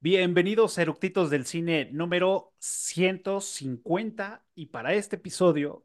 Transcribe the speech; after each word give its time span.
Bienvenidos 0.00 0.78
a 0.78 0.82
Eructitos 0.82 1.28
del 1.28 1.44
Cine 1.44 1.90
número 1.92 2.54
150 2.58 4.44
y 4.54 4.66
para 4.66 4.94
este 4.94 5.16
episodio 5.16 5.84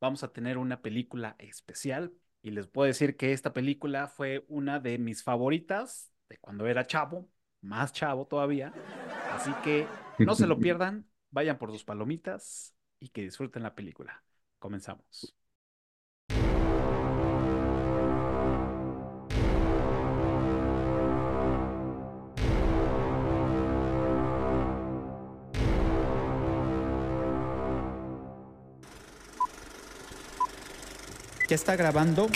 vamos 0.00 0.24
a 0.24 0.32
tener 0.32 0.56
una 0.56 0.80
película 0.80 1.36
especial 1.38 2.10
y 2.40 2.52
les 2.52 2.68
puedo 2.68 2.86
decir 2.86 3.18
que 3.18 3.34
esta 3.34 3.52
película 3.52 4.08
fue 4.08 4.46
una 4.48 4.80
de 4.80 4.96
mis 4.96 5.22
favoritas 5.22 6.10
de 6.30 6.38
cuando 6.38 6.66
era 6.66 6.86
chavo, 6.86 7.28
más 7.60 7.92
chavo 7.92 8.26
todavía, 8.26 8.72
así 9.30 9.52
que 9.62 9.86
no 10.18 10.34
se 10.34 10.46
lo 10.46 10.58
pierdan, 10.58 11.06
vayan 11.30 11.58
por 11.58 11.70
sus 11.70 11.84
palomitas 11.84 12.74
y 12.98 13.10
que 13.10 13.20
disfruten 13.20 13.62
la 13.62 13.74
película. 13.74 14.24
Comenzamos. 14.58 15.36
¿Ya 31.50 31.56
está 31.56 31.74
grabando? 31.74 32.28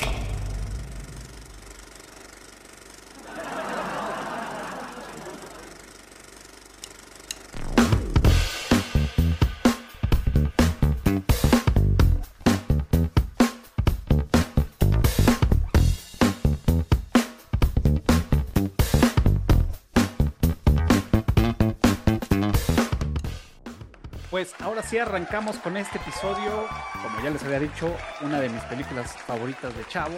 Sí 24.89 24.99
arrancamos 24.99 25.57
con 25.59 25.77
este 25.77 25.99
episodio, 25.99 26.67
como 27.03 27.21
ya 27.23 27.31
les 27.31 27.43
había 27.45 27.61
dicho, 27.61 27.95
una 28.23 28.41
de 28.41 28.49
mis 28.49 28.63
películas 28.65 29.17
favoritas 29.27 29.77
de 29.77 29.85
Chavo. 29.87 30.17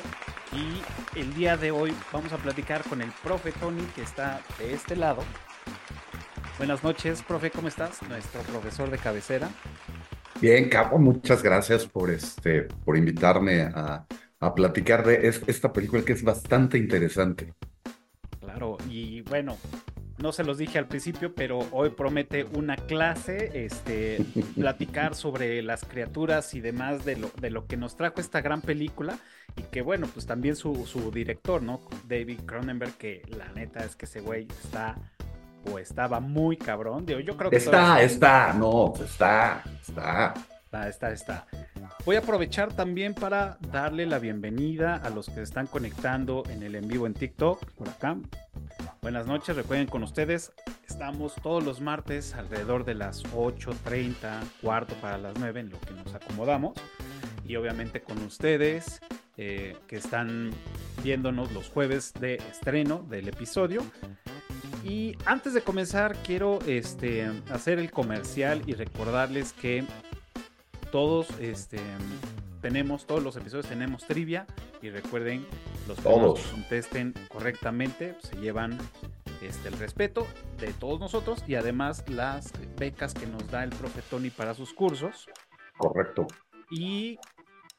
Y 0.53 1.19
el 1.19 1.35
día 1.35 1.57
de 1.57 1.71
hoy 1.71 1.95
vamos 2.13 2.33
a 2.33 2.39
platicar 2.39 2.83
con 2.85 3.03
el 3.03 3.11
profe 3.23 3.53
Tony 3.53 3.83
que 3.95 4.03
está 4.03 4.41
de 4.59 4.73
este 4.75 4.97
lado. 4.97 5.23
Buenas 6.59 6.83
noches, 6.83 7.23
profe, 7.23 7.51
¿cómo 7.51 7.69
estás? 7.69 8.03
Nuestro 8.09 8.41
profesor 8.43 8.91
de 8.91 8.99
cabecera. 8.99 9.49
Bien, 10.41 10.69
Capo, 10.69 10.99
muchas 10.99 11.43
gracias 11.43 11.87
por, 11.87 12.11
este, 12.11 12.63
por 12.85 12.97
invitarme 12.97 13.63
a, 13.63 14.07
a 14.41 14.55
platicar 14.55 15.05
de 15.07 15.29
es- 15.29 15.43
esta 15.47 15.73
película 15.73 16.05
que 16.05 16.13
es 16.13 16.23
bastante 16.23 16.79
interesante. 16.79 17.55
Claro, 18.41 18.77
y 18.89 19.23
bueno, 19.23 19.59
no 20.19 20.33
se 20.33 20.45
los 20.45 20.59
dije 20.59 20.79
al 20.79 20.87
principio, 20.87 21.35
pero 21.35 21.61
hoy 21.73 21.91
promete 21.91 22.45
una 22.45 22.77
clase, 22.77 23.65
este, 23.65 24.25
platicar 24.55 25.15
sobre 25.15 25.63
las 25.63 25.85
criaturas 25.85 26.55
y 26.55 26.61
demás 26.61 27.05
de 27.05 27.17
lo, 27.17 27.31
de 27.41 27.51
lo 27.51 27.67
que 27.67 27.77
nos 27.77 27.97
trajo 27.97 28.21
esta 28.21 28.41
gran 28.41 28.63
película 28.63 29.19
y 29.57 29.63
que 29.63 29.83
bueno, 29.83 30.07
pues 30.13 30.27
también 30.27 30.57
su, 30.57 30.87
su 30.87 31.11
director, 31.11 31.63
¿no? 31.63 31.83
David 32.07 32.41
Cronenberg, 32.47 32.95
que 32.97 33.23
la 33.29 33.49
neta 33.53 33.85
es 33.85 33.97
que 33.97 34.07
ese 34.07 34.21
güey 34.21 34.47
está 34.65 34.97
o 35.71 35.79
estaba 35.79 36.21
muy 36.21 36.57
cabrón. 36.57 37.07
Digo, 37.07 37.21
yo 37.21 37.37
creo 37.37 37.51
que 37.51 37.57
Está, 37.57 38.01
está, 38.03 38.53
no, 38.53 38.95
está, 39.03 39.63
está. 39.81 40.35
Está, 40.67 40.89
está, 40.89 41.13
está. 41.13 41.47
Voy 42.05 42.17
a 42.17 42.19
aprovechar 42.19 42.73
también 42.73 43.15
para 43.15 43.57
darle 43.71 44.05
la 44.05 44.19
bienvenida 44.19 44.97
a 44.97 45.11
los 45.11 45.31
que 45.31 45.41
están 45.41 45.69
conectando 45.69 46.43
en 46.51 46.65
el 46.65 46.75
en 46.75 46.89
vivo 46.89 47.07
en 47.07 47.15
TikTok, 47.15 47.65
por 47.73 47.89
acá. 47.89 48.17
Buenas 49.01 49.29
noches, 49.29 49.55
recuerden 49.55 49.87
con 49.87 50.03
ustedes, 50.03 50.53
estamos 50.85 51.37
todos 51.37 51.63
los 51.63 51.81
martes 51.81 52.35
alrededor 52.35 52.85
de 52.85 52.95
las 52.95 53.23
8.30, 53.27 54.41
cuarto 54.61 54.97
para 54.97 55.19
las 55.19 55.39
9, 55.39 55.61
en 55.61 55.71
lo 55.71 55.81
que 55.81 55.93
nos 55.93 56.13
acomodamos. 56.13 56.75
Y 57.47 57.55
obviamente 57.55 58.03
con 58.03 58.19
ustedes 58.25 59.01
eh, 59.37 59.77
que 59.87 59.97
están 59.97 60.51
viéndonos 61.05 61.53
los 61.53 61.69
jueves 61.69 62.13
de 62.19 62.35
estreno 62.51 63.07
del 63.09 63.29
episodio. 63.29 63.85
Y 64.85 65.17
antes 65.27 65.55
de 65.55 65.63
comenzar, 65.63 66.17
quiero 66.25 66.59
este, 66.67 67.31
hacer 67.51 67.79
el 67.79 67.93
comercial 67.93 68.63
y 68.67 68.75
recordarles 68.75 69.53
que 69.53 69.85
todos 70.97 71.29
este, 71.41 71.79
tenemos, 72.63 73.07
todos 73.07 73.23
los 73.23 73.37
episodios 73.37 73.67
tenemos 73.67 74.07
trivia. 74.07 74.47
Y 74.81 74.89
recuerden, 74.89 75.45
los 75.87 75.99
que 75.99 76.51
contesten 76.53 77.13
correctamente 77.29 78.15
pues, 78.15 78.29
se 78.29 78.37
llevan 78.37 78.79
este, 79.43 79.69
el 79.69 79.79
respeto 79.79 80.27
de 80.59 80.73
todos 80.73 80.99
nosotros 80.99 81.45
y 81.47 81.57
además 81.57 82.03
las 82.09 82.51
becas 82.79 83.13
que 83.13 83.27
nos 83.27 83.47
da 83.51 83.63
el 83.63 83.69
profe 83.69 84.01
Tony 84.09 84.31
para 84.31 84.55
sus 84.55 84.73
cursos. 84.73 85.29
Correcto. 85.77 86.29
Y 86.71 87.19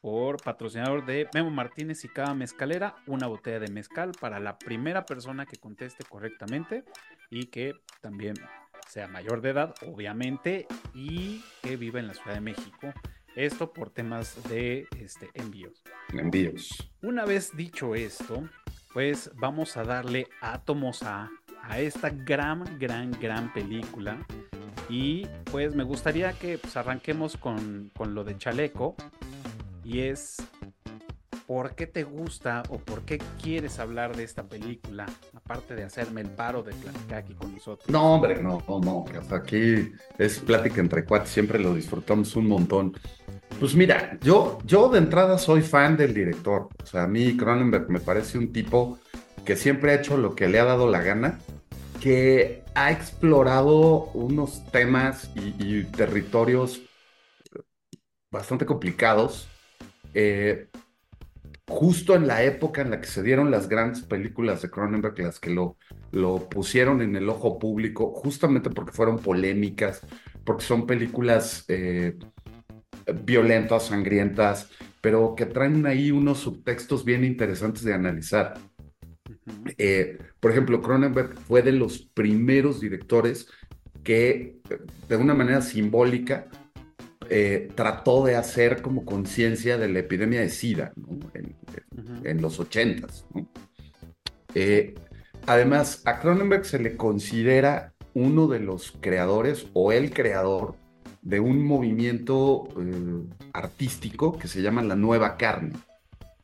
por 0.00 0.40
patrocinador 0.40 1.04
de 1.04 1.28
Memo 1.34 1.50
Martínez 1.50 2.04
y 2.04 2.08
Cava 2.08 2.34
Mezcalera, 2.34 2.94
una 3.08 3.26
botella 3.26 3.58
de 3.58 3.72
mezcal 3.72 4.12
para 4.20 4.38
la 4.38 4.58
primera 4.58 5.04
persona 5.04 5.44
que 5.44 5.56
conteste 5.56 6.04
correctamente 6.04 6.84
y 7.30 7.46
que 7.46 7.72
también 8.00 8.36
sea 8.88 9.06
mayor 9.06 9.40
de 9.40 9.50
edad, 9.50 9.74
obviamente, 9.86 10.66
y 10.94 11.44
que 11.62 11.76
viva 11.76 12.00
en 12.00 12.08
la 12.08 12.14
Ciudad 12.14 12.34
de 12.34 12.40
México. 12.40 12.92
Esto 13.36 13.72
por 13.72 13.90
temas 13.90 14.42
de 14.48 14.88
este, 14.98 15.30
envíos. 15.34 15.84
Envíos. 16.12 16.90
Una 17.02 17.24
vez 17.24 17.56
dicho 17.56 17.94
esto, 17.94 18.48
pues 18.92 19.30
vamos 19.36 19.76
a 19.76 19.84
darle 19.84 20.26
átomos 20.40 21.02
a, 21.02 21.30
a 21.62 21.78
esta 21.78 22.10
gran, 22.10 22.78
gran, 22.78 23.12
gran 23.12 23.52
película. 23.52 24.26
Y 24.88 25.26
pues 25.50 25.74
me 25.74 25.84
gustaría 25.84 26.32
que 26.32 26.58
pues, 26.58 26.76
arranquemos 26.76 27.36
con, 27.36 27.92
con 27.94 28.14
lo 28.14 28.24
de 28.24 28.36
Chaleco. 28.38 28.96
Y 29.84 30.00
es, 30.00 30.36
¿por 31.48 31.74
qué 31.76 31.88
te 31.88 32.04
gusta 32.04 32.64
o 32.70 32.78
por 32.80 33.04
qué 33.06 33.18
quieres 33.42 33.80
hablar 33.80 34.16
de 34.16 34.24
esta 34.24 34.48
película? 34.48 35.06
Aparte 35.34 35.74
de 35.76 35.84
hacerme 35.84 36.22
el 36.22 36.30
paro 36.30 36.62
de 36.62 36.74
platicar 36.76 37.18
aquí 37.20 37.34
con 37.34 37.52
nosotros. 37.54 37.90
No, 37.90 38.14
hombre, 38.14 38.42
no, 38.42 38.62
no, 38.68 38.80
no. 38.80 39.04
hasta 39.18 39.36
aquí 39.36 39.92
es 40.18 40.40
plática 40.40 40.80
entre 40.80 41.04
cuates, 41.06 41.30
siempre 41.30 41.58
lo 41.58 41.74
disfrutamos 41.74 42.36
un 42.36 42.46
montón. 42.48 42.94
Pues 43.58 43.74
mira, 43.74 44.18
yo, 44.22 44.58
yo 44.64 44.88
de 44.90 44.98
entrada 44.98 45.38
soy 45.38 45.62
fan 45.62 45.96
del 45.96 46.14
director. 46.14 46.68
O 46.82 46.86
sea, 46.86 47.04
a 47.04 47.08
mí 47.08 47.36
Cronenberg 47.36 47.90
me 47.90 48.00
parece 48.00 48.38
un 48.38 48.52
tipo 48.52 49.00
que 49.44 49.56
siempre 49.56 49.92
ha 49.92 49.96
hecho 49.96 50.18
lo 50.18 50.34
que 50.34 50.48
le 50.48 50.60
ha 50.60 50.64
dado 50.64 50.88
la 50.90 51.02
gana, 51.02 51.40
que 52.00 52.64
ha 52.74 52.92
explorado 52.92 54.10
unos 54.14 54.64
temas 54.70 55.30
y, 55.36 55.54
y 55.58 55.84
territorios 55.84 56.82
bastante 58.30 58.66
complicados. 58.66 59.48
eh, 60.14 60.68
justo 61.68 62.14
en 62.14 62.26
la 62.26 62.42
época 62.42 62.82
en 62.82 62.90
la 62.90 63.00
que 63.00 63.06
se 63.06 63.22
dieron 63.22 63.50
las 63.50 63.68
grandes 63.68 64.02
películas 64.02 64.62
de 64.62 64.70
Cronenberg, 64.70 65.18
las 65.18 65.38
que 65.38 65.50
lo, 65.50 65.76
lo 66.10 66.48
pusieron 66.48 67.02
en 67.02 67.14
el 67.14 67.28
ojo 67.28 67.58
público, 67.58 68.12
justamente 68.14 68.70
porque 68.70 68.92
fueron 68.92 69.18
polémicas, 69.18 70.00
porque 70.44 70.64
son 70.64 70.86
películas 70.86 71.64
eh, 71.68 72.18
violentas, 73.24 73.86
sangrientas, 73.86 74.70
pero 75.00 75.34
que 75.36 75.46
traen 75.46 75.86
ahí 75.86 76.10
unos 76.10 76.38
subtextos 76.38 77.04
bien 77.04 77.24
interesantes 77.24 77.84
de 77.84 77.94
analizar. 77.94 78.54
Eh, 79.76 80.18
por 80.40 80.50
ejemplo, 80.50 80.80
Cronenberg 80.80 81.38
fue 81.38 81.62
de 81.62 81.72
los 81.72 81.98
primeros 81.98 82.80
directores 82.80 83.48
que, 84.02 84.58
de 85.08 85.16
una 85.16 85.34
manera 85.34 85.60
simbólica, 85.60 86.48
eh, 87.28 87.70
trató 87.74 88.24
de 88.24 88.36
hacer 88.36 88.82
como 88.82 89.04
conciencia 89.04 89.78
de 89.78 89.88
la 89.88 90.00
epidemia 90.00 90.40
de 90.40 90.50
SIDA 90.50 90.92
¿no? 90.96 91.18
en, 92.24 92.42
los 92.42 92.58
ochentas. 92.60 93.26
¿no? 93.34 93.48
Eh, 94.54 94.94
además, 95.46 96.02
a 96.04 96.20
Cronenberg 96.20 96.64
se 96.64 96.78
le 96.78 96.96
considera 96.96 97.92
uno 98.14 98.48
de 98.48 98.60
los 98.60 98.92
creadores 99.00 99.66
o 99.72 99.92
el 99.92 100.12
creador 100.12 100.74
de 101.22 101.40
un 101.40 101.64
movimiento 101.64 102.68
eh, 102.80 103.24
artístico 103.52 104.38
que 104.38 104.48
se 104.48 104.62
llama 104.62 104.82
la 104.82 104.96
nueva 104.96 105.36
carne, 105.36 105.74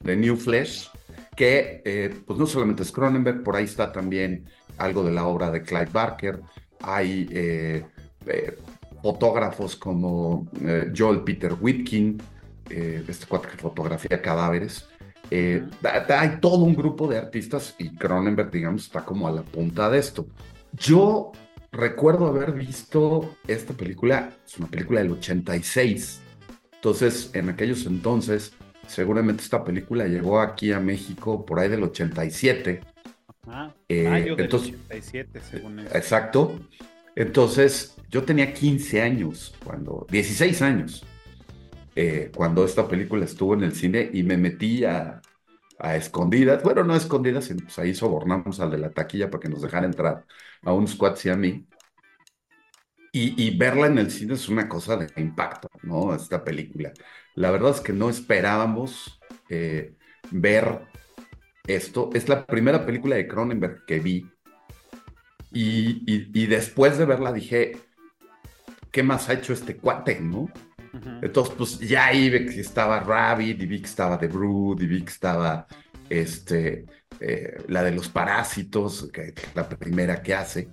The 0.03 0.17
New 0.17 0.37
Flesh, 0.37 0.91
que 1.37 2.15
pues 2.27 2.39
no 2.39 2.47
solamente 2.47 2.85
es 2.85 2.93
Cronenberg, 2.93 3.43
por 3.43 3.57
ahí 3.57 3.65
está 3.65 3.91
también 3.91 4.45
algo 4.79 5.03
de 5.03 5.13
la 5.13 5.27
obra 5.27 5.51
de 5.51 5.63
Clive 5.63 5.89
Barker, 5.93 6.41
hay 6.81 7.29
eh, 7.31 7.85
fotógrafos 9.09 9.77
como 9.77 10.49
eh, 10.63 10.91
Joel 10.97 11.21
Peter 11.25 11.53
Whitkin, 11.61 12.17
eh, 12.71 13.05
este 13.07 13.27
cuate 13.27 13.49
que 13.49 13.59
fotografía 13.59 14.23
cadáveres. 14.23 14.89
Eh, 15.31 15.61
Ujú. 15.63 15.77
da- 15.83 16.01
da- 16.01 16.21
hay 16.23 16.39
todo 16.41 16.65
un 16.65 16.75
grupo 16.75 17.07
de 17.07 17.19
artistas 17.19 17.75
y 17.79 17.91
Cronenberg, 17.97 18.51
digamos, 18.51 18.85
está 18.85 19.05
como 19.05 19.29
a 19.29 19.33
la 19.33 19.43
punta 19.43 19.91
de 19.91 19.99
esto. 19.99 20.27
Yo 20.73 21.33
recuerdo 21.71 22.29
haber 22.29 22.53
visto 22.53 23.37
esta 23.47 23.75
película, 23.75 24.31
es 24.47 24.57
una 24.57 24.69
película 24.69 25.01
del 25.03 25.13
86. 25.13 26.23
Entonces, 26.77 27.31
en 27.35 27.51
aquellos 27.51 27.85
entonces, 27.85 28.55
seguramente 28.87 29.43
esta 29.43 29.65
película 29.65 30.07
llegó 30.07 30.41
aquí 30.41 30.73
a 30.73 30.81
México 30.81 31.45
por 31.45 31.59
ahí 31.59 31.69
del 31.69 31.83
87. 31.83 32.81
Ah, 33.47 33.71
Eh, 33.91 34.09
mayo 34.09 34.37
del 34.37 34.47
entonces- 34.47 34.71
87, 34.89 35.41
según 35.51 35.81
eso. 35.81 35.95
Exacto. 35.95 36.59
Entonces, 37.17 37.94
yo 38.15 38.25
tenía 38.25 38.55
15 38.55 39.03
años, 39.03 39.55
cuando, 39.65 40.07
16 40.11 40.63
años, 40.63 41.05
eh, 41.97 42.33
cuando 42.35 42.65
esta 42.65 42.89
película 42.89 43.25
estuvo 43.25 43.55
en 43.55 43.65
el 43.65 43.75
cine 43.75 44.11
y 44.13 44.23
me 44.25 44.37
metí 44.39 44.85
a, 44.85 45.21
a 45.79 45.97
escondidas, 45.97 46.63
bueno, 46.65 46.85
no 46.85 46.95
a 46.95 46.99
escondidas, 46.99 47.51
pues 47.65 47.79
ahí 47.81 47.95
sobornamos 47.95 48.61
al 48.61 48.71
de 48.73 48.79
la 48.79 48.93
taquilla 48.93 49.31
para 49.31 49.43
que 49.43 49.51
nos 49.51 49.63
dejara 49.63 49.87
entrar 49.87 50.27
a 50.63 50.73
unos 50.75 50.95
cuates 50.97 51.27
y 51.27 51.31
a 51.31 51.37
mí. 51.37 51.67
Y, 53.13 53.41
y 53.47 53.57
verla 53.57 53.87
en 53.87 53.99
el 53.99 54.11
cine 54.11 54.35
es 54.35 54.49
una 54.49 54.69
cosa 54.69 54.97
de 54.97 55.07
impacto, 55.21 55.69
¿no? 55.83 56.15
Esta 56.15 56.43
película. 56.43 56.93
La 57.37 57.51
verdad 57.53 57.71
es 57.71 57.81
que 57.81 57.93
no 57.93 58.11
esperábamos 58.11 59.21
eh, 59.49 59.95
ver 60.33 60.81
esto. 61.67 62.11
Es 62.15 62.29
la 62.29 62.47
primera 62.47 62.87
película 62.87 63.17
de 63.17 63.29
Cronenberg 63.29 63.85
que 63.87 64.01
vi. 64.01 64.31
Y- 65.53 66.03
y 66.43 66.47
después 66.47 66.99
de 66.99 67.05
verla 67.05 67.33
dije, 67.33 67.73
¿qué 68.95 69.03
más 69.03 69.29
ha 69.29 69.33
hecho 69.33 69.53
este 69.53 69.77
cuate, 69.77 70.21
no? 70.21 70.49
Entonces, 71.21 71.55
pues 71.59 71.79
ya 71.81 72.07
ahí 72.07 72.29
estaba 72.57 73.01
Rabbit, 73.01 73.61
y 73.61 73.67
vi 73.67 73.81
que 73.81 73.87
estaba 73.87 74.17
The 74.17 74.29
Brood, 74.29 74.81
y 74.81 74.87
vi 74.87 75.03
que 75.03 75.11
estaba 75.11 75.67
este, 76.09 76.87
eh, 77.19 77.57
la 77.67 77.83
de 77.83 77.91
los 77.91 78.09
parásitos, 78.09 79.11
que 79.13 79.35
es 79.37 79.57
la 79.57 79.69
primera 79.69 80.23
que 80.23 80.33
hace. 80.33 80.69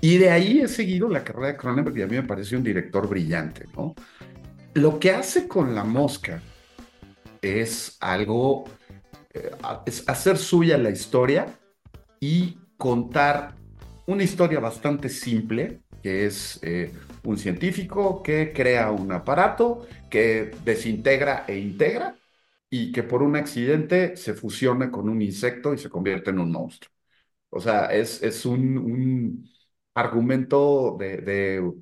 Y 0.00 0.16
de 0.16 0.30
ahí 0.30 0.60
he 0.60 0.68
seguido 0.68 1.10
la 1.10 1.22
carrera 1.22 1.48
de 1.48 1.56
Cronenberg 1.58 1.98
y 1.98 2.02
a 2.02 2.06
mí 2.06 2.16
me 2.16 2.22
parece 2.22 2.56
un 2.56 2.64
director 2.64 3.06
brillante, 3.06 3.66
¿no? 3.76 3.94
Lo 4.72 4.98
que 4.98 5.10
hace 5.10 5.46
con 5.46 5.74
La 5.74 5.84
Mosca 5.84 6.40
es 7.42 7.98
algo, 8.00 8.64
eh, 9.34 9.50
es 9.84 10.08
hacer 10.08 10.38
suya 10.38 10.78
la 10.78 10.88
historia 10.88 11.46
y 12.18 12.58
contar 12.78 13.54
una 14.06 14.22
historia 14.22 14.58
bastante 14.58 15.10
simple, 15.10 15.82
que 16.02 16.24
es 16.24 16.58
eh, 16.62 16.92
un 17.26 17.38
científico 17.38 18.22
que 18.22 18.52
crea 18.52 18.90
un 18.90 19.12
aparato 19.12 19.86
que 20.10 20.52
desintegra 20.64 21.44
e 21.48 21.58
integra 21.58 22.16
y 22.70 22.92
que 22.92 23.02
por 23.02 23.22
un 23.22 23.36
accidente 23.36 24.16
se 24.16 24.34
fusiona 24.34 24.90
con 24.90 25.08
un 25.08 25.22
insecto 25.22 25.74
y 25.74 25.78
se 25.78 25.90
convierte 25.90 26.30
en 26.30 26.38
un 26.40 26.52
monstruo. 26.52 26.92
O 27.50 27.60
sea, 27.60 27.86
es, 27.86 28.22
es 28.22 28.46
un, 28.46 28.78
un 28.78 29.50
argumento 29.94 30.96
de, 30.98 31.18
de 31.18 31.72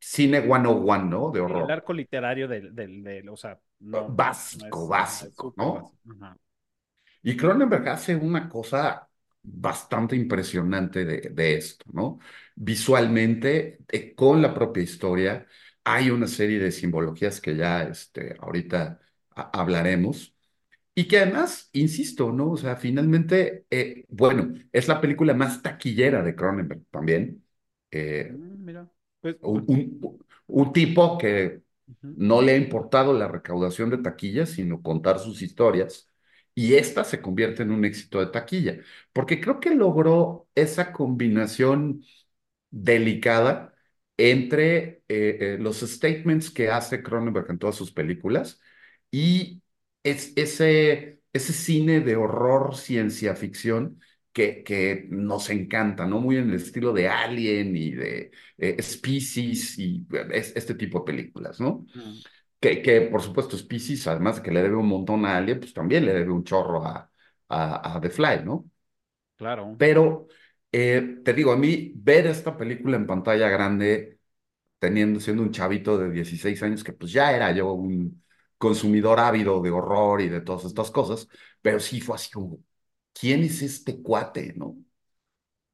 cine 0.00 0.42
101, 0.42 1.04
¿no? 1.10 1.30
De 1.32 1.40
El 1.54 1.70
horror. 1.70 1.70
arco 1.70 1.92
literario 1.92 2.48
del, 2.48 2.74
del, 2.74 3.02
del- 3.04 3.28
o 3.28 3.36
sea, 3.36 3.58
no, 3.80 4.18
Básico, 4.18 4.46
no 4.50 4.66
es- 4.66 4.88
básico, 4.88 5.54
¿no? 5.56 5.70
básico. 5.72 6.00
Ajá. 6.10 6.36
Y 7.22 7.36
Cronenberg 7.36 7.88
hace 7.88 8.16
una 8.16 8.48
cosa 8.48 9.08
bastante 9.42 10.16
impresionante 10.16 11.04
de, 11.04 11.20
de 11.30 11.56
esto, 11.56 11.84
¿no? 11.92 12.18
Visualmente, 12.56 13.78
eh, 13.88 14.14
con 14.14 14.42
la 14.42 14.54
propia 14.54 14.82
historia, 14.82 15.46
hay 15.84 16.10
una 16.10 16.26
serie 16.28 16.58
de 16.58 16.72
simbologías 16.72 17.40
que 17.40 17.56
ya 17.56 17.82
este, 17.84 18.36
ahorita 18.40 19.00
hablaremos. 19.34 20.34
Y 20.94 21.08
que 21.08 21.18
además, 21.20 21.70
insisto, 21.72 22.32
¿no? 22.32 22.52
O 22.52 22.56
sea, 22.58 22.76
finalmente, 22.76 23.66
eh, 23.70 24.04
bueno, 24.10 24.54
es 24.72 24.88
la 24.88 25.00
película 25.00 25.34
más 25.34 25.62
taquillera 25.62 26.22
de 26.22 26.36
Cronenberg 26.36 26.84
también. 26.90 27.44
Eh, 27.90 28.38
Mm, 28.38 28.64
Mira, 28.64 28.88
pues, 29.20 29.36
un, 29.42 29.64
un- 29.68 30.18
un 30.46 30.72
tipo 30.72 31.18
que 31.18 31.62
no 32.14 32.42
le 32.42 32.52
ha 32.52 32.56
importado 32.56 33.12
la 33.12 33.28
recaudación 33.28 33.90
de 33.90 33.98
taquillas, 33.98 34.50
sino 34.50 34.82
contar 34.82 35.18
sus 35.18 35.42
historias. 35.42 36.08
Y 36.54 36.74
esta 36.74 37.04
se 37.04 37.22
convierte 37.22 37.62
en 37.62 37.70
un 37.72 37.84
éxito 37.84 38.20
de 38.20 38.26
taquilla, 38.26 38.78
porque 39.12 39.40
creo 39.40 39.58
que 39.60 39.74
logró 39.74 40.48
esa 40.54 40.92
combinación 40.92 42.02
delicada 42.72 43.74
entre 44.18 45.04
eh, 45.08 45.38
eh, 45.40 45.58
los 45.60 45.80
statements 45.82 46.50
que 46.52 46.70
hace 46.70 47.02
Cronenberg 47.04 47.50
en 47.50 47.60
todas 47.60 47.76
sus 47.76 47.92
películas 47.92 48.60
y 49.12 49.62
es, 50.02 50.32
ese, 50.36 51.22
ese 51.32 51.54
cine 51.54 52.00
de 52.00 52.16
horror, 52.16 52.76
ciencia 52.76 53.36
ficción 53.36 54.00
que, 54.32 54.64
que 54.64 55.06
nos 55.10 55.50
encanta, 55.50 56.06
¿no? 56.06 56.20
Muy 56.20 56.38
en 56.38 56.50
el 56.50 56.56
estilo 56.56 56.92
de 56.94 57.08
Alien 57.08 57.76
y 57.76 57.92
de 57.92 58.32
eh, 58.58 58.82
Species 58.82 59.78
y 59.78 60.06
es- 60.32 60.56
este 60.56 60.74
tipo 60.74 61.00
de 61.00 61.04
películas, 61.06 61.60
¿no? 61.60 61.86
Mm, 61.94 62.22
Que, 62.60 62.82
que 62.82 63.02
por 63.02 63.22
supuesto 63.22 63.58
Species, 63.58 64.06
además 64.08 64.36
de 64.36 64.42
que 64.42 64.52
le 64.52 64.62
debe 64.62 64.76
un 64.76 64.88
montón 64.88 65.26
a 65.26 65.36
Alien, 65.38 65.60
pues 65.60 65.74
también 65.74 66.06
le 66.06 66.14
debe 66.14 66.30
un 66.32 66.44
chorro 66.44 66.84
a, 66.86 67.10
a, 67.48 67.96
a 67.96 68.00
The 68.00 68.10
Fly, 68.10 68.44
¿no? 68.44 68.70
Claro. 69.36 69.76
Pero 69.76 70.28
eh, 70.72 71.20
te 71.24 71.32
digo, 71.34 71.52
a 71.52 71.56
mí 71.56 71.92
ver 71.96 72.26
esta 72.26 72.56
película 72.56 72.96
en 72.96 73.06
pantalla 73.06 73.48
grande, 73.48 74.18
teniendo, 74.78 75.20
siendo 75.20 75.42
un 75.44 75.52
chavito 75.52 75.98
de 75.98 76.10
16 76.10 76.62
años, 76.62 76.84
que 76.84 76.92
pues 76.94 77.12
ya 77.12 77.32
era 77.34 77.52
yo 77.52 77.72
un 77.74 78.24
consumidor 78.58 79.20
ávido 79.20 79.60
de 79.62 79.70
horror 79.70 80.20
y 80.22 80.28
de 80.28 80.40
todas 80.42 80.64
estas 80.66 80.90
cosas, 80.90 81.28
pero 81.62 81.80
sí 81.80 82.00
fue 82.00 82.16
así 82.16 82.30
como, 82.32 82.60
¿quién 83.14 83.42
es 83.44 83.62
este 83.62 84.02
cuate, 84.02 84.54
no? 84.56 84.76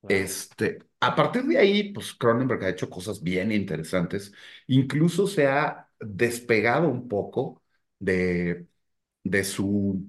Este, 0.07 0.79
a 1.01 1.15
partir 1.15 1.43
de 1.45 1.59
ahí, 1.59 1.93
pues 1.93 2.15
Cronenberg 2.15 2.65
ha 2.65 2.71
hecho 2.71 2.89
cosas 2.89 3.23
bien 3.23 3.53
interesantes, 3.53 4.33
incluso 4.67 5.27
se 5.27 5.47
ha 5.47 5.89
despegado 6.01 6.89
un 6.89 7.09
poco 7.09 7.63
de, 7.99 8.67
de 9.25 9.45
su 9.45 10.07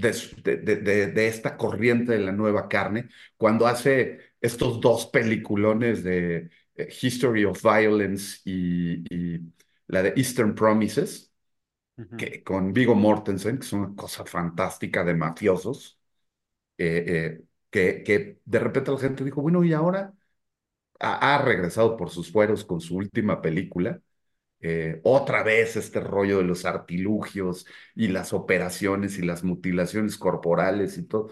de, 0.00 0.12
de, 0.42 0.76
de- 0.76 1.06
de- 1.08 1.26
esta 1.28 1.56
corriente 1.56 2.12
de 2.12 2.18
la 2.20 2.32
nueva 2.32 2.68
carne, 2.68 3.08
cuando 3.36 3.66
hace 3.66 4.18
estos 4.40 4.80
dos 4.80 5.06
peliculones 5.06 6.02
de 6.04 6.50
eh, 6.76 6.88
History 7.02 7.44
of 7.44 7.62
Violence 7.62 8.40
y, 8.44 9.04
y 9.14 9.40
la 9.88 10.02
de 10.02 10.12
Eastern 10.16 10.54
Promises, 10.54 11.32
que, 12.16 12.42
con 12.44 12.72
Viggo 12.72 12.94
Mortensen, 12.94 13.58
que 13.58 13.64
es 13.66 13.72
una 13.72 13.94
cosa 13.96 14.24
fantástica 14.26 15.04
de 15.04 15.14
mafiosos, 15.14 16.00
eh, 16.78 17.04
eh, 17.40 17.44
que, 17.70 18.02
que 18.04 18.40
de 18.44 18.58
repente 18.60 18.92
la 18.92 18.98
gente 18.98 19.24
dijo, 19.24 19.42
bueno, 19.42 19.64
y 19.64 19.72
ahora 19.74 20.14
ha 21.00 21.38
regresado 21.44 21.96
por 21.96 22.10
sus 22.10 22.30
fueros 22.32 22.64
con 22.64 22.80
su 22.80 22.96
última 22.96 23.40
película. 23.42 24.00
Eh, 24.62 25.00
otra 25.04 25.42
vez 25.42 25.76
este 25.76 26.00
rollo 26.00 26.38
de 26.38 26.44
los 26.44 26.64
artilugios 26.66 27.66
y 27.94 28.08
las 28.08 28.32
operaciones 28.34 29.18
y 29.18 29.22
las 29.22 29.42
mutilaciones 29.44 30.18
corporales 30.18 30.98
y 30.98 31.04
todo. 31.06 31.30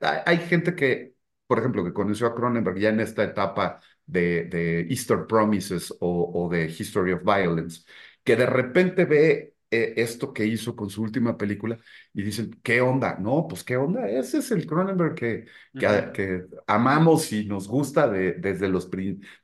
Hay, 0.00 0.18
hay 0.26 0.38
gente 0.38 0.74
que, 0.74 1.14
por 1.46 1.58
ejemplo, 1.58 1.84
que 1.84 1.92
conoció 1.92 2.26
a 2.26 2.34
Cronenberg 2.34 2.78
ya 2.78 2.90
en 2.90 3.00
esta 3.00 3.24
etapa 3.24 3.80
de, 4.06 4.44
de 4.44 4.80
Easter 4.90 5.26
Promises 5.26 5.90
o, 6.00 6.30
o 6.34 6.48
de 6.48 6.66
History 6.66 7.12
of 7.12 7.22
Violence, 7.24 7.82
que 8.24 8.36
de 8.36 8.46
repente 8.46 9.04
ve 9.04 9.54
eh, 9.70 9.94
esto 9.96 10.32
que 10.32 10.44
hizo 10.46 10.74
con 10.76 10.90
su 10.90 11.02
última 11.02 11.36
película 11.36 11.78
y 12.12 12.22
dicen, 12.22 12.50
¿qué 12.62 12.80
onda? 12.80 13.16
No, 13.18 13.46
pues 13.48 13.64
¿qué 13.64 13.76
onda? 13.76 14.08
Ese 14.08 14.38
es 14.38 14.50
el 14.50 14.66
Cronenberg 14.66 15.14
que, 15.14 15.46
que, 15.76 15.86
Ujú. 15.86 16.12
que 16.12 16.44
amamos 16.66 17.32
y 17.32 17.46
nos 17.46 17.68
gusta 17.68 18.08
de, 18.08 18.32
desde, 18.34 18.68
los, 18.68 18.88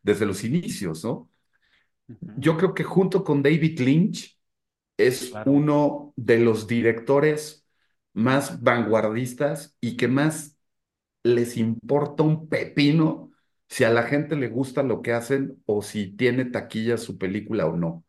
desde 0.03 0.27
los 0.27 0.45
inicios, 0.45 1.05
¿no? 1.05 1.31
Yo 2.35 2.57
creo 2.57 2.75
que 2.75 2.85
junto 2.85 3.25
con 3.25 3.43
David 3.43 3.81
Lynch 3.81 4.39
es 4.99 5.41
Claro. 5.41 5.45
uno 5.45 6.13
de 6.17 6.39
los 6.41 6.67
directores 6.67 7.67
más 8.15 8.63
vanguardistas 8.63 9.77
y 9.81 9.97
que 9.97 10.09
más 10.09 10.57
les 11.25 11.57
importa 11.57 12.23
un 12.25 12.49
pepino 12.49 13.33
si 13.69 13.85
a 13.85 13.91
la 13.91 14.05
gente 14.05 14.37
le 14.37 14.49
gusta 14.49 14.83
lo 14.83 15.03
que 15.03 15.13
hacen 15.13 15.63
o 15.67 15.83
si 15.83 16.13
tiene 16.17 16.45
taquilla 16.47 16.99
su 16.99 17.19
película 17.19 17.67
o 17.67 17.77
no. 17.77 18.05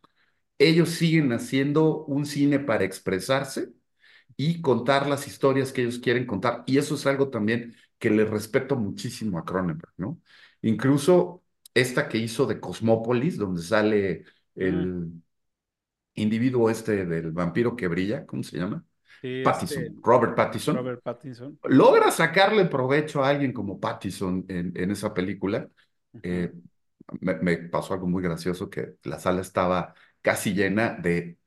Ellos 0.58 0.90
siguen 0.90 1.32
haciendo 1.32 2.04
un 2.06 2.26
cine 2.26 2.60
para 2.60 2.84
expresarse 2.84 3.72
y 4.36 4.60
contar 4.60 5.06
las 5.08 5.26
historias 5.26 5.72
que 5.72 5.82
ellos 5.82 5.98
quieren 5.98 6.26
contar. 6.26 6.62
Y 6.66 6.78
eso 6.78 6.94
es 6.94 7.06
algo 7.06 7.30
también 7.30 7.74
que 7.98 8.10
le 8.10 8.24
respeto 8.24 8.76
muchísimo 8.76 9.38
a 9.38 9.44
Cronenberg, 9.44 9.92
¿no? 9.96 10.20
Incluso 10.62 11.42
esta 11.80 12.08
que 12.08 12.18
hizo 12.18 12.46
de 12.46 12.60
Cosmópolis, 12.60 13.38
donde 13.38 13.62
sale 13.62 14.24
Mm, 14.60 14.88
el 14.88 15.22
individuo 16.14 16.70
este 16.70 17.06
del 17.06 17.32
vampiro 17.32 17.76
que 17.76 17.88
brilla, 17.88 18.26
¿cómo 18.26 18.42
se 18.42 18.58
llama? 18.58 18.84
sí, 19.20 19.28
este, 19.42 19.76
Pattison, 19.76 20.00
Robert 20.02 20.36
Pattinson. 20.36 20.80
Robert 20.80 21.02
Pattinson. 21.02 21.58
Logra 21.64 22.10
sacarle 22.12 22.66
provecho 22.66 23.24
a 23.24 23.30
alguien 23.30 23.52
como 23.52 23.80
Pattinson 23.80 24.46
en, 24.48 24.72
en 24.76 24.90
esa 24.92 25.14
película. 25.14 25.68
Eh, 26.22 26.52
me, 27.20 27.34
me 27.36 27.56
pasó 27.58 27.94
algo 27.94 28.06
muy 28.08 28.22
gracioso 28.22 28.70
que 28.70 28.96
la 29.04 29.20
sala 29.20 29.40
estaba 29.42 29.94
casi 30.22 30.54
llena 30.54 30.90
de, 30.94 31.38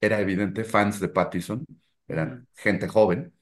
era 0.00 0.20
evidente, 0.20 0.64
fans 0.64 1.00
de 1.00 1.08
Pattinson, 1.08 1.64
eran 2.06 2.46
gente 2.56 2.88
joven, 2.88 3.34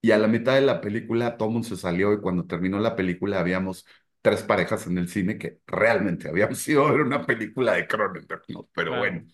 y 0.00 0.12
a 0.12 0.18
la 0.18 0.28
mitad 0.28 0.54
de 0.54 0.62
la 0.62 0.80
película 0.80 1.36
mundo 1.40 1.68
se 1.68 1.76
salió 1.76 2.12
y 2.14 2.20
cuando 2.20 2.46
terminó 2.46 2.78
la 2.80 2.96
película 2.96 3.40
habíamos 3.40 3.86
tres 4.22 4.42
parejas 4.42 4.86
en 4.86 4.98
el 4.98 5.08
cine 5.08 5.38
que 5.38 5.60
realmente 5.66 6.28
habíamos 6.28 6.66
ido 6.68 6.86
a 6.86 6.92
ver 6.92 7.02
una 7.02 7.26
película 7.26 7.74
de 7.74 7.86
Cronenberg, 7.88 8.42
¿no? 8.48 8.68
Pero 8.74 8.94
Claro. 8.94 8.96
bueno. 8.96 9.26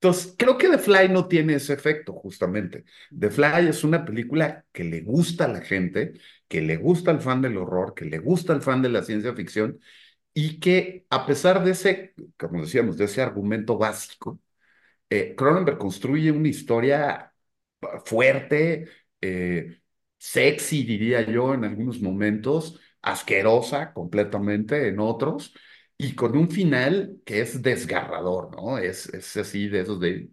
Entonces, 0.00 0.34
creo 0.38 0.58
que 0.58 0.68
The 0.68 0.78
Fly 0.78 1.08
no 1.08 1.26
tiene 1.26 1.54
ese 1.54 1.72
efecto, 1.74 2.12
justamente. 2.12 2.84
The 3.18 3.30
Fly 3.30 3.68
es 3.68 3.82
una 3.84 4.04
película 4.04 4.64
que 4.72 4.84
le 4.84 5.00
gusta 5.02 5.46
a 5.46 5.48
la 5.48 5.60
gente, 5.60 6.14
que 6.48 6.60
le 6.60 6.76
gusta 6.76 7.10
al 7.10 7.20
fan 7.20 7.42
del 7.42 7.56
horror, 7.56 7.94
que 7.94 8.04
le 8.04 8.18
gusta 8.20 8.52
al 8.52 8.62
fan 8.62 8.80
de 8.82 8.90
la 8.90 9.02
ciencia 9.02 9.34
ficción 9.34 9.80
y 10.34 10.60
que 10.60 11.06
a 11.10 11.26
pesar 11.26 11.64
de 11.64 11.72
ese, 11.72 12.14
como 12.38 12.62
decíamos, 12.62 12.96
de 12.98 13.06
ese 13.06 13.22
argumento 13.22 13.78
básico, 13.78 14.40
eh, 15.10 15.34
Cronenberg 15.36 15.78
construye 15.78 16.30
una 16.32 16.48
historia 16.48 17.32
fuerte, 18.04 18.86
eh, 19.20 19.80
sexy, 20.18 20.84
diría 20.84 21.22
yo, 21.30 21.54
en 21.54 21.64
algunos 21.64 22.00
momentos, 22.00 22.80
asquerosa 23.02 23.92
completamente 23.92 24.88
en 24.88 25.00
otros, 25.00 25.54
y 25.96 26.14
con 26.14 26.36
un 26.36 26.50
final 26.50 27.20
que 27.24 27.40
es 27.40 27.62
desgarrador, 27.62 28.54
¿no? 28.56 28.78
Es, 28.78 29.06
es 29.12 29.36
así 29.36 29.68
de 29.68 29.80
esos 29.80 30.00
de... 30.00 30.30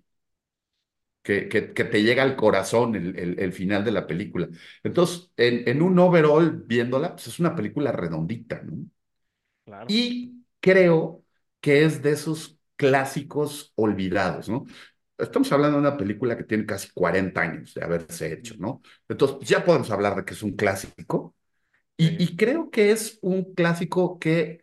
Que, 1.24 1.50
que, 1.50 1.74
que 1.74 1.86
te 1.86 2.04
llega 2.04 2.22
al 2.22 2.36
corazón 2.36 2.96
el, 2.96 3.18
el, 3.18 3.40
el, 3.40 3.52
final 3.52 3.84
de 3.84 3.92
la 3.92 4.06
película. 4.06 4.48
Entonces, 4.84 5.32
en, 5.38 5.68
en 5.68 5.82
un 5.82 5.98
overall, 5.98 6.64
viéndola, 6.68 7.14
pues 7.16 7.26
es 7.28 7.40
una 7.40 7.56
película 7.56 7.92
redondita, 7.92 8.62
¿no? 8.62 8.86
Claro. 9.66 9.88
Y 9.90 10.46
creo 10.60 11.24
que 11.62 11.84
es 11.84 12.04
de 12.04 12.12
esos 12.12 12.60
clásicos 12.76 13.74
olvidados, 13.76 14.50
¿no? 14.50 14.66
Estamos 15.18 15.52
hablando 15.52 15.78
de 15.78 15.88
una 15.88 15.98
película 15.98 16.38
que 16.38 16.44
tiene 16.44 16.66
casi 16.66 16.90
40 16.94 17.42
años 17.42 17.74
de 17.74 17.84
haberse 17.84 18.32
hecho, 18.34 18.56
¿no? 18.60 18.82
Entonces, 19.10 19.48
ya 19.48 19.64
podemos 19.66 19.90
hablar 19.90 20.16
de 20.16 20.26
que 20.26 20.34
es 20.34 20.44
un 20.44 20.56
clásico. 20.56 21.36
Y, 21.98 22.36
creo 22.36 22.70
que 22.70 22.92
es 22.92 23.20
un 23.22 23.54
clásico 23.54 24.20
que 24.20 24.62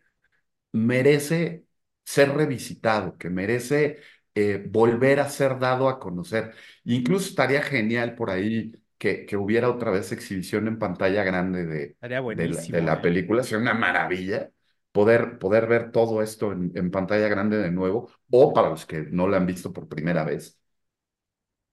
merece 0.71 1.65
ser 2.05 2.33
revisitado, 2.35 3.17
que 3.17 3.29
merece 3.29 3.99
eh, 4.35 4.63
volver 4.69 5.19
a 5.19 5.29
ser 5.29 5.57
dado 5.59 5.89
a 5.89 5.99
conocer. 5.99 6.53
Incluso 6.83 7.29
estaría 7.29 7.61
genial 7.61 8.15
por 8.15 8.29
ahí 8.29 8.73
que, 8.97 9.25
que 9.25 9.35
hubiera 9.35 9.69
otra 9.69 9.91
vez 9.91 10.11
exhibición 10.11 10.67
en 10.67 10.77
pantalla 10.77 11.23
grande 11.23 11.65
de, 11.65 11.83
Estaría 11.83 12.17
de 12.17 12.21
la, 12.21 12.21
de 12.21 12.23
buenísimo, 12.23 12.79
la 12.81 12.93
¿eh? 12.93 12.99
película. 13.01 13.43
Sería 13.43 13.59
una 13.59 13.73
maravilla 13.73 14.51
poder, 14.91 15.39
poder 15.39 15.67
ver 15.67 15.91
todo 15.91 16.21
esto 16.21 16.51
en, 16.51 16.71
en 16.75 16.91
pantalla 16.91 17.27
grande 17.27 17.57
de 17.57 17.71
nuevo, 17.71 18.11
o 18.29 18.53
para 18.53 18.69
los 18.69 18.85
que 18.85 19.01
no 19.01 19.27
la 19.27 19.37
han 19.37 19.45
visto 19.47 19.73
por 19.73 19.87
primera 19.87 20.23
vez. 20.23 20.59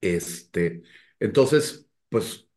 Este, 0.01 0.83
entonces, 1.19 1.87
pues 2.09 2.50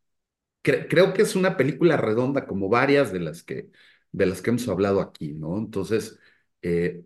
cre- 0.64 0.88
creo 0.90 1.14
que 1.14 1.22
es 1.24 1.36
una 1.36 1.58
película 1.58 1.98
redonda 1.98 2.46
como 2.48 2.70
varias 2.70 3.12
de 3.14 3.20
las 3.20 3.44
que, 3.44 3.72
de 4.12 4.26
las 4.26 4.42
que 4.42 4.50
hemos 4.52 4.68
hablado 4.70 5.02
aquí, 5.02 5.34
¿no? 5.34 5.58
Entonces, 5.58 6.20
eh, 6.62 7.04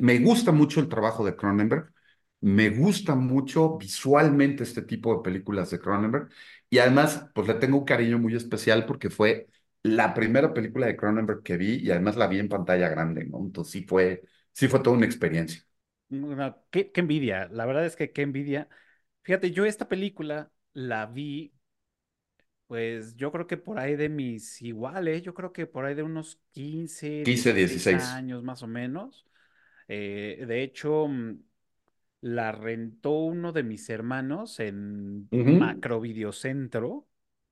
me 0.00 0.18
gusta 0.20 0.52
mucho 0.52 0.80
el 0.80 0.88
trabajo 0.88 1.24
de 1.24 1.36
Cronenberg, 1.36 1.92
me 2.40 2.70
gusta 2.70 3.14
mucho 3.14 3.78
visualmente 3.78 4.62
este 4.64 4.82
tipo 4.82 5.14
de 5.16 5.22
películas 5.22 5.70
de 5.70 5.78
Cronenberg 5.80 6.28
y 6.70 6.78
además 6.78 7.26
pues 7.34 7.46
le 7.48 7.54
tengo 7.54 7.78
un 7.78 7.84
cariño 7.84 8.18
muy 8.18 8.34
especial 8.34 8.86
porque 8.86 9.10
fue 9.10 9.48
la 9.82 10.14
primera 10.14 10.52
película 10.54 10.86
de 10.86 10.96
Cronenberg 10.96 11.42
que 11.42 11.56
vi 11.56 11.76
y 11.76 11.90
además 11.90 12.16
la 12.16 12.26
vi 12.28 12.38
en 12.38 12.48
pantalla 12.48 12.88
grande, 12.88 13.24
¿no? 13.26 13.38
Entonces 13.40 13.72
sí 13.72 13.84
fue, 13.84 14.22
sí 14.52 14.68
fue 14.68 14.80
toda 14.80 14.96
una 14.96 15.06
experiencia. 15.06 15.62
Qué, 16.70 16.92
qué 16.92 17.00
envidia, 17.00 17.48
la 17.50 17.66
verdad 17.66 17.84
es 17.86 17.96
que 17.96 18.12
qué 18.12 18.22
envidia. 18.22 18.68
Fíjate, 19.22 19.50
yo 19.52 19.64
esta 19.64 19.88
película 19.88 20.52
la 20.74 21.06
vi, 21.06 21.54
pues 22.72 23.16
yo 23.16 23.30
creo 23.32 23.46
que 23.46 23.58
por 23.58 23.78
ahí 23.78 23.96
de 23.96 24.08
mis 24.08 24.62
iguales, 24.62 25.22
yo 25.22 25.34
creo 25.34 25.52
que 25.52 25.66
por 25.66 25.84
ahí 25.84 25.94
de 25.94 26.02
unos 26.02 26.40
15 26.52 27.08
15, 27.22 27.52
16 27.52 27.92
16. 27.92 28.02
años 28.02 28.42
más 28.42 28.62
o 28.62 28.66
menos. 28.66 29.26
Eh, 29.88 30.44
de 30.48 30.62
hecho, 30.62 31.08
mm, 31.08 31.42
la 32.22 32.52
rentó 32.52 33.12
uno 33.12 33.52
de 33.52 33.62
mis 33.64 33.90
hermanos 33.90 34.60
en 34.60 35.30
Ujú. 35.32 35.52
Macro 35.58 36.00
Videocentro 36.00 37.08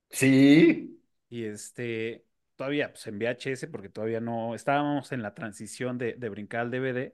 Sí. 0.09 0.99
y 1.29 1.45
este, 1.45 2.25
todavía 2.55 2.89
pues 2.91 3.07
en 3.07 3.15
VHS 3.17 3.67
porque 3.67 3.89
todavía 3.89 4.19
no, 4.21 4.55
estábamos 4.55 5.11
en 5.11 5.21
la 5.21 5.33
transición 5.33 5.97
de, 5.97 6.13
de 6.15 6.29
brincar 6.29 6.61
al 6.61 6.71
DVD. 6.71 7.13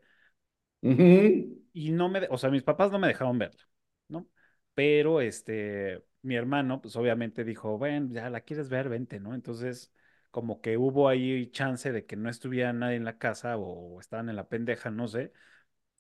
Ujú. 0.81 1.57
Y 1.73 1.91
no 1.91 2.09
me, 2.09 2.27
o 2.29 2.37
sea, 2.37 2.49
mis 2.49 2.63
papás 2.63 2.91
no 2.91 2.99
me 2.99 3.07
dejaron 3.07 3.37
verla, 3.37 3.61
¿no? 4.07 4.27
Pero 4.73 5.21
este, 5.21 6.03
mi 6.27 6.35
hermano, 6.35 6.81
pues 6.81 6.95
obviamente 6.97 7.43
dijo, 7.45 7.77
bueno, 7.79 8.09
ya 8.13 8.29
la 8.29 8.41
quieres 8.41 8.69
ver, 8.69 8.89
vente, 8.89 9.19
¿no? 9.19 9.35
Entonces, 9.35 9.93
como 10.31 10.61
que 10.61 10.77
hubo 10.77 11.09
ahí 11.09 11.49
chance 11.51 11.91
de 11.91 12.05
que 12.05 12.15
no 12.17 12.29
estuviera 12.29 12.73
nadie 12.73 12.97
en 12.97 13.05
la 13.05 13.17
casa 13.17 13.57
o 13.57 13.99
estaban 14.01 14.29
en 14.29 14.35
la 14.37 14.49
pendeja, 14.49 14.91
no 14.91 15.07
sé, 15.07 15.33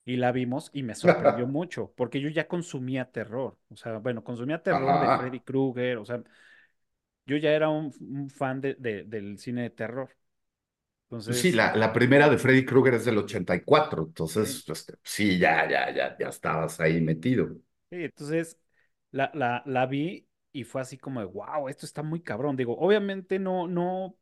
y 0.05 0.17
la 0.17 0.31
vimos 0.33 0.71
y 0.73 0.83
me 0.83 0.95
sorprendió 0.95 1.47
mucho, 1.47 1.93
porque 1.97 2.21
yo 2.21 2.29
ya 2.29 2.47
consumía 2.47 3.11
terror, 3.11 3.57
o 3.69 3.75
sea, 3.77 3.99
bueno, 3.99 4.23
consumía 4.23 4.63
terror 4.63 4.99
de 4.99 5.09
Freddy. 5.11 5.41
Krueger, 5.41 5.97
o 5.99 6.05
sea, 6.05 6.23
yo 7.25 7.37
ya 7.37 7.51
era 7.51 7.69
un, 7.69 7.93
un 8.01 8.29
fan 8.29 8.61
de, 8.61 8.75
de- 8.75 9.03
del 9.03 9.37
cine 9.39 9.63
de 9.63 9.69
terror. 9.71 10.15
Pues 11.25 11.37
sí, 11.37 11.51
Entonces, 11.51 11.51
la, 11.51 11.75
la 11.75 11.91
primera 11.93 12.29
de 12.29 12.37
Freddy 12.37 12.65
Krueger 12.65 12.95
es 12.95 13.05
del 13.05 13.17
84, 13.17 14.03
sí. 14.25 14.63
entonces, 14.63 14.63
este, 14.69 14.93
sí, 15.03 15.37
ya, 15.37 15.69
ya, 15.69 15.93
ya, 15.93 16.17
ya 16.17 16.29
estabas 16.29 16.79
ahí 16.79 17.01
metido. 17.01 17.49
Sí, 17.89 18.03
entonces 18.03 18.57
la, 19.11 19.31
la, 19.33 19.63
la 19.65 19.85
vi 19.85 20.27
y 20.51 20.63
fue 20.63 20.81
así 20.81 20.97
como 20.97 21.19
de, 21.19 21.25
wow, 21.27 21.69
esto 21.69 21.85
está 21.85 22.03
muy 22.03 22.21
cabrón. 22.21 22.55
Digo, 22.57 22.77
obviamente 22.77 23.39
no, 23.39 23.67
no, 23.67 24.17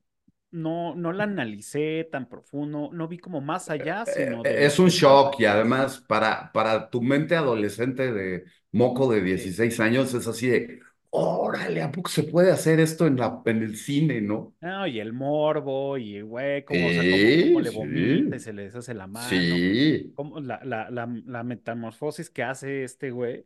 no, 0.52 0.96
no 0.96 1.14
la 1.14 1.26
analicé 1.26 2.06
tan 2.12 2.28
profundo, 2.30 2.90
no 2.94 3.08
vi 3.08 3.20
como 3.20 3.42
más 3.42 3.70
allá, 3.70 4.06
Eh, 4.06 4.06
sino 4.06 4.46
de 4.46 4.68
Es 4.68 4.80
un 4.80 4.90
shock 4.90 5.40
y 5.40 5.46
además 5.46 6.00
para, 6.08 6.52
para 6.52 6.90
tu 6.90 7.02
mente 7.02 7.36
adolescente 7.36 8.12
de 8.14 8.46
moco 8.72 9.12
de 9.12 9.22
Sí. 9.22 9.22
16 9.22 9.80
años 9.80 10.14
es 10.14 10.28
así 10.28 10.48
de, 10.48 10.80
órale, 11.10 11.82
¿a 11.82 11.92
poco 11.92 12.10
se 12.10 12.24
puede 12.24 12.52
hacer 12.52 12.80
esto 12.80 13.08
en 13.08 13.18
la, 13.18 13.42
en 13.46 13.64
el 13.64 13.78
cine, 13.78 14.22
no? 14.22 14.54
No, 14.62 14.88
y 14.88 15.00
el 15.00 15.14
morbo, 15.14 15.98
y 15.98 16.22
güey, 16.22 16.66
cómo, 16.66 16.88
o 16.88 16.94
sea, 16.94 17.06
cómo, 17.06 17.38
cómo 17.38 17.60
Sí, 17.60 17.62
le 17.62 17.70
vomita 17.70 18.36
y 18.36 18.40
se 18.40 18.52
le 18.54 18.64
deshace 18.64 18.94
la 18.96 19.06
mano, 19.06 19.62
sí. 19.62 20.16
cómo 20.16 20.40
la, 20.40 20.60
la, 20.64 20.90
la, 20.90 21.08
la 21.26 21.44
metamorfosis 21.44 22.30
que 22.32 22.42
hace 22.44 22.84
este 22.84 23.12
güey, 23.12 23.46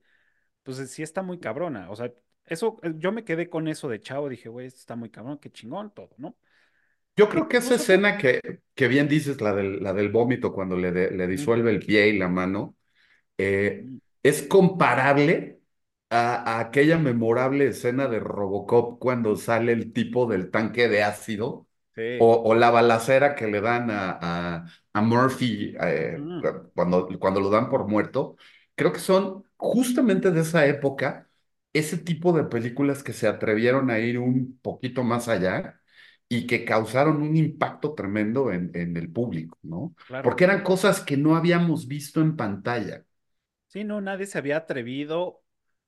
pues 0.63 0.77
sí 0.91 1.03
está 1.03 1.21
muy 1.23 1.39
cabrona. 1.39 1.89
O 1.91 1.95
sea, 1.95 2.11
eso, 2.45 2.79
eh, 2.83 2.93
yo 2.97 3.11
me 3.11 3.23
quedé 3.25 3.49
con 3.49 3.67
eso 3.67 3.89
de 3.89 4.01
chavo, 4.01 4.29
dije, 4.29 4.49
güey, 4.49 4.67
esto 4.67 4.79
está 4.79 4.95
muy 4.95 5.09
cabrón, 5.09 5.39
qué 5.39 5.51
chingón 5.51 5.91
todo, 5.93 6.11
¿no? 6.17 6.37
Yo 7.15 7.27
creo 7.29 7.47
que 7.49 7.57
esa 7.57 7.75
fue. 7.75 7.75
escena 7.75 8.17
que, 8.17 8.39
que 8.75 8.87
bien 8.87 9.07
dices, 9.09 9.41
la 9.41 9.53
del, 9.53 9.83
la 9.83 9.93
del 9.93 10.09
vómito 10.09 10.53
cuando 10.53 10.77
le, 10.77 10.91
de- 10.91 11.11
le 11.11 11.27
disuelve 11.27 11.69
el 11.71 11.79
pie 11.85 12.07
y 12.09 12.17
la 12.17 12.29
mano, 12.29 12.75
eh, 13.37 13.89
es 14.23 14.43
comparable 14.43 15.61
a, 16.09 16.57
a 16.57 16.61
aquella 16.61 16.97
memorable 16.99 17.67
escena 17.69 18.07
de 18.07 18.19
Robocop 18.19 18.99
cuando 18.99 19.35
sale 19.37 19.73
el 19.73 19.93
tipo 19.93 20.27
del 20.27 20.51
tanque 20.51 20.89
de 20.89 21.03
ácido 21.03 21.67
Sí. 21.95 22.03
o, 22.17 22.35
o 22.45 22.55
la 22.55 22.71
balacera 22.71 23.35
que 23.35 23.47
le 23.47 23.61
dan 23.61 23.91
a, 23.91 24.19
a, 24.21 24.65
a 24.93 25.01
Murphy 25.01 25.75
eh, 25.81 26.29
cuando, 26.75 27.09
cuando 27.19 27.41
lo 27.41 27.49
dan 27.49 27.69
por 27.69 27.87
muerto. 27.87 28.37
Creo 28.75 28.93
que 28.93 28.99
son 28.99 29.43
justamente 29.59 30.31
de 30.31 30.41
esa 30.41 30.67
época 30.67 31.29
ese 31.73 31.97
tipo 31.99 32.33
de 32.33 32.45
películas 32.45 33.03
que 33.03 33.13
se 33.13 33.27
atrevieron 33.29 33.91
a 33.91 33.99
ir 33.99 34.19
un 34.19 34.59
poquito 34.61 35.03
más 35.05 35.29
allá 35.29 35.81
y 36.29 36.47
que 36.47 36.65
causaron 36.65 37.23
un 37.23 37.37
impacto 37.37 37.95
tremendo 37.95 38.51
en, 38.53 38.71
en 38.75 38.97
el 38.97 39.11
público, 39.13 39.57
¿no? 39.63 39.95
claro. 40.05 40.21
Porque 40.21 40.45
eran 40.45 40.63
cosas 40.63 41.01
que 41.01 41.17
no 41.17 41.37
habíamos 41.37 41.87
visto 41.87 42.21
en 42.21 42.37
pantalla. 42.37 43.05
Sí, 43.67 43.83
no, 43.83 44.01
nadie 44.01 44.25
se 44.25 44.37
había 44.37 44.57
atrevido. 44.57 45.43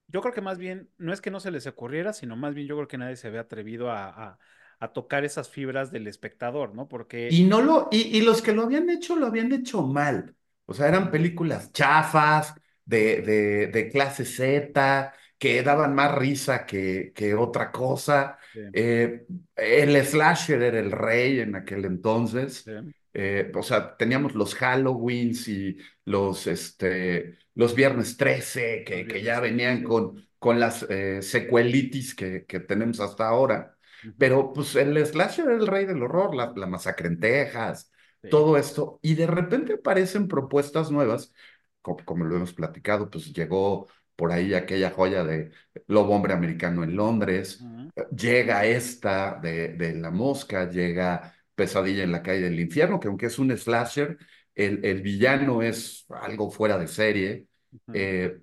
Yo 0.07 0.21
creo 0.21 0.33
que 0.33 0.41
más 0.41 0.57
bien, 0.59 0.91
no 0.97 1.13
es 1.13 1.21
que 1.21 1.31
no 1.31 1.39
se 1.39 1.51
les 1.51 1.65
ocurriera, 1.67 2.13
sino 2.13 2.35
más 2.35 2.53
bien 2.53 2.67
yo 2.67 2.75
creo 2.75 2.87
que 2.87 2.97
nadie 2.97 3.15
se 3.15 3.27
había 3.27 3.41
atrevido 3.41 3.89
a, 3.91 4.07
a, 4.09 4.39
a 4.79 4.93
tocar 4.93 5.25
esas 5.25 5.49
fibras 5.49 5.91
del 5.91 6.07
espectador, 6.07 6.75
¿no? 6.75 6.87
Porque, 6.87 7.27
Y 7.27 7.43
no 7.45 7.61
lo, 7.61 7.87
y, 7.91 8.17
y 8.17 8.21
los 8.21 8.41
que 8.41 8.51
lo 8.53 8.63
habían 8.63 8.89
hecho, 8.89 9.15
lo 9.15 9.27
habían 9.27 9.51
hecho 9.53 9.83
mal. 9.83 10.35
O 10.65 10.73
sea, 10.73 10.87
eran 10.87 11.11
películas 11.11 11.71
chafas, 11.71 12.53
de, 12.91 13.21
de, 13.21 13.67
de 13.67 13.89
clase 13.89 14.25
Z, 14.25 15.13
que 15.37 15.63
daban 15.63 15.95
más 15.95 16.15
risa 16.17 16.65
que, 16.65 17.11
que 17.15 17.33
otra 17.35 17.71
cosa. 17.71 18.37
sí, 18.53 18.59
Eh, 18.73 19.25
el 19.55 19.95
slasher 20.05 20.61
era 20.61 20.79
el 20.79 20.91
rey 20.91 21.39
en 21.39 21.55
aquel 21.55 21.85
entonces. 21.85 22.65
sí, 22.65 22.71
Eh, 23.13 23.51
o 23.55 23.63
sea, 23.63 23.97
teníamos 23.97 24.35
los 24.35 24.55
Halloweens 24.61 25.47
y 25.47 25.77
los, 26.05 26.47
este, 26.47 27.37
los 27.55 27.75
Viernes 27.75 28.17
13, 28.17 28.83
los 28.85 28.85
que, 28.85 29.07
que 29.07 29.21
ya 29.23 29.39
venían 29.39 29.83
13. 29.83 29.83
con, 29.83 30.27
con 30.39 30.59
las 30.59 30.83
eh, 30.89 31.21
secuelitis 31.21 32.15
que, 32.15 32.45
que 32.45 32.59
tenemos 32.61 32.99
hasta 32.99 33.27
ahora. 33.27 33.75
Pero 34.17 34.53
pues 34.53 34.75
el 34.75 35.03
slasher 35.05 35.45
era 35.45 35.55
el 35.57 35.67
rey 35.67 35.85
del 35.85 36.03
horror, 36.03 36.35
la, 36.35 36.53
la 36.55 36.67
masacre 36.67 37.07
en 37.07 37.19
Texas, 37.19 37.91
sí, 38.21 38.29
todo 38.29 38.57
esto, 38.57 38.99
y 39.01 39.15
de 39.15 39.27
repente 39.27 39.73
aparecen 39.73 40.27
propuestas 40.27 40.91
nuevas, 40.91 41.33
como, 41.81 42.03
como 42.05 42.25
lo 42.25 42.35
hemos 42.37 42.53
platicado, 42.53 43.09
pues 43.09 43.33
llegó 43.33 43.87
por 44.15 44.31
ahí 44.31 44.53
aquella 44.53 44.91
joya 44.91 45.23
de 45.23 45.51
Lobo 45.87 46.15
Hombre 46.15 46.33
Americano 46.33 46.83
en 46.83 46.95
Londres, 46.95 47.67
eh, 47.95 48.05
llega 48.15 48.65
esta 48.65 49.39
de, 49.41 49.69
de 49.69 49.93
La 49.95 50.11
Mosca, 50.11 50.69
llega 50.69 51.33
Pesadilla 51.55 52.03
en 52.03 52.11
la 52.11 52.21
calle 52.23 52.41
del 52.41 52.59
infierno, 52.59 52.99
que 52.99 53.07
aunque 53.07 53.27
es 53.27 53.39
un 53.39 53.55
slasher, 53.57 54.17
el, 54.55 54.83
el 54.85 55.01
villano 55.01 55.61
es 55.61 56.05
algo 56.09 56.51
fuera 56.51 56.77
de 56.77 56.87
serie. 56.87 57.47
Eh, 57.93 58.39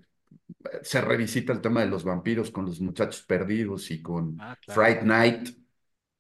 se 0.82 1.00
revisita 1.00 1.52
el 1.52 1.60
tema 1.60 1.80
de 1.80 1.86
los 1.86 2.04
vampiros 2.04 2.50
con 2.50 2.64
los 2.66 2.80
muchachos 2.80 3.22
perdidos 3.22 3.90
y 3.90 4.02
con 4.02 4.38
Ah, 4.38 4.56
claro. 4.60 4.80
Fright 4.82 5.02
Night 5.02 5.48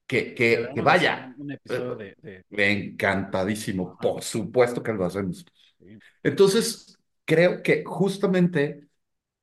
que, 0.06 0.34
que, 0.34 0.70
vaya, 0.82 1.34
un, 1.38 1.50
eh, 1.50 1.54
episodio 1.54 1.96
de, 1.96 2.16
de- 2.22 2.44
encantadísimo, 2.50 3.98
por 3.98 4.22
supuesto 4.22 4.82
que 4.82 4.92
lo 4.92 5.04
hacemos. 5.06 5.44
Entonces, 6.22 6.87
creo 7.28 7.62
que 7.62 7.84
justamente 7.86 8.88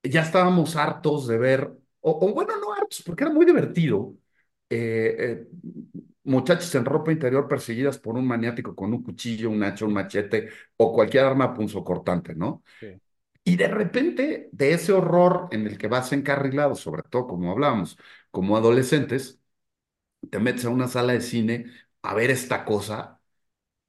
ya 0.03 0.21
estábamos 0.23 0.75
hartos 0.77 1.27
de 1.27 1.37
ver, 1.39 1.71
o, 2.01 2.11
o 2.29 2.33
bueno, 2.33 2.53
no 2.61 2.73
hartos, 2.73 3.03
porque 3.03 3.23
era 3.25 3.33
muy 3.33 3.45
divertido, 3.45 4.15
eh, 4.69 5.15
eh, 5.19 5.47
muchachos 6.25 6.73
en 6.75 6.85
ropa 6.85 7.11
interior 7.13 7.47
perseguidas 7.47 7.99
por 7.99 8.15
un 8.17 8.27
maniático 8.27 8.75
con 8.75 8.93
un 8.93 9.03
cuchillo, 9.03 9.49
un 9.51 9.63
hacha, 9.63 9.85
un 9.85 9.93
machete 9.93 10.49
o 10.77 10.93
cualquier 10.93 11.25
arma 11.25 11.53
punzocortante, 11.53 12.35
¿no? 12.35 12.63
sí, 12.79 12.99
Y 13.43 13.57
de 13.57 13.67
repente, 13.67 14.49
de 14.51 14.73
ese 14.73 14.91
horror 14.93 15.47
en 15.51 15.67
el 15.67 15.77
que 15.77 15.87
vas 15.87 16.11
encarrilado, 16.13 16.75
sobre 16.75 17.03
todo 17.03 17.27
como 17.27 17.51
hablábamos, 17.51 17.97
como 18.31 18.57
adolescentes, 18.57 19.39
te 20.29 20.39
metes 20.39 20.65
a 20.65 20.69
una 20.69 20.87
sala 20.87 21.13
de 21.13 21.21
cine 21.21 21.65
a 22.01 22.13
ver 22.15 22.31
esta 22.31 22.65
cosa 22.65 23.21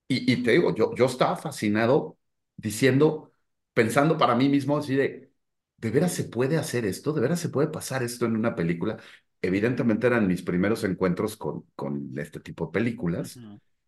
y, 0.08 0.32
y 0.32 0.42
te 0.42 0.52
digo, 0.52 0.74
yo, 0.74 0.94
yo 0.94 1.06
estaba 1.06 1.36
fascinado 1.36 2.18
diciendo, 2.56 3.32
pensando 3.76 4.18
para 4.18 4.34
mí 4.36 4.48
mismo 4.50 4.78
así 4.78 4.96
de, 4.96 5.32
¿de 5.78 5.90
veras 5.92 6.14
se 6.14 6.24
puede 6.24 6.58
hacer 6.58 6.86
esto? 6.86 7.12
¿De 7.14 7.20
veras 7.22 7.40
se 7.40 7.50
puede 7.50 7.68
pasar 7.68 8.02
esto 8.02 8.26
en 8.26 8.36
una 8.36 8.56
película? 8.56 8.98
Evidentemente 9.42 10.08
eran 10.08 10.26
mis 10.28 10.42
primeros 10.42 10.84
encuentros 10.84 11.36
con, 11.38 11.66
con 11.76 12.18
este 12.18 12.40
tipo 12.40 12.66
de 12.66 12.72
películas 12.72 13.42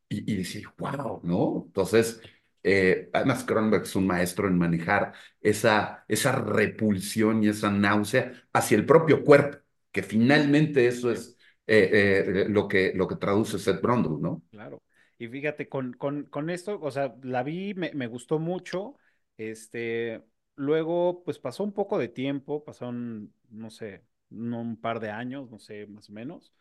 y, 0.08 0.30
y 0.32 0.36
decía, 0.36 0.72
wow, 0.78 1.20
¿no? 1.24 1.64
Entonces, 1.66 2.20
eh, 2.62 3.10
además 3.12 3.44
Cronenberg 3.44 3.84
es 3.84 3.96
un 3.96 4.06
maestro 4.06 4.48
en 4.48 4.58
manejar 4.58 5.14
esa, 5.40 6.04
esa 6.08 6.32
repulsión 6.32 7.42
y 7.44 7.48
esa 7.48 7.70
náusea 7.70 8.32
hacia 8.52 8.76
el 8.76 8.86
propio 8.86 9.24
cuerpo, 9.24 9.58
que 9.92 10.02
finalmente 10.02 10.86
eso 10.86 11.10
es 11.12 11.36
eh, 11.66 12.24
eh, 12.44 12.46
lo 12.48 12.68
que, 12.68 12.92
lo 12.94 13.08
que 13.08 13.16
traduce 13.16 13.58
Seth 13.58 13.82
Brundle, 13.82 14.18
¿no? 14.20 14.42
claro. 14.50 14.82
Y 15.18 15.28
fíjate, 15.28 15.68
con, 15.68 15.92
con, 15.94 16.24
con 16.26 16.50
esto, 16.50 16.78
o 16.80 16.90
sea, 16.90 17.14
la 17.22 17.42
vi, 17.42 17.74
me, 17.74 17.92
me 17.94 18.06
gustó 18.06 18.38
mucho. 18.38 18.96
Este, 19.38 20.24
luego, 20.56 21.24
pues 21.24 21.40
pasó 21.40 21.64
un 21.64 21.72
poco 21.74 21.98
de 21.98 22.08
tiempo, 22.08 22.64
pasaron, 22.64 23.34
no 23.50 23.70
sé, 23.70 24.04
no, 24.30 24.62
un 24.62 24.78
par 24.80 25.00
de 25.00 25.10
años, 25.12 25.50
no 25.50 25.60
sé, 25.60 25.86
más 25.88 26.10
o 26.10 26.14
menos. 26.14 26.54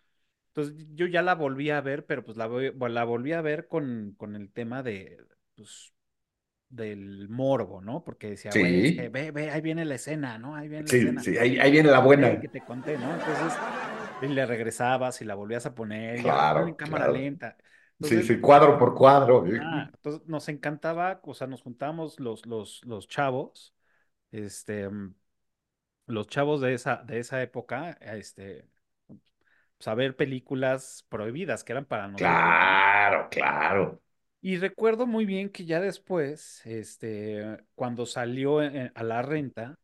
Entonces 0.50 0.88
yo 0.96 1.08
ya 1.08 1.22
la 1.24 1.36
volví 1.36 1.70
a 1.72 1.82
ver, 1.82 2.06
pero 2.06 2.24
pues 2.26 2.38
la, 2.38 2.48
la 2.50 3.06
volví 3.06 3.34
a 3.34 3.42
ver 3.42 3.68
con, 3.70 4.16
con 4.18 4.36
el 4.36 4.52
tema 4.52 4.84
de, 4.84 5.26
pues, 5.56 5.94
del 6.70 7.30
morbo, 7.30 7.82
¿no? 7.82 8.04
Porque 8.04 8.30
decía, 8.32 8.54
güey, 8.56 8.80
es 8.80 8.92
que 8.94 9.10
Sí, 9.10 9.12
ve, 9.12 9.32
ve, 9.32 9.52
ahí 9.52 9.62
viene 9.62 9.86
la 9.86 9.96
escena, 9.96 10.38
¿no? 10.40 10.56
Ahí 10.56 10.68
viene 10.70 10.86
la 10.88 10.94
sí, 10.94 10.96
escena. 10.96 11.24
sí, 11.24 11.38
ahí, 11.38 11.58
ahí 11.60 11.72
viene 11.72 11.90
la 11.92 12.00
buena. 12.00 12.30
que 12.40 12.50
te 12.50 12.64
conté, 12.64 12.98
¿no? 12.98 13.16
Entonces, 13.16 13.62
y 14.20 14.28
le 14.28 14.46
regresabas 14.46 15.22
y 15.22 15.26
la 15.26 15.36
volvías 15.36 15.66
a 15.66 15.76
poner, 15.76 16.20
y 16.22 16.30
ahora 16.30 16.52
ponla 16.52 16.70
en 16.72 16.76
Claro, 16.76 16.78
cámara 16.78 17.08
claro. 17.08 17.10
lenta. 17.10 17.58
Sí, 18.02 18.22
Entonces, 18.22 18.24
sí, 18.24 18.40
cuadro 18.42 18.78
por 18.78 18.94
cuadro. 18.96 19.44
ah, 19.56 19.90
entonces 19.96 20.28
nos 20.28 20.50
encantaba, 20.50 21.20
o 21.24 21.34
sea, 21.34 21.48
nos 21.48 21.62
juntamos 21.62 22.20
los, 22.20 22.46
los, 22.46 22.82
los 22.86 23.08
chavos, 23.08 23.74
este, 24.32 24.90
los 26.08 26.28
chavos 26.28 26.60
de 26.62 26.74
esa, 26.74 26.98
de 27.06 27.20
esa 27.20 27.42
época, 27.44 27.92
este, 28.02 28.68
pues, 29.78 29.88
a 29.88 29.96
ver 29.96 30.16
películas 30.16 31.06
prohibidas 31.10 31.64
que 31.64 31.74
eran 31.74 31.86
para 31.86 32.08
nosotros, 32.08 32.60
¿no? 32.62 32.86
Claro, 32.98 33.30
claro. 33.30 34.02
Y 34.42 34.58
recuerdo 34.58 35.08
muy 35.08 35.26
bien 35.26 35.50
que 35.50 35.66
ya 35.66 35.80
después, 35.82 36.62
este, 36.66 37.58
cuando 37.76 38.06
salió 38.06 38.62
en- 38.62 38.92
a 38.96 39.04
la 39.04 39.22
renta, 39.22 39.80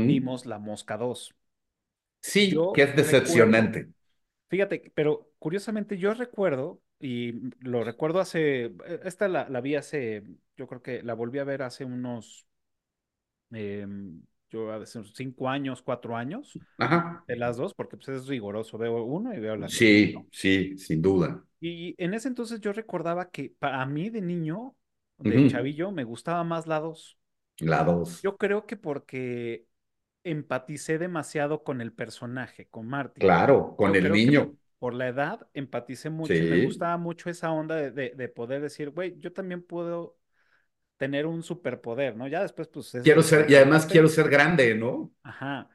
vimos 0.00 0.46
La 0.46 0.58
Mosca 0.58 0.96
dos 0.98 1.34
Sí, 2.22 2.68
que 2.72 2.82
es 2.82 2.96
recuerdo, 2.96 2.96
decepcionante. 2.96 3.92
fíjate, 4.48 4.92
pero 4.94 5.30
curiosamente 5.38 5.98
yo 5.98 6.14
recuerdo, 6.14 6.82
y 7.04 7.32
lo 7.60 7.84
recuerdo 7.84 8.20
hace, 8.20 8.66
eh, 8.66 9.00
esta 9.04 9.28
la, 9.28 9.48
la 9.48 9.60
vi 9.60 9.76
hace, 9.76 10.24
yo 10.56 10.66
creo 10.68 10.82
que 10.82 11.02
la 11.02 11.14
volví 11.14 11.38
a 11.38 11.44
ver 11.44 11.62
hace 11.62 11.84
unos, 11.84 12.46
em, 13.52 14.22
yo 14.50 14.72
hace 14.72 14.98
unos 14.98 15.12
cinco 15.14 15.48
años, 15.48 15.82
cuatro 15.82 16.16
años, 16.16 16.60
Ajá. 16.78 17.26
de 17.26 17.36
las 17.36 17.56
dos, 17.56 17.74
porque 17.74 17.96
pues 17.96 18.08
es 18.10 18.26
riguroso, 18.28 18.78
veo 18.78 19.04
uno 19.04 19.34
y 19.34 19.40
veo 19.40 19.56
la 19.56 19.70
Sí, 19.78 20.14
¿no? 20.14 20.28
sí, 20.30 20.76
sin 20.78 21.02
duda. 21.02 21.44
Y 21.60 21.94
en 22.02 22.14
ese 22.14 22.28
entonces 22.28 22.60
yo 22.60 22.72
recordaba 22.72 23.30
que 23.30 23.50
para 23.58 23.84
mí 23.86 24.10
de 24.10 24.20
niño, 24.20 24.76
de 25.18 25.44
chavillo, 25.46 25.90
me 25.92 26.04
gustaba 26.04 26.44
más 26.44 26.66
la 26.66 26.80
dos. 26.80 27.18
La 27.72 27.82
dos. 27.82 28.14
Yo 28.22 28.36
creo 28.38 28.66
que 28.66 28.76
porque 28.76 29.66
empaticé 30.24 30.98
demasiado 30.98 31.64
con 31.64 31.80
el 31.80 31.92
personaje, 31.92 32.68
con 32.68 32.88
Marty. 32.88 33.22
Claro, 33.22 33.74
con 33.76 33.94
Yo 33.94 33.96
el 33.96 34.10
niño. 34.12 34.54
Por 34.84 34.92
la 34.92 35.08
edad 35.08 35.48
empaticé 35.54 36.10
mucho 36.10 36.34
y 36.34 36.46
me 36.46 36.58
gustaba 36.58 36.98
mucho 36.98 37.30
esa 37.30 37.50
onda 37.50 37.74
de, 37.74 37.90
de- 37.90 38.10
de 38.14 38.28
poder 38.28 38.60
decir, 38.60 38.90
güey, 38.90 39.18
yo 39.18 39.32
también 39.32 39.62
puedo 39.62 40.18
tener 40.98 41.24
un 41.24 41.42
superpoder, 41.42 42.16
¿no? 42.16 42.28
Ya 42.28 42.42
después, 42.42 42.68
pues 42.68 42.94
es 42.94 43.02
Quiero 43.02 43.22
ser, 43.22 43.50
y 43.50 43.54
además 43.54 43.86
quiero 43.86 44.08
ser 44.08 44.28
grande, 44.28 44.74
¿no? 44.74 45.10
Ajá. 45.22 45.70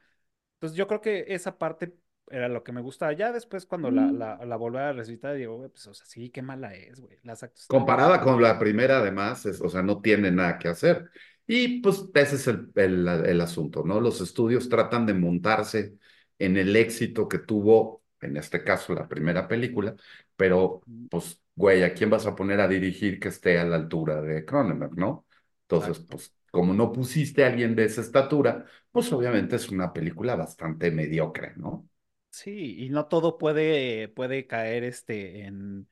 Entonces 0.54 0.76
yo 0.78 0.86
creo 0.86 1.00
que 1.00 1.24
esa 1.28 1.58
parte 1.58 1.92
era 2.28 2.48
lo 2.48 2.62
que 2.62 2.70
me 2.72 2.80
gustaba. 2.82 3.12
Ya 3.14 3.32
después 3.32 3.66
cuando 3.66 3.90
la, 3.90 4.06
Mm. 4.06 4.18
la, 4.18 4.44
la 4.46 4.56
volví 4.56 4.78
a 4.78 4.92
revisitar, 4.92 5.34
digo, 5.34 5.56
güey, 5.56 5.70
pues, 5.70 5.88
o 5.88 5.94
sea, 5.94 6.06
sí, 6.06 6.30
qué 6.30 6.40
mala 6.42 6.72
es, 6.74 7.00
güey. 7.00 7.18
Las 7.24 7.42
están. 7.42 7.66
Comparada 7.66 8.20
con 8.20 8.40
la 8.40 8.58
primera, 8.60 8.98
además, 8.98 9.44
es- 9.46 9.60
o 9.60 9.68
sea, 9.68 9.82
no 9.82 10.00
tiene 10.00 10.30
nada 10.30 10.58
que 10.58 10.68
hacer. 10.68 11.10
Y 11.46 11.80
pues 11.80 12.04
ese 12.14 12.36
es 12.36 12.46
el, 12.46 12.70
el, 12.76 13.08
el 13.08 13.40
asunto, 13.40 13.82
¿no? 13.84 14.00
Los 14.00 14.20
estudios 14.20 14.68
tratan 14.68 15.04
de 15.06 15.14
montarse 15.14 15.96
en 16.38 16.56
el 16.56 16.76
éxito 16.76 17.28
que 17.28 17.38
tuvo, 17.38 17.99
en 18.20 18.36
este 18.36 18.64
caso, 18.64 18.94
la 18.94 19.08
primera 19.08 19.48
película, 19.48 19.94
pero 20.36 20.86
pues, 21.08 21.40
güey, 21.54 21.82
¿a 21.82 21.94
quién 21.94 22.10
vas 22.10 22.26
a 22.26 22.34
poner 22.36 22.60
a 22.60 22.68
dirigir 22.68 23.18
que 23.20 23.28
esté 23.28 23.58
a 23.58 23.64
la 23.64 23.76
altura 23.76 24.20
de 24.22 24.44
Cronenberg, 24.44 24.96
¿no? 24.96 25.26
Entonces, 25.62 25.98
Exacto. 25.98 26.06
pues, 26.08 26.34
como 26.50 26.74
no 26.74 26.92
pusiste 26.92 27.44
a 27.44 27.48
alguien 27.48 27.74
de 27.76 27.84
esa 27.84 28.00
estatura, 28.00 28.66
pues 28.92 29.12
obviamente 29.12 29.56
es 29.56 29.68
una 29.70 29.92
película 29.92 30.34
bastante 30.36 30.90
mediocre, 30.90 31.54
¿no? 31.56 31.88
Sí, 32.32 32.76
y 32.84 32.90
no 32.90 33.06
todo 33.06 33.38
puede, 33.38 34.08
puede 34.08 34.46
caer 34.46 34.84
este 34.84 35.42
en, 35.44 35.88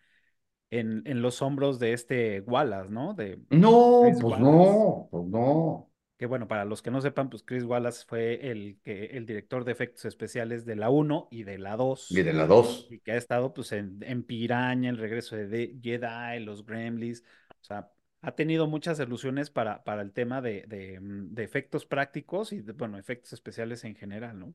en, 0.71 1.03
en 1.07 1.23
los 1.23 1.43
hombros 1.43 1.79
de 1.81 1.93
este 1.95 2.41
Wallace, 2.43 2.91
¿no? 2.91 3.14
De 3.14 3.41
No, 3.51 4.17
pues 4.21 4.37
Wallace. 4.37 4.38
no, 4.38 5.09
pues 5.11 5.25
no. 5.27 5.91
Que 6.18 6.26
bueno, 6.26 6.48
para 6.48 6.66
los 6.66 6.83
que 6.83 6.90
no 6.92 7.00
sepan, 7.00 7.31
pues 7.31 7.44
Chris 7.44 7.64
Wallace 7.64 8.04
fue 8.07 8.50
el, 8.50 8.81
que, 8.85 9.07
el 9.16 9.26
director 9.26 9.64
de 9.64 9.72
efectos 9.72 10.04
especiales 10.07 10.66
de 10.66 10.76
la 10.76 10.90
uno 10.90 11.28
y 11.31 11.44
de 11.44 11.59
la 11.59 11.76
Y 12.09 12.22
2 12.22 12.22
de 12.22 12.33
la 12.35 12.46
dos. 12.46 12.88
y 12.88 13.00
que 13.00 13.12
ha 13.12 13.16
estado 13.16 13.54
pues 13.54 13.72
en, 13.72 14.00
en 14.02 14.24
Piraña, 14.24 14.90
el 14.90 14.98
regreso 14.98 15.37
de 15.37 15.78
Jedi, 15.83 16.40
los 16.44 16.66
Gremlins, 16.66 17.22
o 17.61 17.64
sea, 17.64 17.90
ha 18.22 18.33
tenido 18.35 18.66
muchas 18.66 19.00
ilusiones 19.00 19.50
para, 19.50 19.85
para 19.85 20.02
el 20.02 20.12
tema 20.12 20.42
de, 20.42 20.64
de, 20.68 21.00
mm, 21.00 21.35
de 21.35 21.44
efectos 21.44 21.87
prácticos 21.87 22.52
y 22.52 22.62
de, 22.62 22.72
bueno, 22.72 22.98
efectos 22.98 23.33
especiales 23.35 23.85
en 23.85 23.94
general, 23.96 24.38
¿no? 24.38 24.54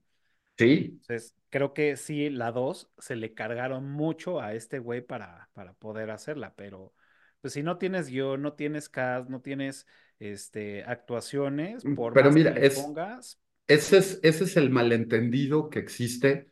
Sí, 0.57 1.01
Entonces, 1.07 1.35
creo 1.49 1.73
que 1.73 1.97
sí, 1.97 2.29
la 2.29 2.51
2 2.51 2.89
se 2.97 3.15
le 3.15 3.33
cargaron 3.33 3.89
mucho 3.89 4.41
a 4.41 4.53
este 4.53 4.79
güey 4.79 5.01
para, 5.01 5.49
para 5.53 5.73
poder 5.73 6.11
hacerla, 6.11 6.55
pero 6.55 6.93
pues 7.41 7.53
si 7.53 7.63
no 7.63 7.77
tienes 7.77 8.07
guion, 8.07 8.41
no 8.41 8.53
tienes 8.53 8.87
cast, 8.89 9.29
no 9.29 9.41
tienes 9.41 9.85
este, 10.31 10.83
actuaciones, 10.85 11.85
por 11.85 12.13
pero 12.13 12.31
más 12.31 12.31
mira, 12.31 12.51
que 12.51 12.51
le 12.51 12.63
es, 12.65 12.95
pongas, 13.01 13.39
ese 13.67 13.97
es, 13.99 14.19
ese 14.23 14.45
es 14.45 14.57
el 14.57 14.69
malentendido 14.71 15.69
que 15.69 15.79
existe 15.79 16.49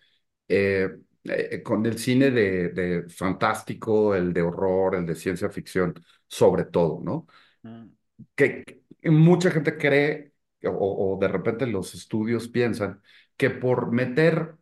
eh, 0.48 0.90
eh, 1.26 1.64
con 1.64 1.86
el 1.86 2.00
cine 2.00 2.32
de, 2.32 2.70
de 2.70 3.10
fantástico, 3.10 4.16
el 4.16 4.34
de 4.34 4.42
horror, 4.44 4.96
el 4.96 5.06
de 5.06 5.16
ciencia 5.16 5.50
ficción, 5.50 5.94
sobre 6.28 6.66
todo, 6.66 7.02
¿no? 7.04 7.28
mm, 7.64 7.92
Que, 8.36 8.64
que 9.02 9.10
mucha 9.12 9.52
gente 9.52 9.78
cree, 9.78 10.34
o, 10.66 11.14
o 11.16 11.20
de 11.20 11.28
repente 11.28 11.66
los 11.68 11.94
estudios 11.96 12.48
piensan, 12.48 13.02
que 13.38 13.50
por 13.50 13.92
meter 13.92 14.56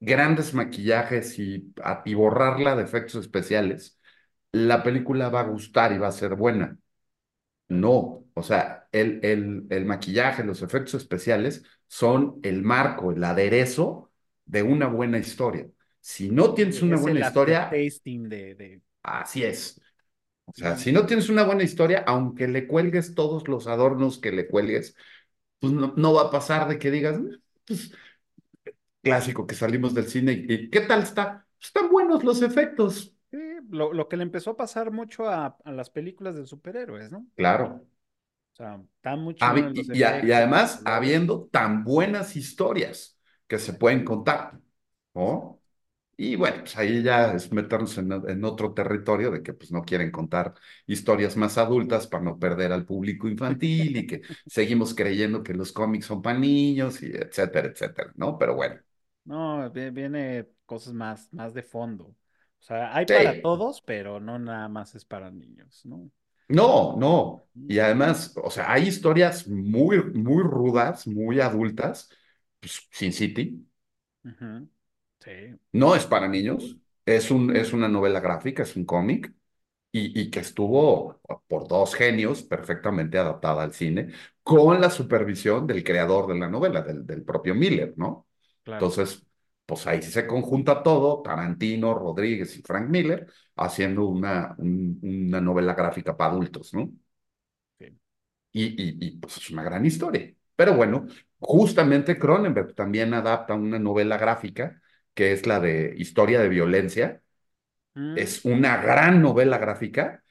grandes 0.00 0.54
maquillajes 0.54 1.38
y 1.38 1.74
atiborrarla 1.84 2.76
de 2.76 2.84
efectos 2.84 3.16
especiales, 3.22 4.00
la 4.52 4.84
película 4.84 5.30
va 5.30 5.42
a 5.42 5.44
gustar 5.44 5.92
y 5.92 5.98
va 5.98 6.08
a 6.08 6.12
ser 6.12 6.36
buena. 6.36 6.78
No, 7.68 8.25
o 8.36 8.44
sea, 8.44 8.88
el, 8.92 9.20
el, 9.24 9.66
el 9.70 9.86
maquillaje, 9.86 10.44
los 10.44 10.62
efectos 10.62 10.94
especiales 10.96 11.64
son 11.88 12.40
el 12.44 12.62
marco, 12.62 13.12
el 13.12 13.24
aderezo 13.24 14.12
de 14.46 14.62
una 14.64 14.88
buena 14.88 15.18
historia. 15.18 15.68
Si 16.00 16.30
no 16.30 16.54
tienes 16.54 16.82
una 16.82 16.96
es 16.96 16.98
buena 16.98 17.20
el 17.20 17.20
historia, 17.20 17.82
de, 18.28 18.54
de 18.54 18.80
así 19.02 19.44
es. 19.44 19.80
O 20.46 20.52
sea, 20.54 20.76
si 20.76 20.92
no 20.92 21.06
tienes 21.06 21.28
una 21.30 21.44
buena 21.44 21.64
historia, 21.64 22.04
aunque 22.06 22.48
le 22.48 22.66
cuelgues 22.68 23.14
todos 23.14 23.48
los 23.48 23.66
adornos 23.68 24.18
que 24.20 24.32
le 24.32 24.48
cuelgues, 24.48 24.96
pues 25.60 25.72
no, 25.74 25.94
no 25.96 26.14
va 26.14 26.24
a 26.24 26.30
pasar 26.32 26.68
de 26.68 26.78
que 26.78 26.90
digas, 26.92 27.18
"Mm, 27.20 27.30
pues 27.66 27.92
clásico 29.02 29.46
que 29.46 29.54
salimos 29.54 29.94
del 29.94 30.06
cine 30.08 30.32
y, 30.32 30.52
y, 30.52 30.70
¿qué 30.70 30.80
tal 30.80 31.02
está? 31.02 31.46
Pues, 31.58 31.68
están 31.68 31.90
buenos 31.90 32.24
los 32.24 32.42
efectos. 32.42 33.14
Sí, 33.30 33.38
lo, 33.70 33.92
lo 33.92 34.08
que 34.08 34.16
le 34.16 34.22
empezó 34.24 34.50
a 34.50 34.56
pasar 34.56 34.90
mucho 34.92 35.28
a, 35.28 35.56
a 35.64 35.72
las 35.72 35.90
películas 35.90 36.34
de 36.36 36.46
superhéroes, 36.46 37.10
¿no? 37.10 37.26
Claro. 37.34 37.86
O 38.56 38.62
sea, 38.62 38.80
chingones 39.36 39.76
los 39.76 39.88
Y, 39.92 40.00
y 40.02 40.32
además, 40.32 40.80
habiendo 40.84 41.46
tan 41.52 41.84
buenas 41.84 42.36
historias 42.36 43.18
que 43.46 43.58
se 43.58 43.74
pueden 43.74 44.04
contar, 44.04 44.58
¿no? 45.14 45.60
Y 46.16 46.36
bueno, 46.36 46.58
pues 46.60 46.76
ahí 46.78 47.02
ya 47.02 47.32
es 47.34 47.52
meternos 47.52 47.98
en, 47.98 48.12
en 48.12 48.44
otro 48.44 48.74
territorio 48.74 49.30
de 49.32 49.42
que 49.42 49.54
pues 49.54 49.72
no 49.72 49.82
quieren 49.84 50.10
contar 50.12 50.54
historias 50.86 51.36
más 51.36 51.58
adultas 51.58 52.06
para 52.08 52.24
no 52.24 52.38
perder 52.38 52.72
al 52.72 52.86
público 52.86 53.28
infantil 53.28 53.96
y 53.98 54.06
que 54.06 54.22
seguimos 54.46 54.94
creyendo 54.94 55.42
que 55.42 55.54
los 55.54 55.72
cómics 55.72 56.06
son 56.06 56.22
para 56.22 56.38
niños 56.38 57.02
y 57.02 57.06
etcétera, 57.08 57.68
etcétera, 57.68 58.12
¿no? 58.16 58.38
Pero 58.38 58.54
bueno, 58.56 58.80
No, 59.24 59.70
vi- 59.70 59.90
viene 59.90 60.48
cosas 60.66 60.92
más, 60.94 61.32
más 61.32 61.52
de 61.54 61.62
fondo. 61.62 62.06
O 62.60 62.62
sea, 62.62 62.94
hay 62.96 63.06
para 63.06 63.34
sí, 63.34 63.40
todos, 63.40 63.80
pero 63.82 64.20
no 64.20 64.38
nada 64.38 64.68
más 64.68 64.94
es 64.94 65.04
para 65.04 65.30
niños, 65.30 65.84
¿no? 65.84 66.10
No, 66.48 66.96
no. 66.96 67.48
Y 67.68 67.78
Mm, 67.78 67.80
además, 67.80 68.34
o 68.42 68.50
sea, 68.50 68.72
hay 68.72 68.84
historias 68.88 69.48
muy, 69.48 70.02
muy 70.14 70.42
rudas, 70.44 71.06
muy 71.06 71.40
adultas. 71.40 72.08
Pues, 72.60 72.86
Sin 72.90 73.12
City. 73.12 73.66
Sí, 75.20 75.58
no 75.72 75.94
es 75.94 76.06
para 76.06 76.28
niños, 76.28 76.78
es 77.04 77.30
un, 77.30 77.54
es 77.54 77.72
una 77.72 77.88
novela 77.88 78.20
gráfica, 78.20 78.62
es 78.62 78.76
un 78.76 78.84
cómic 78.84 79.32
y, 79.92 80.20
y 80.20 80.30
que 80.30 80.40
estuvo 80.40 81.20
por 81.48 81.68
dos 81.68 81.94
genios 81.96 82.44
perfectamente 82.44 83.18
adaptada 83.18 83.64
al 83.64 83.74
cine, 83.74 84.12
con 84.44 84.80
la 84.80 84.90
supervisión 84.90 85.66
del 85.68 85.84
creador 85.84 86.28
de 86.32 86.40
la 86.40 86.48
novela, 86.50 86.82
del, 86.82 87.06
del 87.06 87.24
propio 87.24 87.56
Miller, 87.56 87.94
¿no? 87.98 88.28
Claro. 88.64 88.98
Entonces, 88.98 89.25
pues 89.66 89.86
ahí 89.86 90.02
se 90.02 90.26
conjunta 90.26 90.82
todo, 90.82 91.22
Tarantino, 91.22 91.94
Rodríguez 91.94 92.56
y 92.58 92.62
Frank 92.62 92.88
Miller, 92.90 93.26
haciendo 93.56 94.06
una, 94.06 94.54
un- 94.58 94.98
una 95.02 95.40
novela 95.40 95.74
gráfica 95.74 96.16
para 96.16 96.32
adultos, 96.32 96.72
¿no? 96.74 96.90
sí. 97.78 97.96
Y, 98.52 98.64
y, 98.82 98.96
y, 99.06 99.10
pues 99.18 99.36
es 99.38 99.50
una 99.50 99.62
gran 99.62 99.84
historia. 99.84 100.32
Pero 100.56 100.74
bueno, 100.76 101.06
justamente 101.38 102.18
Cronenberg 102.18 102.74
también 102.74 103.12
adapta 103.14 103.54
una 103.54 103.78
novela 103.78 104.16
gráfica, 104.18 104.80
que 105.14 105.32
es 105.32 105.46
la 105.46 105.60
de 105.60 105.94
Historia 105.98 106.40
de 106.40 106.48
Violencia. 106.48 107.22
Mm, 107.96 108.14
Es 108.14 108.44
una 108.44 108.78
gran 108.78 109.22
novela 109.22 109.58
gráfica 109.58 110.24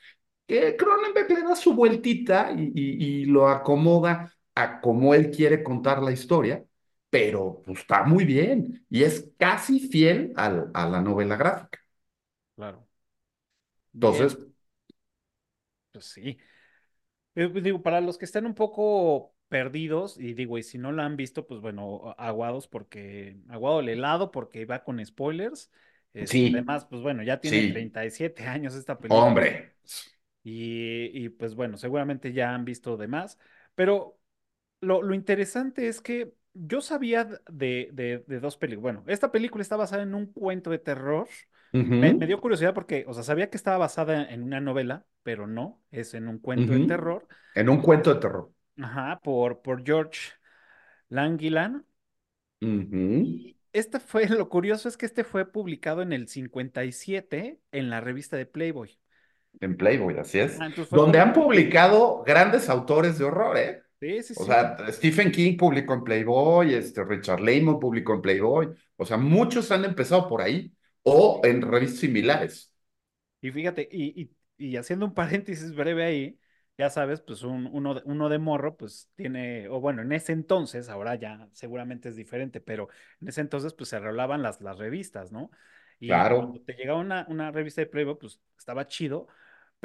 que 0.47 0.77
Cronenberg 0.77 1.29
le 1.31 1.43
da 1.43 1.55
su 1.55 1.75
vueltita 1.75 2.51
y, 2.53 2.71
y, 2.75 3.23
y 3.23 3.25
lo 3.25 3.49
acomoda 3.49 4.33
a 4.55 4.81
como 4.81 5.13
él 5.15 5.31
quiere 5.31 5.63
contar 5.63 6.03
la 6.03 6.11
historia, 6.11 6.63
pero 7.15 7.61
pues, 7.65 7.79
está 7.79 8.03
muy 8.03 8.25
bien 8.25 8.85
y 8.89 9.03
es 9.03 9.31
casi 9.37 9.79
fiel 9.79 10.33
al, 10.35 10.69
a 10.73 10.87
la 10.89 11.01
novela 11.01 11.35
gráfica. 11.37 11.79
claro. 12.55 12.87
Bien, 13.93 14.29
Entonces, 14.29 14.37
pues 15.91 16.05
sí. 16.05 16.37
Eh, 17.35 17.49
pues 17.49 17.63
digo, 17.63 17.81
para 17.83 18.01
los 18.01 18.17
que 18.17 18.25
están 18.25 18.45
un 18.45 18.55
poco 18.55 19.35
perdidos, 19.49 20.17
y 20.19 20.33
digo, 20.33 20.57
y 20.57 20.63
si 20.63 20.77
no 20.77 20.91
la 20.91 21.05
han 21.05 21.17
visto, 21.17 21.47
pues 21.47 21.61
bueno, 21.61 22.15
aguados 22.17 22.67
porque, 22.67 23.37
aguado 23.49 23.79
el 23.81 23.89
helado 23.89 24.31
porque 24.31 24.65
va 24.65 24.83
con 24.83 25.05
spoilers. 25.05 25.71
Este, 26.13 26.47
sí, 26.47 26.47
además, 26.47 26.85
pues 26.85 27.01
bueno, 27.01 27.23
ya 27.23 27.41
tiene 27.41 27.63
sí, 27.63 27.63
37 27.63 28.45
años 28.47 28.75
esta 28.75 28.99
película 28.99 29.43
hombre, 29.43 29.75
y, 30.43 31.25
y, 31.25 31.29
pues 31.29 31.55
bueno, 31.55 31.77
seguramente 31.77 32.33
ya 32.33 32.53
han 32.53 32.65
visto 32.65 32.97
demás, 32.97 33.39
pero 33.75 34.19
lo, 34.81 35.01
lo 35.03 35.15
interesante 35.15 35.87
es 35.87 36.01
que 36.01 36.33
yo 36.55 36.81
sabía 36.81 37.25
de, 37.25 37.89
de, 37.91 38.23
de 38.25 38.39
dos 38.39 38.57
películas. 38.57 38.81
Bueno, 38.81 39.03
esta 39.07 39.31
película 39.31 39.61
está 39.61 39.75
basada 39.75 40.03
en 40.03 40.15
un 40.15 40.25
cuento 40.27 40.69
de 40.69 40.79
terror. 40.79 41.27
Me, 41.71 42.13
dio 42.13 42.39
curiosidad 42.39 42.73
porque, 42.73 43.03
o 43.05 43.13
sea, 43.13 43.23
sabía 43.23 43.49
que 43.49 43.57
estaba 43.57 43.77
basada 43.77 44.23
en 44.29 44.43
una 44.43 44.61
novela, 44.61 45.05
pero 45.23 45.45
no, 45.45 45.81
es 45.91 46.13
en 46.13 46.29
un 46.29 46.39
cuento 46.39 46.71
de 46.71 46.87
terror. 46.87 47.27
En 47.53 47.67
un 47.67 47.81
cuento 47.81 48.13
de 48.13 48.21
terror. 48.21 48.49
Ajá, 48.81 49.19
por, 49.21 49.61
por 49.61 49.85
George 49.85 50.31
Langeland. 51.09 51.83
Ujú. 52.61 53.23
Y 53.25 53.57
este 53.73 53.99
fue, 53.99 54.27
lo 54.29 54.47
curioso 54.47 54.87
es 54.87 54.95
que 54.95 55.05
este 55.05 55.25
fue 55.25 55.51
publicado 55.51 56.01
en 56.01 56.13
el 56.13 56.29
57 56.29 57.59
en 57.73 57.89
la 57.89 57.99
revista 57.99 58.37
de 58.37 58.45
Playboy. 58.45 58.97
En 59.59 59.75
Playboy, 59.75 60.17
así 60.17 60.39
es. 60.39 60.59
Ah, 60.61 60.69
Donde 60.91 61.19
han 61.19 61.33
publicado 61.33 62.23
grandes 62.25 62.69
autores 62.69 63.17
de 63.17 63.25
horror, 63.25 63.57
¿eh? 63.57 63.84
Sí, 64.23 64.35
sí, 64.35 64.35
O 64.35 64.45
sea, 64.45 64.75
Stephen 64.91 65.31
King 65.31 65.57
publicó 65.57 65.93
en 65.93 66.03
Playboy, 66.03 66.73
este, 66.73 67.03
Richard 67.03 67.39
Laymon 67.41 67.79
publicó 67.79 68.13
en 68.15 68.21
Playboy. 68.21 68.69
O 68.97 69.05
sea, 69.05 69.17
muchos 69.17 69.71
han 69.71 69.85
empezado 69.85 70.27
por 70.27 70.41
ahí 70.41 70.73
o 71.03 71.41
en 71.43 71.61
revistas 71.61 71.99
similares. 71.99 72.71
Y 73.41 73.51
fíjate, 73.51 73.87
y, 73.91 74.21
y, 74.57 74.71
y 74.71 74.77
haciendo 74.77 75.05
un 75.05 75.13
paréntesis 75.13 75.75
breve 75.75 76.03
ahí, 76.05 76.39
ya 76.77 76.89
sabes, 76.89 77.21
pues 77.21 77.43
un- 77.43 77.69
uno, 77.71 77.95
de- 77.95 78.01
uno 78.05 78.27
de 78.29 78.39
morro, 78.39 78.75
pues 78.77 79.09
tiene, 79.15 79.69
o 79.69 79.79
bueno, 79.79 80.01
en 80.01 80.11
ese 80.11 80.33
entonces, 80.33 80.89
ahora 80.89 81.15
ya 81.15 81.47
seguramente 81.53 82.09
es 82.09 82.15
diferente, 82.15 82.59
pero 82.61 82.89
en 83.21 83.27
ese 83.29 83.41
entonces, 83.41 83.73
pues 83.73 83.89
se 83.89 83.99
rolaban 83.99 84.41
las, 84.41 84.61
las 84.61 84.77
revistas, 84.77 85.31
¿no? 85.31 85.51
Y 85.99 86.27
cuando 86.27 86.59
Claro. 86.59 86.61
te 86.61 86.73
llegaba 86.73 86.99
una, 86.99 87.25
una 87.29 87.51
revista 87.51 87.81
de 87.81 87.87
Playboy, 87.87 88.17
pues 88.19 88.41
estaba 88.57 88.87
chido, 88.87 89.27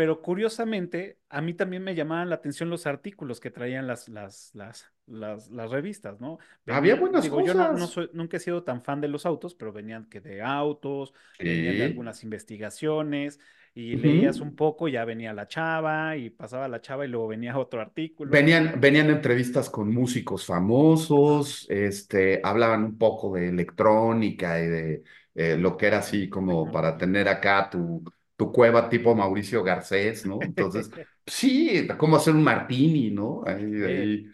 pero 0.01 0.23
curiosamente, 0.23 1.19
a 1.29 1.43
mí 1.43 1.53
también 1.53 1.85
me 1.85 1.95
llamaban 1.95 2.31
la 2.31 2.37
atención 2.37 2.71
los 2.71 2.87
artículos 2.87 3.39
que 3.39 3.51
traían 3.51 3.87
las, 3.87 4.09
las, 4.09 4.51
las, 4.55 4.91
las, 5.07 5.51
las 5.51 5.71
revistas, 5.71 6.19
¿no? 6.23 6.39
Había 6.67 6.95
buenas 6.95 7.23
digo, 7.23 7.43
yo 7.43 7.53
no, 7.53 7.65
no 7.65 7.73
cosas. 7.73 7.91
soy, 7.91 8.11
nunca 8.15 8.39
he 8.39 8.41
sido 8.41 8.63
tan 8.63 8.83
fan 8.83 9.03
de 9.03 9.09
los 9.09 9.27
autos, 9.27 9.55
pero 9.55 9.75
venían 9.75 10.07
que 10.07 10.23
de 10.23 10.41
autos, 10.41 11.13
venían 11.39 11.77
de 11.77 11.85
algunas 11.85 12.25
investigaciones 12.25 13.41
y 13.75 13.97
leías 13.97 14.41
un 14.41 14.57
poco, 14.57 14.89
ya 14.89 15.05
venía 15.05 15.35
la 15.35 15.47
chava 15.47 16.17
y 16.17 16.31
pasaba 16.31 16.67
la 16.67 16.81
chava 16.81 17.05
y 17.05 17.09
luego 17.09 17.29
venía 17.29 17.55
otro 17.59 17.83
artículo. 17.83 18.31
Venían, 18.31 18.81
venían 18.81 19.11
entrevistas 19.11 19.69
con 19.69 19.93
músicos 19.93 20.47
famosos, 20.47 21.67
este, 21.69 22.41
hablaban 22.43 22.85
un 22.85 22.97
poco 22.97 23.35
de 23.35 23.51
electrónica 23.51 24.59
y 24.59 24.67
de 24.67 25.03
eh, 25.35 25.59
lo 25.59 25.77
que 25.77 25.89
era 25.89 25.99
así 25.99 26.31
como 26.31 26.73
para 26.73 26.97
tener 26.97 27.29
acá 27.29 27.69
tu, 27.71 28.03
tu 28.41 28.53
cueva 28.53 28.89
tipo 28.89 29.15
Mauricio 29.15 29.63
Garcés, 29.63 30.25
¿no? 30.27 30.43
Entonces, 30.47 30.91
sí, 31.27 31.87
cómo 31.99 32.17
hacer 32.17 32.35
un 32.35 32.43
martini, 32.45 33.11
¿no? 33.11 33.43
Ahí, 33.47 33.83
Sí, 33.83 33.85
ahí. 33.85 34.27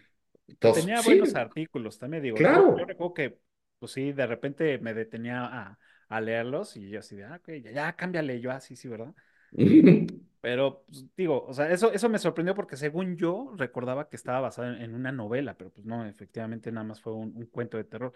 Entonces, 0.47 0.89
tenía 0.89 1.01
buenos 1.01 1.35
sí, 1.35 1.35
artículos, 1.35 1.99
también 1.99 2.23
digo, 2.23 2.43
yo, 2.43 2.71
yo 2.73 2.85
claro. 2.85 2.85
recuerdo 2.85 3.13
que, 3.13 3.39
pues 3.79 3.91
sí, 3.93 4.11
de 4.13 4.27
repente 4.27 4.79
me 4.79 4.93
detenía 4.93 5.43
a, 5.45 5.79
a 6.09 6.21
leerlos 6.21 6.77
y 6.77 6.89
yo 6.89 6.99
así 6.99 7.15
de, 7.15 7.25
ah, 7.25 7.41
ya, 7.47 7.71
ya, 7.71 7.95
cámbiale, 7.95 8.39
yo 8.41 8.51
así, 8.51 8.75
sí, 8.75 8.87
¿verdad? 8.87 9.13
Pero, 10.41 10.83
pues, 10.87 11.05
digo, 11.15 11.45
o 11.45 11.53
sea, 11.53 11.69
eso, 11.71 11.91
eso 11.91 12.09
me 12.09 12.19
sorprendió 12.19 12.55
porque 12.55 12.77
según 12.77 13.17
yo 13.17 13.53
recordaba 13.57 14.07
que 14.09 14.15
estaba 14.15 14.39
basado 14.39 14.69
en, 14.73 14.81
en 14.81 14.95
una 14.95 15.11
novela, 15.11 15.57
pero 15.57 15.71
pues 15.71 15.85
no, 15.85 16.05
efectivamente 16.05 16.71
nada 16.71 16.85
más 16.85 17.01
fue 17.01 17.13
un, 17.13 17.35
un 17.35 17.45
cuento 17.47 17.77
de 17.77 17.83
terror. 17.83 18.13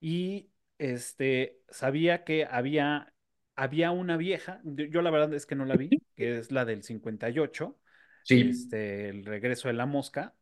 Y 0.00 0.50
este, 0.78 1.60
sabía 1.68 2.24
que 2.24 2.46
había, 2.46 3.12
había 3.56 3.90
una 3.90 4.16
vieja, 4.16 4.60
yo, 4.64 5.02
la 5.02 5.10
verdad 5.10 5.34
es 5.34 5.46
que 5.46 5.54
no 5.56 5.64
la 5.64 5.76
vi, 5.76 5.96
que 6.16 6.38
es 6.38 6.52
la 6.52 6.64
del 6.64 6.82
58, 6.82 7.78
Sí, 8.22 8.36
este, 8.36 9.08
El 9.10 9.24
regreso 9.24 9.68
de 9.68 9.74
la 9.74 9.86
mosca. 9.86 10.34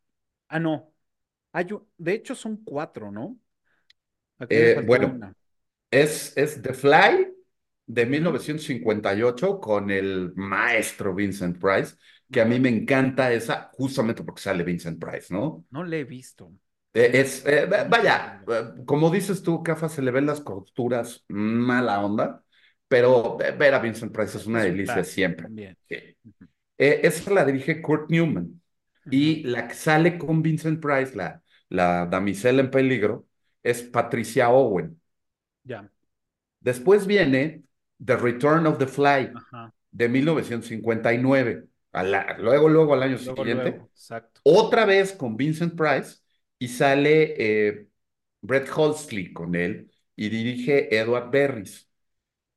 Ah, 0.49 0.59
no, 0.59 0.93
hay 1.53 1.67
de 1.97 2.13
hecho 2.13 2.35
son 2.35 2.57
cuatro, 2.63 3.11
¿no? 3.11 3.39
Eh, 4.49 4.83
bueno, 4.87 5.13
una. 5.13 5.35
es, 5.91 6.33
es 6.37 6.61
The 6.61 6.73
Fly 6.73 7.27
de 7.87 8.05
Ujú, 8.09 8.29
1958 8.29 9.59
con 9.61 9.91
el 9.91 10.33
maestro 10.35 11.15
Vincent 11.15 11.59
Price, 11.59 11.95
que 12.31 12.41
a 12.41 12.45
mí 12.45 12.59
me 12.59 12.69
encanta 12.69 13.33
esa 13.33 13.71
justamente 13.73 14.23
porque 14.23 14.41
sale 14.43 14.63
Vincent 14.65 14.99
Price, 15.03 15.33
¿no? 15.33 15.65
no 15.71 15.83
le 15.83 15.99
he 15.99 16.03
visto. 16.03 16.51
Eh, 16.93 17.11
Es, 17.21 17.45
eh, 17.45 17.65
vaya, 17.89 18.43
eh, 18.47 18.83
como 18.85 19.09
dices 19.09 19.43
tú, 19.43 19.61
Cafa, 19.63 19.89
se 19.89 20.01
le 20.01 20.11
ven 20.11 20.25
las 20.25 20.41
costuras 20.41 21.25
mala 21.27 21.99
onda, 22.03 22.43
pero 22.87 23.37
ver 23.37 23.73
a 23.73 23.79
Vincent 23.79 24.13
Price 24.13 24.37
es 24.37 24.45
una 24.47 24.63
delicia 24.63 25.03
siempre. 25.03 25.49
Sí. 25.89 25.95
Eh, 26.77 27.01
esa 27.03 27.31
la 27.31 27.45
dirige 27.45 27.81
Kurt 27.81 28.09
Newman 28.09 28.61
y 29.09 29.43
la 29.43 29.67
que 29.67 29.75
sale 29.75 30.17
con 30.17 30.41
Vincent 30.41 30.81
Price, 30.81 31.15
la, 31.15 31.41
la 31.69 32.05
damisela 32.05 32.61
en 32.61 32.71
peligro, 32.71 33.27
es 33.63 33.81
Patricia 33.83 34.49
Owen. 34.49 34.99
Ya, 35.65 35.89
Después 36.59 37.05
viene 37.07 37.63
The 38.03 38.15
Return 38.17 38.65
of 38.67 38.77
the 38.79 38.87
Fly 38.87 39.31
ajá. 39.33 39.73
de 39.91 40.09
1959. 40.09 41.65
A 41.91 42.03
la- 42.03 42.37
luego, 42.39 42.67
luego 42.69 42.93
al 42.93 43.03
año 43.03 43.17
Luego, 43.17 43.43
siguiente, 43.43 43.69
luego, 43.71 43.89
exacto. 43.93 44.41
otra 44.43 44.85
vez 44.85 45.13
con 45.13 45.37
Vincent 45.37 45.75
Price 45.77 46.17
y 46.59 46.67
sale 46.69 47.35
eh, 47.69 47.87
Brett 48.41 48.69
Holtzley 48.75 49.33
con 49.33 49.55
él 49.55 49.91
y 50.15 50.29
dirige 50.29 50.95
Edward 50.97 51.31
Berris. 51.31 51.89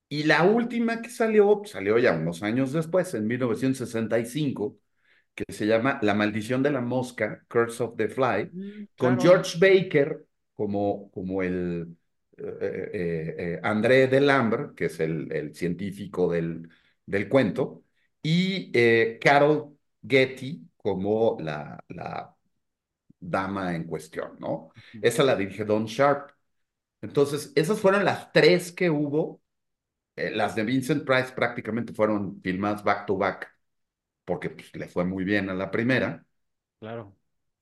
Y 0.09 0.25
la 0.25 0.45
última 0.45 1.03
que 1.03 1.11
salió, 1.11 1.63
salió 1.67 1.99
ya 1.99 2.13
unos 2.15 2.43
años 2.43 2.73
después, 2.73 3.13
en 3.15 3.27
1965, 3.27 4.79
que 5.35 5.45
se 5.53 5.67
llama 5.67 5.99
La 6.03 6.15
maldición 6.15 6.63
de 6.63 6.71
la 6.73 6.81
mosca, 6.81 7.45
Curse 7.49 7.83
of 7.85 7.97
the 7.97 8.09
Fly, 8.09 8.53
Mm, 8.53 8.87
con 8.97 9.19
claro. 9.19 9.21
George 9.21 9.59
Baker 9.59 10.27
como, 10.55 11.11
como 11.11 11.43
el 11.43 11.97
eh, 12.39 12.45
eh, 12.93 13.35
eh, 13.39 13.61
André 13.63 14.07
Delambre, 14.09 14.71
que 14.75 14.87
es 14.87 14.99
el, 15.01 15.31
el 15.33 15.55
científico 15.55 16.31
del, 16.33 16.69
del 17.07 17.29
cuento, 17.29 17.85
y 18.23 18.71
eh, 18.75 19.19
Carol 19.23 19.77
Getty 20.07 20.69
como 20.77 21.37
la, 21.41 21.83
la 21.89 22.35
dama 23.21 23.75
en 23.75 23.85
cuestión, 23.85 24.37
¿no? 24.39 24.71
Esa 25.01 25.25
la 25.25 25.37
dirige 25.37 25.65
Don 25.65 25.87
Sharp. 25.87 26.31
Entonces, 27.03 27.53
esas 27.57 27.81
fueron 27.81 28.05
las 28.05 28.33
tres 28.33 28.73
que 28.73 28.91
hubo 28.91 29.43
eh, 30.29 30.31
las 30.33 30.55
de 30.57 30.65
Vincent 30.65 31.05
Price 31.07 31.33
prácticamente 31.35 31.93
fueron 31.95 32.41
filmadas 32.43 32.83
back 32.85 33.07
to 33.07 33.17
back 33.17 33.49
porque 34.25 34.51
pues, 34.51 34.75
le 34.77 34.89
fue 34.89 35.05
muy 35.07 35.25
bien 35.25 35.51
a 35.51 35.55
la 35.55 35.71
primera, 35.71 36.25
Claro. 36.81 37.17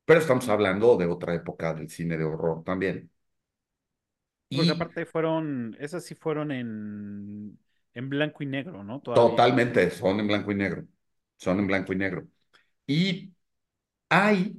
pero 0.05 0.21
estamos 0.21 0.49
hablando 0.49 0.97
de 0.97 1.07
otra 1.07 1.35
época 1.35 1.75
del 1.75 1.91
cine 1.91 2.17
de 2.17 2.25
horror 2.25 2.63
también. 2.65 3.11
Porque 4.53 4.73
Y 4.73 4.73
aparte 4.73 5.07
fueron, 5.07 5.77
esas 5.81 6.05
sí 6.05 6.15
fueron 6.15 6.51
en, 6.53 7.59
en 7.95 8.09
blanco 8.09 8.43
y 8.43 8.47
negro, 8.47 8.83
¿no? 8.85 9.01
Todavía. 9.01 9.47
totalmente 9.47 9.91
son 9.91 10.21
en 10.21 10.27
blanco 10.29 10.53
y 10.53 10.55
negro, 10.55 10.87
son 11.37 11.59
en 11.61 11.67
blanco 11.67 11.93
y 11.93 11.97
negro. 11.97 12.27
Y 12.87 13.35
hay 14.11 14.57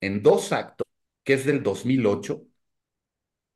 en 0.00 0.22
dos 0.22 0.52
actos, 0.52 0.86
que 1.24 1.34
es 1.34 1.46
del 1.46 1.62
2008, 1.64 2.44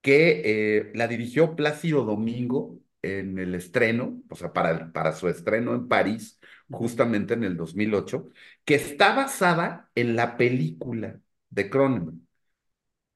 que 0.03 0.79
eh, 0.81 0.92
la 0.94 1.09
dirigió 1.09 1.57
Plácido 1.57 2.05
Domingo 2.05 2.79
en 3.05 3.38
el 3.38 3.55
estreno, 3.55 4.23
o 4.31 4.37
sea, 4.37 4.53
para, 4.53 4.93
para 4.93 5.12
su 5.12 5.29
estreno 5.29 5.75
en 5.75 5.88
París, 5.88 6.40
justamente 6.71 7.35
en 7.35 7.45
el 7.45 7.57
2008, 7.57 8.29
que 8.64 8.75
está 8.77 9.14
basada 9.14 9.90
en 9.95 10.17
la 10.17 10.37
película 10.37 11.21
de 11.51 11.71
Cronenberg. 11.71 12.17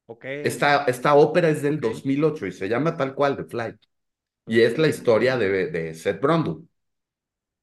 Ok, 0.06 0.24
Esta, 0.42 0.84
esta 0.84 1.14
ópera 1.14 1.48
es 1.50 1.62
del 1.62 1.80
ok. 1.80 1.80
2008 1.80 2.46
y 2.46 2.52
se 2.52 2.68
llama 2.68 2.96
tal 2.96 3.14
cual 3.14 3.36
The 3.36 3.44
Flight. 3.44 3.76
Y 4.46 4.60
es 4.62 4.78
la 4.78 4.88
historia 4.88 5.36
de, 5.38 5.68
de 5.68 5.94
Seth 5.94 6.20
Brundle. 6.20 6.66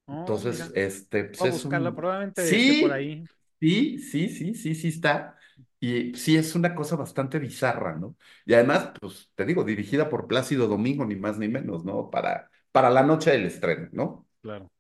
Oh, 0.08 0.40
Entonces, 0.40 0.72
mira. 0.72 0.76
este, 0.76 1.26
pues 1.26 1.40
Voy 1.40 1.50
a 1.50 1.54
buscarla, 1.54 1.94
un... 1.94 1.96
probablemente 1.96 2.56
esté 2.56 2.76
por 2.76 2.92
Sí, 2.92 2.94
ahí. 2.94 3.30
sí, 3.60 4.00
sí, 4.00 4.30
sí, 4.30 4.56
sí, 4.56 4.76
sí 4.76 4.88
está. 4.90 5.38
Y 5.80 6.16
sí 6.16 6.38
es 6.38 6.56
una 6.56 6.74
cosa 6.76 6.96
bastante 6.96 7.40
bizarra, 7.40 7.96
¿no? 7.96 8.16
Y 8.46 8.54
además, 8.54 8.92
pues 9.00 9.30
te 9.36 9.46
digo, 9.46 9.64
dirigida 9.64 10.10
por 10.10 10.28
Plácido 10.28 10.68
Domingo, 10.68 11.06
ni 11.06 11.16
más 11.16 11.38
ni 11.38 11.48
menos, 11.50 11.86
¿no? 11.86 12.10
Para, 12.10 12.50
para 12.72 12.90
la 12.90 13.04
noche 13.04 13.32
del 13.32 13.46
estreno, 13.46 13.90
¿no? 13.92 14.28
Claro. 14.42 14.72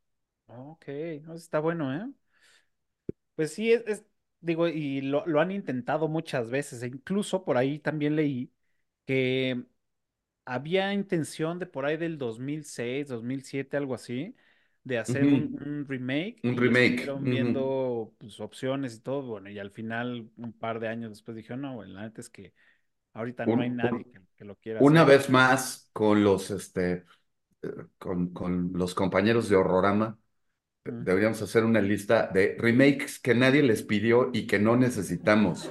Ok, 0.48 0.86
no, 1.24 1.36
está 1.36 1.60
bueno, 1.60 1.94
¿eh? 1.96 2.08
Pues 3.36 3.54
sí, 3.54 3.72
es, 3.74 4.06
digo, 4.40 4.68
y 4.68 5.02
lo, 5.02 5.26
lo 5.26 5.42
han 5.42 5.52
intentado 5.52 6.08
muchas 6.08 6.50
veces, 6.50 6.82
e 6.84 6.88
incluso 6.88 7.44
por 7.44 7.58
ahí 7.58 7.80
también 7.80 8.16
leí 8.16 8.52
que 9.06 9.66
había 10.46 10.94
intención 10.94 11.60
de 11.60 11.68
por 11.68 11.86
ahí 11.86 11.98
del 11.98 12.18
dos 12.18 12.38
dos 12.38 12.40
mil 12.42 12.66
seis, 12.66 13.08
dos 13.10 13.24
mil 13.24 13.44
siete, 13.44 13.78
algo 13.78 13.96
así, 13.96 14.36
de 14.86 15.00
hacer 15.00 15.28
un, 15.28 15.86
remake 15.90 16.44
Un 16.44 16.56
y 16.56 16.64
remake. 16.64 17.02
estuvieron 17.02 17.28
ujú. 17.28 17.28
viendo 17.30 18.14
pues, 18.20 18.40
opciones 18.42 18.96
y 18.98 19.02
todo, 19.02 19.24
bueno, 19.24 19.50
y 19.52 19.60
al 19.60 19.72
final, 19.72 20.32
un 20.38 20.54
par 20.54 20.80
de 20.82 20.90
años 20.90 21.12
después 21.12 21.38
dijeron, 21.38 21.62
no, 21.64 21.76
bueno, 21.76 21.96
la 21.96 22.04
neta 22.04 22.22
es 22.22 22.30
que 22.32 22.54
ahorita 23.14 23.48
no 23.48 23.62
hay 23.62 23.72
nadie 23.72 24.06
que, 24.08 24.22
que 24.38 24.46
lo 24.46 24.58
quiera 24.58 24.80
una 24.80 25.04
hacer. 25.04 25.04
vez 25.04 25.30
más 25.30 25.90
con 25.94 26.24
los, 26.24 26.52
este, 26.52 27.06
eh, 27.64 27.70
con, 27.98 28.34
con 28.34 28.72
los 28.74 28.96
compañeros 28.96 29.50
de 29.50 29.56
Horrorama 29.58 30.20
Deberíamos 31.00 31.42
hacer 31.42 31.66
una 31.66 31.82
lista 31.82 32.30
de 32.34 32.58
remakes 32.60 33.20
que 33.20 33.36
nadie 33.36 33.64
les 33.64 33.84
pidió 33.84 34.32
y 34.34 34.48
que 34.48 34.60
no 34.60 34.78
necesitamos. 34.78 35.70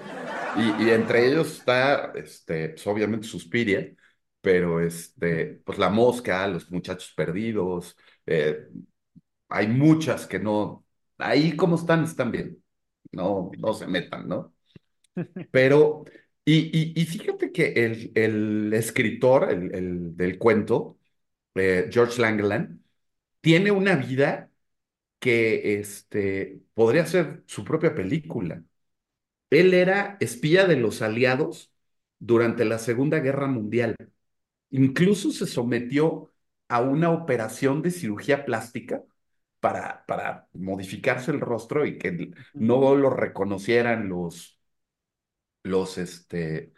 Y, 0.57 0.85
y 0.85 0.91
entre 0.91 1.27
ellos 1.29 1.59
está, 1.59 2.13
este, 2.15 2.71
pues, 2.71 2.87
obviamente 2.87 3.27
Suspiria, 3.29 3.93
pero 4.41 4.81
este, 4.81 5.63
pues 5.65 5.79
La 5.79 5.91
Mosca, 5.91 6.47
Los 6.49 6.71
Muchachos 6.71 7.13
Perdidos, 7.17 7.97
eh, 8.27 8.69
hay 9.49 9.69
muchas 9.69 10.27
que 10.27 10.39
no, 10.39 10.85
ahí 11.19 11.57
como 11.57 11.77
están, 11.77 12.05
están 12.05 12.31
bien, 12.33 12.63
no, 13.13 13.51
no 13.59 13.75
se 13.75 13.87
metan, 13.87 14.29
¿no? 14.29 14.55
Pero, 15.51 16.05
y, 16.45 16.71
y, 16.97 17.01
y 17.01 17.07
fíjate 17.07 17.53
que 17.53 17.69
el, 17.75 18.13
el 18.15 18.73
escritor 18.75 19.51
el, 19.51 19.75
el 19.75 20.17
del 20.17 20.39
cuento, 20.39 20.99
eh, 21.57 21.89
George 21.93 22.21
Langeland, 22.23 22.81
tiene 23.41 23.73
una 23.73 23.97
vida 23.97 24.51
que 25.21 25.81
este, 25.81 26.61
podría 26.75 27.07
ser 27.07 27.45
su 27.47 27.65
propia 27.65 27.95
película. 27.95 28.65
Él 29.51 29.75
era 29.75 30.17
espía 30.21 30.67
de 30.67 30.77
los 30.77 31.03
aliados 31.03 31.73
durante 32.19 32.65
la 32.65 32.79
Segunda 32.79 33.21
Guerra 33.21 33.47
Mundial. 33.47 33.97
Incluso 34.71 35.31
se 35.33 35.47
sometió 35.47 36.33
a 36.69 36.81
una 36.83 37.11
operación 37.11 37.83
de 37.83 37.91
cirugía 37.91 38.45
plástica 38.47 39.03
para, 39.65 40.05
para 40.07 40.49
modificarse 40.55 41.33
el 41.33 41.41
rostro 41.41 41.87
y 41.87 41.99
que 41.99 42.33
no 42.59 42.95
lo 42.97 43.11
reconocieran 43.11 44.11
los, 44.11 44.61
los, 45.63 45.99
este, 45.99 46.73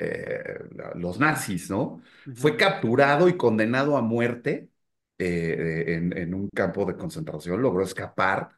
eh, 0.00 0.60
los 0.96 1.20
nazis, 1.20 1.70
¿no? 1.70 2.02
Fue 2.34 2.58
capturado 2.58 3.28
y 3.28 3.38
condenado 3.38 3.98
a 3.98 4.02
muerte 4.02 4.70
eh, 5.18 5.86
en, 5.88 6.18
en 6.18 6.34
un 6.34 6.50
campo 6.50 6.86
de 6.86 6.96
concentración, 6.96 7.62
logró 7.62 7.84
escapar. 7.84 8.50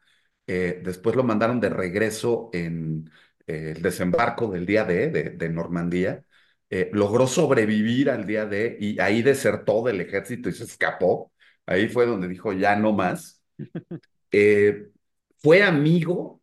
Eh, 0.47 0.81
después 0.83 1.15
lo 1.17 1.23
mandaron 1.25 1.61
de 1.61 1.69
regreso 1.69 2.51
en 2.53 3.11
eh, 3.47 3.73
el 3.77 3.83
desembarco 3.83 4.49
del 4.51 4.65
día 4.67 4.85
D 4.85 5.09
de, 5.11 5.23
de 5.31 5.49
Normandía. 5.49 6.25
Eh, 6.71 6.91
logró 6.93 7.27
sobrevivir 7.27 8.09
al 8.11 8.27
día 8.27 8.47
D 8.47 8.77
y 8.81 8.99
ahí 9.01 9.23
desertó 9.23 9.83
del 9.85 10.01
ejército 10.01 10.49
y 10.49 10.53
se 10.53 10.65
escapó. 10.65 11.33
Ahí 11.67 11.89
fue 11.89 12.07
donde 12.07 12.29
dijo, 12.29 12.53
ya 12.53 12.77
no 12.77 12.93
más. 12.93 13.42
Eh, 14.31 14.89
fue 15.37 15.63
amigo 15.63 16.41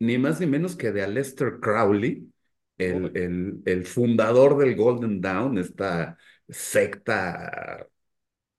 ni 0.00 0.18
más 0.18 0.40
ni 0.40 0.46
menos 0.46 0.76
que 0.76 0.92
de 0.92 1.02
Aleister 1.02 1.60
Crowley, 1.60 2.32
el, 2.78 3.12
el, 3.16 3.62
el 3.66 3.86
fundador 3.86 4.58
del 4.58 4.76
Golden 4.76 5.20
Dawn, 5.20 5.58
esta 5.58 6.18
secta 6.48 7.86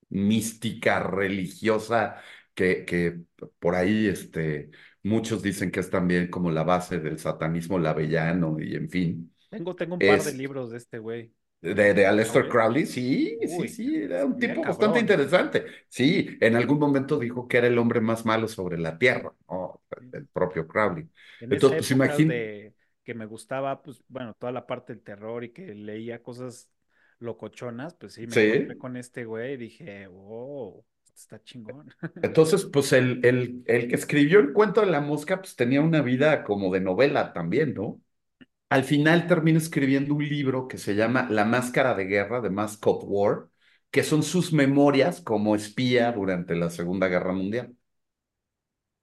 mística, 0.09 0.99
religiosa, 1.01 2.17
que, 2.53 2.85
que 2.85 3.21
por 3.59 3.75
ahí 3.75 4.07
este, 4.07 4.71
muchos 5.03 5.41
dicen 5.43 5.71
que 5.71 5.79
es 5.81 5.89
también 5.89 6.29
como 6.29 6.51
la 6.51 6.63
base 6.63 6.99
del 6.99 7.19
satanismo 7.19 7.79
lavellano 7.79 8.57
y 8.59 8.75
en 8.75 8.89
fin. 8.89 9.35
Tengo, 9.49 9.75
tengo 9.75 9.95
un 9.95 10.03
par 10.03 10.23
de 10.23 10.33
libros 10.33 10.71
de 10.71 10.77
este 10.77 10.97
güey, 10.99 11.33
de, 11.61 11.93
de 11.93 12.05
Aleister 12.05 12.47
Crowley. 12.49 12.85
Sí, 12.85 13.37
sí, 13.47 13.47
Uy, 13.47 13.67
sí, 13.67 13.95
era 13.95 14.25
un 14.25 14.37
tipo 14.39 14.63
bastante 14.63 14.99
interesante. 14.99 15.65
Sí, 15.89 16.37
en 16.41 16.55
algún 16.55 16.79
momento 16.79 17.19
dijo 17.19 17.47
que 17.47 17.57
era 17.57 17.67
el 17.67 17.77
hombre 17.77 18.01
más 18.01 18.25
malo 18.25 18.47
sobre 18.47 18.77
la 18.77 18.97
tierra, 18.97 19.33
¿no? 19.49 19.81
El 20.11 20.27
propio 20.27 20.67
Crowley. 20.67 21.09
En 21.39 21.49
Entonces, 21.49 21.77
pues 21.77 21.91
imagínate, 21.91 22.75
que 23.03 23.13
me 23.13 23.25
gustaba, 23.25 23.81
pues 23.81 24.03
bueno, 24.07 24.33
toda 24.35 24.51
la 24.51 24.67
parte 24.67 24.93
del 24.93 25.03
terror 25.03 25.43
y 25.43 25.51
que 25.51 25.73
leía 25.73 26.21
cosas 26.21 26.69
locochonas, 27.19 27.95
pues 27.95 28.13
sí, 28.13 28.27
me 28.27 28.37
encontré 28.37 28.77
con 28.77 28.95
este 28.97 29.25
güey 29.25 29.53
y 29.53 29.57
dije, 29.57 30.07
wow, 30.07 30.85
está 31.15 31.41
chingón. 31.43 31.91
Entonces, 32.21 32.65
pues 32.65 32.93
el, 32.93 33.25
el, 33.25 33.63
el 33.65 33.87
que 33.89 33.95
escribió 33.95 34.39
el 34.39 34.53
cuento 34.53 34.81
de 34.81 34.87
la 34.87 35.01
mosca, 35.01 35.39
pues 35.41 35.55
tenía 35.55 35.81
una 35.81 36.01
vida 36.01 36.43
como 36.43 36.71
de 36.71 36.79
novela 36.81 37.33
también, 37.33 37.73
¿no? 37.73 37.99
Al 38.71 38.83
final 38.85 39.27
termina 39.27 39.59
escribiendo 39.59 40.15
un 40.15 40.27
libro 40.27 40.67
que 40.67 40.77
se 40.79 40.95
llama 40.95 41.27
La 41.29 41.45
Máscara 41.45 41.93
de 41.93 42.05
Guerra, 42.05 42.41
de 42.41 42.49
Mask 42.49 42.85
of 42.87 43.03
War, 43.05 43.49
que 43.91 44.01
son 44.03 44.23
sus 44.23 44.51
memorias 44.53 45.21
como 45.21 45.55
espía 45.55 46.11
durante 46.11 46.55
la 46.55 46.69
Segunda 46.71 47.07
Guerra 47.07 47.33
Mundial. 47.33 47.75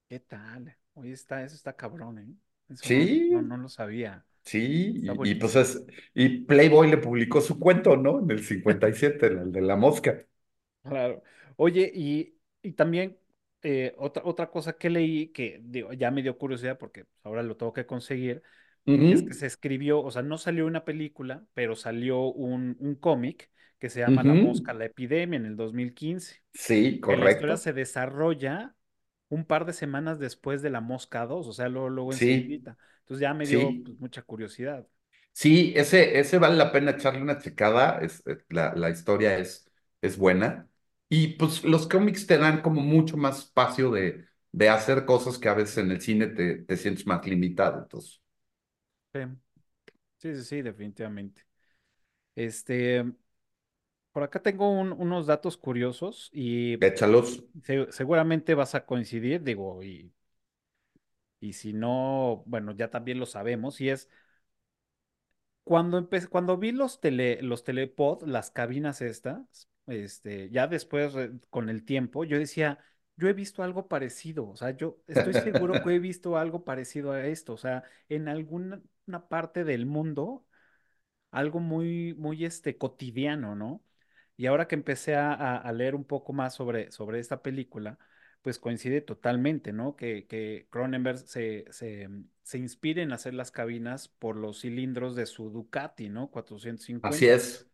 ¿Qué 0.09 0.21
tal? 0.21 0.77
Oye, 0.95 1.13
está, 1.13 1.43
eso 1.45 1.55
está 1.57 1.75
cabrón, 1.75 2.19
¿eh? 2.19 2.35
Eso 2.69 2.91
no, 2.91 3.11
no, 3.31 3.41
Sí, 3.41 3.43
no 3.43 3.57
lo 3.57 3.69
sabía. 3.69 4.25
Sí, 4.45 4.95
y, 5.23 5.31
y 5.31 5.35
pues 5.35 5.57
es, 5.57 5.85
y 6.15 6.41
Playboy 6.47 6.89
le 6.91 6.97
publicó 6.99 7.41
su 7.43 7.59
cuento, 7.59 7.97
¿no? 7.99 8.21
En 8.21 8.31
el 8.31 8.43
57, 8.45 9.27
el 9.27 9.53
de 9.53 9.61
la 9.61 9.77
mosca. 9.77 10.17
Claro. 10.83 11.23
Oye, 11.57 11.91
y, 11.95 12.39
y 12.63 12.73
también 12.73 13.19
eh, 13.63 13.95
otra, 13.99 14.23
otra 14.25 14.51
cosa 14.51 14.73
que 14.79 14.89
leí 14.89 15.29
que 15.33 15.61
digo, 15.63 15.93
ya 15.93 16.11
me 16.11 16.23
dio 16.23 16.39
curiosidad 16.39 16.79
porque 16.79 17.07
ahora 17.25 17.43
lo 17.43 17.57
tengo 17.57 17.73
que 17.73 17.85
conseguir, 17.87 18.43
es 19.09 19.23
que 19.23 19.35
se 19.35 19.47
escribió, 19.47 20.01
o 20.03 20.11
sea, 20.11 20.23
no 20.23 20.39
salió 20.39 20.67
una 20.67 20.85
película, 20.85 21.45
pero 21.55 21.77
salió 21.77 22.21
un, 22.23 22.77
un 22.81 22.95
cómic 22.97 23.51
que 23.79 23.91
se 23.91 24.01
llama 24.01 24.23
La 24.25 24.35
ujú. 24.35 24.35
Mosca, 24.35 24.75
la 24.75 24.85
Epidemia 24.87 25.37
en 25.39 25.47
el 25.47 25.57
2015, 25.57 26.43
Sí, 26.53 27.01
que 27.07 27.17
la 27.17 27.27
historia 27.27 27.57
correcto. 27.57 27.59
se 27.59 27.73
desarrolla 27.73 28.75
un 29.29 29.45
par 29.47 29.65
de 29.67 29.73
semanas 29.75 30.19
después 30.19 30.63
de 30.63 30.71
La 30.71 30.81
Mosca 30.81 31.27
2, 31.27 31.47
o 31.49 31.53
sea, 31.53 31.69
luego, 31.69 31.89
luego 31.91 32.11
Sí. 32.11 32.59
Entonces 33.01 33.23
ya 33.23 33.35
me 33.35 33.47
dio 33.47 33.75
sí. 33.75 33.85
pues, 33.85 33.99
mucha 33.99 34.23
curiosidad. 34.23 34.87
Sí, 35.33 35.73
ese, 35.77 36.19
ese 36.19 36.39
vale 36.39 36.57
la 36.57 36.73
pena 36.73 36.93
echarle 36.93 37.23
una 37.23 37.39
checada. 37.39 37.99
Es, 38.01 38.23
eh, 38.27 38.39
la, 38.49 38.75
la 38.75 38.91
historia 38.91 39.39
es, 39.39 39.71
es 40.01 40.19
buena. 40.19 40.69
Y 41.09 41.29
pues 41.37 41.65
los 41.65 41.87
cómics 41.89 42.27
te 42.27 42.39
dan 42.39 42.61
como 42.61 42.81
mucho 42.83 43.17
más 43.17 43.39
espacio 43.39 43.91
de, 43.93 44.27
de 44.53 44.69
hacer 44.69 45.05
cosas 45.05 45.39
que 45.39 45.49
a 45.49 45.55
veces 45.55 45.79
en 45.79 45.91
el 45.93 46.01
cine 46.01 46.27
te, 46.29 46.57
te 46.65 46.77
sientes 46.77 47.07
más 47.07 47.25
limitado. 47.27 47.79
Entonces, 47.83 48.21
Sí, 50.19 50.35
sí, 50.35 50.37
sí, 50.37 50.45
sí, 50.45 50.63
definitivamente. 50.63 51.47
Este, 52.37 53.05
por 54.13 54.23
acá 54.23 54.43
tengo 54.43 54.71
un- 54.71 54.93
unos 54.93 55.27
datos 55.27 55.57
curiosos 55.57 56.31
y 56.33 56.79
échalos. 56.81 57.43
se- 57.63 57.93
seguramente 57.93 58.55
vas 58.55 58.75
a 58.75 58.87
coincidir, 58.87 59.43
digo, 59.43 59.83
y, 59.83 60.13
y 61.41 61.53
si 61.55 61.73
no, 61.73 62.43
bueno, 62.47 62.73
ya 62.73 62.91
también 62.91 63.19
lo 63.21 63.27
sabemos, 63.27 63.81
y 63.81 63.91
es 63.91 64.09
cuando 65.65 65.99
empecé, 65.99 66.29
cuando 66.29 66.57
vi 66.57 66.73
los 66.73 67.01
tele, 67.01 67.41
los 67.43 67.65
telepod, 67.65 68.23
las 68.25 68.51
cabinas 68.51 69.01
estas, 69.03 69.69
este, 69.87 70.51
ya 70.51 70.67
después 70.67 71.13
re- 71.13 71.33
con 71.51 71.69
el 71.69 71.85
tiempo, 71.85 72.25
yo 72.25 72.39
decía, 72.39 72.79
yo 73.17 73.29
he 73.29 73.33
visto 73.35 73.63
algo 73.63 73.89
parecido, 73.89 74.49
o 74.49 74.57
sea, 74.57 74.71
yo 74.77 74.99
estoy 75.07 75.35
seguro 75.35 75.81
que 75.81 75.95
he 75.95 75.99
visto 75.99 76.37
algo 76.39 76.65
parecido 76.65 77.13
a 77.13 77.27
esto, 77.27 77.53
o 77.55 77.57
sea, 77.59 77.85
en 78.09 78.29
alguna 78.29 78.81
una 79.09 79.29
parte 79.29 79.65
del 79.65 79.87
mundo 79.87 80.47
algo 81.31 81.61
muy, 81.61 82.15
muy 82.15 82.45
este, 82.45 82.79
cotidiano, 82.79 83.55
¿no? 83.55 83.83
Y 84.37 84.47
ahora 84.47 84.69
que 84.69 84.75
empecé 84.77 85.17
a, 85.17 85.33
a- 85.35 85.73
leer 85.73 85.95
un 85.95 86.05
poco 86.05 86.33
más 86.33 86.55
sobre, 86.55 86.91
sobre 86.93 87.19
esta 87.21 87.43
película, 87.43 87.99
pues 88.43 88.59
coincide 88.59 89.01
totalmente, 89.01 89.73
¿no? 89.73 89.97
Que, 89.97 90.27
que 90.27 90.67
Cronenberg 90.71 91.19
se, 91.19 91.65
se, 91.71 92.09
se 92.43 92.59
inspire 92.59 93.03
en 93.03 93.13
hacer 93.13 93.35
las 93.35 93.51
cabinas 93.51 94.09
por 94.09 94.37
los 94.37 94.61
cilindros 94.61 95.17
de 95.17 95.27
su 95.27 95.51
Ducati, 95.51 96.09
¿no? 96.09 96.31
Así 97.03 97.29
450. 97.29 97.29
es. 97.29 97.69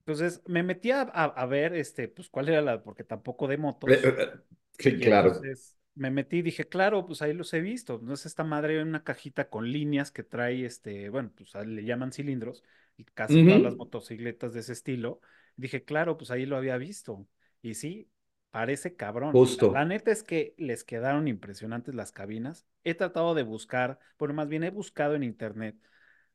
Entonces 0.00 0.42
me 0.46 0.62
metí 0.62 0.90
a, 0.90 1.02
a- 1.02 1.24
a 1.26 1.46
ver, 1.46 1.74
este, 1.74 2.08
pues 2.08 2.28
cuál 2.30 2.48
era 2.48 2.62
la, 2.62 2.82
porque 2.82 3.04
tampoco 3.04 3.48
de 3.48 3.58
motos. 3.58 3.98
eh, 4.02 4.14
eh, 4.18 4.40
Sí, 4.78 4.98
claro. 5.00 5.50
entonces 5.50 5.76
me 6.00 6.10
metí 6.10 6.38
y 6.38 6.42
dije, 6.42 6.66
claro, 6.68 7.06
pues 7.06 7.20
ahí 7.22 7.34
los 7.34 7.52
he 7.54 7.60
visto. 7.60 7.98
No 8.02 8.14
es 8.14 8.24
esta 8.26 8.42
madre 8.44 8.80
en 8.80 8.88
una 8.88 9.04
cajita 9.04 9.50
con 9.50 9.70
líneas 9.70 10.10
que 10.10 10.22
trae, 10.24 10.64
este, 10.64 11.10
bueno, 11.10 11.30
pues 11.36 11.54
le 11.66 11.84
llaman 11.84 12.12
cilindros, 12.12 12.62
y 12.96 13.04
casi 13.04 13.40
todas 13.42 13.60
las 13.62 13.76
motocicletas 13.76 14.54
de 14.54 14.60
ese 14.60 14.72
estilo. 14.72 15.20
Dije, 15.56 15.84
claro, 15.84 16.16
pues 16.16 16.30
ahí 16.30 16.46
lo 16.46 16.56
había 16.56 16.76
visto. 16.78 17.26
Y 17.62 17.74
sí, 17.74 18.10
parece 18.50 18.96
cabrón. 18.96 19.42
La, 19.50 19.66
la 19.68 19.84
Justo. 19.84 19.84
neta 19.84 20.10
es 20.10 20.22
que 20.22 20.54
les 20.58 20.84
quedaron 20.84 21.28
impresionantes 21.28 21.94
las 21.94 22.12
cabinas. 22.12 22.66
He 22.84 22.94
tratado 22.94 23.34
de 23.34 23.42
buscar, 23.42 23.98
bueno, 24.18 24.34
más 24.34 24.48
bien 24.48 24.64
he 24.64 24.70
buscado 24.70 25.14
en 25.14 25.22
internet 25.22 25.76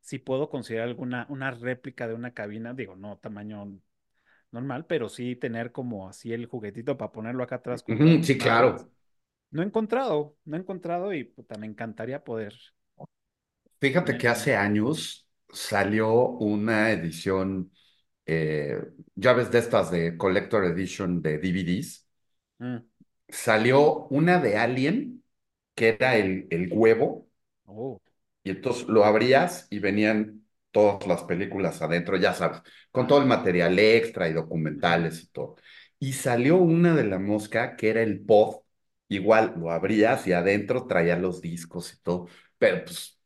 si 0.01 0.19
puedo 0.19 0.49
considerar 0.49 0.87
alguna, 0.87 1.25
una 1.29 1.49
réplica 1.51 2.07
de 2.07 2.13
una 2.13 2.31
cabina, 2.33 2.73
digo, 2.75 2.95
no 2.95 3.17
tamaño 3.17 3.79
normal, 4.51 4.85
pero 4.87 5.09
sí 5.09 5.35
tener 5.35 5.71
como 5.71 6.09
así 6.09 6.33
el 6.33 6.45
juguetito 6.47 6.97
para 6.97 7.11
ponerlo 7.11 7.43
acá 7.43 7.55
atrás 7.57 7.83
Sí, 8.23 8.37
claro. 8.37 8.91
No 9.51 9.61
he 9.63 9.65
encontrado, 9.65 10.37
no 10.45 10.55
he 10.55 10.59
encontrado 10.59 11.11
y 11.13 11.23
puta, 11.23 11.57
me 11.57 11.65
encantaría 11.67 12.23
poder 12.23 12.53
Fíjate 13.79 14.17
que 14.17 14.27
hace 14.27 14.55
años 14.55 15.27
salió 15.51 16.11
una 16.29 16.91
edición, 16.91 17.71
eh, 18.25 18.77
ya 19.15 19.33
ves 19.33 19.51
de 19.51 19.59
estas 19.59 19.91
de 19.91 20.17
Collector 20.17 20.65
Edition 20.65 21.21
de 21.21 21.37
DVDs. 21.39 22.07
Mm, 22.61 22.85
Salió 23.29 24.05
una 24.07 24.39
de 24.39 24.57
Alien, 24.57 25.23
que 25.75 25.89
era 25.89 26.15
el, 26.17 26.47
el 26.51 26.69
huevo, 26.73 27.27
Oh, 27.67 27.99
y 28.43 28.51
entonces 28.51 28.87
lo 28.87 29.05
abrías 29.05 29.67
y 29.69 29.79
venían 29.79 30.45
todas 30.71 31.07
las 31.07 31.23
películas 31.23 31.81
adentro, 31.81 32.17
ya 32.17 32.33
sabes, 32.33 32.61
con 32.91 33.07
todo 33.07 33.19
el 33.21 33.25
material 33.27 33.77
extra 33.79 34.27
y 34.29 34.33
documentales 34.33 35.23
y 35.23 35.27
todo. 35.27 35.55
Y 35.99 36.13
salió 36.13 36.57
una 36.57 36.93
de 36.95 37.05
la 37.05 37.17
mosca 37.19 37.75
que 37.75 37.89
era 37.89 38.01
el 38.03 38.19
pod, 38.25 38.57
igual 39.09 39.55
lo 39.57 39.71
abrías 39.71 40.25
y 40.27 40.33
adentro 40.33 40.87
traía 40.87 41.17
los 41.17 41.41
discos 41.41 41.93
y 41.93 41.97
todo, 42.01 42.27
pero 42.57 42.85
pues 42.85 43.19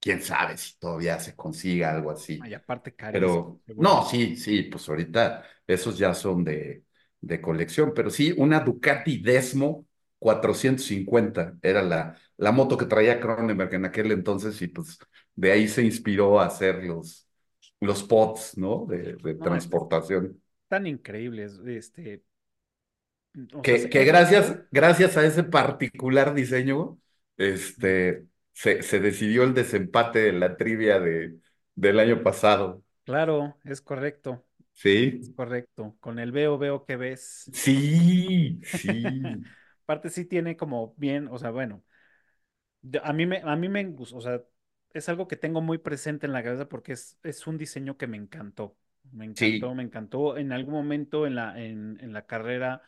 quién 0.00 0.22
sabe 0.22 0.56
si 0.56 0.78
todavía 0.78 1.18
se 1.20 1.36
consiga 1.36 1.92
algo 1.92 2.10
así. 2.10 2.48
Y 2.48 2.54
aparte 2.54 2.94
carísimo, 2.94 3.44
Pero 3.46 3.60
no, 3.76 4.04
sí, 4.06 4.36
sí, 4.36 4.64
pues 4.64 4.88
ahorita 4.88 5.44
esos 5.66 5.98
ya 5.98 6.14
son 6.14 6.44
de, 6.44 6.84
de 7.20 7.40
colección, 7.40 7.92
pero 7.94 8.10
sí, 8.10 8.34
una 8.36 8.60
Ducati 8.60 9.18
Desmo 9.22 9.86
450 10.18 11.54
era 11.62 11.82
la, 11.82 12.16
la 12.36 12.52
moto 12.52 12.76
que 12.78 12.86
traía 12.86 13.20
Cronenberg 13.20 13.74
en 13.74 13.84
aquel 13.86 14.12
entonces 14.12 14.60
y 14.62 14.68
pues 14.68 14.98
de 15.34 15.52
ahí 15.52 15.68
se 15.68 15.82
inspiró 15.84 16.40
a 16.40 16.46
hacer 16.46 16.84
los, 16.84 17.28
los 17.80 18.02
pods, 18.04 18.56
¿no? 18.58 18.86
De, 18.88 19.16
de 19.16 19.34
No, 19.36 19.36
transportación. 19.36 20.40
tan 20.68 20.86
increíble, 20.86 21.44
es- 21.44 21.60
este, 21.66 22.24
o 23.54 23.62
Que, 23.62 23.88
es 23.88 23.88
gracias, 24.04 24.58
gracias 24.72 25.16
a 25.16 25.24
ese 25.24 25.44
particular 25.44 26.34
diseño, 26.34 26.98
este, 27.36 28.26
se, 28.52 28.82
se 28.82 28.98
decidió 29.00 29.44
el 29.44 29.54
desempate 29.54 30.18
de 30.20 30.32
la 30.32 30.56
trivia 30.56 30.98
de, 31.00 31.38
del 31.76 32.00
año 32.00 32.22
pasado. 32.24 32.82
claro, 33.04 33.58
es 33.64 33.80
correcto, 33.80 34.44
es 35.20 35.30
Sí, 35.30 35.36
correcto. 35.36 35.96
Con 36.00 36.18
el 36.18 36.32
veo, 36.32 36.58
veo 36.58 36.84
que 36.86 36.96
ves. 36.96 37.52
sí, 37.52 38.60
sí. 38.62 39.46
Aparte 39.84 40.10
sí 40.10 40.24
tiene 40.24 40.56
como 40.56 40.94
bien, 40.96 41.28
o 41.28 41.38
sea, 41.38 41.50
bueno. 41.50 41.82
A 43.02 43.12
mí 43.12 43.26
me, 43.26 43.38
a 43.44 43.54
mí 43.56 43.68
me 43.68 43.84
gusta, 43.84 44.16
o 44.16 44.20
sea, 44.20 44.42
es 44.92 45.08
algo 45.08 45.28
que 45.28 45.36
tengo 45.36 45.60
muy 45.60 45.78
presente 45.78 46.26
en 46.26 46.32
la 46.32 46.42
cabeza 46.42 46.68
porque 46.68 46.92
es, 46.92 47.18
es 47.22 47.46
un 47.46 47.56
diseño 47.58 47.96
que 47.96 48.06
me 48.08 48.16
encantó. 48.16 48.76
Me 49.12 49.24
encantó, 49.24 49.74
Sí, 49.74 49.74
me 49.74 49.82
encantó. 49.84 50.36
En 50.36 50.52
algún 50.52 50.74
momento 50.74 51.26
en 51.26 51.34
la, 51.36 51.58
en, 51.60 51.98
en 52.00 52.12
la 52.12 52.26
carrera 52.26 52.82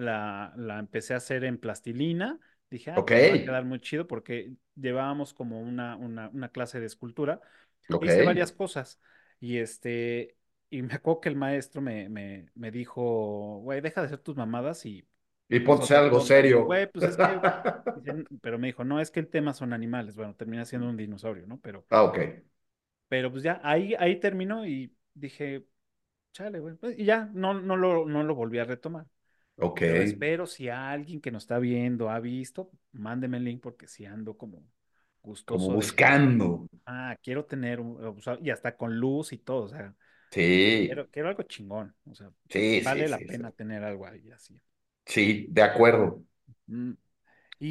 la, 0.00 0.52
la 0.56 0.78
empecé 0.78 1.14
a 1.14 1.18
hacer 1.18 1.44
en 1.44 1.58
plastilina. 1.58 2.38
Dije, 2.70 2.90
ah, 2.92 3.06
pues 3.08 3.28
va 3.28 3.34
a 3.36 3.42
quedar 3.42 3.64
muy 3.64 3.80
chido 3.80 4.06
porque 4.06 4.54
llevábamos 4.76 5.34
como 5.34 5.60
una, 5.60 5.96
una, 5.96 6.28
una 6.30 6.50
clase 6.50 6.80
de 6.80 6.86
escultura 6.86 7.40
e 7.88 7.96
ok. 7.96 8.06
hice 8.06 8.22
varias 8.22 8.52
cosas. 8.52 9.00
Y 9.40 9.58
este, 9.58 10.36
y 10.70 10.82
me 10.82 10.94
acuerdo 10.94 11.20
que 11.20 11.28
el 11.30 11.36
maestro 11.36 11.80
me, 11.82 12.08
me, 12.08 12.46
me 12.54 12.70
dijo, 12.70 13.60
güey, 13.62 13.80
deja 13.80 14.00
de 14.02 14.06
hacer 14.08 14.18
tus 14.20 14.36
mamadas 14.36 14.84
y 14.86 15.06
Y 15.48 15.60
haz 15.60 15.60
ponte 15.60 15.94
algo 15.94 16.20
serio. 16.20 16.60
güey, 16.66 16.90
pues 16.90 17.06
es 17.06 17.16
que 17.18 17.40
pero 18.42 18.58
me 18.58 18.68
dijo, 18.68 18.84
no, 18.84 19.00
es 19.00 19.10
que 19.10 19.20
el 19.20 19.28
tema 19.28 19.54
son 19.54 19.72
animales. 19.72 20.16
Bueno, 20.16 20.34
termina 20.36 20.64
siendo 20.64 20.88
un 20.88 20.96
dinosaurio, 20.96 21.46
¿no? 21.46 21.58
Pero, 21.60 21.86
Ah, 21.90 22.04
ok, 22.04 22.18
pero 23.08 23.30
pues 23.30 23.42
ya, 23.42 23.60
ahí, 23.64 23.94
ahí 23.98 24.20
terminó 24.20 24.66
y 24.66 24.94
dije, 25.14 25.66
chale, 26.32 26.60
güey. 26.60 26.76
pues, 26.76 26.98
y 26.98 27.04
ya, 27.04 27.30
no, 27.34 27.54
no 27.54 27.76
lo, 27.76 28.06
no 28.06 28.22
lo 28.24 28.34
volví 28.34 28.58
a 28.58 28.64
retomar. 28.64 29.06
Ok. 29.58 29.82
Pero 29.84 30.02
espero 30.02 30.46
si 30.46 30.68
alguien 30.68 31.20
que 31.20 31.30
nos 31.30 31.44
está 31.44 31.58
viendo 31.58 32.10
ha 32.10 32.20
visto, 32.20 32.70
mándeme 32.92 33.38
el 33.38 33.44
link 33.44 33.62
porque 33.62 33.86
si 33.88 34.06
ando 34.06 34.36
como 34.36 34.62
Como 35.44 35.68
gustoso 35.68 35.78
de, 35.78 36.02
buscando. 36.08 36.66
ah, 36.86 37.16
quiero 37.22 37.44
tener 37.46 37.80
un, 37.80 38.04
o 38.04 38.20
sea, 38.22 38.38
y 38.42 38.50
hasta 38.50 38.76
con 38.76 38.96
luz 38.98 39.32
y 39.32 39.38
todo, 39.38 39.64
o 39.64 39.68
sea, 39.68 39.94
Sí, 40.32 40.40
quiero, 40.86 41.10
quiero 41.10 41.28
algo 41.30 41.42
chingón, 41.44 41.94
o 42.06 42.14
sea, 42.14 42.32
sí, 42.48 42.82
sí, 42.82 43.04
vale 43.04 43.08
la 43.08 43.18
sí, 43.18 43.28
sí. 43.28 43.40
pena 43.40 43.52
tener 43.52 43.84
algo 43.84 44.06
ahí 44.06 44.30
así. 44.32 44.60
Sí, 45.04 45.46
de 45.50 45.62
acuerdo. 45.62 46.24
Mm, 46.68 46.94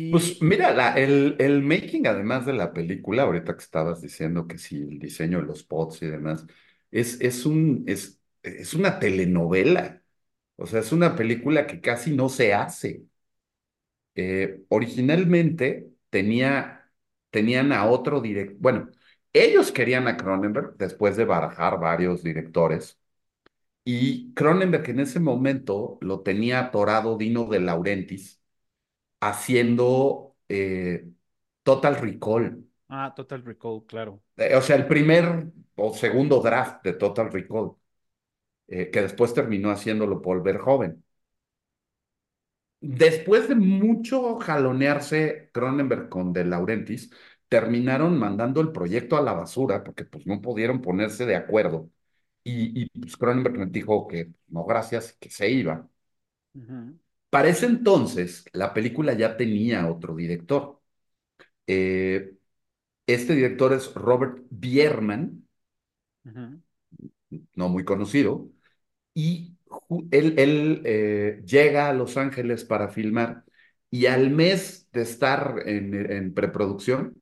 Pues 0.10 0.42
Y, 0.42 0.42
mira, 0.42 0.74
la- 0.74 0.94
el, 0.98 1.36
el 1.40 1.62
making, 1.62 2.08
además 2.08 2.46
de 2.46 2.54
la 2.54 2.74
película, 2.74 3.24
ahorita 3.24 3.56
que 3.56 3.62
estabas 3.64 4.02
diciendo 4.02 4.48
que 4.48 4.58
sí, 4.58 4.78
el 4.82 4.98
diseño 5.00 5.40
de 5.40 5.46
los 5.46 5.64
pods 5.64 6.02
y 6.02 6.08
demás, 6.08 6.46
es, 6.90 7.22
es 7.22 7.46
un, 7.46 7.84
es, 7.88 8.20
es 8.42 8.74
una 8.74 8.98
telenovela. 9.00 9.99
O 10.60 10.68
sea, 10.68 10.82
es 10.82 10.92
una 10.92 11.16
película 11.16 11.66
que 11.68 11.82
casi 11.82 12.16
no 12.16 12.30
se 12.30 12.54
hace. 12.54 13.06
Eh, 14.16 14.64
originalmente 14.70 15.90
tenía, 16.10 16.92
tenían 17.30 17.72
a 17.72 17.86
otro 17.88 18.20
director, 18.22 18.58
bueno, 18.60 18.90
ellos 19.32 19.72
querían 19.72 20.08
a 20.08 20.18
Cronenberg 20.18 20.76
después 20.78 21.16
de 21.16 21.24
barajar 21.26 21.80
varios 21.80 22.24
directores 22.24 23.00
y 23.86 24.34
Cronenberg 24.36 24.90
en 24.90 25.02
ese 25.02 25.20
momento 25.20 25.98
lo 26.02 26.22
tenía 26.22 26.60
atorado 26.60 27.18
Dino 27.18 27.46
de 27.46 27.62
Laurentiis 27.62 28.42
haciendo 29.22 30.36
eh, 30.50 31.08
Total 31.64 31.96
Recall, 31.98 32.66
ah, 32.90 33.14
Total 33.16 33.44
Recall, 33.44 33.86
claro. 33.86 34.22
Eh, 34.38 34.56
o 34.56 34.62
sea, 34.62 34.76
el 34.76 34.88
primer 34.88 35.48
o 35.76 35.94
segundo 35.94 36.42
draft 36.42 36.84
de 36.84 36.94
Total 36.94 37.32
Recall, 37.32 37.74
eh, 38.72 38.90
que 38.92 39.02
después 39.02 39.34
terminó 39.34 39.72
haciéndolo 39.72 40.22
Paul 40.22 40.42
Verhoeven. 40.42 41.04
Después 42.82 43.50
de 43.50 43.56
mucho 43.56 44.38
jalonearse 44.40 45.50
Cronenberg 45.54 46.08
con 46.10 46.32
De 46.32 46.46
Laurentiis, 46.46 47.12
terminaron 47.50 48.18
mandando 48.18 48.62
el 48.62 48.72
proyecto 48.72 49.18
a 49.18 49.22
la 49.22 49.34
basura 49.34 49.84
porque 49.84 50.06
pues 50.06 50.26
no 50.26 50.42
pudieron 50.42 50.82
ponerse 50.82 51.26
de 51.26 51.36
acuerdo. 51.36 51.90
Y, 52.44 52.84
y 52.84 52.90
pues 53.00 53.18
Cronenberg 53.18 53.58
me 53.58 53.66
dijo 53.68 54.08
que 54.08 54.32
no, 54.48 54.66
gracias, 54.66 55.14
que 55.20 55.30
se 55.30 55.50
iba. 55.50 55.90
Ujú, 56.56 57.00
Para 57.30 57.50
ese 57.50 57.66
entonces, 57.68 58.46
la 58.54 58.74
película 58.74 59.14
ya 59.14 59.38
tenía 59.38 59.88
otro 59.90 60.16
director. 60.16 60.82
Eh, 61.68 62.36
este 63.08 63.36
director 63.36 63.74
es 63.74 63.94
Robert 63.96 64.40
Bierman, 64.52 65.48
no 67.56 67.70
muy 67.70 67.84
conocido, 67.86 68.50
y 69.14 69.58
él, 70.12 70.36
él 70.40 70.82
eh, 70.86 71.42
llega 71.46 71.90
a 71.90 71.94
Los 71.94 72.18
Ángeles 72.18 72.66
para 72.66 72.90
filmar 72.90 73.44
y 73.92 74.06
al 74.08 74.30
mes 74.32 74.88
de 74.92 75.02
estar 75.02 75.64
en, 75.66 76.12
en 76.12 76.34
preproducción, 76.34 77.22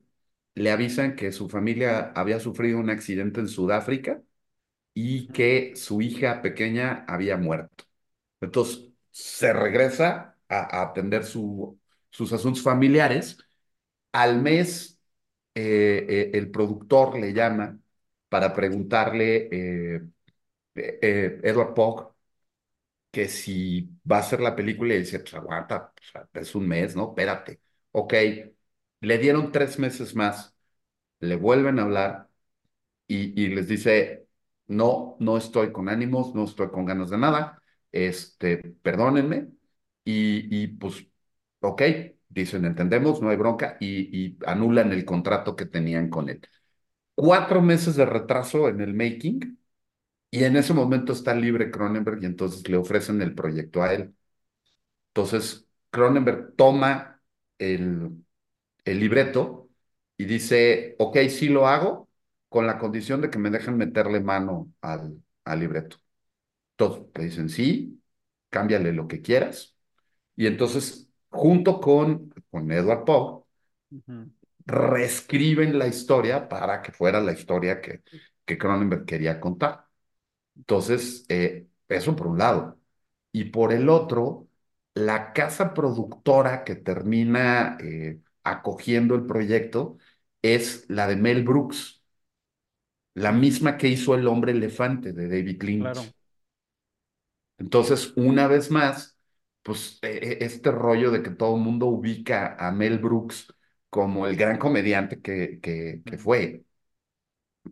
le 0.56 0.72
avisan 0.72 1.16
que 1.16 1.32
su 1.32 1.50
familia 1.50 2.12
había 2.16 2.40
sufrido 2.40 2.80
un 2.80 2.90
accidente 2.90 3.40
en 3.42 3.48
Sudáfrica 3.48 4.22
y 4.94 5.28
que 5.30 5.76
su 5.76 6.02
hija 6.02 6.42
pequeña 6.42 7.06
había 7.08 7.38
muerto. 7.38 7.86
Entonces, 8.42 8.90
se 9.12 9.54
regresa 9.54 10.38
a, 10.50 10.82
atender 10.84 11.26
su, 11.26 11.80
sus 12.10 12.34
asuntos 12.34 12.64
familiares. 12.64 13.38
Al 14.12 14.42
mes, 14.42 15.00
eh, 15.56 16.06
eh, 16.10 16.32
el 16.34 16.52
productor 16.52 17.20
le 17.20 17.34
llama 17.34 17.80
para 18.30 18.54
preguntarle 18.54 19.50
eh, 21.02 21.40
Edward 21.44 21.74
Pog 21.74 22.14
que 23.12 23.28
si 23.28 23.90
va 24.10 24.18
a 24.18 24.20
hacer 24.20 24.42
la 24.42 24.56
película 24.56 24.94
y 24.96 25.00
dice, 25.00 25.20
pues 25.20 25.34
aguanta, 25.34 25.94
es 26.34 26.56
un 26.56 26.68
mes, 26.68 26.96
¿no? 26.96 27.10
Espérate. 27.10 27.62
Ok, 27.92 28.14
le 29.02 29.18
dieron 29.18 29.52
tres 29.52 29.80
meses 29.80 30.16
más, 30.16 30.56
le 31.20 31.36
vuelven 31.36 31.80
a 31.80 31.84
hablar 31.84 32.30
y, 33.08 33.42
y 33.42 33.50
les 33.50 33.68
dice, 33.68 34.28
no, 34.68 35.18
no 35.20 35.38
estoy 35.38 35.72
con 35.72 35.90
ánimos, 35.90 36.36
no 36.36 36.46
estoy 36.46 36.70
con 36.72 36.86
ganas 36.86 37.10
de 37.12 37.18
nada, 37.18 37.62
este, 37.92 38.58
perdónenme 38.84 39.50
y, 40.06 40.64
y 40.64 40.68
pues, 40.70 41.08
ok, 41.62 41.82
dicen, 42.30 42.66
entendemos, 42.66 43.22
no 43.22 43.30
hay 43.30 43.38
bronca 43.38 43.78
y, 43.80 44.26
y 44.28 44.38
anulan 44.46 44.92
el 44.94 45.06
contrato 45.06 45.56
que 45.56 45.66
tenían 45.66 46.10
con 46.10 46.30
él. 46.30 46.42
Cuatro 47.16 47.62
meses 47.62 47.96
de 47.96 48.06
retraso 48.06 48.70
en 48.70 48.82
el 48.82 48.94
making 48.94 49.60
y 50.32 50.44
en 50.44 50.58
ese 50.58 50.74
momento 50.74 51.14
está 51.14 51.34
libre 51.36 51.72
Cronenberg 51.72 52.22
y 52.24 52.26
entonces 52.26 52.68
le 52.70 52.78
ofrecen 52.78 53.22
el 53.22 53.36
proyecto 53.36 53.84
a 53.84 53.94
él. 53.94 54.16
Entonces, 55.10 55.68
Cronenberg 55.90 56.56
toma 56.56 57.22
el, 57.58 58.12
el 58.86 59.00
libreto 59.00 59.70
y 60.18 60.26
dice, 60.26 60.96
ok, 61.00 61.18
sí 61.30 61.50
lo 61.50 61.68
hago, 61.68 62.10
con 62.50 62.68
la 62.68 62.80
condición 62.80 63.22
de 63.22 63.30
que 63.30 63.40
me 63.40 63.50
dejen 63.52 63.78
meterle 63.78 64.22
mano 64.22 64.74
al, 64.82 65.24
al 65.46 65.60
libreto. 65.60 65.98
Entonces, 66.78 67.06
le 67.16 67.26
dicen, 67.26 67.50
sí, 67.50 68.04
cámbiale 68.50 68.94
lo 68.94 69.08
que 69.08 69.22
quieras. 69.22 69.76
Y 70.36 70.48
entonces, 70.48 71.10
junto 71.30 71.82
con, 71.82 72.34
con 72.52 72.72
Edward 72.72 73.06
Poe, 73.06 73.44
Uh 73.92 73.98
-huh. 74.08 74.30
reescriben 74.66 75.78
la 75.80 75.88
historia 75.88 76.48
para 76.50 76.82
que 76.82 76.92
fuera 76.92 77.20
la 77.22 77.32
historia 77.34 77.82
que, 77.82 78.04
que 78.46 78.58
Cronenberg 78.58 79.06
quería 79.06 79.40
contar. 79.40 79.87
Entonces, 80.58 81.26
eh, 81.30 81.68
eso 81.88 82.16
por 82.16 82.28
un 82.28 82.38
lado. 82.40 82.80
Y 83.32 83.46
por 83.46 83.72
el 83.74 83.90
otro, 83.90 84.48
la 84.94 85.34
casa 85.34 85.74
productora 85.74 86.64
que 86.64 86.76
termina 86.76 87.78
eh, 87.82 88.22
acogiendo 88.44 89.16
el 89.16 89.26
proyecto 89.26 89.98
es 90.42 90.86
la 90.90 91.08
de 91.08 91.16
Mel 91.18 91.44
Brooks, 91.44 92.04
la 93.16 93.34
misma 93.34 93.76
que 93.78 93.90
hizo 93.90 94.16
El 94.16 94.28
hombre 94.30 94.54
elefante 94.54 95.12
de 95.12 95.28
David 95.28 95.62
Lynch. 95.64 96.00
Claro. 96.00 96.14
Entonces, 97.58 98.14
una 98.16 98.48
vez 98.48 98.70
más, 98.72 99.18
pues 99.64 100.00
eh, 100.04 100.38
este 100.42 100.72
rollo 100.72 101.12
de 101.12 101.24
que 101.24 101.32
todo 101.32 101.56
el 101.56 101.62
mundo 101.62 101.88
ubica 101.88 102.56
a 102.60 102.72
Mel 102.72 103.00
Brooks 103.00 103.54
como 103.90 104.28
el 104.28 104.36
gran 104.36 104.58
comediante 104.60 105.22
que, 105.22 105.60
que, 105.62 106.02
que 106.06 106.18
fue, 106.18 106.66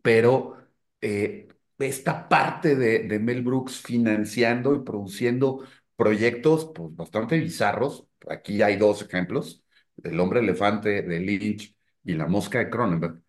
pero 0.02 0.58
eh, 1.02 1.48
esta 1.80 2.28
parte 2.30 2.76
de, 2.76 3.00
de, 3.00 3.20
Mel 3.20 3.42
Brooks 3.42 3.82
financiando 3.82 4.76
y 4.76 4.84
produciendo 4.84 5.66
proyectos 5.96 6.72
pues, 6.74 6.96
bastante 6.96 7.38
bizarros. 7.40 8.08
Aquí 8.30 8.62
hay 8.62 8.78
dos 8.78 9.02
ejemplos, 9.02 9.64
El 10.04 10.20
hombre 10.20 10.40
elefante 10.40 11.02
de 11.02 11.20
Lynch 11.20 11.76
y 12.04 12.14
La 12.14 12.28
mosca 12.28 12.60
de 12.60 12.70
Cronenberg, 12.70 13.22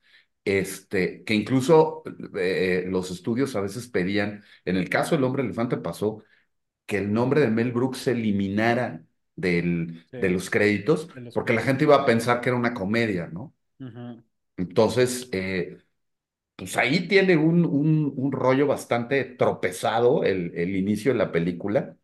este, 0.45 1.25
que 1.25 1.35
incluso 1.35 2.03
eh, 2.37 2.85
los 2.89 3.11
estudios 3.11 3.57
a 3.57 3.61
veces 3.61 3.89
pedían, 3.89 4.43
en 4.65 4.77
el 4.77 4.89
caso 4.89 5.15
del 5.15 5.25
hombre 5.25 5.43
elefante 5.43 5.77
pasó 5.77 6.23
que 6.87 6.99
el 6.99 7.13
nombre 7.13 7.41
de 7.41 7.51
Mel 7.51 7.73
Brooks 7.73 7.99
se 7.99 8.13
eliminara 8.13 9.03
del, 9.35 10.05
Sí, 10.11 10.17
de 10.19 10.31
los 10.31 10.49
créditos, 10.51 11.13
de 11.15 11.21
los 11.21 11.35
porque 11.35 11.53
la 11.53 11.63
gente 11.63 11.85
iba 11.85 11.97
a 11.97 12.07
pensar 12.07 12.41
que 12.41 12.49
era 12.49 12.59
una 12.59 12.75
comedia, 12.75 13.29
¿no? 13.29 13.53
Entonces, 14.57 15.29
eh, 15.33 15.79
pues 16.57 16.77
ahí 16.77 17.09
tiene 17.09 17.37
un, 17.37 17.65
un, 17.67 18.13
un 18.17 18.33
rollo 18.33 18.67
bastante 18.67 19.25
tropezado 19.25 20.25
el, 20.25 20.53
el 20.57 20.77
inicio 20.77 21.13
de 21.13 21.19
la 21.19 21.33
película. 21.33 21.97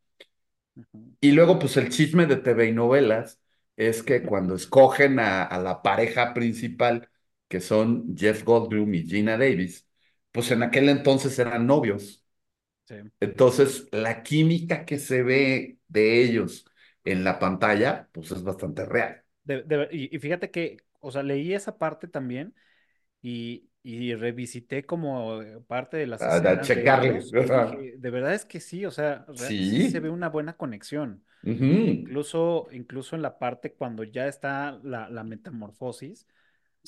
Y 1.20 1.32
luego, 1.32 1.58
pues 1.58 1.76
el 1.76 1.88
chisme 1.90 2.26
de 2.26 2.36
TV 2.36 2.66
y 2.68 2.72
novelas 2.72 3.40
es 3.76 4.02
que 4.02 4.24
cuando 4.24 4.54
escogen 4.56 5.18
a, 5.20 5.44
a 5.44 5.58
la 5.60 5.82
pareja 5.82 6.34
principal, 6.34 7.08
que 7.48 7.60
son 7.60 8.16
Jeff 8.16 8.42
Goldblum 8.44 8.92
y 8.94 9.04
Gina 9.06 9.38
Davis, 9.38 9.86
pues 10.32 10.50
en 10.50 10.62
aquel 10.62 10.88
entonces 10.88 11.38
eran 11.38 11.66
novios. 11.66 12.24
Sí. 12.84 13.12
Entonces, 13.20 13.88
la 13.92 14.22
química 14.22 14.84
que 14.86 14.98
se 14.98 15.22
ve 15.22 15.78
de 15.88 16.22
ellos 16.24 16.66
en 17.04 17.24
la 17.24 17.38
pantalla, 17.38 18.08
pues 18.12 18.32
es 18.32 18.42
bastante 18.44 18.84
real. 18.86 19.24
De- 19.44 19.62
de- 19.62 19.88
y, 19.90 20.14
y 20.14 20.18
fíjate 20.20 20.50
que, 20.50 20.78
o 21.00 21.10
sea, 21.10 21.22
leí 21.22 21.52
esa 21.54 21.78
parte 21.78 22.06
también 22.08 22.54
y, 23.22 23.70
y 23.82 24.14
revisité 24.14 24.84
como 24.86 25.42
eh, 25.42 25.60
parte 25.66 25.96
de 25.96 26.06
las 26.06 26.26
A, 26.26 26.36
a 26.36 26.40
escenas 26.40 26.72
de 26.72 27.18
dije, 27.50 27.96
de 27.98 28.10
verdad 28.10 28.34
es 28.34 28.44
que 28.44 28.60
sí, 28.60 28.86
o 28.86 28.90
sea, 28.90 29.24
re- 29.28 29.56
sí 29.60 29.84
se 29.84 30.00
ve 30.00 30.10
Sí. 30.10 30.10
una 30.10 30.28
buena 30.28 30.56
conexión. 30.56 31.24
Ujú. 31.46 31.70
Incluso, 31.82 32.68
incluso 32.72 33.16
en 33.16 33.22
la 33.22 33.38
parte 33.38 33.74
cuando 33.74 34.04
ya 34.04 34.28
está 34.28 34.78
la, 34.84 35.08
la 35.10 35.24
metamorfosis, 35.24 36.26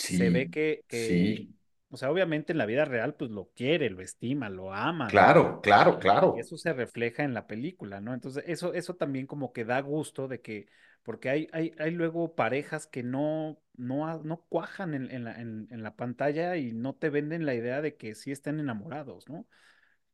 se 0.07 0.31
ve 0.31 0.49
Sí, 0.49 0.51
que, 0.51 0.85
que, 0.89 1.45
sí. 1.45 1.55
o 1.91 1.97
sea, 1.97 2.11
obviamente 2.11 2.53
en 2.53 2.59
la 2.59 2.67
vida 2.67 2.85
real, 2.85 3.15
pues 3.17 3.31
lo 3.31 3.51
quiere, 3.55 3.91
lo 3.91 4.03
estima, 4.03 4.51
lo 4.51 4.73
ama, 4.75 5.13
¿no? 5.13 5.43
Claro, 5.43 5.61
claro, 5.63 5.99
Y 6.33 6.39
claro. 6.39 6.41
eso 6.41 6.57
se 6.57 6.73
refleja 6.73 7.23
en 7.25 7.35
la 7.35 7.47
película, 7.47 8.01
¿no? 8.01 8.15
Entonces, 8.15 8.45
eso, 8.47 8.75
eso 8.75 8.97
también 8.97 9.27
como 9.27 9.53
que 9.53 9.65
da 9.65 9.81
gusto 9.81 10.29
de 10.29 10.41
que, 10.41 10.67
porque 11.05 11.31
hay, 11.31 11.49
hay, 11.53 11.73
hay 11.79 11.93
luego 11.93 12.37
parejas 12.37 12.87
que 12.89 13.05
no, 13.05 13.61
no, 13.77 14.23
no 14.25 14.43
cuajan 14.49 14.95
en, 14.95 15.11
en 15.13 15.25
la, 15.25 15.41
en, 15.41 15.69
en 15.71 15.85
la 15.85 15.97
pantalla 15.97 16.57
y 16.59 16.73
no 16.75 16.95
te 16.97 17.11
venden 17.11 17.47
la 17.47 17.55
idea 17.57 17.83
de 17.83 17.97
que 17.97 18.15
sí 18.17 18.33
están 18.33 18.61
enamorados, 18.61 19.29
¿no? 19.29 19.47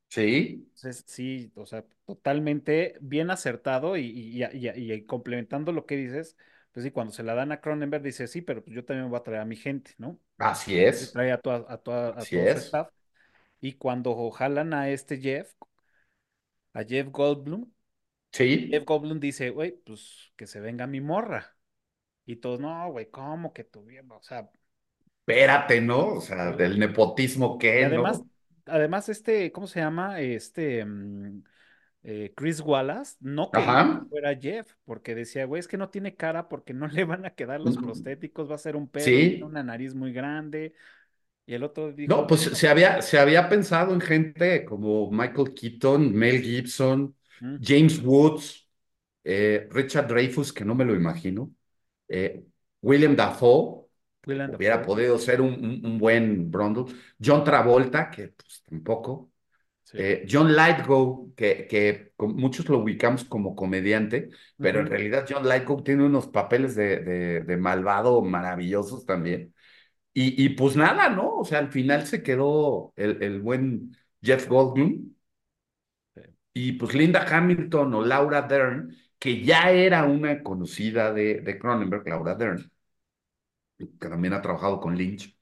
Sí. 0.09 0.69
Entonces, 0.75 1.05
sí, 1.07 1.53
o 1.57 1.67
sea, 1.67 1.85
totalmente 2.07 2.97
bien 3.01 3.31
acertado 3.31 3.97
y, 3.97 4.03
y, 4.07 4.43
y- 4.93 5.05
complementando 5.07 5.73
lo 5.73 5.85
que 5.87 5.97
dices, 5.97 6.37
pues 6.73 6.85
sí, 6.85 6.91
cuando 6.91 7.13
se 7.13 7.23
la 7.23 7.35
dan 7.35 7.53
a 7.53 7.61
Cronenberg 7.61 8.03
dice, 8.03 8.27
sí, 8.29 8.41
pero 8.41 8.65
pues 8.65 8.75
yo 8.75 8.85
también 8.85 9.11
voy 9.11 9.19
a 9.19 9.23
traer 9.23 9.41
a 9.43 9.45
mi 9.45 9.57
gente, 9.57 9.93
¿no? 9.99 10.19
Así 10.39 10.77
Y 10.99 11.07
es. 11.07 11.09
trae 11.09 11.33
a, 11.33 11.39
toda, 11.41 11.67
a, 11.73 11.79
toda- 11.79 12.21
a 12.21 12.27
Así 12.27 12.31
todo 12.31 12.49
su 12.49 12.59
es. 12.59 12.61
staff. 12.61 12.89
Y 13.61 13.75
cuando 13.75 14.31
jalan 14.33 14.75
a 14.75 14.91
este 14.91 15.19
Jeff, 15.21 15.55
a 16.75 16.83
Jeff 16.85 17.11
Goldblum, 17.13 17.67
Jeff 18.71 18.85
Sí. 18.85 18.87
Goldblum 18.87 19.21
dice, 19.21 19.51
güey, 19.51 19.73
pues 19.85 20.33
que 20.37 20.47
se 20.47 20.61
venga 20.61 20.87
mi 20.87 21.01
morra. 21.01 21.57
Y 22.27 22.37
todos, 22.39 22.61
no, 22.61 22.91
güey, 22.93 23.11
¿cómo 23.11 23.53
que 23.55 23.65
tu 23.65 23.85
vieja? 23.85 24.15
O 24.17 24.23
sea, 24.23 24.51
Espérate, 25.27 25.81
¿no? 25.81 26.15
O 26.17 26.21
sea, 26.21 26.53
del 26.53 26.79
nepotismo 26.79 27.59
que, 27.59 27.87
además, 27.87 28.23
¿no? 28.27 28.29
además, 28.67 29.09
este, 29.09 29.53
¿cómo 29.53 29.67
se 29.67 29.81
llama? 29.81 30.21
Este, 30.21 30.85
mm, 30.85 31.43
eh, 32.05 32.33
Chris 32.37 32.61
Wallace 32.61 33.17
no 33.21 33.53
quería 33.53 33.87
que 33.89 34.01
fuera 34.09 34.37
Jeff, 34.37 34.75
porque 34.85 35.15
decía, 35.15 35.45
güey, 35.47 35.61
es 35.61 35.69
que 35.69 35.77
no 35.79 35.91
tiene 35.91 36.17
cara 36.17 36.49
porque 36.49 36.75
no 36.75 36.87
le 36.89 37.05
van 37.05 37.25
a 37.27 37.35
quedar 37.35 37.61
los 37.61 37.79
prostéticos, 37.79 38.51
va 38.51 38.55
a 38.57 38.59
ser 38.59 38.77
un 38.77 38.89
tiene 38.91 39.45
Sí. 39.45 39.45
una 39.45 39.63
nariz 39.63 39.95
muy 39.95 40.13
grande. 40.13 40.75
Y 41.47 41.55
el 41.55 41.65
otro 41.65 41.93
No, 42.05 42.27
dijo, 42.27 42.27
pues 42.27 42.41
bueno, 42.41 42.59
se 42.59 42.69
había, 42.69 43.03
se 43.03 43.19
había 43.19 43.49
pensado 43.49 43.93
en 43.95 44.01
gente 44.01 44.65
como 44.65 45.11
Michael 45.11 45.55
Keaton, 45.55 46.13
Mel 46.13 46.43
Gibson, 46.43 47.15
James 47.61 48.01
Woods, 48.03 48.69
eh, 49.25 49.69
Richard 49.71 50.09
Dreyfuss, 50.09 50.53
que 50.53 50.65
no 50.65 50.75
me 50.75 50.85
lo 50.85 50.95
imagino, 50.95 51.53
eh, 52.09 52.45
William 52.83 53.17
Dafoe, 53.17 53.87
Willem 54.27 54.57
hubiera 54.57 54.83
Dafoe, 54.83 54.83
podido 54.83 55.19
ser 55.19 55.41
un, 55.41 55.55
un- 55.55 55.87
un 55.87 55.99
buen 55.99 56.51
Brundle, 56.51 56.87
John 57.23 57.45
Travolta, 57.45 58.11
que 58.11 58.29
pues 58.31 58.63
tampoco, 58.69 59.31
sí. 59.85 59.99
eh, 59.99 60.27
John 60.31 60.55
Lithgow, 60.55 61.35
que, 61.37 61.67
que 61.69 62.13
con- 62.17 62.37
muchos 62.37 62.69
lo 62.69 62.79
ubicamos 62.79 63.25
como 63.25 63.55
comediante, 63.57 64.31
pero 64.61 64.81
en 64.81 64.87
realidad 64.87 65.27
John 65.29 65.49
Lithgow 65.49 65.83
tiene 65.83 66.05
unos 66.05 66.29
papeles 66.29 66.75
de, 66.77 66.99
de, 67.01 67.41
de 67.43 67.57
malvado 67.57 68.23
maravillosos 68.23 69.07
también. 69.07 69.55
Y, 70.13 70.45
y 70.45 70.51
pues 70.51 70.77
nada, 70.77 71.09
¿no? 71.11 71.37
O 71.39 71.45
sea, 71.45 71.59
al 71.61 71.71
final 71.73 72.07
se 72.07 72.23
quedó 72.23 72.93
el, 72.97 73.23
el 73.23 73.41
buen 73.41 73.97
Jeff 74.23 74.49
Goldblum 74.49 75.15
y 76.69 76.73
pues 76.73 76.95
Linda 76.95 77.27
Hamilton 77.29 77.95
o 77.95 78.05
Laura 78.05 78.43
Dern, 78.43 78.95
que 79.19 79.43
ya 79.45 79.71
era 79.71 80.05
una 80.05 80.43
conocida 80.43 81.13
de, 81.13 81.59
Cronenberg, 81.61 82.07
Laura 82.09 82.35
Dern, 82.35 82.71
que 83.79 84.09
también 84.09 84.35
ha 84.35 84.43
trabajado 84.43 84.81
con 84.81 84.97
Lynch, 84.97 85.37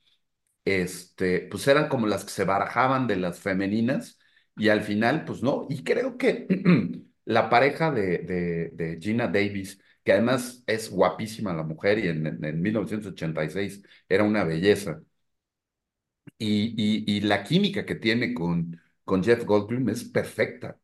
este, 0.65 1.43
pues 1.51 1.67
eran 1.69 1.89
como 1.89 2.07
las 2.07 2.25
que 2.25 2.31
se 2.33 2.45
barajaban 2.45 3.07
de 3.07 3.17
las 3.17 3.41
femeninas 3.41 4.19
y 4.57 4.69
al 4.71 4.83
final, 4.83 5.25
pues 5.25 5.43
no. 5.43 5.67
Y 5.71 5.85
creo 5.85 6.19
que 6.19 6.47
la 7.27 7.51
pareja 7.51 7.91
de, 7.93 8.19
de, 8.75 8.99
Gina 9.01 9.29
Davis, 9.29 9.81
que 10.05 10.13
además 10.13 10.65
es 10.67 10.91
guapísima 10.91 11.55
la 11.55 11.65
mujer 11.65 11.99
y 12.01 12.09
en, 12.09 12.27
en, 12.27 12.45
en 12.45 12.63
1986 12.63 13.83
era 14.09 14.25
una 14.25 14.45
belleza 14.45 15.03
y, 16.39 16.75
y, 16.77 17.17
y 17.17 17.21
la 17.23 17.43
química 17.45 17.85
que 17.87 17.95
tiene 17.95 18.35
con, 18.35 18.81
con 19.05 19.23
Jeff 19.25 19.45
Goldblum 19.45 19.89
es 19.91 20.05
perfecta. 20.05 20.79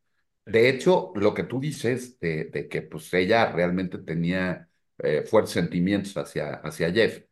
De 0.46 0.68
hecho, 0.68 1.12
lo 1.16 1.32
que 1.34 1.44
tú 1.44 1.60
dices 1.60 2.18
de, 2.20 2.44
de 2.46 2.68
que 2.68 2.82
pues 2.82 3.12
ella 3.14 3.50
realmente 3.52 3.98
tenía 3.98 4.68
eh, 4.98 5.22
fuertes 5.24 5.52
sentimientos 5.54 6.16
hacia, 6.16 6.54
hacia 6.56 6.92
Jeff, 6.92 7.22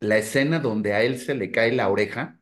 la 0.00 0.18
escena 0.18 0.60
donde 0.60 0.94
a 0.94 1.02
él 1.02 1.18
se 1.20 1.34
le 1.34 1.52
cae 1.52 1.72
la 1.72 1.88
oreja, 1.90 2.40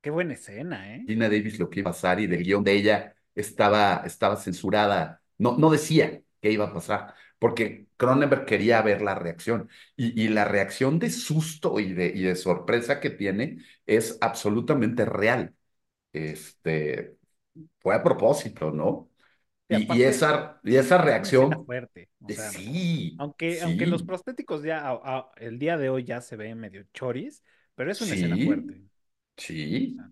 Qué 0.00 0.10
buena 0.10 0.34
escena, 0.34 0.94
¿eh? 0.94 1.04
Gina 1.06 1.28
Davis 1.28 1.58
lo 1.58 1.68
que 1.70 1.80
iba 1.80 1.90
a 1.90 1.92
pasar 1.92 2.20
y 2.20 2.26
del 2.26 2.42
guion 2.44 2.64
de 2.64 2.72
ella 2.74 3.14
estaba, 3.34 4.02
estaba 4.06 4.36
censurada. 4.36 5.22
No, 5.38 5.56
no 5.58 5.70
decía 5.70 6.22
qué 6.40 6.50
iba 6.52 6.66
a 6.66 6.72
pasar, 6.74 7.14
porque 7.38 7.86
Cronenberg 7.96 8.46
quería 8.46 8.80
ver 8.82 9.02
la 9.02 9.14
reacción. 9.14 9.68
Y, 9.96 10.20
y 10.24 10.28
la 10.28 10.44
reacción 10.44 10.98
de 10.98 11.10
susto 11.10 11.80
y 11.80 11.92
de, 11.92 12.06
y 12.08 12.22
de 12.22 12.36
sorpresa 12.36 13.00
que 13.00 13.10
tiene 13.10 13.58
es 13.86 14.18
absolutamente 14.20 15.04
real. 15.04 15.54
Este, 16.12 17.16
fue 17.80 17.96
a 17.96 18.04
propósito, 18.04 18.72
¿no? 18.72 19.11
Y 19.74 20.02
esa, 20.02 20.60
y 20.64 20.76
esa 20.76 20.98
reacción, 20.98 21.66
fuerte. 21.66 22.10
O 22.20 22.30
sea, 22.30 22.54
sí, 22.54 23.18
aunque, 23.18 23.62
aunque 23.62 23.86
los 23.86 24.02
sí, 24.02 24.04
prostéticos 24.04 24.62
ya 24.62 24.80
a- 24.88 25.00
a- 25.04 25.32
el 25.36 25.58
día 25.58 25.76
de 25.78 25.90
hoy 25.90 26.04
ya 26.04 26.20
se 26.20 26.36
ven 26.36 26.58
medio 26.60 26.84
choris, 26.94 27.42
pero 27.74 27.90
es 27.90 28.00
una 28.00 28.14
escena 28.14 28.38
sí, 28.38 28.38
fuerte. 28.38 28.82
O 28.82 28.82
sí, 29.36 30.04
sea, 30.04 30.10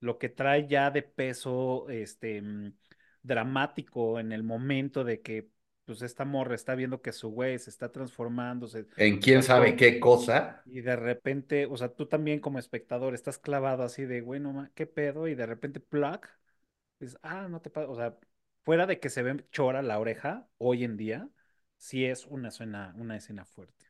lo 0.00 0.18
que 0.18 0.28
trae 0.28 0.68
ya 0.68 0.90
de 0.90 1.02
peso, 1.02 1.88
este, 1.90 2.42
mm, 2.42 2.74
dramático 3.22 4.20
en 4.20 4.32
el 4.32 4.42
momento 4.42 5.04
de 5.04 5.22
que, 5.22 5.50
pues, 5.84 6.02
esta 6.02 6.24
morra 6.24 6.54
está 6.54 6.74
viendo 6.74 7.02
que 7.02 7.12
su 7.12 7.30
güey 7.30 7.58
se 7.58 7.70
está 7.70 7.92
transformando, 7.92 8.68
se- 8.68 8.86
en 8.96 9.18
quién 9.20 9.42
sabe 9.44 9.76
qué 9.76 10.00
cosa. 10.00 10.64
y 10.64 10.80
de 10.80 10.96
repente, 10.96 11.66
o 11.66 11.76
sea, 11.76 11.94
tú 11.94 12.06
también 12.06 12.40
como 12.40 12.58
espectador 12.58 13.14
estás 13.14 13.38
clavado 13.38 13.82
así 13.82 14.04
de, 14.04 14.20
güey, 14.22 14.40
no 14.40 14.68
¿qué 14.74 14.86
pedo? 14.86 15.28
Y 15.28 15.34
de 15.34 15.46
repente, 15.46 15.80
plug, 15.80 16.20
dices, 17.00 17.18
ah, 17.22 17.48
no 17.48 17.60
te 17.62 17.70
pasa, 17.70 17.88
o 17.90 17.96
sea, 17.96 18.18
fuera 18.64 18.86
de 18.86 19.00
que 19.00 19.10
se 19.10 19.22
ve 19.22 19.44
chora 19.52 19.82
la 19.82 19.98
oreja, 19.98 20.48
hoy 20.58 20.84
en 20.84 20.96
día, 20.96 21.28
sí 21.76 22.04
es 22.06 22.26
una 22.26 22.48
escena, 22.48 22.94
una 22.98 23.16
escena 23.16 23.44
fuerte. 23.44 23.86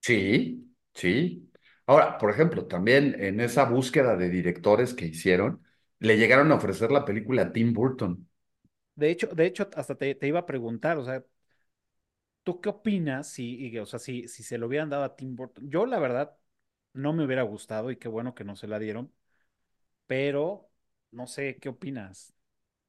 Sí, 0.00 0.74
sí. 0.94 1.50
Ahora, 1.86 2.18
por 2.18 2.30
ejemplo, 2.30 2.66
también 2.66 3.16
en 3.20 3.40
esa 3.40 3.64
búsqueda 3.64 4.16
de 4.16 4.28
directores 4.30 4.92
que 4.94 5.06
hicieron, 5.06 5.62
le 5.98 6.16
llegaron 6.18 6.52
a 6.52 6.56
ofrecer 6.56 6.90
la 6.90 7.04
película 7.04 7.42
a 7.42 7.52
Tim 7.52 7.72
Burton. 7.72 8.28
De 8.96 9.10
hecho, 9.10 9.28
de 9.28 9.46
hecho, 9.46 9.68
hasta 9.76 9.94
te, 9.96 10.14
te 10.16 10.26
iba 10.28 10.40
a 10.40 10.46
preguntar, 10.46 10.98
o 10.98 11.04
sea, 11.04 11.22
¿Tú 12.42 12.60
qué 12.60 12.68
opinas 12.68 13.28
si, 13.30 13.56
y, 13.68 13.78
o 13.78 13.86
sea, 13.86 13.98
si, 13.98 14.28
si 14.28 14.42
se 14.42 14.58
lo 14.58 14.66
hubieran 14.66 14.90
dado 14.90 15.04
a 15.04 15.16
Tim 15.16 15.34
Burton? 15.36 15.68
Yo, 15.70 15.86
la 15.86 15.98
verdad, 15.98 16.36
no 16.92 17.12
me 17.14 17.24
hubiera 17.24 17.42
gustado 17.42 17.90
y 17.90 17.96
qué 17.96 18.08
bueno 18.08 18.34
que 18.34 18.44
no 18.44 18.54
se 18.56 18.66
la 18.68 18.78
dieron, 18.78 19.12
pero 20.06 20.70
no 21.12 21.26
sé, 21.28 21.58
¿qué 21.60 21.70
opinas? 21.70 22.33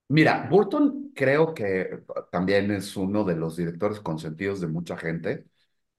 Mira, 0.08 0.47
Burton 0.49 1.12
creo 1.16 1.53
que 1.53 1.99
también 2.32 2.70
es 2.72 2.95
uno 2.95 3.24
de 3.24 3.36
los 3.36 3.56
directores 3.58 3.99
consentidos 4.01 4.62
de 4.62 4.68
mucha 4.68 4.97
gente. 4.97 5.47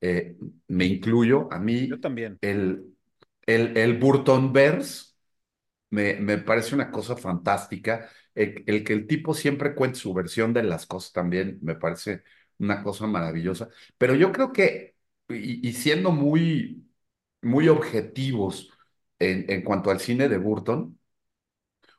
Eh, 0.01 0.37
me 0.69 0.85
incluyo, 0.87 1.49
a 1.53 1.59
Yo 1.89 1.99
mí 1.99 2.01
también. 2.01 2.41
el, 2.41 2.95
el, 3.47 3.77
el 3.77 3.99
Burtonverse 3.99 5.15
me, 5.91 6.15
me 6.17 6.39
parece 6.39 6.75
una 6.77 6.91
cosa 6.93 7.17
fantástica. 7.17 8.09
El, 8.35 8.65
el 8.67 8.85
que 8.85 8.93
el 8.95 9.07
tipo 9.09 9.35
siempre 9.35 9.75
cuente 9.75 9.99
su 10.01 10.15
versión 10.15 10.53
de 10.55 10.65
las 10.65 10.87
cosas 10.87 11.13
también 11.13 11.59
me 11.63 11.77
parece 11.77 12.23
una 12.59 12.83
cosa 12.83 13.07
maravillosa. 13.07 13.69
Pero 13.99 14.15
yo 14.17 14.33
creo 14.33 14.53
que, 14.53 14.97
y, 15.29 15.69
y 15.69 15.73
siendo 15.75 16.13
muy, 16.13 16.89
muy 17.43 17.69
objetivos 17.69 18.71
en, 19.19 19.51
en 19.51 19.63
cuanto 19.63 19.91
al 19.91 20.01
cine 20.01 20.29
de 20.29 20.39
Burton, 20.39 20.99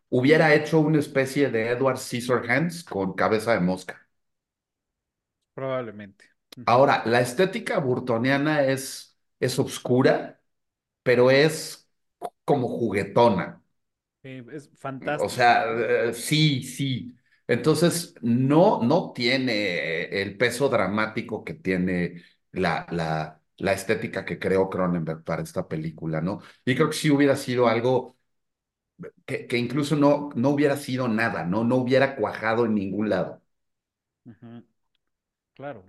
hubiera 0.09 0.53
hecho 0.55 0.79
una 0.79 0.99
especie 0.99 1.49
de 1.49 1.69
Edward 1.69 1.97
Scissorhands 1.97 2.83
con 2.83 3.13
cabeza 3.13 3.53
de 3.53 3.59
mosca. 3.61 4.07
Probablemente. 5.53 6.25
Ahora, 6.65 7.03
la 7.05 7.21
estética 7.21 7.79
burtoniana 7.79 8.63
es, 8.65 9.17
es 9.39 9.57
oscura, 9.59 10.41
pero 11.03 11.31
es 11.31 11.89
como 12.45 12.67
juguetona. 12.69 13.63
Sí, 14.23 14.43
es 14.51 14.69
O 15.19 15.29
fantástico. 15.29 15.29
sea, 15.29 15.65
eh, 16.09 16.13
sí, 16.13 16.63
sí. 16.63 17.15
Entonces, 17.47 18.13
no, 18.21 18.81
no 18.83 19.13
tiene 19.13 20.05
el 20.21 20.37
peso 20.37 20.69
dramático 20.69 21.43
que 21.43 21.53
tiene 21.53 22.23
la, 22.51 22.85
la, 22.91 23.41
la 23.57 23.73
estética 23.73 24.25
que 24.25 24.37
creó 24.39 24.69
Cronenberg 24.69 25.23
para 25.23 25.41
esta 25.43 25.67
película, 25.67 26.19
¿no? 26.21 26.41
Y 26.65 26.75
creo 26.75 26.89
que 26.89 26.95
sí 26.97 27.09
hubiera 27.09 27.35
sido 27.35 27.67
algo 27.67 28.16
que, 29.25 29.47
que 29.47 29.57
incluso 29.57 29.95
no, 29.95 30.29
no 30.35 30.49
hubiera 30.51 30.77
sido 30.77 31.07
nada, 31.07 31.43
¿no? 31.45 31.63
No 31.63 31.77
hubiera 31.77 32.15
cuajado 32.15 32.65
en 32.65 32.75
ningún 32.75 33.09
lado. 33.09 33.41
Claro. 35.53 35.83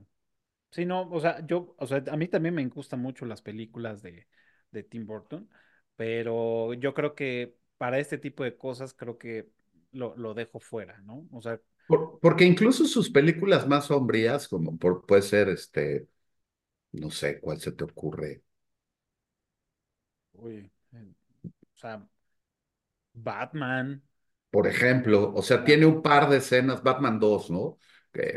Sí, 0.71 0.87
no, 0.87 1.03
o 1.11 1.21
sea, 1.21 1.47
yo, 1.47 1.75
o 1.79 1.87
sea, 1.87 2.03
a 2.11 2.17
mí 2.19 2.29
también 2.29 2.55
me 2.55 2.67
gustan 2.69 3.01
mucho 3.03 3.27
las 3.27 3.43
películas 3.43 4.03
de, 4.03 4.29
de 4.73 4.83
Tim 4.85 5.07
Burton, 5.07 5.51
pero 5.97 6.75
yo 6.75 6.95
creo 6.95 7.15
que 7.15 7.57
para 7.79 7.99
este 7.99 8.19
tipo 8.19 8.45
de 8.45 8.57
cosas 8.59 8.95
creo 8.95 9.19
que 9.19 9.51
lo, 9.93 10.17
lo 10.17 10.35
dejo 10.35 10.61
fuera, 10.61 10.99
¿no? 11.03 11.27
O 11.33 11.43
sea, 11.43 11.61
Por- 11.87 12.19
porque 12.21 12.45
incluso 12.45 12.85
sus 12.87 13.11
películas 13.11 13.67
más 13.67 13.87
sombrías, 13.87 14.47
como 14.49 14.77
por, 14.79 15.07
puede 15.07 15.23
ser, 15.23 15.49
este, 15.49 16.09
no 16.93 17.11
sé, 17.11 17.41
¿cuál 17.41 17.61
se 17.61 17.73
te 17.73 17.85
ocurre? 17.85 18.43
uy, 20.35 20.71
o 21.75 21.79
sea, 21.79 22.07
Batman. 23.23 24.03
Por 24.51 24.67
ejemplo, 24.67 25.33
o 25.35 25.43
sea, 25.43 25.63
tiene 25.65 25.85
un 25.87 26.01
par 26.03 26.29
de 26.31 26.39
escenas, 26.39 26.83
Batman 26.83 27.21
2, 27.21 27.51
¿no? 27.51 27.79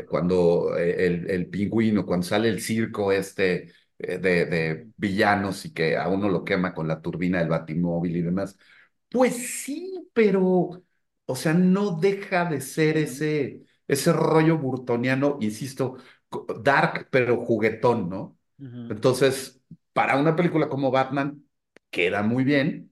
Cuando 0.08 0.76
eh, 0.76 1.06
el, 1.06 1.30
el 1.30 1.48
pingüino, 1.48 2.04
cuando 2.06 2.26
sale 2.26 2.48
el 2.48 2.60
circo 2.60 3.10
este 3.12 3.72
eh, 3.98 4.18
de, 4.18 4.44
de 4.46 4.88
villanos 4.96 5.64
y 5.64 5.72
que 5.72 5.96
a 5.96 6.08
uno 6.08 6.28
lo 6.28 6.44
quema 6.44 6.74
con 6.74 6.86
la 6.86 7.00
turbina 7.00 7.38
del 7.40 7.48
batimóvil 7.48 8.16
y 8.16 8.22
demás. 8.22 8.56
Pues 9.08 9.34
sí, 9.64 10.08
pero, 10.14 10.84
o 11.26 11.36
sea, 11.36 11.54
no 11.54 11.98
deja 11.98 12.44
de 12.46 12.60
ser 12.60 12.96
ese, 12.98 13.64
ese 13.88 14.12
rollo 14.12 14.58
burtoniano, 14.58 15.38
insisto, 15.40 15.96
dark, 16.62 17.08
pero 17.10 17.44
juguetón, 17.44 18.08
¿no? 18.08 18.38
Entonces, 18.88 19.60
para 19.92 20.16
una 20.18 20.36
película 20.36 20.68
como 20.68 20.90
Batman, 20.90 21.44
queda 21.90 22.22
muy 22.22 22.44
bien 22.44 22.91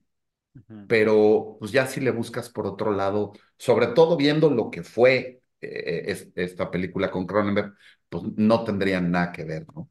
pero 0.87 1.57
pues 1.59 1.71
ya 1.71 1.87
si 1.87 2.01
le 2.01 2.11
buscas 2.11 2.49
por 2.49 2.67
otro 2.67 2.91
lado, 2.91 3.33
sobre 3.57 3.87
todo 3.87 4.17
viendo 4.17 4.49
lo 4.49 4.69
que 4.71 4.83
fue 4.83 5.41
eh, 5.61 6.03
es- 6.07 6.29
esta 6.35 6.71
película 6.71 7.11
con 7.11 7.25
Cronenberg, 7.27 7.75
pues 8.09 8.23
no 8.37 8.63
tendrían 8.63 9.11
nada 9.11 9.31
que 9.31 9.43
ver, 9.45 9.65
¿no? 9.75 9.89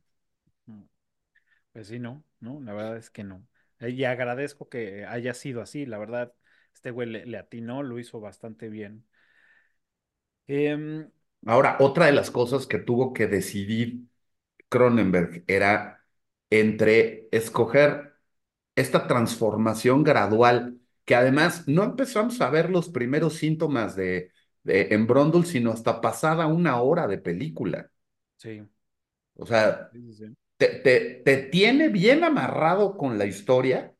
ujú. 0.66 0.88
Pues 1.72 1.88
sí, 1.88 1.98
no, 1.98 2.24
no, 2.40 2.60
la 2.62 2.74
verdad 2.74 2.96
es 2.98 3.10
que 3.10 3.24
no. 3.24 3.46
Eh, 3.80 3.90
Y 3.90 4.04
agradezco 4.04 4.68
que 4.70 5.06
haya 5.06 5.34
sido 5.34 5.62
así, 5.62 5.86
la 5.86 5.98
verdad, 5.98 6.34
este 6.74 6.90
güey 6.90 7.08
le, 7.08 7.26
le 7.26 7.38
atinó, 7.38 7.82
lo 7.82 7.98
hizo 7.98 8.20
bastante 8.20 8.68
bien. 8.70 9.06
Em, 10.48 11.10
Ahora, 11.46 11.76
otra 11.80 12.06
de 12.06 12.12
las 12.12 12.30
cosas 12.30 12.66
que 12.66 12.78
tuvo 12.78 13.12
que 13.14 13.26
decidir 13.26 14.04
Cronenberg 14.68 15.44
era 15.48 16.04
entre 16.50 17.28
escoger 17.32 18.09
esta 18.80 19.06
transformación 19.06 20.04
gradual, 20.04 20.80
que 21.04 21.14
además 21.14 21.64
no 21.68 21.84
empezamos 21.84 22.40
a 22.40 22.50
ver 22.50 22.70
los 22.70 22.88
primeros 22.90 23.34
síntomas 23.36 23.96
de, 23.96 24.32
de 24.64 24.88
en 24.92 25.06
Brundle, 25.06 25.44
sino 25.46 25.72
hasta 25.72 26.00
pasada 26.00 26.46
una 26.46 26.80
hora 26.82 27.06
de 27.08 27.18
película. 27.18 27.90
sí, 28.36 28.68
O 29.34 29.46
sea, 29.46 29.92
sí, 29.92 30.00
sí, 30.02 30.12
sí. 30.14 30.36
te, 30.58 30.68
te, 30.80 31.00
te 31.24 31.36
tiene 31.38 31.88
bien 31.88 32.24
amarrado 32.24 32.96
con 32.96 33.18
la 33.18 33.26
historia 33.26 33.94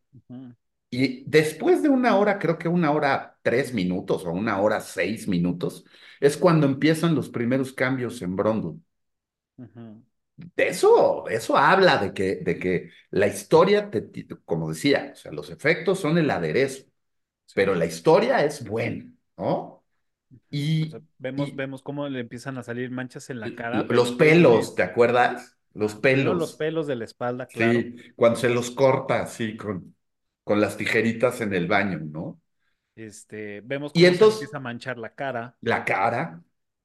y 0.91 1.25
después 1.31 1.83
de 1.83 1.89
una 1.89 2.17
hora, 2.19 2.39
creo 2.39 2.59
que 2.59 2.69
una 2.69 2.93
hora 2.93 3.39
tres 3.43 3.75
minutos 3.75 4.25
o 4.27 4.33
una 4.33 4.61
hora 4.61 4.81
seis 4.81 5.29
minutos, 5.29 5.85
es 6.21 6.37
cuando 6.37 6.67
empiezan 6.67 7.15
los 7.15 7.29
primeros 7.31 7.73
cambios 7.73 8.23
en 8.23 8.37
Brondon. 8.37 8.85
ujú, 9.59 10.03
De 10.57 10.69
eso, 10.69 11.29
eso 11.29 11.57
habla 11.57 11.99
de 11.99 12.13
que, 12.15 12.37
de 12.37 12.59
que 12.59 12.91
la 13.11 13.27
historia, 13.27 13.91
te, 13.91 14.11
como 14.45 14.69
decía, 14.71 15.11
o 15.13 15.17
sea, 15.17 15.33
los 15.33 15.51
efectos 15.51 16.01
son 16.01 16.19
el 16.19 16.31
aderezo, 16.31 16.85
pero 17.55 17.75
la 17.75 17.87
historia 17.87 18.45
es 18.45 18.65
buena, 18.69 19.13
¿no? 19.39 19.85
ujú. 20.31 20.75
O 20.81 20.87
sea, 20.87 21.01
Y, 21.01 21.03
vemos, 21.19 21.55
y 21.55 21.55
vemos 21.55 21.83
cómo 21.83 22.09
le 22.09 22.21
empiezan 22.21 22.59
a 22.59 22.63
salir 22.63 22.91
manchas 22.91 23.31
en 23.31 23.41
la 23.41 23.55
cara, 23.55 23.89
los 23.89 24.13
pelos, 24.13 24.75
¿te 24.75 24.83
acuerdas? 24.83 25.57
Los 25.75 25.95
primero 26.03 26.35
los 26.35 26.55
pelos. 26.55 26.57
pelos 26.57 26.87
de 26.87 26.97
la 26.97 27.05
espalda, 27.05 27.47
claro. 27.49 27.89
Sí, 27.89 28.15
cuando 28.17 28.39
se 28.41 28.51
los 28.51 28.71
corta 28.73 29.23
así 29.23 29.57
con, 29.57 29.97
con 30.45 30.61
las 30.61 30.77
tijeritas 30.77 31.41
en 31.43 31.55
el 31.55 31.69
baño, 31.69 32.01
¿no? 32.01 32.41
Este, 32.95 33.61
vemos 33.63 33.95
Y 33.95 34.05
cómo 34.05 34.15
se 34.15 34.25
le 34.25 34.31
entonces 34.31 34.33
empieza 34.33 34.59
a 34.59 34.61
manchar 34.61 34.99
la 34.99 35.15
cara 35.15 35.57
la 35.63 35.85
cara, 35.85 36.43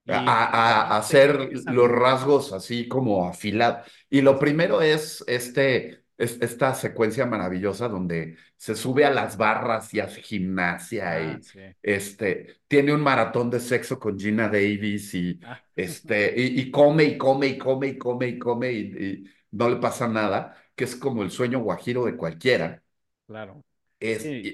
a, 0.08 0.46
a- 0.94 0.98
hacer 0.98 1.50
los 1.68 1.90
rasgos 1.90 2.54
así 2.54 2.88
como 2.88 3.28
afilados. 3.28 3.88
Y 4.10 4.22
lo 4.22 4.40
primero 4.40 4.82
es. 4.82 5.24
es, 5.28 5.28
este, 5.28 6.04
es 6.18 6.38
esta 6.42 6.74
secuencia 6.76 7.26
maravillosa 7.26 7.90
donde 7.90 8.38
se 8.56 8.76
sube 8.76 9.04
a 9.06 9.12
las 9.12 9.36
barras 9.38 9.94
y 9.94 10.00
hace 10.00 10.22
gimnasia 10.22 11.20
Ah, 11.20 11.22
y 11.22 11.42
sí. 11.42 11.76
este, 11.84 12.62
tiene 12.68 12.94
un 12.94 13.02
maratón 13.02 13.50
de 13.50 13.60
sexo 13.60 14.00
con 14.00 14.18
Gina 14.18 14.48
Davis 14.48 15.14
y, 15.14 15.40
Ah, 15.42 15.62
este, 15.76 16.34
y, 16.40 16.62
y 16.62 16.72
come 16.72 17.04
y 17.04 17.18
come 17.18 17.48
y 17.48 17.58
come 17.58 17.88
y 17.90 17.98
come 17.98 18.28
y 18.30 18.40
come 18.40 18.72
y, 18.72 18.80
y 18.80 19.26
no 19.52 19.70
le 19.70 19.76
pasa 19.78 20.08
nada, 20.08 20.56
que 20.76 20.86
es 20.86 20.96
como 20.96 21.22
el 21.24 21.32
sueño 21.32 21.60
guajiro 21.60 22.06
de 22.06 22.16
cualquiera. 22.16 22.82
claro. 23.28 23.64
Es, 24.00 24.36
Sí, 24.36 24.42
y- 24.42 24.54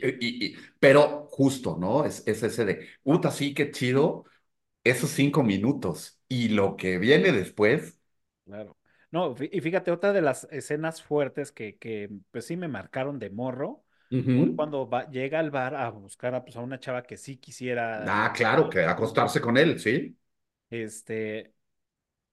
y- 0.52 0.56
pero 0.80 1.28
justo, 1.32 1.78
¿no? 1.80 2.06
Es, 2.06 2.24
es 2.28 2.44
ese 2.44 2.64
de, 2.66 2.88
puta, 3.04 3.32
sí, 3.32 3.54
qué 3.54 3.72
chido, 3.72 4.26
esos 4.84 5.12
cinco 5.12 5.44
minutos. 5.44 6.20
Y 6.28 6.50
lo 6.50 6.78
que 6.78 6.98
viene 7.00 7.32
después, 7.32 8.00
claro. 8.46 8.78
No, 9.12 9.36
y 9.52 9.60
fíjate, 9.62 9.92
otra 9.92 10.14
de 10.14 10.22
las 10.22 10.46
escenas 10.52 11.02
fuertes 11.04 11.52
que, 11.52 11.78
que 11.78 12.10
pues 12.32 12.46
sí 12.46 12.56
me 12.58 12.68
marcaron 12.70 13.20
de 13.20 13.30
morro 13.30 13.84
fue 14.34 14.48
ujú. 14.48 14.56
cuando 14.56 14.90
va- 14.90 15.10
llega 15.10 15.40
al 15.40 15.52
bar 15.52 15.76
a 15.76 15.90
buscar 15.90 16.34
a, 16.36 16.44
pues, 16.46 16.56
a 16.56 16.62
una 16.62 16.80
chava 16.80 17.04
que 17.04 17.18
sí 17.18 17.38
quisiera 17.38 18.16
Ah, 18.16 18.32
claro, 18.36 18.70
que 18.70 18.84
acostarse 18.86 19.40
con 19.42 19.58
él, 19.58 19.80
¿sí? 19.80 20.18
este, 20.70 21.54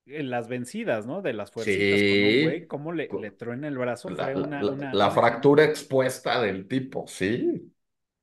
en 0.07 0.31
las 0.31 0.49
vencidas, 0.49 1.07
¿no? 1.07 1.23
De 1.23 1.33
las 1.35 1.53
fuercitas 1.53 2.05
güey, 2.05 2.67
Sí. 2.67 2.69
cómo 2.69 2.93
le, 2.93 3.13
le 3.17 3.31
truena 3.33 3.69
el 3.69 3.79
brazo, 3.79 4.13
La, 4.19 4.31
fue 4.31 4.37
una, 4.37 4.67
la- 4.69 4.73
una, 4.73 4.99
la 5.01 5.11
una 5.11 5.21
escena. 5.21 5.51
fractura 5.51 5.65
expuesta 5.65 6.41
del 6.41 6.67
tipo, 6.69 7.07
sí, 7.07 7.73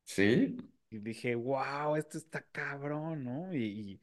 sí. 0.06 0.58
Y 0.90 1.00
dije, 1.00 1.36
wow, 1.36 1.96
esto 1.96 2.18
está 2.18 2.42
cabrón, 2.52 3.24
¿no? 3.26 3.54
Y, 3.54 4.00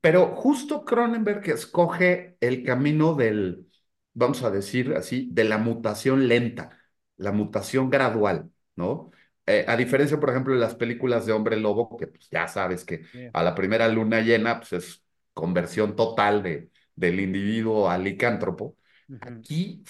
Pero 0.00 0.36
justo 0.36 0.84
Cronenberg 0.84 1.48
escoge 1.50 2.36
el 2.40 2.64
camino 2.64 3.14
del, 3.14 3.68
vamos 4.14 4.42
a 4.42 4.50
decir 4.50 4.94
así, 4.94 5.28
de 5.32 5.44
la 5.44 5.58
mutación 5.58 6.28
lenta, 6.28 6.78
la 7.16 7.32
mutación 7.32 7.90
gradual, 7.90 8.50
¿no? 8.76 9.10
Eh, 9.46 9.64
a 9.66 9.76
diferencia, 9.76 10.20
por 10.20 10.30
ejemplo, 10.30 10.54
de 10.54 10.60
las 10.60 10.76
películas 10.76 11.26
de 11.26 11.32
Hombre 11.32 11.56
Lobo, 11.56 11.96
que 11.96 12.06
pues, 12.06 12.28
ya 12.30 12.46
sabes 12.46 12.84
que 12.84 13.04
a 13.32 13.42
la 13.42 13.54
primera 13.54 13.88
luna 13.88 14.20
llena, 14.20 14.60
pues 14.60 14.72
es 14.72 15.04
conversión 15.34 15.96
total 15.96 16.42
de, 16.42 16.70
del 16.94 17.18
individuo 17.20 17.90
al 17.90 18.04
licántropo. 18.04 18.76
Aquí 19.20 19.82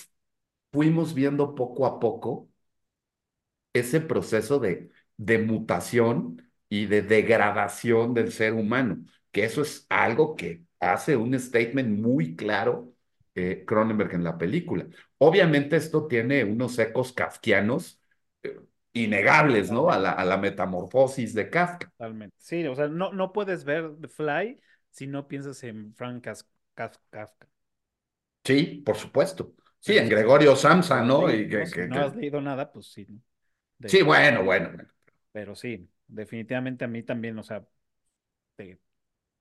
fuimos 0.72 1.14
viendo 1.14 1.54
poco 1.54 1.86
a 1.86 2.00
poco 2.00 2.48
ese 3.72 4.00
proceso 4.00 4.58
de, 4.58 4.90
de 5.16 5.38
mutación 5.38 6.50
y 6.68 6.86
de 6.86 7.02
degradación 7.02 8.14
del 8.14 8.32
ser 8.32 8.54
humano, 8.54 9.04
que 9.32 9.44
eso 9.44 9.62
es 9.62 9.86
algo 9.90 10.36
que 10.36 10.64
hace 10.80 11.16
un 11.16 11.38
statement 11.38 12.00
muy 12.00 12.36
claro 12.36 12.94
eh, 13.34 13.64
Cronenberg 13.66 14.14
en 14.14 14.24
la 14.24 14.38
película. 14.38 14.86
Obviamente 15.18 15.76
esto 15.76 16.06
tiene 16.06 16.44
unos 16.44 16.78
ecos 16.78 17.12
kafkianos 17.12 18.00
eh, 18.42 18.60
innegables, 18.94 19.70
¿no? 19.70 19.90
A 19.90 19.98
la, 19.98 20.12
a 20.12 20.24
la 20.24 20.36
metamorfosis 20.38 21.34
de 21.34 21.50
Kafka. 21.50 21.92
totalmente. 21.96 22.36
Sí, 22.38 22.66
o 22.66 22.74
sea, 22.74 22.88
no, 22.88 23.12
no 23.12 23.32
puedes 23.32 23.64
ver 23.64 23.90
The 24.00 24.08
Fly 24.08 24.60
si 24.90 25.06
no 25.06 25.28
piensas 25.28 25.62
en 25.64 25.94
Frank 25.94 26.24
Kafka. 26.74 27.48
Sí, 28.44 28.82
por 28.84 28.96
supuesto. 28.96 29.54
Sí, 29.78 29.96
en 29.98 30.08
si 30.08 30.16
no, 30.16 30.22
Gregorio 30.22 30.56
Samsa, 30.56 31.02
¿no? 31.02 31.30
Y 31.32 31.48
¿no? 31.48 31.48
que, 31.48 31.70
Si 31.70 31.82
que, 31.88 31.88
no 31.88 32.00
has 32.00 32.14
leído 32.16 32.40
nada, 32.40 32.72
pues 32.72 32.86
sí, 32.92 33.06
¿no? 33.08 33.20
Sí, 33.86 34.02
De, 34.02 34.02
bueno, 34.02 34.42
bueno, 34.44 34.70
bueno. 34.74 34.88
pero 35.32 35.54
sí, 35.54 35.88
definitivamente 36.06 36.84
a 36.84 36.88
mí 36.88 37.02
también, 37.02 37.38
o 37.38 37.42
sea, 37.42 37.66
te, 38.56 38.80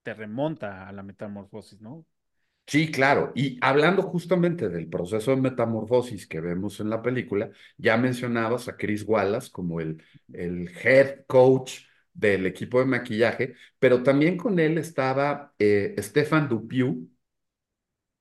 te 0.02 0.14
remonta 0.14 0.88
a 0.88 0.92
la 0.92 1.02
metamorfosis, 1.02 1.80
¿no? 1.80 2.06
Sí, 2.66 2.90
claro. 2.90 3.32
Y 3.34 3.58
hablando 3.60 4.02
justamente 4.02 4.68
del 4.68 4.88
proceso 4.88 5.32
de 5.32 5.36
metamorfosis 5.36 6.26
que 6.26 6.40
vemos 6.40 6.80
en 6.80 6.88
la 6.88 7.02
película, 7.02 7.50
ya 7.76 7.96
mencionabas 7.98 8.68
a 8.68 8.76
Chris 8.76 9.04
Wallace 9.06 9.50
como 9.50 9.80
el, 9.80 10.02
el 10.32 10.70
head 10.82 11.24
coach 11.26 11.80
del 12.14 12.46
equipo 12.46 12.78
de 12.78 12.86
maquillaje, 12.86 13.54
pero 13.78 14.02
también 14.02 14.36
con 14.38 14.58
él 14.58 14.78
estaba 14.78 15.52
eh, 15.58 15.94
Stefan 15.98 16.48
Dupieux, 16.48 16.96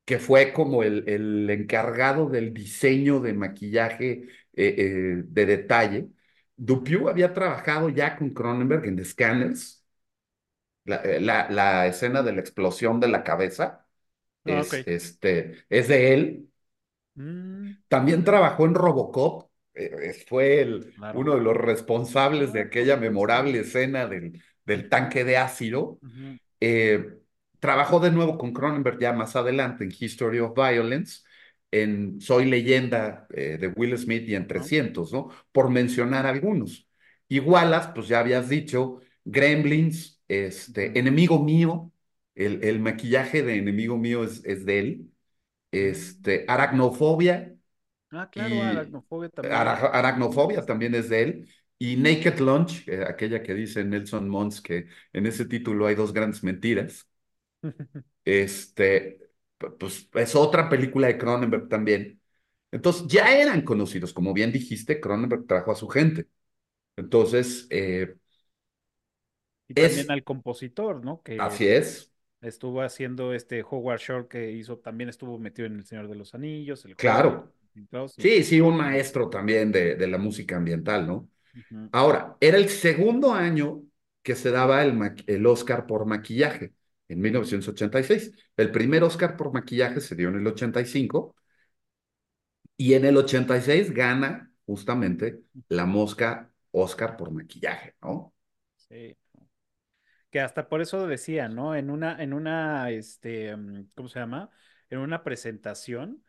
que 0.05 0.19
fue 0.19 0.53
como 0.53 0.83
el, 0.83 1.07
el 1.07 1.49
encargado 1.49 2.29
del 2.29 2.53
diseño 2.53 3.19
de 3.19 3.33
maquillaje 3.33 4.27
eh, 4.53 4.75
eh, 4.77 5.23
de 5.25 5.45
detalle. 5.45 6.09
Dupieux 6.57 7.07
había 7.09 7.33
trabajado 7.33 7.89
ya 7.89 8.17
con 8.17 8.31
Cronenberg 8.33 8.85
en 8.85 8.97
The 8.97 9.05
Scanners, 9.05 9.80
la, 10.85 10.97
eh, 10.97 11.19
la, 11.21 11.49
la 11.49 11.87
escena 11.87 12.23
de 12.23 12.33
la 12.33 12.41
explosión 12.41 12.99
de 12.99 13.07
la 13.09 13.23
cabeza 13.23 13.87
Ah, 14.45 14.63
es, 14.65 14.83
este, 14.87 15.65
es 15.69 15.87
de 15.89 16.13
él. 16.15 16.49
Mm, 17.15 17.75
También 17.87 18.23
trabajó 18.23 18.65
en 18.65 18.73
Robocop, 18.75 19.49
eh, 19.73 19.91
eh, 20.01 20.25
fue 20.27 20.61
el, 20.61 20.93
claro. 20.95 21.13
uno 21.13 21.35
de 21.35 21.41
los 21.41 21.55
responsables 21.57 22.53
de 22.53 22.61
aquella 22.61 22.95
memorable 22.97 23.59
escena 23.59 24.07
del, 24.07 24.41
del 24.65 24.89
tanque 24.89 25.23
de 25.23 25.37
ácido. 25.37 25.99
Eh, 26.61 27.19
trabajó 27.59 27.99
de 27.99 28.11
nuevo 28.11 28.37
con 28.37 28.53
Cronenberg 28.53 28.99
ya 28.99 29.13
más 29.13 29.35
adelante 29.35 29.83
en 29.85 29.93
History 29.97 30.39
of 30.39 30.55
Violence, 30.55 31.21
en 31.71 32.21
Soy 32.21 32.45
Leyenda 32.45 33.27
eh, 33.33 33.57
de 33.59 33.67
Will 33.69 33.97
Smith 33.97 34.27
y 34.29 34.35
en 34.35 34.47
ajá, 34.55 34.71
300, 34.73 35.13
¿no? 35.13 35.29
Por 35.51 35.69
mencionar 35.71 36.25
algunos. 36.27 36.87
Wallace, 37.39 37.89
pues 37.95 38.07
ya 38.09 38.19
habías 38.19 38.49
dicho, 38.49 39.01
Gremlins, 39.25 40.20
este, 40.47 40.97
Enemigo 40.99 41.43
Mío, 41.43 41.91
el, 42.35 42.63
el 42.63 42.79
maquillaje 42.79 43.43
de 43.43 43.57
Enemigo 43.57 43.97
Mío 43.97 44.23
es, 44.23 44.43
es 44.45 44.65
de 44.65 44.79
él 44.79 45.11
este, 45.71 46.45
Aracnofobia 46.47 47.55
Ah, 48.11 48.29
claro, 48.29 48.63
y 48.63 48.63
aracnofobia 48.63 49.29
también 49.29 49.65
Ara- 49.65 49.73
es. 49.73 49.89
Aracnofobia 49.93 50.65
también 50.65 50.95
es 50.95 51.09
de 51.09 51.23
él. 51.23 51.49
Y 51.79 51.97
Naked 51.97 52.39
Lunch, 52.39 52.87
eh, 52.87 53.05
aquella 53.07 53.43
que 53.43 53.53
dice 53.55 53.83
Nelson 53.83 54.29
Mons 54.29 54.61
que 54.61 54.87
en 55.13 55.25
ese 55.27 55.45
título 55.45 55.87
hay 55.87 55.95
dos 55.95 56.13
grandes 56.13 56.43
mentiras. 56.43 57.07
Este, 58.25 59.19
pu- 59.59 59.77
pues 59.77 60.09
es 60.15 60.35
otra 60.35 60.69
película 60.69 61.07
de 61.07 61.17
Cronenberg 61.17 61.67
también. 61.69 62.21
Entonces 62.71 63.07
ya 63.07 63.33
eran 63.37 63.63
conocidos, 63.63 64.13
como 64.13 64.33
bien 64.33 64.51
dijiste, 64.51 64.99
Cronenberg 65.01 65.45
trajo 65.47 65.71
a 65.71 65.75
su 65.75 65.87
gente. 65.89 66.27
Entonces, 66.97 67.67
eh, 67.71 68.15
Y 69.71 69.75
también 69.75 70.09
es, 70.09 70.11
al 70.11 70.23
compositor, 70.23 71.03
¿no? 71.03 71.21
Que 71.23 71.37
así 71.37 71.67
es, 71.67 72.11
estuvo 72.41 72.81
haciendo 72.81 73.33
este 73.33 73.63
Howard 73.63 73.99
Shore 73.99 74.27
que 74.27 74.51
hizo, 74.51 74.79
también 74.79 75.09
estuvo 75.09 75.37
metido 75.39 75.67
en 75.67 75.75
El 75.75 75.85
Señor 75.85 76.07
de 76.07 76.15
los 76.15 76.33
Anillos, 76.33 76.85
El 76.85 76.95
claro. 76.95 77.53
sí. 78.07 78.43
Sí, 78.43 78.61
un 78.61 78.77
maestro 78.77 79.29
también 79.29 79.71
de, 79.71 79.95
de 79.95 80.07
la 80.07 80.17
música 80.17 80.57
ambiental, 80.57 81.07
¿no? 81.07 81.29
Ahora, 81.91 82.37
era 82.39 82.57
el 82.57 82.69
segundo 82.69 83.33
año 83.33 83.83
que 84.23 84.35
se 84.35 84.51
daba 84.51 84.83
el, 84.83 84.97
el 85.27 85.45
Oscar 85.47 85.87
por 85.87 86.05
maquillaje, 86.05 86.73
en 87.09 87.21
1986. 87.21 88.33
El 88.57 88.71
primer 88.71 89.03
Oscar 89.03 89.37
por 89.37 89.53
maquillaje 89.53 90.01
se 90.01 90.15
dio 90.15 90.29
en 90.29 90.35
el 90.37 90.47
85 90.47 91.35
y 92.77 92.93
en 92.93 93.05
el 93.05 93.17
86 93.17 93.91
gana 93.93 94.51
justamente 94.65 95.41
la 95.69 95.85
mosca 95.85 96.51
Oscar 96.71 97.17
por 97.17 97.31
maquillaje, 97.31 97.95
¿no? 98.01 98.33
Sí. 98.75 99.15
Que 100.31 100.39
hasta 100.41 100.69
por 100.69 100.81
eso 100.81 101.07
decía, 101.07 101.49
¿no? 101.49 101.75
En 101.75 101.89
una, 101.89 102.21
en 102.23 102.33
una, 102.33 102.89
este, 102.91 103.55
mm, 103.55 103.89
¿cómo 103.95 104.09
se 104.09 104.19
llama? 104.19 104.49
En 104.89 104.99
una 104.99 105.23
presentación 105.23 106.23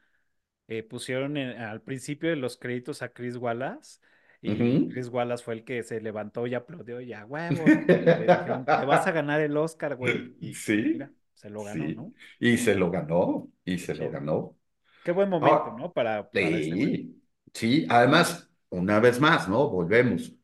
eh, 0.69 0.83
pusieron 0.85 1.37
en- 1.39 1.59
al 1.61 1.83
principio 1.83 2.31
de 2.31 2.37
los 2.37 2.57
créditos 2.59 3.03
a 3.03 3.11
Chris 3.13 3.37
Wallace 3.37 4.01
y. 4.43 4.87
Chris 4.89 5.09
Wallace 5.09 5.45
fue 5.45 5.55
el 5.55 5.65
que 5.65 5.83
se 5.85 6.01
levantó 6.01 6.47
y 6.47 6.55
aplaudió. 6.55 7.01
Y 7.01 7.13
le 8.17 8.29
dijeron, 8.29 8.69
te 8.77 8.85
vas 8.87 9.07
a 9.07 9.13
ganar 9.13 9.41
el 9.41 9.57
Oscar, 9.57 9.97
güey. 9.97 10.29
Y 10.41 10.55
Sí, 10.55 10.83
mira, 10.93 11.13
se 11.35 11.51
lo 11.51 11.65
ganó, 11.65 11.91
sí. 11.91 11.97
¿no? 11.97 12.15
Y 12.39 12.59
se 12.59 12.75
lo 12.75 12.91
ganó, 12.91 13.51
y 13.65 13.79
se 13.79 13.95
lo 13.95 14.11
ganó. 14.11 14.57
Qué 15.05 15.13
buen 15.13 15.29
momento, 15.29 15.71
Ah, 15.71 15.77
¿no? 15.77 15.93
Para, 15.93 16.31
para 16.41 16.61
güey. 16.61 16.97
sí, 16.99 17.23
sí, 17.55 17.87
además, 17.91 18.51
una 18.71 19.01
vez 19.01 19.21
más, 19.21 19.49
¿no? 19.49 19.69
Volvemos. 19.71 20.35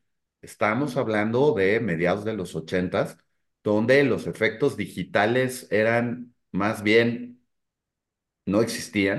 Estamos 0.41 0.97
hablando 0.97 1.53
de 1.53 1.79
mediados 1.79 2.25
de 2.25 2.33
los 2.33 2.55
ochentas, 2.55 3.17
donde 3.63 4.03
los 4.03 4.27
efectos 4.27 4.77
digitales 4.77 5.67
eran 5.71 6.33
más 6.51 6.83
bien, 6.83 7.41
no 8.45 8.61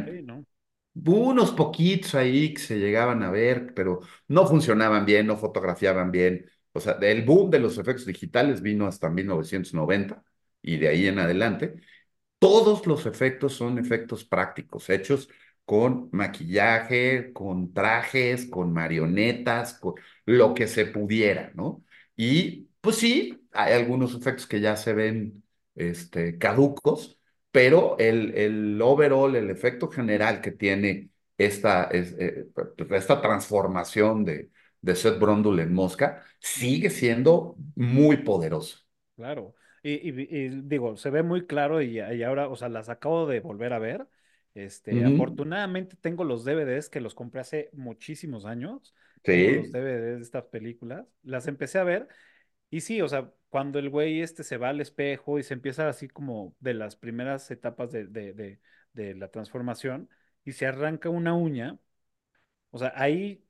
Sí, 0.05 0.23
existían. 0.23 0.23
¿no? 0.23 0.45
Hubo 0.95 1.29
unos 1.31 1.53
poquitos 1.53 2.15
ahí 2.17 2.55
que 2.55 2.61
se 2.63 2.79
llegaban 2.79 3.23
a 3.23 3.31
ver, 3.31 3.75
pero 3.75 4.01
no 4.29 4.47
funcionaban 4.47 5.07
bien, 5.07 5.27
no 5.27 5.37
fotografiaban 5.39 6.11
bien. 6.13 6.47
O 6.73 6.81
sea, 6.81 6.95
el 7.03 7.25
boom 7.25 7.51
de 7.51 7.61
los 7.61 7.79
efectos 7.79 8.07
digitales 8.07 8.63
vino 8.63 8.87
hasta 8.87 9.11
1990 9.11 10.25
y 10.63 10.79
de 10.79 10.89
ahí 10.89 11.07
en 11.09 11.19
adelante. 11.21 11.77
Todos 12.39 12.87
los 12.87 13.07
efectos 13.07 13.55
son 13.55 13.79
efectos 13.79 14.25
prácticos, 14.25 14.91
hechos 14.91 15.29
con 15.65 16.11
maquillaje, 16.13 17.33
con 17.35 17.73
trajes, 17.75 18.47
con 18.49 18.73
marionetas, 18.73 19.75
con 19.75 19.95
lo 20.27 20.55
que 20.55 20.69
se 20.69 20.87
pudiera, 20.87 21.53
¿no? 21.55 21.85
Y 22.17 22.69
pues 22.81 22.97
sí, 22.99 23.40
hay 23.53 23.75
algunos 23.75 24.15
efectos 24.15 24.47
que 24.47 24.61
ya 24.61 24.77
se 24.77 24.93
ven 24.95 25.43
este, 25.75 26.39
caducos, 26.39 27.19
pero 27.51 27.97
el, 27.99 28.35
el 28.37 28.81
overall, 28.83 29.35
el 29.37 29.51
efecto 29.51 29.89
general 29.89 30.41
que 30.41 30.53
tiene 30.53 31.11
esta, 31.39 31.85
es- 31.85 32.15
eh, 32.19 32.47
esta 32.91 33.21
transformación 33.23 34.25
de, 34.25 34.51
de 34.81 34.97
Seth 34.97 35.19
Brundle 35.19 35.63
en 35.63 35.73
Mosca 35.75 36.25
sigue 36.41 36.91
siendo 36.91 37.57
muy 37.75 38.19
poderoso. 38.19 38.79
Claro. 39.17 39.55
Y, 39.83 39.93
y- 40.11 40.29
y 40.31 40.49
digo, 40.63 40.97
se 40.97 41.11
ve 41.11 41.23
muy 41.23 41.47
claro 41.47 41.83
y, 41.83 42.01
y 42.01 42.23
ahora, 42.23 42.49
o 42.49 42.57
sea, 42.57 42.69
las 42.69 42.89
acabo 42.89 43.27
de 43.27 43.41
volver 43.41 43.73
a 43.73 43.79
ver. 43.79 44.07
Este, 44.55 45.05
Ujú. 45.05 45.05
afortunadamente 45.05 45.97
tengo 45.97 46.25
los 46.25 46.45
DVDs 46.45 46.89
que 46.89 47.01
los 47.01 47.15
compré 47.15 47.41
hace 47.41 47.71
muchísimos 47.73 48.45
años. 48.47 48.95
tengo 49.29 49.53
los 49.53 49.71
Sí, 49.71 49.73
DVDs 49.73 50.17
de 50.17 50.23
estas 50.23 50.45
películas, 50.45 51.07
las 51.23 51.47
empecé 51.47 51.79
a 51.79 51.85
ver 51.85 52.09
y 52.71 52.81
sí, 52.83 53.03
o 53.03 53.09
sea, 53.09 53.33
cuando 53.51 53.79
el 53.81 53.91
güey 53.91 54.23
este 54.23 54.45
se 54.45 54.59
va 54.59 54.71
al 54.71 54.81
espejo 54.83 55.39
y 55.39 55.45
se 55.45 55.55
empieza 55.55 55.89
así 55.89 56.09
como 56.09 56.57
de 56.61 56.75
las 56.75 56.97
primeras 56.97 57.51
etapas 57.53 57.93
de, 57.93 58.07
de, 58.07 58.35
de, 58.35 58.61
de 58.95 59.15
la 59.17 59.31
transformación 59.31 60.11
y 60.45 60.53
se 60.53 60.67
arranca 60.67 61.11
una 61.11 61.35
uña, 61.35 61.79
o 62.71 62.79
sea, 62.79 62.93
ahí 62.97 63.45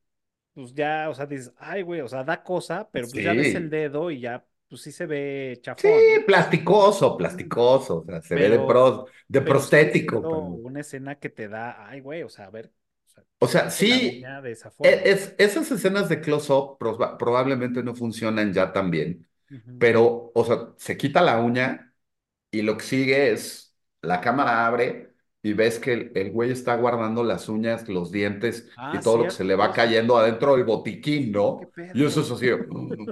pues 0.55 0.75
ya, 0.75 1.09
o 1.11 1.15
sea, 1.15 1.27
dices, 1.27 1.53
ay, 1.59 1.83
güey, 1.83 2.01
o 2.03 2.09
sea, 2.09 2.25
da 2.25 2.43
cosa, 2.45 2.91
pero 2.93 3.11
pues 3.11 3.23
ya 3.23 3.35
ves 3.35 3.55
el 3.57 3.71
sí. 3.71 3.71
dedo 3.71 4.11
y 4.11 4.21
ya, 4.21 4.47
pues 4.69 4.83
sí 4.83 4.93
se 4.93 5.07
ve 5.07 5.59
Sí, 5.77 5.89
chafón, 5.89 6.09
¿no? 6.11 6.27
plasticoso, 6.27 7.17
plasticoso, 7.17 7.99
o 8.01 8.05
sea, 8.05 8.21
se 8.23 8.37
ve 8.37 8.51
de 8.51 8.59
pro, 8.61 9.07
prostético, 9.45 10.29
pero, 10.29 10.61
una 10.63 10.81
escena 10.81 11.19
que 11.19 11.31
te 11.31 11.49
da, 11.49 11.87
ay, 11.89 12.01
güey, 12.01 12.23
o 12.23 12.29
sea, 12.29 12.47
a 12.47 12.51
ver, 12.51 12.73
o 13.07 13.09
sea, 13.09 13.25
o 13.39 13.47
sí, 13.71 14.37
de 14.43 14.53
esa 14.53 14.71
e- 14.83 15.03
forma. 15.03 15.11
es, 15.11 15.35
esas 15.39 15.71
escenas 15.71 16.09
de 16.09 16.21
close-up 16.21 16.79
proba- 16.79 17.17
probablemente 17.19 17.83
no 17.83 17.95
funcionan 17.95 18.53
ya 18.53 18.73
tan 18.73 18.91
bien, 18.91 19.29
Pero, 19.79 20.33
o 20.35 20.45
sea, 20.45 20.75
se 20.77 20.97
quita 20.97 21.23
la 21.23 21.41
uña 21.41 21.95
y 22.51 22.63
lo 22.63 22.77
que 22.77 22.85
sigue 22.85 23.33
es, 23.33 23.77
la 24.03 24.21
cámara 24.21 24.67
abre 24.67 25.15
y 25.43 25.53
ves 25.55 25.79
que 25.79 25.93
el, 25.95 26.13
el 26.17 26.33
güey 26.33 26.51
está 26.53 26.77
guardando 26.77 27.25
las 27.25 27.49
uñas, 27.49 27.89
los 27.89 28.13
dientes 28.13 28.69
y 28.91 29.01
Ah, 29.01 29.03
todo 29.03 29.19
lo 29.19 29.27
que 29.29 29.35
se 29.35 29.45
le 29.45 29.57
va 29.57 29.73
cayendo 29.73 30.19
adentro 30.19 30.57
del 30.57 30.65
botiquín, 30.65 31.33
¿no? 31.33 31.73
Y 31.93 32.05
eso 32.05 32.21
es 32.23 32.31
así, 32.31 32.49
"Mm, 32.71 33.09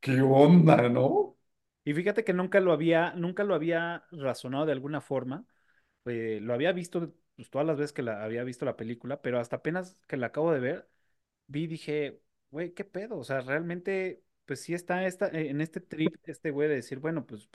¿qué 0.00 0.20
onda, 0.22 0.88
no? 0.88 1.36
Y 1.84 1.94
fíjate 1.94 2.24
que 2.24 2.32
nunca 2.34 2.60
lo 2.60 2.72
había, 2.72 3.12
nunca 3.14 3.44
lo 3.44 3.54
había 3.54 4.04
razonado 4.10 4.66
de 4.66 4.72
alguna 4.72 5.00
forma. 5.00 5.46
eh, 6.06 6.40
lo 6.42 6.54
había 6.54 6.72
visto 6.72 7.14
pues, 7.36 7.50
todas 7.50 7.66
las 7.66 7.78
veces 7.78 7.92
que 7.94 8.02
la 8.02 8.24
había 8.24 8.44
visto 8.44 8.64
la 8.66 8.76
película, 8.76 9.22
pero 9.22 9.40
hasta 9.40 9.56
apenas 9.56 9.98
que 10.08 10.16
la 10.18 10.28
acabo 10.28 10.52
de 10.52 10.60
ver, 10.60 10.88
vi 11.48 11.64
y 11.64 11.68
dije, 11.68 12.22
güey, 12.50 12.74
qué 12.74 12.84
pedo. 12.84 13.18
O 13.18 13.24
sea, 13.24 13.40
realmente, 13.42 14.22
pues 14.48 14.62
sí 14.62 14.74
está 14.74 15.06
esta, 15.06 15.28
eh, 15.28 15.50
en 15.50 15.62
este 15.62 15.80
trip, 15.82 16.16
este 16.26 16.50
güey 16.52 16.68
de 16.70 16.76
decir, 16.76 17.00
bueno, 17.00 17.26
pues 17.26 17.50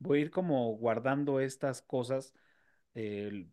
voy 0.00 0.20
a 0.20 0.22
ir 0.22 0.32
como 0.32 0.76
guardando 0.78 1.40
estas 1.40 1.82
cosas, 1.82 2.34
eh, 2.94 3.48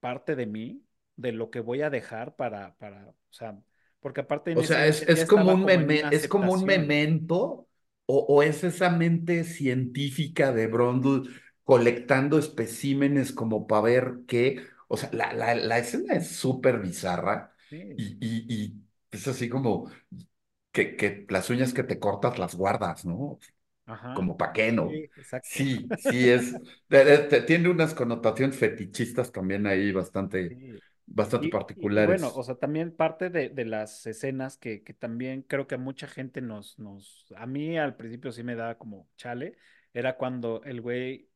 parte 0.00 0.36
de 0.36 0.46
mí, 0.46 0.84
de 1.16 1.32
lo 1.32 1.50
que 1.50 1.60
voy 1.60 1.82
a 1.82 1.90
dejar 1.90 2.36
para, 2.36 2.76
para, 2.78 3.08
o 3.08 3.16
sea, 3.30 3.60
porque 4.00 4.22
aparte 4.22 4.54
O 4.54 4.62
sea, 4.62 4.86
es, 4.86 5.02
es 5.02 5.24
como 5.26 5.52
un 5.52 5.66
como 5.66 6.06
es 6.10 6.28
como 6.28 6.52
un 6.52 6.64
memento 6.64 7.68
o, 8.06 8.18
o 8.28 8.42
es 8.42 8.64
esa 8.64 8.90
mente 8.90 9.44
científica 9.44 10.52
de 10.52 10.66
Brundle 10.66 11.30
colectando 11.64 12.38
especímenes 12.38 13.32
como 13.32 13.66
para 13.66 13.82
ver 13.82 14.14
qué. 14.26 14.62
O 14.88 14.96
sea, 14.96 15.10
la, 15.12 15.32
la, 15.34 15.54
la 15.54 15.78
escena 15.78 16.14
es 16.14 16.28
súper 16.36 16.78
bizarra 16.80 17.54
y, 17.96 18.16
y, 18.20 18.46
y 18.48 18.82
es 19.10 19.26
así 19.28 19.48
como 19.48 19.90
que, 20.76 20.96
que 20.96 21.26
las 21.30 21.50
uñas 21.50 21.74
que 21.74 21.82
te 21.84 21.98
cortas 22.00 22.38
las 22.38 22.54
guardas, 22.56 23.04
¿no? 23.06 23.38
ajá, 23.86 24.14
Como 24.14 24.36
pa' 24.38 24.52
qué 24.52 24.72
no. 24.72 24.86
sí, 24.86 25.10
exacto. 25.16 25.48
Sí, 25.48 25.94
sí 25.98 26.28
es. 26.30 26.60
de- 26.88 27.04
de- 27.06 27.28
de- 27.28 27.42
tiene 27.42 27.68
unas 27.70 27.94
connotaciones 27.94 28.58
fetichistas 28.58 29.32
también 29.32 29.66
ahí 29.66 29.92
bastante, 29.92 30.58
Sí. 30.58 30.82
bastante 31.06 31.48
Y, 31.48 31.60
y 31.74 31.98
bueno, 32.00 32.32
o 32.34 32.42
particulares. 32.42 32.44
sea, 32.44 32.54
también 32.56 32.96
parte 32.96 33.28
de, 33.30 33.50
de 33.50 33.64
las 33.66 34.06
escenas 34.06 34.56
que, 34.56 34.82
que 34.82 34.94
también 34.94 35.42
creo 35.42 35.66
que 35.66 35.74
a 35.74 35.78
mucha 35.78 36.06
gente 36.08 36.40
nos, 36.40 36.78
nos, 36.78 37.26
a 37.36 37.46
mí 37.46 37.76
al 37.78 37.96
principio 37.96 38.32
sí 38.32 38.42
me 38.42 38.56
daba 38.56 38.78
como 38.78 39.08
chale, 39.16 39.58
era 39.92 40.16
cuando 40.16 40.62
el 40.64 40.80
güey 40.80 41.30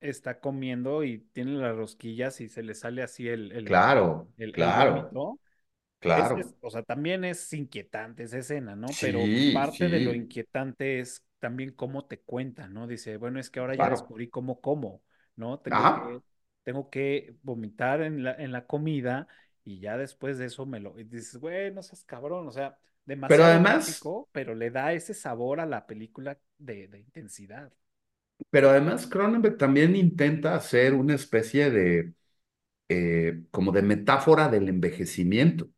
está 0.00 0.40
comiendo 0.40 1.04
y 1.04 1.20
tiene 1.32 1.52
las 1.52 1.76
rosquillas 1.76 2.40
y 2.40 2.48
se 2.48 2.62
le 2.62 2.74
sale 2.74 3.02
así 3.02 3.28
el, 3.28 3.52
el, 3.52 3.68
Claro, 3.68 4.28
el, 4.38 4.56
el 4.56 4.72
claro, 4.76 4.96
vómito. 5.12 5.40
Es- 6.14 6.32
claro. 6.32 6.54
o 6.60 6.70
sea, 6.70 6.82
también 6.82 7.24
es 7.24 7.52
inquietante 7.52 8.24
esa 8.24 8.38
escena, 8.38 8.76
¿no? 8.76 8.98
Pero 8.98 9.34
Sí, 9.34 9.52
parte 9.52 9.88
de 9.88 10.00
lo 10.00 10.14
inquietante 10.14 11.00
es 11.00 11.24
también 11.38 11.72
cómo 11.72 12.04
te 12.06 12.20
cuentan, 12.20 12.72
¿no? 12.74 12.86
Dice, 12.86 13.16
bueno, 13.16 13.40
es 13.40 13.50
que 13.50 13.60
ahora 13.60 13.74
ya 13.76 13.88
descubrí 13.88 14.28
cómo 14.28 14.60
como, 14.60 15.02
¿no? 15.36 15.60
Tengo 15.60 15.90
que, 15.92 16.22
tengo 16.64 16.90
que 16.90 17.36
vomitar 17.42 18.02
en 18.02 18.22
la, 18.24 18.34
en 18.34 18.52
la 18.52 18.66
comida 18.66 19.26
y 19.64 19.80
ya 19.80 19.96
después 19.96 20.38
de 20.38 20.46
eso 20.46 20.66
me 20.66 20.80
lo... 20.80 20.98
Y 20.98 21.04
dices, 21.04 21.36
güey, 21.40 21.72
no 21.72 21.82
seas 21.82 22.04
cabrón, 22.04 22.46
o 22.48 22.52
sea, 22.52 22.78
Pero 23.26 23.44
demasiado 23.44 23.44
además, 23.44 24.08
gráfico, 24.08 24.28
pero 24.32 24.54
le 24.54 24.70
da 24.70 24.92
ese 24.92 25.14
sabor 25.14 25.60
a 25.60 25.66
la 25.66 25.86
película 25.86 26.38
de, 26.58 26.88
de 26.88 26.98
intensidad. 27.00 27.72
pero 28.50 28.70
además 28.70 29.06
Cronenberg 29.06 29.56
también 29.58 29.96
intenta 29.96 30.54
hacer 30.56 30.94
una 30.94 31.14
especie 31.14 31.70
de, 31.70 32.14
eh, 32.88 33.44
como 33.50 33.72
de 33.72 33.82
metáfora 33.82 34.48
del 34.48 34.68
envejecimiento. 34.70 35.70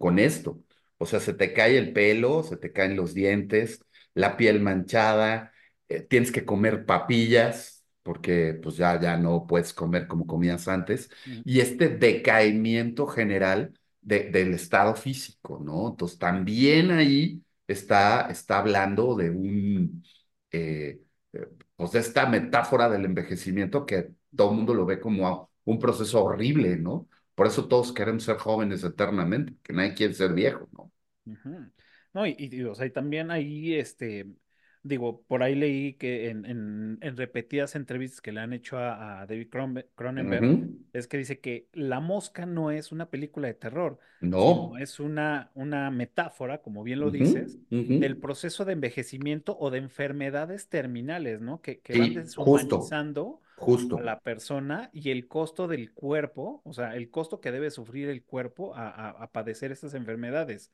Con 0.00 0.18
esto. 0.18 0.62
O 0.98 1.06
sea, 1.06 1.20
se 1.20 1.34
te 1.34 1.52
cae 1.54 1.78
el 1.78 1.92
pelo, 1.94 2.42
se 2.44 2.56
te 2.58 2.72
caen 2.72 2.96
los 2.96 3.14
dientes, 3.14 3.84
la 4.14 4.36
piel 4.38 4.60
manchada, 4.60 5.52
eh, 5.88 6.02
tienes 6.02 6.32
que 6.32 6.44
comer 6.46 6.86
papillas 6.86 7.84
porque 8.02 8.54
pues 8.62 8.76
ya, 8.76 9.00
ya 9.00 9.16
no 9.18 9.46
puedes 9.46 9.74
comer 9.74 10.08
como 10.08 10.26
comías 10.26 10.68
antes. 10.68 11.10
Ujú, 11.26 11.44
Y 11.44 11.60
este 11.60 11.88
decaimiento 11.90 13.06
general 13.06 13.78
de- 14.00 14.30
del 14.30 14.54
estado 14.54 14.94
físico, 14.94 15.60
¿no? 15.62 15.88
Entonces 15.90 16.18
también 16.18 16.90
ahí 16.90 17.42
está, 17.68 18.30
está 18.30 18.58
hablando 18.58 19.14
de 19.16 19.30
un, 19.30 20.02
eh, 20.52 21.00
eh, 21.32 21.46
pues 21.76 21.92
de 21.92 22.00
esta 22.00 22.26
metáfora 22.26 22.88
del 22.88 23.04
envejecimiento 23.04 23.86
que 23.86 24.10
todo 24.36 24.50
el 24.50 24.56
mundo 24.56 24.74
lo 24.74 24.86
ve 24.86 25.00
como 25.00 25.50
un 25.64 25.78
proceso 25.78 26.24
horrible, 26.24 26.76
¿no? 26.76 27.08
Por 27.40 27.46
eso 27.48 27.66
todos 27.68 27.92
queremos 27.92 28.24
ser 28.24 28.36
jóvenes 28.38 28.84
eternamente, 28.84 29.54
que 29.62 29.72
nadie 29.72 29.94
quiere 29.94 30.14
ser 30.14 30.32
viejo, 30.34 30.68
¿no? 30.72 30.92
No, 32.12 32.26
y, 32.26 32.34
y, 32.38 32.62
o 32.64 32.74
sea, 32.74 32.86
y 32.86 32.90
también 32.90 33.30
ahí, 33.30 33.74
este, 33.74 34.26
digo, 34.82 35.22
por 35.26 35.42
ahí 35.42 35.54
leí 35.54 35.94
que 35.94 36.28
en, 36.30 36.44
en, 36.44 36.98
en 37.00 37.16
repetidas 37.16 37.76
entrevistas 37.76 38.20
que 38.20 38.32
le 38.32 38.40
han 38.40 38.52
hecho 38.52 38.78
a, 38.78 39.20
a 39.22 39.26
David 39.26 39.48
Cronenbe- 39.50 39.88
Cronenberg, 39.94 40.52
es 40.92 41.06
que 41.06 41.18
dice 41.18 41.40
que 41.40 41.68
La 41.72 42.00
Mosca 42.00 42.46
no 42.46 42.70
es 42.72 42.90
una 42.92 43.10
película 43.10 43.46
de 43.48 43.54
terror, 43.54 43.98
No. 44.22 44.72
es 44.80 44.98
una, 45.00 45.50
una 45.54 45.90
metáfora, 45.90 46.62
como 46.62 46.82
bien 46.82 47.00
lo 47.00 47.10
dices, 47.10 47.60
del 47.98 48.18
proceso 48.18 48.64
de 48.64 48.72
envejecimiento 48.72 49.56
o 49.58 49.70
de 49.70 49.78
enfermedades 49.78 50.68
terminales, 50.68 51.40
¿no? 51.40 51.60
Que, 51.62 51.80
que 51.80 51.96
van 51.96 52.12
Sí, 52.14 52.90
justo, 53.60 53.96
a 53.96 54.00
la 54.02 54.20
persona 54.20 54.90
y 54.92 55.10
el 55.10 55.28
costo 55.28 55.68
del 55.68 55.92
cuerpo, 55.94 56.62
o 56.64 56.72
sea, 56.72 56.96
el 56.96 57.10
costo 57.10 57.40
que 57.40 57.52
debe 57.52 57.70
sufrir 57.70 58.08
el 58.08 58.24
cuerpo 58.24 58.74
a, 58.76 58.88
a 58.90 59.10
a 59.10 59.26
padecer 59.32 59.72
estas 59.72 59.94
enfermedades. 59.94 60.72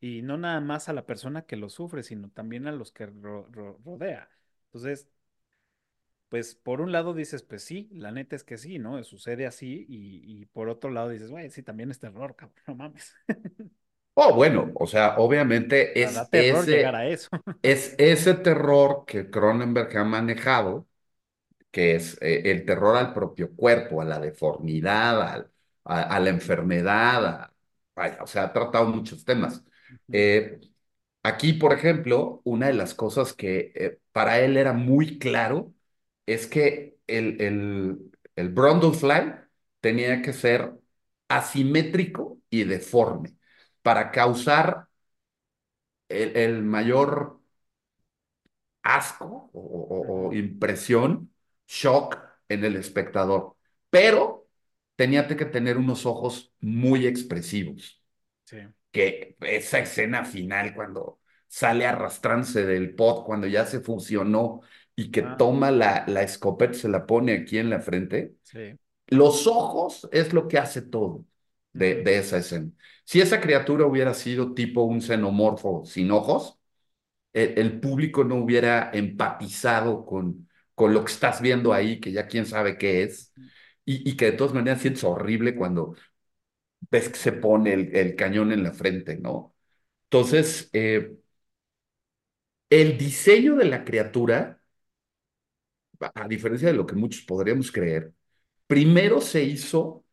Y 0.00 0.22
no 0.22 0.38
nada 0.38 0.60
más 0.60 0.88
a 0.88 0.92
la 0.94 1.06
persona 1.06 1.42
que 1.46 1.56
lo 1.56 1.70
sufre, 1.70 2.02
sino 2.04 2.30
también 2.30 2.66
a 2.68 2.72
los 2.72 2.92
que 2.92 3.06
ro- 3.06 3.48
ro- 3.52 3.80
rodea. 3.84 4.30
Entonces, 4.66 5.08
pues 6.28 6.54
por 6.56 6.80
un 6.80 6.90
lado 6.92 7.14
dices, 7.14 7.42
pues 7.42 7.62
sí, 7.64 7.88
la 7.92 8.10
neta 8.12 8.34
es 8.36 8.42
que 8.44 8.58
sí, 8.58 8.78
¿no? 8.78 9.02
Sucede 9.04 9.46
así. 9.46 9.86
Y, 9.88 10.40
y 10.42 10.46
por 10.46 10.68
otro 10.68 10.90
lado 10.90 11.08
dices, 11.10 11.30
güey, 11.30 11.50
sí, 11.50 11.62
también 11.62 11.90
es 11.90 12.00
terror, 12.00 12.34
cabrón, 12.36 12.56
no 12.66 12.74
mames. 12.74 13.14
Oh, 14.14 14.34
bueno, 14.34 14.72
o 14.76 14.86
sea, 14.86 15.14
obviamente 15.18 16.02
es 16.02 16.28
terror 16.30 16.66
ese, 16.70 16.96
a 16.96 17.06
eso. 17.08 17.28
es 17.62 17.94
ese 17.98 18.34
terror 18.34 19.04
que 19.06 19.30
Cronenberg 19.30 19.96
ha 19.98 20.04
manejado, 20.04 20.88
que 21.76 21.96
es 21.96 22.18
eh, 22.22 22.42
el 22.52 22.64
terror 22.66 22.96
al 22.96 23.12
propio 23.14 23.54
cuerpo, 23.56 24.00
a 24.02 24.06
la 24.06 24.18
deformidad, 24.20 25.22
al- 25.22 25.52
a, 25.84 26.02
a 26.16 26.20
la 26.20 26.30
enfermedad, 26.30 27.26
a- 27.26 27.54
vaya, 27.94 28.18
o 28.24 28.26
sea, 28.28 28.44
ha 28.44 28.52
tratado 28.54 28.86
muchos 28.88 29.24
temas. 29.26 29.64
Eh, 30.12 30.60
Aquí, 31.22 31.52
por 31.54 31.72
ejemplo, 31.72 32.40
una 32.44 32.68
de 32.68 32.74
las 32.74 32.94
cosas 32.94 33.32
que 33.34 33.72
eh, 33.74 33.98
para 34.12 34.40
él 34.40 34.56
era 34.56 34.72
muy 34.72 35.18
claro 35.18 35.74
es 36.26 36.46
que 36.46 36.98
el, 37.08 37.40
el, 37.42 38.10
el 38.36 38.48
Brundlefly 38.50 39.34
tenía 39.80 40.22
que 40.22 40.32
ser 40.32 40.72
asimétrico 41.28 42.40
y 42.50 42.64
deforme 42.64 43.36
para 43.82 44.10
causar 44.12 44.88
el, 46.08 46.36
el 46.36 46.62
mayor 46.64 47.40
asco 48.82 49.50
o, 49.52 49.60
o- 49.60 50.28
o 50.28 50.32
ujú, 50.32 50.32
impresión, 50.32 51.30
shock 51.66 52.18
en 52.48 52.64
el 52.64 52.76
espectador. 52.76 53.56
Pero 53.90 54.48
tenía 54.96 55.26
que 55.28 55.44
tener 55.46 55.76
unos 55.78 56.06
ojos 56.06 56.52
muy 56.60 57.06
expresivos 57.06 58.02
Sí. 58.46 58.56
que 58.92 59.36
esa 59.40 59.78
escena 59.80 60.24
final 60.24 60.74
cuando 60.74 61.20
sale 61.48 61.86
arrastrándose 61.86 62.64
del 62.66 62.94
pod, 62.94 63.24
cuando 63.24 63.46
ya 63.46 63.66
se 63.66 63.80
fusionó 63.80 64.60
y 64.94 65.10
que 65.10 65.22
Ah, 65.22 65.36
toma 65.36 65.70
la, 65.70 66.04
la 66.08 66.22
escopeta, 66.22 66.74
se 66.74 66.88
la 66.88 67.06
pone 67.06 67.32
aquí 67.34 67.58
en 67.58 67.70
la 67.70 67.80
frente, 67.80 68.36
sí. 68.42 68.78
los 69.08 69.46
ojos 69.46 70.08
es 70.12 70.32
lo 70.32 70.48
que 70.48 70.58
hace 70.58 70.82
todo 70.82 71.24
de, 71.72 71.96
de 72.02 72.18
esa 72.18 72.38
escena. 72.38 72.70
Si 73.04 73.20
esa 73.20 73.40
criatura 73.40 73.86
hubiera 73.86 74.14
sido 74.14 74.54
tipo 74.54 74.82
un 74.84 75.02
xenomorfo 75.02 75.84
sin 75.86 76.10
ojos, 76.10 76.58
el, 77.32 77.58
el 77.58 77.80
público 77.80 78.24
no 78.24 78.36
hubiera 78.36 78.90
empatizado 78.92 80.04
con, 80.06 80.48
con 80.76 80.94
lo 80.94 81.04
que 81.06 81.12
estás 81.12 81.42
viendo 81.42 81.74
ahí, 81.74 82.00
que 82.00 82.12
ya 82.12 82.28
quién 82.28 82.46
sabe 82.46 82.78
qué 82.78 83.04
es, 83.04 83.34
y, 83.86 84.10
y 84.10 84.16
que 84.18 84.26
de 84.26 84.32
todas 84.34 84.54
maneras 84.54 84.82
sientes 84.82 85.04
horrible 85.04 85.56
cuando 85.56 85.96
ves 86.90 87.08
que 87.10 87.16
se 87.18 87.32
pone 87.32 87.72
el, 87.74 87.96
el 87.96 88.16
cañón 88.16 88.52
en 88.52 88.62
la 88.64 88.72
frente, 88.72 89.16
¿no? 89.18 89.54
Entonces, 90.06 90.70
eh, 90.72 91.16
el 92.70 92.96
diseño 92.98 93.56
de 93.56 93.64
la 93.64 93.84
criatura, 93.84 94.60
a 96.14 96.28
diferencia 96.28 96.68
de 96.68 96.74
lo 96.74 96.86
que 96.86 96.94
muchos 96.94 97.22
podríamos 97.22 97.72
creer, 97.72 98.12
primero 98.66 99.20
se 99.20 99.44
hizo 99.44 100.04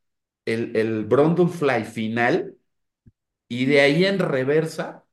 el, 0.45 0.75
el 0.77 1.05
Brundlefly 1.05 1.85
final 1.85 2.57
y 3.49 3.65
de 3.65 3.81
ahí 3.81 4.05
en 4.05 4.19
reversa 4.19 5.05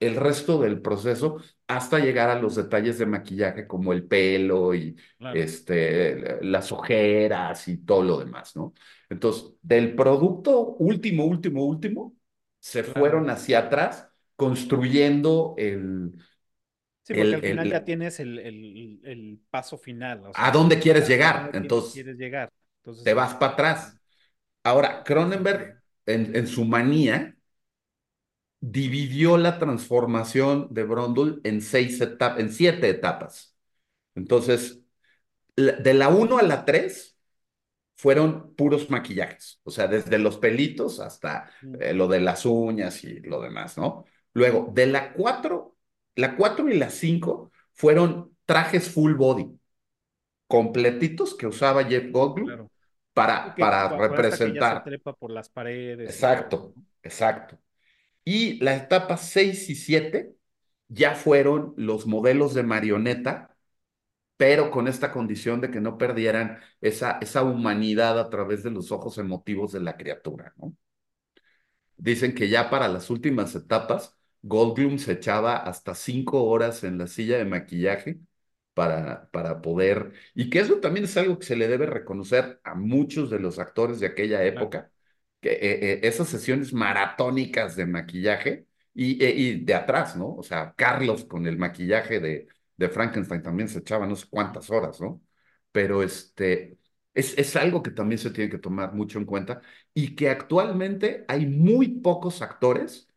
el 0.00 0.16
resto 0.16 0.60
del 0.60 0.82
proceso 0.82 1.38
hasta 1.68 1.98
llegar 1.98 2.30
a 2.30 2.40
los 2.40 2.56
detalles 2.56 2.98
de 2.98 3.06
maquillaje 3.06 3.66
como 3.66 3.92
el 3.92 4.06
pelo 4.06 4.74
y 4.74 4.96
Claro, 5.18 5.42
este, 5.42 6.38
las 6.44 6.72
ojeras 6.72 7.68
y 7.68 7.78
todo 7.78 8.02
lo 8.02 8.18
demás, 8.18 8.54
¿no? 8.56 8.72
Entonces, 9.10 9.54
del 9.62 9.94
producto 9.96 10.76
último, 10.78 11.24
último, 11.26 11.64
último, 11.66 12.14
se 12.60 12.84
claro. 12.92 13.10
fueron 13.10 13.30
hacia 13.30 13.60
atrás 13.60 14.08
construyendo 14.36 15.54
el, 15.58 16.12
Sí, 17.02 17.14
porque 17.14 17.36
el, 17.36 17.36
al 17.36 17.44
final 17.44 17.68
ya 17.68 17.84
tienes 17.84 18.18
el, 18.20 18.38
el- 18.38 19.00
el 19.04 19.40
paso 19.50 19.78
final, 19.78 20.26
o 20.26 20.34
a 20.34 20.50
dónde 20.50 20.78
quieres 20.80 21.08
llegar. 21.08 21.50
dónde 21.52 21.52
Entonces, 21.52 21.92
quieres 21.92 22.16
llegar. 22.18 22.52
Entonces, 22.78 23.04
te 23.04 23.14
vas 23.14 23.34
para 23.36 23.52
atrás. 23.54 23.98
Ahora. 24.64 25.04
Cronenberg, 25.04 25.82
en, 26.06 26.36
en 26.36 26.48
su 26.48 26.64
manía, 26.66 27.35
dividió 28.60 29.36
la 29.36 29.58
transformación 29.58 30.68
de 30.70 30.84
Brundle 30.84 31.40
en 31.44 31.60
seis 31.60 32.00
etapas, 32.00 32.40
en 32.40 32.52
siete 32.52 32.88
etapas. 32.88 33.56
Entonces, 34.14 34.80
de 35.56 35.94
la 35.94 36.08
1 36.08 36.38
a 36.38 36.42
la 36.42 36.64
3 36.64 37.16
fueron 37.96 38.54
puros 38.54 38.90
maquillajes, 38.90 39.60
o 39.64 39.70
sea, 39.70 39.86
desde 39.86 40.18
los 40.18 40.36
pelitos 40.36 41.00
hasta 41.00 41.50
eh, 41.80 41.94
lo 41.94 42.08
de 42.08 42.20
las 42.20 42.44
uñas 42.44 43.02
y 43.04 43.20
lo 43.20 43.40
demás, 43.40 43.78
¿no? 43.78 44.04
Luego, 44.34 44.70
de 44.74 44.86
la 44.86 45.12
4, 45.14 45.76
la 46.14 46.36
4 46.36 46.68
y 46.68 46.76
la 46.76 46.90
5 46.90 47.50
fueron 47.72 48.36
trajes 48.44 48.90
full 48.90 49.14
body, 49.14 49.58
completitos 50.46 51.34
que 51.34 51.46
usaba 51.46 51.84
Jeff 51.84 52.10
Goldblum 52.10 52.46
claro. 52.46 52.70
Para, 53.14 53.54
para 53.54 53.88
que 53.88 53.98
ya 53.98 53.98
se 53.98 54.08
representar. 54.08 54.84
trepa 54.84 55.14
por 55.14 55.30
las 55.30 55.48
paredes. 55.48 56.10
Exacto, 56.10 56.74
exacto. 57.02 57.58
Y 58.26 58.58
la 58.64 58.76
etapa 58.76 59.18
6 59.18 59.70
y 59.70 59.76
7 59.76 60.36
ya 60.88 61.14
fueron 61.14 61.74
los 61.78 62.06
modelos 62.06 62.54
de 62.54 62.64
marioneta, 62.64 63.56
pero 64.38 64.70
con 64.72 64.88
esta 64.88 65.12
condición 65.12 65.60
de 65.62 65.70
que 65.72 65.80
no 65.82 65.98
perdieran 65.98 66.60
esa, 66.82 67.18
esa 67.20 67.44
humanidad 67.44 68.18
a 68.20 68.30
través 68.30 68.62
de 68.64 68.70
los 68.72 68.92
ojos 68.92 69.18
emotivos 69.18 69.72
de 69.72 69.80
la 69.80 69.96
criatura, 69.98 70.54
¿no? 70.58 70.76
Dicen 71.96 72.34
que 72.34 72.48
ya 72.48 72.68
para 72.70 72.88
las 72.88 73.08
últimas 73.10 73.54
etapas, 73.54 74.16
Goldblum 74.42 74.98
se 74.98 75.12
echaba 75.12 75.56
hasta 75.56 75.94
cinco 75.94 76.44
horas 76.44 76.84
en 76.84 76.98
la 76.98 77.06
silla 77.06 77.38
de 77.38 77.44
maquillaje 77.46 78.20
para, 78.74 79.30
para 79.30 79.62
poder, 79.62 80.12
y 80.34 80.50
que 80.50 80.60
eso 80.60 80.80
también 80.80 81.04
es 81.06 81.16
algo 81.16 81.38
que 81.38 81.46
se 81.46 81.56
le 81.56 81.68
debe 81.68 81.86
reconocer 81.86 82.60
a 82.64 82.74
muchos 82.74 83.30
de 83.30 83.40
los 83.40 83.58
actores 83.58 83.98
de 84.00 84.06
aquella 84.06 84.44
época, 84.44 84.90
que 85.40 85.50
eh, 85.52 85.92
eh, 85.94 86.00
esas 86.02 86.28
sesiones 86.28 86.72
maratónicas 86.72 87.76
de 87.76 87.86
maquillaje 87.86 88.66
y, 88.94 89.22
eh, 89.24 89.34
y 89.36 89.64
de 89.64 89.74
atrás, 89.74 90.16
¿no? 90.16 90.34
O 90.34 90.42
sea, 90.42 90.74
Carlos 90.76 91.24
con 91.24 91.46
el 91.46 91.58
maquillaje 91.58 92.20
de, 92.20 92.48
de 92.76 92.88
Frankenstein 92.88 93.42
también 93.42 93.68
se 93.68 93.80
echaba 93.80 94.06
no 94.06 94.16
sé 94.16 94.26
cuántas 94.30 94.70
horas, 94.70 95.00
¿no? 95.00 95.22
Pero 95.72 96.02
este, 96.02 96.78
es, 97.14 97.36
es 97.38 97.56
algo 97.56 97.82
que 97.82 97.90
también 97.90 98.18
se 98.18 98.30
tiene 98.30 98.50
que 98.50 98.58
tomar 98.58 98.94
mucho 98.94 99.18
en 99.18 99.24
cuenta 99.26 99.60
y 99.94 100.14
que 100.16 100.30
actualmente 100.30 101.24
hay 101.28 101.46
muy 101.46 101.88
pocos 102.00 102.42
actores 102.42 103.08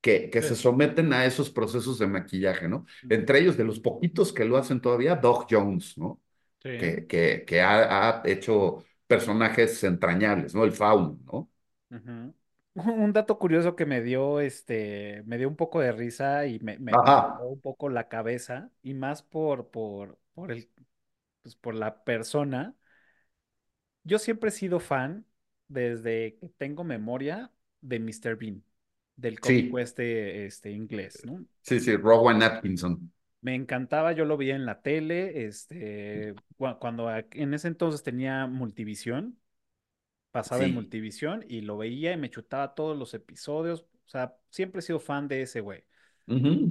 que, 0.00 0.30
que 0.30 0.42
se 0.42 0.56
someten 0.56 1.12
a 1.12 1.26
esos 1.26 1.50
procesos 1.50 1.98
de 1.98 2.06
maquillaje, 2.06 2.68
¿no? 2.68 2.86
Entre 3.08 3.40
ellos, 3.40 3.56
de 3.56 3.64
los 3.64 3.80
poquitos 3.80 4.32
que 4.32 4.44
lo 4.44 4.56
hacen 4.56 4.80
todavía, 4.80 5.16
Doc 5.16 5.46
Jones, 5.50 5.98
¿no? 5.98 6.20
Sí. 6.62 6.70
Que, 6.76 7.06
que, 7.06 7.44
que 7.46 7.60
ha, 7.62 8.20
ha 8.20 8.22
hecho 8.26 8.84
personajes 9.06 9.84
entrañables, 9.84 10.54
¿no? 10.54 10.64
El 10.64 10.72
fauno, 10.72 11.18
¿no? 11.26 11.50
Ujú. 11.90 12.34
Un 12.74 13.12
dato 13.12 13.38
curioso 13.38 13.74
que 13.76 13.84
me 13.86 14.00
dio, 14.00 14.40
este, 14.40 15.22
me 15.26 15.38
dio 15.38 15.48
un 15.48 15.56
poco 15.56 15.80
de 15.80 15.92
risa 15.92 16.46
y 16.46 16.60
me, 16.60 16.78
me, 16.78 16.98
voló 16.98 17.48
un 17.48 17.60
poco 17.60 17.88
la 17.88 18.08
cabeza, 18.08 18.70
y 18.82 18.94
más 18.94 19.22
por, 19.22 19.70
por, 19.70 20.18
por 20.34 20.52
el, 20.52 20.70
pues 21.42 21.56
por 21.56 21.74
la 21.74 22.04
persona. 22.04 22.76
Yo 24.04 24.18
siempre 24.18 24.48
he 24.50 24.52
sido 24.52 24.80
fan, 24.80 25.26
desde 25.68 26.36
que 26.38 26.48
tengo 26.58 26.84
memoria, 26.84 27.52
de 27.80 27.98
Mr. 28.00 28.36
Bean, 28.36 28.64
del 29.16 29.40
cómico 29.40 29.78
sí, 29.78 29.78
este, 29.78 30.46
este 30.46 30.70
inglés, 30.72 31.24
¿no? 31.24 31.44
sí, 31.62 31.80
sí, 31.80 31.96
Rowan 31.96 32.42
Atkinson. 32.42 33.12
Me 33.42 33.54
encantaba, 33.54 34.12
yo 34.12 34.24
lo 34.26 34.36
veía 34.36 34.54
en 34.54 34.66
la 34.66 34.82
tele, 34.82 35.46
este, 35.46 36.34
cua- 36.58 36.78
cuando 36.78 37.08
a- 37.08 37.24
en 37.32 37.54
ese 37.54 37.68
entonces 37.68 38.02
tenía 38.02 38.46
Multivisión, 38.46 39.38
pasaba 40.30 40.66
en. 40.66 40.68
Multivisión 40.68 41.44
y 41.48 41.62
lo 41.62 41.76
veía 41.78 42.12
y 42.12 42.16
me 42.16 42.30
chutaba 42.30 42.74
todos 42.74 42.96
los 42.96 43.14
episodios. 43.14 43.82
O 44.06 44.08
sea, 44.10 44.36
siempre 44.50 44.80
he 44.80 44.82
sido 44.82 45.00
fan 45.00 45.28
de 45.28 45.42
ese 45.42 45.60
güey. 45.60 45.84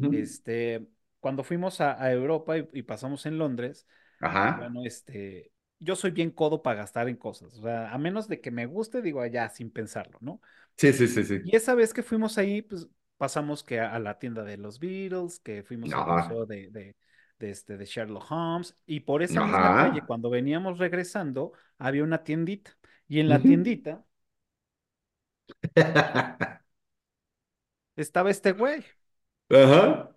Este, 0.09 0.87
cuando 1.19 1.43
fuimos 1.43 1.81
a, 1.81 2.01
a 2.01 2.11
Europa 2.11 2.57
y, 2.57 2.67
y 2.73 2.83
pasamos 2.83 3.25
en 3.25 3.37
Londres, 3.37 3.87
Ajá. 4.21 4.47
bueno, 4.55 4.81
este, 4.85 5.53
yo 5.79 5.95
soy 5.95 6.11
bien 6.11 6.31
codo 6.31 6.63
para 6.63 6.79
gastar 6.81 7.09
en 7.09 7.17
cosas. 7.17 7.55
O 7.57 7.63
sea, 7.63 7.91
a 7.93 7.97
menos 7.97 8.27
de 8.27 8.41
que 8.41 8.51
me 8.51 8.65
guste, 8.67 9.01
digo 9.01 9.21
allá 9.21 9.49
sin 9.49 9.71
pensarlo, 9.71 10.19
¿no? 10.21 10.41
Sí, 10.77 10.93
sí, 10.93 11.07
sí, 11.07 11.23
sí. 11.23 11.39
Y 11.41 11.55
esa 11.55 11.75
vez 11.75 11.93
que 11.93 12.03
fuimos 12.03 12.37
ahí, 12.37 12.61
pues 12.61 12.87
pasamos 13.17 13.63
que 13.63 13.79
a, 13.79 13.93
a 13.95 13.99
la 13.99 14.19
tienda 14.19 14.43
de 14.43 14.57
los 14.57 14.79
Beatles, 14.79 15.39
que 15.39 15.63
fuimos 15.63 15.95
al 15.95 16.05
Ajá. 16.05 16.07
museo 16.07 16.45
de, 16.45 16.69
de, 16.71 16.95
de 17.39 17.49
este, 17.51 17.77
de 17.77 17.85
Sherlock 17.85 18.29
Holmes, 18.31 18.77
y 18.85 19.01
por 19.01 19.23
esa 19.23 19.41
misma 19.41 19.73
calle, 19.75 20.03
cuando 20.05 20.29
veníamos 20.29 20.77
regresando, 20.79 21.53
había 21.77 22.03
una 22.03 22.23
tiendita. 22.23 22.77
Y 23.09 23.19
en 23.19 23.27
la 23.29 23.43
tiendita 23.43 24.05
estaba 27.95 28.31
este 28.31 28.51
güey. 28.53 28.83
Ajá. 29.49 30.09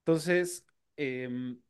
Entonces, 0.00 0.64
em, 0.96 1.60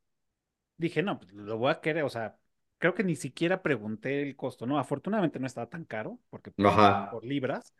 dije, 0.78 1.02
no, 1.02 1.20
pues 1.20 1.32
lo 1.34 1.58
voy 1.58 1.72
a 1.72 1.80
querer, 1.82 2.04
o 2.04 2.10
sea, 2.10 2.38
creo 2.78 2.94
que 2.94 3.04
ni 3.04 3.16
siquiera 3.16 3.62
pregunté 3.62 4.22
el 4.22 4.36
costo, 4.36 4.66
¿no? 4.66 4.78
Afortunadamente 4.80 5.40
no 5.40 5.46
estaba 5.48 5.68
tan 5.70 5.84
caro, 5.86 6.20
porque 6.30 6.52
pues 6.52 6.92
por 7.08 7.24
libras, 7.26 7.74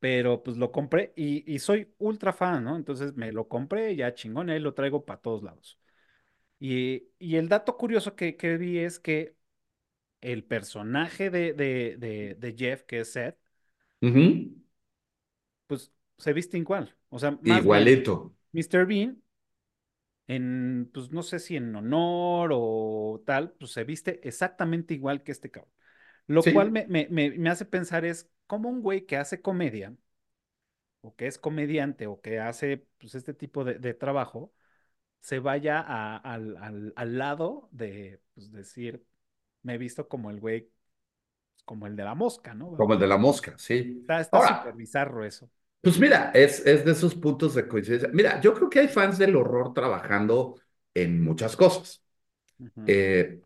pero 0.00 0.42
pues 0.44 0.58
lo 0.58 0.72
compré 0.72 1.14
y, 1.16 1.52
y 1.52 1.60
soy 1.60 1.94
ultra 1.98 2.32
fan, 2.34 2.64
¿no? 2.64 2.76
Entonces 2.76 3.14
me 3.16 3.32
lo 3.32 3.48
compré, 3.48 3.96
ya 3.96 4.14
chingón, 4.14 4.50
ahí 4.50 4.60
lo 4.60 4.74
traigo 4.74 5.04
para 5.06 5.20
todos 5.22 5.42
lados. 5.44 5.80
Y, 6.60 7.10
y 7.20 7.36
el 7.36 7.48
dato 7.50 7.78
curioso 7.78 8.16
que, 8.16 8.36
que 8.38 8.58
vi 8.58 8.80
es 8.80 9.00
que 9.00 9.36
el 10.20 10.44
personaje 10.44 11.30
de, 11.30 11.52
de, 11.54 11.96
de, 11.98 12.34
de 12.38 12.54
Jeff, 12.56 12.82
que 12.84 13.00
es 13.00 13.12
Seth, 13.12 13.36
pues 15.66 15.92
se 16.18 16.32
viste 16.32 16.58
igual. 16.58 16.96
O 17.10 17.18
sea, 17.18 17.38
más 17.42 17.66
bien, 17.66 17.96
Igualito. 17.96 18.32
Mr. 18.52 18.86
Bean 18.86 19.22
en, 20.26 20.90
pues 20.92 21.10
no 21.12 21.22
sé 21.22 21.38
si 21.38 21.56
en 21.56 21.74
honor 21.76 22.50
o 22.54 23.22
tal, 23.26 23.52
pues 23.52 23.72
se 23.72 23.84
viste 23.84 24.26
exactamente 24.28 24.94
igual 24.94 25.22
que 25.22 25.32
este 25.32 25.50
cabrón. 25.50 25.72
Lo 26.26 26.50
cual 26.50 26.70
me, 26.72 26.86
me, 26.88 27.08
me, 27.10 27.30
me 27.32 27.50
hace 27.50 27.64
pensar 27.66 28.04
es 28.04 28.30
cómo 28.46 28.68
un 28.68 28.82
güey 28.82 29.06
que 29.06 29.16
hace 29.16 29.42
comedia, 29.42 29.96
o 31.00 31.14
que 31.16 31.26
es 31.26 31.38
comediante, 31.38 32.06
o 32.06 32.20
que 32.20 32.40
hace 32.40 32.86
pues 32.98 33.14
este 33.14 33.34
tipo 33.34 33.64
de, 33.64 33.74
de 33.78 33.94
trabajo, 33.94 34.52
se 35.22 35.40
vaya 35.40 35.80
a- 35.80 36.18
al, 36.18 36.56
al, 36.58 36.94
al 36.96 37.18
lado 37.18 37.70
de, 37.72 38.22
pues 38.34 38.52
decir, 38.52 39.06
me 39.62 39.74
he 39.74 39.78
visto 39.78 40.08
como 40.08 40.30
el 40.30 40.40
güey, 40.40 40.70
como 41.64 41.86
el 41.86 41.96
de 41.96 42.04
la 42.04 42.14
mosca, 42.14 42.54
¿no? 42.54 42.70
Como 42.76 42.94
el 42.94 43.00
de 43.00 43.06
la 43.06 43.18
mosca, 43.18 43.54
sí. 43.58 43.74
Está, 44.00 44.20
está 44.20 44.40
súper 44.40 44.74
bizarro 44.74 45.24
eso. 45.24 45.50
pues 45.80 45.98
mira, 45.98 46.30
es, 46.34 46.60
es 46.66 46.84
de 46.84 46.92
esos 46.92 47.14
puntos 47.14 47.54
de 47.54 47.68
coincidencia. 47.68 48.08
Mira, 48.12 48.40
yo 48.40 48.52
creo 48.54 48.68
que 48.70 48.80
hay 48.80 48.88
fans 48.88 49.18
del 49.18 49.36
horror 49.36 49.72
trabajando 49.74 50.60
en 50.94 51.22
muchas 51.22 51.56
cosas. 51.56 52.02
Eh, 52.86 53.40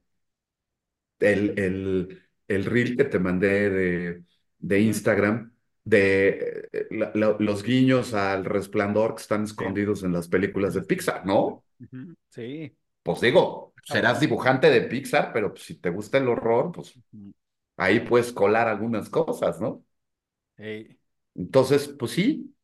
el, 1.20 1.58
el, 1.58 2.22
el 2.48 2.64
reel 2.64 2.96
que 2.96 3.04
te 3.04 3.18
mandé 3.18 3.70
de, 3.70 4.24
de 4.58 4.80
Instagram, 4.80 5.52
de 5.84 6.68
eh, 6.72 6.86
la- 6.90 7.12
la- 7.14 7.36
los 7.38 7.62
guiños 7.62 8.14
al 8.14 8.44
resplandor 8.44 9.14
que 9.16 9.22
están 9.22 9.44
escondidos 9.44 10.02
en 10.02 10.12
las 10.12 10.28
películas 10.28 10.74
de 10.74 10.82
Pixar. 10.82 11.26
¿no? 11.26 11.64
Ujú, 11.80 12.14
Sí, 12.30 12.76
Pues 13.02 13.20
digo, 13.20 13.74
serás 13.82 14.20
cabrón. 14.20 14.20
dibujante 14.20 14.70
de 14.70 14.82
Pixar, 14.82 15.32
pero 15.32 15.50
pues, 15.52 15.64
si 15.64 15.76
te 15.80 15.90
gusta 15.90 16.18
el 16.18 16.28
horror, 16.28 16.72
pues 16.72 16.94
ahí 17.76 18.00
puedes 18.00 18.32
colar 18.32 18.68
algunas 18.68 19.10
cosas, 19.10 19.60
¿no? 19.60 19.84
Entonces, 21.34 21.88
pues 21.98 22.12
sí. 22.12 22.54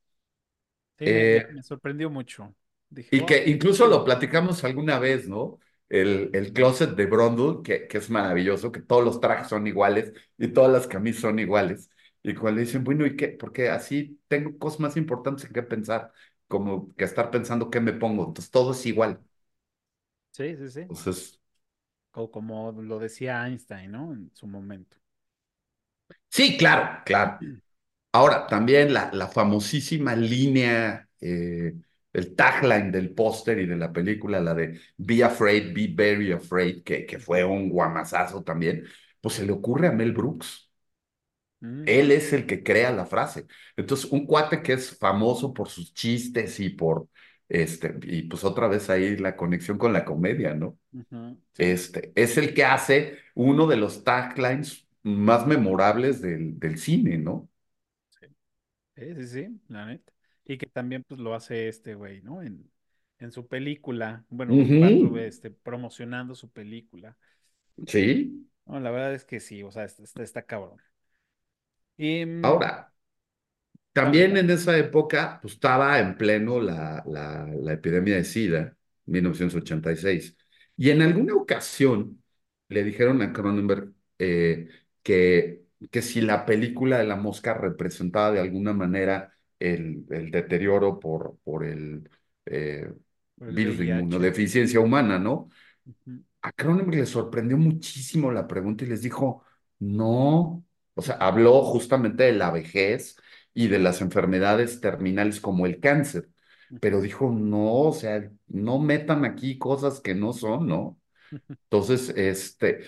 Sí, 0.99 1.11
me, 1.11 1.27
me, 1.27 1.45
Eh, 1.45 1.49
me 1.49 1.63
sorprendió 1.63 2.11
mucho. 2.11 2.55
Dije, 2.91 3.11
Y 3.11 3.25
oh, 3.25 3.25
que 3.25 3.45
incluso 3.49 3.87
lo 3.87 4.05
platicamos 4.05 4.63
alguna 4.65 4.99
vez, 4.99 5.29
¿no? 5.29 5.59
El, 5.89 6.31
el 6.35 6.53
closet 6.53 6.91
de 6.91 7.07
Brundle, 7.07 7.63
que, 7.65 7.89
que 7.89 7.99
es 7.99 8.11
maravilloso, 8.11 8.71
que 8.71 8.83
todos 8.83 9.03
los 9.05 9.21
trajes 9.21 9.49
son 9.49 9.67
iguales 9.67 10.13
y 10.37 10.49
todas 10.49 10.71
las 10.71 10.87
camisas 10.87 11.23
son 11.23 11.39
iguales. 11.39 11.91
Y 12.23 12.35
cuando 12.35 12.61
dicen, 12.61 12.85
bueno, 12.85 13.07
¿y 13.07 13.17
qué? 13.17 13.29
Porque 13.29 13.71
así 13.71 14.21
tengo 14.29 14.59
cosas 14.59 14.81
más 14.81 14.97
importantes 14.99 15.47
en 15.47 15.53
qué 15.55 15.63
pensar. 15.63 16.13
como 16.49 16.95
que 16.97 17.05
estar 17.05 17.31
pensando 17.31 17.71
qué 17.71 17.81
me 17.81 17.93
pongo. 17.95 18.27
Entonces 18.27 18.51
todo 18.51 18.73
es 18.73 18.85
igual. 18.87 19.21
Sí, 20.39 20.57
sí, 20.57 20.71
sí. 20.71 20.91
Entonces, 20.91 21.41
O 22.13 22.31
como 22.31 22.71
lo 22.73 22.99
decía 22.99 23.47
Einstein, 23.47 23.91
¿no? 23.93 24.13
En 24.13 24.31
su 24.35 24.47
momento. 24.47 24.99
sí, 26.29 26.57
claro, 26.57 27.03
claro. 27.05 27.39
Ahora, 28.13 28.47
también 28.47 28.93
la, 28.95 29.11
la 29.13 29.29
famosísima 29.29 30.17
línea, 30.17 31.09
eh, 31.21 31.75
el 32.13 32.37
tagline 32.37 32.93
del 32.93 33.15
póster 33.15 33.59
y 33.61 33.67
de 33.67 33.77
la 33.77 33.93
película, 33.93 34.41
la 34.41 34.55
de 34.55 34.81
Be 34.99 35.25
Afraid, 35.25 35.75
Be 35.75 35.89
Very 35.95 36.33
Afraid, 36.33 36.83
que, 36.85 37.07
que 37.07 37.19
fue 37.19 37.45
un 37.45 37.71
guamazazo 37.71 38.43
también, 38.45 38.85
pues 39.21 39.37
se 39.37 39.47
le 39.47 39.53
ocurre 39.53 39.89
a 39.89 39.93
Mel 39.93 40.13
Brooks. 40.13 40.71
Mm, 41.63 41.87
Él 41.87 42.11
es 42.13 42.33
el 42.33 42.47
que 42.47 42.63
crea 42.63 42.93
la 42.93 43.07
frase. 43.07 43.47
Entonces, 43.77 44.11
un 44.13 44.27
cuate 44.27 44.63
que 44.63 44.75
es 44.75 44.97
famoso 44.99 45.55
por 45.55 45.69
sus 45.71 45.95
chistes 45.95 46.61
y 46.61 46.69
por, 46.71 47.09
este, 47.49 47.95
y 48.05 48.23
pues 48.25 48.45
otra 48.45 48.69
vez 48.69 48.91
ahí 48.91 49.17
la 49.17 49.37
conexión 49.37 49.79
con 49.79 49.93
la 49.93 50.05
comedia, 50.05 50.55
¿no? 50.55 50.79
sí, 50.93 51.39
Este, 51.59 52.13
es 52.17 52.39
el 52.39 52.55
que 52.55 52.65
hace 52.65 53.19
uno 53.35 53.67
de 53.67 53.77
los 53.77 54.05
taglines 54.05 54.89
más 55.05 55.47
memorables 55.47 56.23
del, 56.23 56.59
del 56.61 56.79
cine, 56.79 57.19
¿no? 57.19 57.49
sí, 58.21 58.27
sí, 58.97 59.15
sí, 59.17 59.27
sí, 59.29 59.61
la 59.69 59.87
neta. 59.87 60.13
Y 60.45 60.59
que 60.59 60.67
también 60.67 61.05
pues 61.05 61.21
lo 61.21 61.35
hace 61.35 61.69
este 61.69 61.95
güey, 61.95 62.23
¿no? 62.23 62.43
En, 62.43 62.71
en 63.19 63.33
su 63.33 63.47
película, 63.49 64.25
bueno, 64.31 64.65
este, 65.19 65.51
promocionando 65.51 66.35
su 66.35 66.51
película. 66.51 67.17
Sí. 67.87 68.47
No, 68.67 68.79
la 68.81 68.91
verdad 68.93 69.15
es 69.15 69.25
que 69.25 69.41
sí, 69.41 69.63
o 69.65 69.71
sea, 69.73 69.85
está, 69.85 70.03
está, 70.05 70.23
está 70.23 70.43
cabrón. 70.43 70.81
Y 71.97 72.25
mm, 72.25 72.43
Ahora, 72.43 72.93
también 74.03 74.37
en 74.37 74.51
esa 74.51 74.77
época, 74.79 75.39
pues 75.43 75.55
estaba 75.55 75.99
en 76.01 76.17
pleno 76.17 76.61
la, 76.61 77.03
la, 77.07 77.47
la 77.61 77.73
epidemia 77.73 78.17
de 78.17 78.25
SIDA, 78.25 78.77
1986. 79.07 80.37
Y 80.77 80.91
en 80.91 81.03
alguna 81.03 81.35
ocasión 81.35 82.23
le 82.69 82.85
dijeron 82.85 83.23
a 83.23 83.33
Cronenberg 83.33 83.93
eh, 84.19 84.69
que, 85.03 85.65
que 85.91 86.03
si 86.03 86.21
la 86.21 86.47
película 86.47 86.99
de 86.99 87.05
la 87.07 87.17
mosca 87.17 87.55
representaba 87.55 88.33
de 88.33 88.41
alguna 88.41 88.73
manera 88.73 89.35
el, 89.59 90.05
el 90.11 90.31
deterioro 90.31 91.01
por, 91.01 91.39
por 91.45 91.65
el 91.65 92.09
eh, 92.47 92.93
el 93.45 93.53
virus 93.53 93.79
de 93.79 93.87
inmunodeficiencia 93.87 94.81
humana, 94.81 95.19
¿no? 95.19 95.49
A 96.43 96.53
Cronenberg 96.53 97.01
le 97.01 97.07
sorprendió 97.07 97.57
muchísimo 97.57 98.31
la 98.33 98.47
pregunta 98.47 98.85
y 98.85 98.89
les 98.89 99.03
dijo, 99.03 99.45
no, 99.81 100.65
o 100.95 101.03
sea, 101.03 101.17
habló 101.17 101.63
justamente 101.65 102.25
de 102.25 102.33
la 102.33 102.51
vejez 102.51 103.17
y 103.59 103.67
de 103.69 103.81
las 103.81 104.01
enfermedades 104.03 104.81
terminales 104.81 105.41
como 105.41 105.67
el 105.67 105.81
cáncer, 105.81 106.29
pero 106.81 107.01
dijo, 107.01 107.31
no, 107.33 107.73
o 107.83 107.93
sea, 107.93 108.31
no 108.47 108.79
metan 108.79 109.25
aquí 109.25 109.59
cosas 109.59 110.01
que 110.01 110.15
no 110.15 110.33
son, 110.33 110.69
¿no? 110.69 111.01
Entonces, 111.65 112.11
este, 112.17 112.83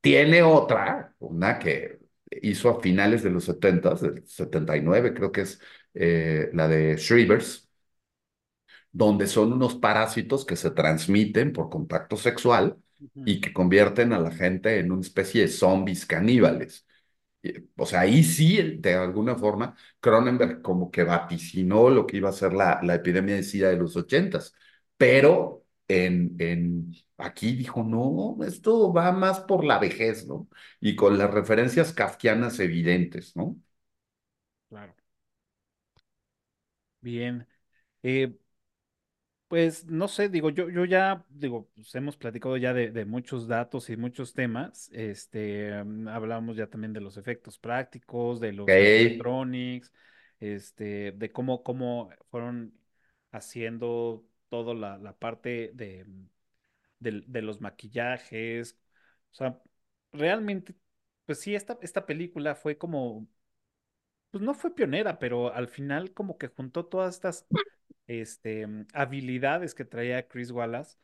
tiene 0.00 0.42
otra, 0.42 1.14
una 1.18 1.58
que 1.58 1.98
hizo 2.42 2.70
a 2.70 2.80
finales 2.80 3.22
de 3.22 3.30
los 3.30 3.44
70, 3.44 3.94
del 3.96 4.26
79, 4.26 5.14
creo 5.14 5.32
que 5.32 5.42
es 5.42 5.60
eh, 5.94 6.50
la 6.52 6.68
de 6.68 6.96
Shrievers 6.96 7.68
donde 8.92 9.26
son 9.26 9.52
unos 9.52 9.76
parásitos 9.76 10.44
que 10.44 10.56
se 10.56 10.70
transmiten 10.70 11.52
por 11.52 11.70
contacto 11.70 12.16
sexual 12.16 12.78
y 13.24 13.40
que 13.40 13.52
convierten 13.52 14.12
a 14.12 14.18
la 14.20 14.30
gente 14.32 14.78
en 14.80 14.92
una 14.92 15.02
especie 15.02 15.42
de 15.42 15.48
zombies 15.48 16.06
caníbales. 16.06 16.86
Y, 17.42 17.52
O 17.76 17.86
sea, 17.86 18.00
ahí 18.00 18.24
sí, 18.24 18.76
de 18.78 18.94
alguna 18.94 19.36
forma, 19.36 19.76
Cronenberg 20.00 20.62
como 20.62 20.90
que 20.90 21.04
vaticinó 21.04 21.88
lo 21.90 22.06
que 22.06 22.16
iba 22.18 22.28
a 22.30 22.32
ser 22.32 22.52
la, 22.52 22.80
la 22.82 22.94
epidemia 22.96 23.36
de 23.36 23.42
SIDA 23.42 23.70
de 23.70 23.76
los 23.76 23.96
ochentas, 23.96 24.54
pero 24.96 25.64
en, 25.88 26.34
en, 26.40 26.92
aquí 27.16 27.52
dijo, 27.54 27.82
no, 27.84 28.36
esto 28.44 28.92
va 28.92 29.12
más 29.12 29.40
por 29.40 29.64
la 29.64 29.78
vejez, 29.78 30.26
¿no? 30.26 30.48
Y 30.80 30.96
con 30.96 31.16
las 31.18 31.30
referencias 31.32 31.92
kafkianas 31.92 32.58
evidentes, 32.60 33.36
¿no? 33.36 33.56
Claro. 34.70 34.94
Bien. 37.00 37.46
Eh, 38.02 38.34
Pues 39.48 39.86
no 39.86 40.08
sé, 40.08 40.28
digo, 40.28 40.50
yo, 40.50 40.68
yo 40.68 40.84
ya, 40.84 41.24
digo, 41.30 41.70
pues 41.74 41.94
hemos 41.94 42.18
platicado 42.18 42.58
ya 42.58 42.74
de, 42.74 42.90
de 42.90 43.06
muchos 43.06 43.48
datos 43.48 43.88
y 43.88 43.96
muchos 43.96 44.34
temas. 44.34 44.90
Este, 44.92 45.82
mm, 45.84 46.06
hablamos 46.08 46.56
ya 46.58 46.66
también 46.68 46.92
de 46.92 47.00
los 47.00 47.16
efectos 47.16 47.58
prácticos, 47.58 48.40
de 48.40 48.52
los 48.52 48.76
Ok. 48.76 48.78
animatronics, 48.78 49.90
este, 50.38 51.12
de 51.12 51.32
cómo, 51.32 51.62
cómo 51.62 52.10
fueron 52.30 52.74
haciendo 53.32 54.26
toda 54.50 54.74
la, 54.74 54.98
la 54.98 55.16
parte 55.18 55.70
de, 55.74 56.04
mm, 56.04 56.28
de 57.00 57.42
los 57.42 57.60
maquillajes. 57.60 58.78
O 59.32 59.34
sea, 59.34 59.60
realmente, 60.12 60.74
pues 61.26 61.40
sí, 61.40 61.54
esta, 61.54 61.78
esta 61.82 62.06
película 62.06 62.54
fue 62.54 62.78
como, 62.78 63.28
pues 64.30 64.42
no 64.42 64.54
fue 64.54 64.74
pionera, 64.74 65.18
pero 65.18 65.52
al 65.54 65.68
final 65.68 66.12
como 66.12 66.38
que 66.38 66.48
juntó 66.48 66.84
todas 66.86 67.14
estas 67.14 67.46
este, 68.08 68.66
mm, 68.68 68.88
habilidades 68.94 69.74
que 69.76 69.86
traía 69.86 70.28
Chris 70.28 70.52
Wallace 70.52 70.98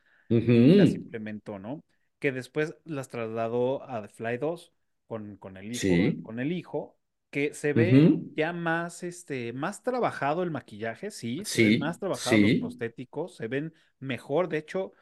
y 0.65 0.75
las 0.75 0.95
implementó, 0.97 1.59
¿no? 1.61 1.85
Que 2.21 2.33
después 2.33 2.77
las 2.85 3.09
trasladó 3.11 3.85
a 3.89 4.03
The 4.03 4.09
Fly 4.09 4.39
2 4.39 4.73
con, 5.09 5.37
con 5.39 5.57
el 5.59 5.73
hijo, 5.73 5.99
Sí. 6.01 6.23
con 6.23 6.41
el 6.41 6.53
hijo, 6.53 6.99
que 7.31 7.55
se 7.55 7.75
ve 7.75 8.17
ya 8.37 8.53
más, 8.55 9.03
este, 9.05 9.53
más 9.53 9.83
trabajado 9.85 10.43
el 10.43 10.51
maquillaje, 10.53 11.11
sí, 11.13 11.45
se 11.47 11.61
ven 11.63 11.79
más 11.79 11.99
Sí, 12.01 12.01
trabajados 12.01 12.43
los 12.43 12.55
sí. 12.55 12.55
prostéticos, 12.55 13.37
se 13.37 13.49
ven 13.49 13.75
mejor, 14.01 14.49
de 14.49 14.59
hecho, 14.59 14.93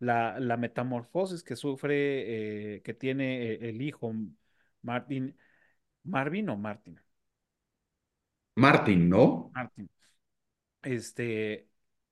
la, 0.00 0.38
la 0.40 0.56
metamorfosis 0.58 1.42
que 1.44 1.56
sufre, 1.56 2.76
eh, 2.76 2.82
que 2.82 2.94
tiene 2.94 3.52
eh, 3.52 3.70
el 3.70 3.82
hijo, 3.82 4.12
Martin, 4.82 5.36
Marvin 6.04 6.48
o 6.50 6.56
Martin, 6.56 7.00
Martin, 8.56 9.08
¿no? 9.08 9.54
Martin. 9.54 9.88
Este, 10.84 11.68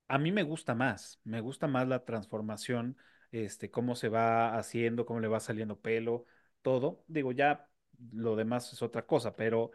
a 0.08 0.18
mí 0.18 0.32
me 0.32 0.42
gusta 0.42 0.74
más, 0.74 1.20
me 1.24 1.40
gusta 1.40 1.66
más 1.68 1.88
la 1.88 2.04
transformación, 2.04 2.96
este, 3.32 3.70
cómo 3.70 3.94
se 3.96 4.08
va 4.08 4.56
haciendo, 4.58 5.06
cómo 5.06 5.20
le 5.20 5.28
va 5.28 5.40
saliendo 5.40 5.80
pelo, 5.80 6.26
todo. 6.62 7.04
Digo, 7.08 7.32
ya 7.32 7.68
lo 8.12 8.36
demás 8.36 8.72
es 8.72 8.82
otra 8.82 9.06
cosa, 9.06 9.36
pero 9.36 9.70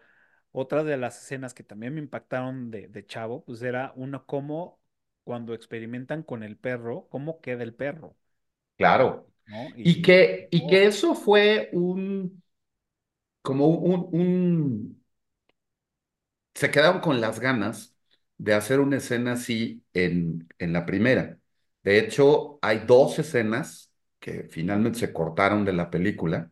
otra 0.52 0.84
de 0.84 0.98
las 0.98 1.22
escenas 1.24 1.54
que 1.54 1.64
también 1.64 1.94
me 1.94 2.00
impactaron 2.02 2.72
de, 2.72 2.88
de 2.88 3.06
Chavo, 3.06 3.44
pues 3.46 3.62
era 3.62 3.94
uno 3.96 4.26
cómo 4.26 4.80
cuando 5.24 5.54
experimentan 5.54 6.24
con 6.24 6.44
el 6.44 6.58
perro, 6.58 7.08
cómo 7.10 7.42
queda 7.42 7.64
el 7.64 7.74
perro, 7.76 8.18
Claro. 8.78 9.28
¿no? 9.46 9.74
Y 9.84 9.84
Y, 9.84 10.02
que, 10.02 10.48
y 10.52 10.66
oh, 10.66 10.68
que 10.68 10.86
eso 10.88 11.16
fue 11.16 11.70
un, 11.74 12.44
como 13.42 13.68
un, 13.70 14.10
un, 14.14 15.04
se 16.56 16.72
quedaron 16.72 17.00
con 17.02 17.22
las 17.22 17.40
ganas 17.40 17.97
de 18.38 18.54
hacer 18.54 18.80
una 18.80 18.98
escena 18.98 19.34
así 19.34 19.84
en, 19.94 20.48
en 20.60 20.74
la 20.74 20.86
primera. 20.86 21.40
De 21.84 22.00
hecho, 22.00 22.60
hay 22.62 22.80
dos 22.88 23.20
escenas 23.20 23.92
que 24.20 24.48
finalmente 24.50 25.00
se 25.00 25.14
cortaron 25.14 25.66
de 25.66 25.74
la 25.74 25.90
película. 25.90 26.52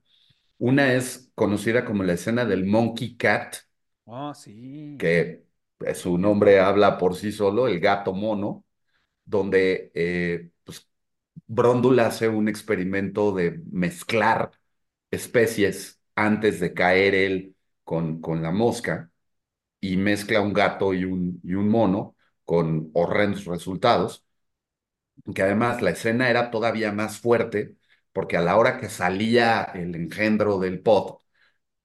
Una 0.60 0.94
es 0.94 1.32
conocida 1.36 1.86
como 1.86 2.04
la 2.04 2.14
escena 2.14 2.46
del 2.46 2.66
Monkey 2.66 3.18
Cat, 3.18 3.58
oh, 4.08 4.34
sí, 4.34 4.98
que 4.98 5.46
eh, 5.82 5.96
su 5.96 6.18
nombre 6.18 6.60
habla 6.60 6.98
por 6.98 7.16
sí 7.16 7.32
solo, 7.32 7.68
el 7.68 7.80
gato 7.80 8.14
mono, 8.14 8.66
donde 9.26 9.92
eh, 9.96 10.52
pues, 10.64 10.90
Brondul 11.48 12.00
hace 12.02 12.30
un 12.30 12.50
experimento 12.50 13.34
de 13.34 13.62
mezclar 13.72 14.52
especies 15.12 16.02
antes 16.16 16.60
de 16.60 16.74
caer 16.74 17.16
él 17.16 17.56
con, 17.84 18.22
con 18.22 18.42
la 18.44 18.52
mosca 18.52 19.12
y 19.94 19.98
mezcla 19.98 20.42
un 20.42 20.54
gato 20.54 20.94
y 20.94 21.06
un, 21.06 21.40
y 21.44 21.54
un 21.56 21.70
mono 21.70 22.16
con 22.46 22.92
horrendos 22.94 23.46
resultados, 23.46 24.26
que 25.34 25.42
además 25.44 25.82
la 25.82 25.92
escena 25.92 26.30
era 26.30 26.52
todavía 26.52 26.92
más 26.92 27.20
fuerte 27.20 27.76
porque 28.14 28.38
a 28.38 28.42
la 28.42 28.58
hora 28.58 28.78
que 28.80 28.90
salía 28.90 29.64
el 29.74 29.96
engendro 29.96 30.60
del 30.60 30.82
pot, 30.82 31.22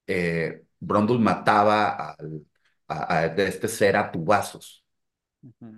eh, 0.07 0.63
Brondul 0.79 1.19
mataba 1.19 1.89
al, 2.13 2.45
a, 2.87 3.19
a, 3.23 3.29
de 3.29 3.47
este 3.47 3.67
ser 3.69 3.97
a 3.97 4.11
tubazos. 4.11 4.85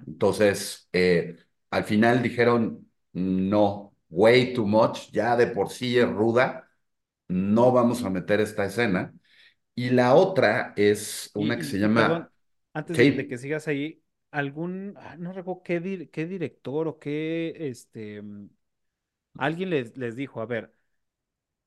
Entonces, 0.05 0.89
eh, 0.93 1.37
al 1.71 1.83
final 1.85 2.21
dijeron, 2.23 2.91
no, 3.13 3.95
way 4.09 4.53
too 4.53 4.65
much, 4.67 5.11
ya 5.11 5.35
de 5.37 5.47
por 5.47 5.69
sí 5.69 5.97
es 5.97 6.09
ruda, 6.09 6.69
no 7.27 7.71
vamos 7.71 8.03
a 8.03 8.09
meter 8.09 8.41
esta 8.41 8.65
escena. 8.65 9.13
Y 9.75 9.89
la 9.91 10.15
otra 10.15 10.73
es 10.75 11.31
una 11.35 11.57
que 11.57 11.63
se 11.65 11.77
y 11.77 11.89
perdón, 11.89 12.29
llama, 12.29 12.31
antes 12.73 12.97
de, 12.97 13.27
que 13.27 13.37
sigas 13.37 13.67
ahí, 13.67 14.03
algún, 14.31 14.93
ah, 14.97 15.15
no 15.17 15.33
recuerdo 15.33 15.63
qué, 15.63 15.81
dir- 15.81 16.09
qué 16.11 16.25
director 16.27 16.87
o 16.87 16.99
qué, 16.99 17.53
este, 17.69 18.21
mm, 18.21 18.49
alguien 19.39 19.69
les, 19.71 19.97
les 19.97 20.15
dijo, 20.15 20.41
a 20.41 20.45
ver, 20.45 20.73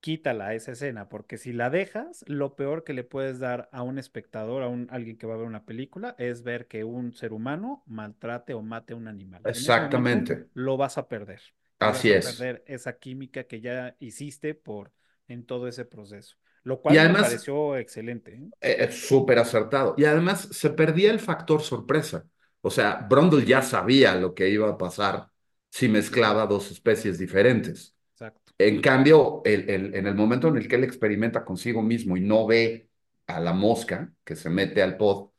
quítala 0.00 0.54
esa 0.54 0.72
escena, 0.72 1.08
porque 1.08 1.38
si 1.38 1.52
la 1.52 1.70
dejas, 1.70 2.24
lo 2.28 2.56
peor 2.56 2.84
que 2.84 2.94
le 2.94 3.04
puedes 3.04 3.38
dar 3.40 3.68
a 3.72 3.82
un 3.82 3.98
espectador, 3.98 4.62
a 4.62 4.68
un, 4.68 4.88
alguien 4.90 5.18
que 5.18 5.26
va 5.26 5.34
a 5.34 5.38
ver 5.38 5.46
una 5.46 5.66
película, 5.66 6.14
es 6.18 6.42
ver 6.42 6.68
que 6.68 6.84
un 6.84 7.12
ser 7.14 7.32
humano 7.32 7.82
maltrate 7.86 8.54
o 8.54 8.62
mate 8.62 8.94
a 8.94 8.96
un 8.96 9.08
animal. 9.08 9.48
Momento 9.56 10.02
Exactamente, 10.02 10.50
lo 10.54 10.76
vas 10.76 10.98
a 10.98 11.08
perder 11.08 11.40
y 11.80 11.90
vas 11.90 12.06
así 12.06 12.10
a 12.10 12.20
es. 12.20 12.20
perder 12.20 12.64
esa 12.66 12.98
química 12.98 13.44
que 13.44 13.60
ya 13.60 13.96
hiciste 14.00 14.54
por 14.54 14.92
en 15.28 15.44
todo 15.46 15.68
ese 15.68 15.84
proceso, 15.84 16.36
lo 16.66 16.80
Y 16.86 16.96
cual 16.96 17.00
me 17.00 17.14
además, 17.14 17.16
pareció 17.16 17.76
excelente. 17.76 18.34
¿eh? 18.34 18.50
eh, 18.60 18.76
es 18.80 19.06
súper 19.06 19.38
acertado. 19.38 19.94
Y 19.96 20.04
además 20.04 20.48
se 20.52 20.70
perdía 20.70 21.10
el 21.10 21.20
factor 21.20 21.62
sorpresa. 21.62 22.26
O 22.60 22.70
sea, 22.70 23.06
Brundle 23.08 23.44
ya 23.44 23.62
sabía 23.62 24.14
lo 24.16 24.34
que 24.34 24.48
iba 24.48 24.68
a 24.68 24.78
pasar 24.78 25.30
si 25.70 25.88
mezclaba 25.88 26.46
dos 26.46 26.70
especies 26.70 27.18
diferentes. 27.18 27.94
Exacto. 28.14 28.52
En 28.58 28.80
cambio, 28.82 29.42
el, 29.44 29.68
el, 29.70 29.94
en 29.94 30.06
el 30.06 30.14
momento 30.14 30.48
en 30.48 30.58
el 30.58 30.68
que 30.68 30.76
él 30.76 30.84
experimenta 30.84 31.44
consigo 31.44 31.82
mismo 31.82 32.16
y 32.16 32.20
no 32.22 32.46
ve 32.46 32.90
a 33.26 33.40
la 33.40 33.52
mosca 33.52 34.12
que 34.24 34.36
se 34.36 34.50
mete 34.50 34.82
al 34.82 34.96
pod, 34.96 35.30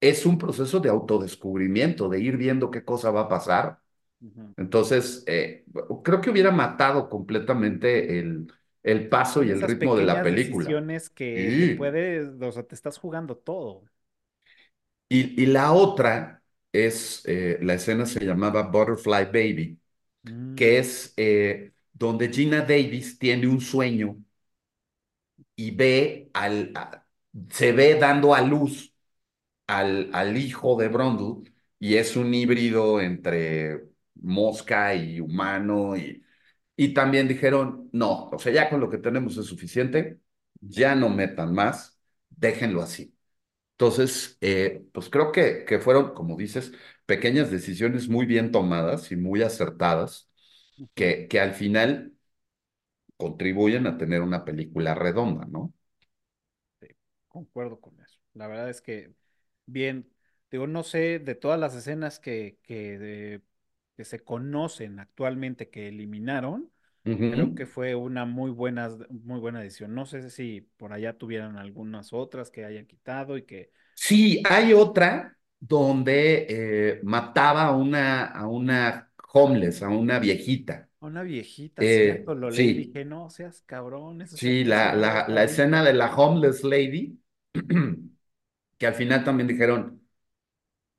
es 0.00 0.26
un 0.26 0.38
proceso 0.38 0.80
de 0.80 0.88
autodescubrimiento, 0.90 2.08
de 2.08 2.20
ir 2.20 2.36
viendo 2.36 2.70
qué 2.70 2.84
cosa 2.84 3.10
va 3.10 3.22
a 3.22 3.28
pasar. 3.28 3.80
Entonces, 4.56 5.24
eh, 5.26 5.64
creo 6.04 6.20
que 6.20 6.30
hubiera 6.30 6.50
matado 6.52 7.08
completamente 7.08 8.18
el, 8.20 8.52
el 8.92 9.08
paso 9.08 9.42
y 9.42 9.50
el 9.50 9.62
esas 9.62 9.78
ritmo 9.78 9.96
de 9.96 10.04
la 10.04 10.22
película. 10.22 10.80
decisiones 10.80 11.10
que 11.10 11.56
Sí. 11.60 11.72
puedes, 11.76 12.28
o 12.42 12.52
sea, 12.52 12.62
te 12.66 12.74
estás 12.74 12.98
jugando 12.98 13.36
todo. 13.36 13.84
Y, 15.08 15.42
y 15.42 15.46
la 15.46 15.72
otra 15.72 16.42
es, 16.72 17.22
eh, 17.26 17.58
la 17.62 17.74
escena 17.74 18.04
se 18.06 18.24
llamaba 18.24 18.62
Butterfly 18.64 19.26
Baby, 19.26 19.80
Mm, 20.26 20.56
que 20.56 20.78
es 20.78 21.14
eh, 21.16 21.72
donde 21.92 22.30
Gina 22.32 22.62
Davis 22.62 23.18
tiene 23.18 23.48
un 23.48 23.60
sueño 23.60 24.18
y 25.56 25.70
ve 25.72 26.30
al, 26.34 26.72
a- 26.74 27.06
se 27.50 27.72
ve 27.72 27.94
dando 27.98 28.34
a 28.34 28.40
luz 28.42 28.94
al, 29.66 30.10
al 30.14 30.36
hijo 30.36 30.76
de 30.78 30.88
Brundle 30.88 31.52
y 31.80 31.96
es 31.96 32.16
un 32.16 32.34
híbrido 32.34 33.00
entre 33.02 33.82
mosca 34.16 34.94
y 34.94 35.20
humano 35.20 35.96
y, 35.96 36.24
y 36.78 36.94
también 36.94 37.28
dijeron, 37.28 37.90
no, 37.92 38.26
o 38.30 38.40
sea, 38.40 38.52
ya 38.54 38.70
con 38.70 38.80
lo 38.80 38.90
que 38.90 38.98
tenemos 38.98 39.38
es 39.38 39.46
suficiente, 39.46 40.20
ya 40.62 40.96
no 40.96 41.10
metan 41.10 41.54
más, 41.54 42.00
déjenlo 42.30 42.82
así. 42.82 43.16
Entonces, 43.72 44.38
eh, 44.42 44.86
pues 44.92 45.10
creo 45.10 45.32
que, 45.32 45.64
que 45.66 45.80
fueron, 45.80 46.14
como 46.14 46.36
dices, 46.36 46.72
pequeñas 47.06 47.50
decisiones 47.50 48.08
muy 48.08 48.26
bien 48.26 48.52
tomadas 48.52 49.12
y 49.12 49.16
muy 49.16 49.42
acertadas, 49.42 50.30
que, 50.94 51.28
que 51.28 51.40
al 51.40 51.54
final 51.54 52.14
contribuyen 53.18 53.86
a 53.86 53.98
tener 53.98 54.22
una 54.22 54.44
película 54.46 54.94
redonda, 54.94 55.44
¿no? 55.46 55.72
Sí, 56.80 56.88
concuerdo 57.28 57.80
con 57.80 57.98
eso. 58.00 58.18
La 58.34 58.46
verdad 58.46 58.70
es 58.70 58.80
que, 58.80 59.12
bien, 59.66 60.10
digo, 60.50 60.66
no 60.66 60.82
sé 60.82 61.18
de 61.18 61.34
todas 61.34 61.58
las 61.60 61.74
escenas 61.74 62.20
que, 62.20 62.58
que, 62.62 63.42
que 63.98 64.06
se 64.06 64.24
conocen 64.24 65.00
actualmente 65.00 65.70
que 65.70 65.88
eliminaron, 65.88 66.72
creo 67.28 67.54
que 67.54 67.66
fue 67.66 67.94
una 67.96 68.26
muy 68.26 68.50
buena, 68.52 68.90
muy 69.10 69.40
buena 69.40 69.62
edición. 69.62 69.94
No 69.94 70.06
sé 70.06 70.30
si 70.30 70.62
por 70.78 70.92
allá 70.94 71.18
tuvieran 71.18 71.58
algunas 71.58 72.12
otras 72.14 72.50
que 72.50 72.64
hayan 72.66 72.86
quitado 72.86 73.36
y 73.38 73.44
que 73.44 73.72
Sí, 73.94 74.42
hay 74.48 74.72
otra 74.72 75.36
donde 75.60 76.46
eh, 76.48 77.00
mataba 77.02 77.64
a 77.66 77.72
una, 77.76 78.26
a 78.26 78.46
una 78.46 79.12
homeless, 79.32 79.82
a 79.82 79.88
una 79.88 80.18
viejita. 80.18 80.88
a 81.00 81.06
una 81.06 81.22
viejita, 81.24 81.84
Eh, 81.84 81.86
cierto, 81.86 82.34
lo 82.36 82.50
leí 82.52 82.70
y 82.70 82.74
dije, 82.74 83.04
no 83.04 83.30
seas 83.30 83.62
cabrón, 83.62 84.22
eso 84.22 84.36
sí, 84.36 84.64
la, 84.64 84.94
la, 84.94 85.28
la 85.28 85.44
escena 85.44 85.82
de 85.84 85.92
la 85.94 86.14
homeless 86.14 86.64
lady, 86.64 87.20
que 88.78 88.86
al 88.86 88.94
final 88.94 89.24
también 89.24 89.48
dijeron, 89.48 90.02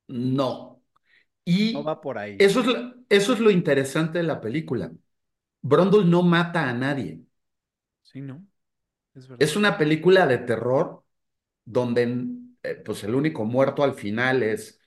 no. 0.08 0.68
No 1.74 1.82
Y 1.82 1.89
va 1.89 2.00
por 2.02 2.18
ahí. 2.18 2.38
eso 2.38 2.62
es, 2.62 2.66
lo- 2.68 2.95
eso 3.10 3.34
es 3.34 3.39
lo 3.39 3.52
interesante 3.52 4.20
de 4.20 4.24
la 4.24 4.41
película. 4.41 4.91
Brundle 5.62 6.06
no 6.06 6.24
mata 6.24 6.70
a 6.70 6.74
nadie. 6.74 7.22
Sí, 8.04 8.22
no, 8.22 8.45
es 9.16 9.28
verdad. 9.28 9.38
Es 9.38 9.56
una 9.56 9.78
película 9.78 10.28
de 10.28 10.39
terror 10.39 11.04
donde 11.66 12.04
eh, 12.64 12.76
pues 12.86 13.04
el 13.06 13.16
único 13.16 13.45
muerto 13.45 13.84
al 13.84 13.95
final 13.95 14.43
es 14.43 14.80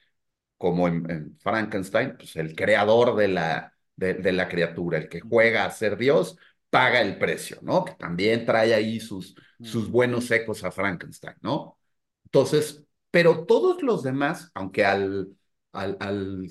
como 0.59 0.89
en, 0.89 1.11
en 1.11 1.39
Frankenstein, 1.41 2.17
pues 2.17 2.37
el 2.37 2.55
creador 2.57 3.17
de 3.17 3.29
la, 3.29 3.75
de, 3.97 4.15
de 4.15 4.33
la 4.33 4.49
criatura, 4.49 4.99
el 4.99 5.09
que 5.09 5.21
juega 5.21 5.65
a 5.67 5.71
ser 5.71 5.97
Dios, 5.99 6.39
paga 6.71 7.01
el 7.03 7.19
precio, 7.19 7.59
¿no? 7.63 7.85
Que 7.85 7.95
también 7.95 8.47
trae 8.47 8.75
ahí 8.75 9.01
sus, 9.01 9.37
sus 9.63 9.91
buenos 9.91 10.31
ecos 10.31 10.65
a 10.65 10.73
Frankenstein, 10.73 11.37
¿no? 11.43 11.79
Entonces, 12.27 12.85
pero 13.11 13.47
todos 13.47 13.83
los 13.83 14.03
demás, 14.03 14.51
aunque 14.55 14.85
al, 14.87 15.29
al, 15.73 15.97
al, 16.01 16.49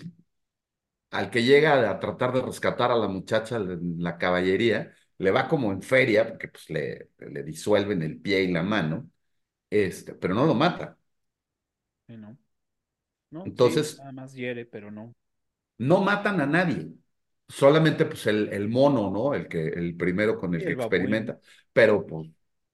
al 1.11 1.30
que 1.32 1.43
llega 1.43 1.89
a 1.89 1.99
tratar 1.99 2.34
de 2.34 2.41
rescatar 2.41 2.91
a 2.91 2.95
la 2.95 3.07
muchacha 3.07 3.57
en 3.57 4.01
la 4.03 4.17
caballería, 4.17 4.93
le 5.17 5.32
va 5.32 5.47
como 5.47 5.72
en 5.72 5.82
feria, 5.82 6.28
porque 6.28 6.47
pues 6.47 6.69
le, 6.69 7.09
le 7.19 7.43
disuelven 7.43 8.01
el 8.01 8.19
pie 8.22 8.43
y 8.43 8.51
la 8.51 8.63
mano, 8.63 9.09
este, 9.69 10.15
pero 10.15 10.34
no 10.36 10.45
lo 10.45 10.55
mata. 10.55 10.97
Sí, 12.07 12.15
no. 12.17 12.38
No, 13.32 13.51
sí, 13.55 13.76
Entonces, 13.76 13.97
nada 13.97 14.11
más 14.13 14.34
hiere, 14.34 14.65
pero 14.65 14.91
no. 14.91 15.13
no 15.78 16.01
matan 16.01 16.41
a 16.41 16.45
nadie. 16.45 16.93
Solamente 17.47 18.05
pues 18.05 18.28
el, 18.28 18.49
el 18.53 18.69
mono, 18.69 19.09
¿no? 19.11 19.34
El 19.34 19.47
que, 19.47 19.67
el 19.67 19.95
primero 19.97 20.38
con 20.39 20.55
Sí, 20.57 20.63
el 20.63 20.63
que 20.65 20.72
el 20.74 20.74
experimenta, 20.74 21.39
pero 21.74 22.05
pues 22.05 22.30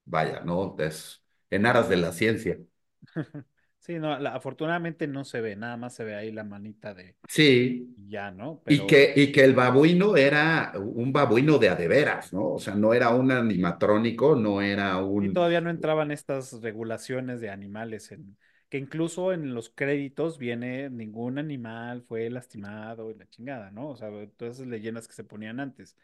vaya, 0.05 0.41
¿no? 0.41 0.75
Es 0.79 1.23
en 1.49 1.65
aras 1.65 1.89
de 1.89 1.97
la 1.97 2.11
ciencia. 2.13 2.57
Sí, 3.87 3.99
no, 3.99 4.17
la- 4.19 4.35
afortunadamente 4.35 5.07
no 5.07 5.23
se 5.23 5.39
ve, 5.41 5.55
nada 5.55 5.77
más 5.77 5.95
se 5.95 6.03
ve 6.03 6.15
ahí 6.15 6.31
la 6.31 6.43
manita 6.43 6.93
de 6.93 7.15
Sí, 7.27 7.95
y 7.95 8.09
ya, 8.09 8.31
¿no? 8.31 8.63
y 8.67 8.85
que, 8.87 9.13
y 9.15 9.31
que 9.31 9.43
el 9.45 9.53
babuino 9.55 10.17
era 10.17 10.73
un 10.77 11.13
babuino 11.13 11.57
de 11.59 11.69
a 11.69 11.75
de 11.75 11.87
veras, 11.87 12.33
¿no? 12.33 12.53
O 12.55 12.59
sea, 12.59 12.75
no 12.75 12.93
era 12.93 13.09
un 13.11 13.31
animatrónico, 13.31 14.35
no 14.35 14.61
era 14.61 14.97
un... 15.03 15.33
todavía 15.33 15.61
no 15.61 15.69
entraban 15.69 16.11
estas 16.11 16.61
regulaciones 16.61 17.41
de 17.41 17.49
animales 17.49 18.11
en 18.11 18.37
que 18.69 18.77
incluso 18.77 19.31
en 19.31 19.53
los 19.53 19.69
créditos 19.69 20.37
viene 20.37 20.89
ningún 20.89 21.37
animal 21.37 22.03
fue 22.03 22.29
lastimado 22.29 23.09
y 23.09 23.15
la 23.15 23.27
chingada, 23.29 23.71
¿no? 23.71 23.89
O 23.91 23.95
sea, 23.95 24.09
todas 24.35 24.55
esas 24.55 24.67
leyendas 24.67 25.07
que 25.07 25.13
se 25.13 25.23
ponían 25.23 25.59
antes. 25.61 25.95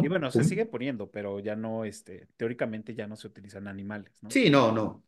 Y 0.00 0.06
tifón. 0.06 0.08
bueno, 0.08 0.30
se 0.30 0.44
sigue 0.44 0.64
poniendo, 0.66 1.10
pero 1.10 1.40
ya 1.40 1.56
no, 1.56 1.84
este, 1.84 2.28
teóricamente 2.36 2.94
ya 2.94 3.06
no 3.08 3.16
se 3.16 3.26
utilizan 3.26 3.66
animales, 3.68 4.22
¿no? 4.22 4.36
Sí, 4.36 4.50
no, 4.50 4.70
no. 4.72 5.02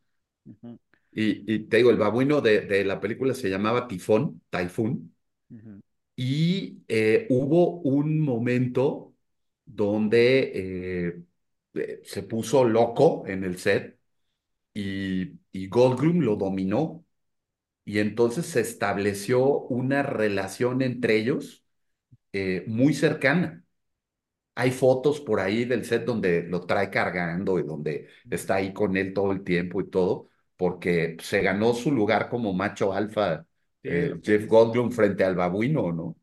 Y, 1.13 1.53
y 1.55 1.61
te 1.69 1.79
digo, 1.79 1.91
el 1.91 1.97
babuino 1.99 2.41
de, 2.41 2.63
de 2.63 2.85
la 2.85 3.01
película 3.01 3.35
se 3.35 3.49
llamaba 3.51 3.89
Tifón, 3.89 4.43
Typhoon, 4.51 5.15
ujú. 5.51 5.81
y 6.17 6.83
eh, 6.89 7.27
hubo 7.31 7.81
un 7.81 8.21
momento 8.21 9.15
donde 9.65 10.53
eh, 11.09 11.23
eh, 11.75 12.01
se 12.05 12.23
puso 12.23 12.65
loco 12.65 13.25
en 13.27 13.45
el 13.45 13.59
set 13.59 13.99
y, 14.75 15.41
y 15.53 15.69
Goldblum 15.69 16.21
lo 16.23 16.37
dominó 16.37 17.05
y 17.85 18.01
entonces 18.01 18.47
se 18.47 18.61
estableció 18.61 19.47
una 19.61 20.03
relación 20.03 20.83
entre 20.83 21.19
ellos 21.19 21.65
eh, 22.33 22.65
muy 22.69 22.95
cercana. 22.95 23.65
Hay 24.55 24.71
fotos 24.71 25.21
por 25.21 25.41
ahí 25.41 25.65
del 25.67 25.85
set 25.85 26.05
donde 26.05 26.43
lo 26.45 26.63
trae 26.67 26.91
cargando 26.91 27.59
y 27.59 27.63
donde 27.65 28.09
está 28.31 28.57
ahí 28.57 28.73
con 28.73 28.97
él 28.97 29.13
todo 29.13 29.33
el 29.33 29.45
tiempo 29.45 29.81
y 29.83 29.91
todo, 29.91 30.31
porque 30.57 31.17
se 31.21 31.41
ganó 31.43 31.75
su 31.75 31.93
lugar 31.93 32.29
como 32.29 32.53
macho 32.53 32.93
alfa 32.93 33.47
Sí, 33.83 33.89
eh, 33.89 34.21
Jeff. 34.23 34.47
Goldblum 34.47 34.91
frente 34.93 35.25
al 35.25 35.37
babuino, 35.37 35.93
¿no? 35.93 36.17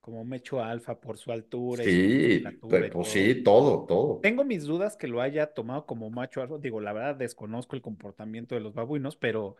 como 0.00 0.24
mecho 0.24 0.60
alfa 0.62 0.98
por 1.00 1.18
su 1.18 1.32
altura 1.32 1.84
y 1.84 1.90
su 1.90 2.02
Sí, 2.02 2.40
musculatura 2.42 2.86
pues, 2.88 2.88
y 2.88 2.92
todo. 2.92 3.34
sí, 3.34 3.42
todo, 3.42 3.84
todo. 3.86 4.20
Tengo 4.20 4.44
mis 4.44 4.64
dudas 4.64 4.96
que 4.96 5.08
lo 5.08 5.20
haya 5.22 5.54
tomado 5.54 5.86
como 5.86 6.10
macho 6.10 6.42
alfa. 6.42 6.58
Digo, 6.58 6.80
la 6.80 6.92
verdad 6.92 7.16
desconozco 7.16 7.76
el 7.76 7.82
comportamiento 7.82 8.54
de 8.54 8.62
los 8.62 8.74
babuinos, 8.74 9.16
pero 9.16 9.56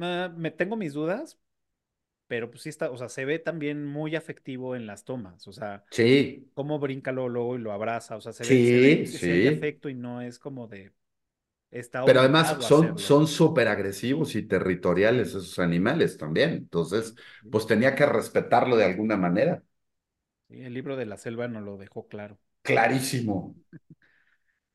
ah, 0.00 0.32
me 0.36 0.50
tengo 0.50 0.76
mis 0.76 0.94
dudas, 0.94 1.38
pero 2.28 2.50
pues 2.50 2.62
sí 2.64 2.70
está, 2.70 2.90
o 2.90 2.96
sea, 2.98 3.08
se 3.08 3.24
ve 3.26 3.38
también 3.38 3.86
muy 3.86 4.16
afectivo 4.16 4.76
en 4.76 4.86
las 4.86 5.04
tomas, 5.04 5.48
o 5.48 5.52
sea, 5.52 5.84
Sí, 5.90 6.50
cómo 6.54 6.78
brinca 6.80 7.12
luego, 7.12 7.28
luego 7.30 7.56
y 7.56 7.58
lo 7.60 7.72
abraza, 7.72 8.16
o 8.16 8.20
sea, 8.22 8.32
se 8.32 8.46
ve, 8.46 8.64
se 8.64 8.78
sí, 8.78 9.06
ve 9.06 9.06
sí 9.06 9.46
sí. 9.46 9.48
afecto 9.48 9.88
y 9.90 9.94
no 9.94 10.22
es 10.22 10.38
como 10.38 10.68
de, 10.68 10.92
está 11.72 12.04
Pero 12.04 12.20
además 12.20 12.56
son 12.60 12.98
son 12.98 13.26
súper 13.28 13.68
agresivos 13.68 14.34
y 14.34 14.42
territoriales 14.46 15.28
esos 15.28 15.58
animales 15.60 16.16
también. 16.18 16.50
Entonces, 16.50 17.14
pues 17.50 17.66
tenía 17.66 17.94
que 17.94 18.06
respetarlo 18.06 18.76
de 18.76 18.84
alguna 18.86 19.16
manera. 19.16 19.62
sí, 20.48 20.62
el 20.62 20.74
libro 20.74 20.96
de 20.96 21.06
la 21.06 21.16
selva 21.18 21.48
nos 21.48 21.62
lo 21.64 21.76
dejó 21.78 22.06
claro. 22.08 22.38
Clarísimo. 22.68 23.54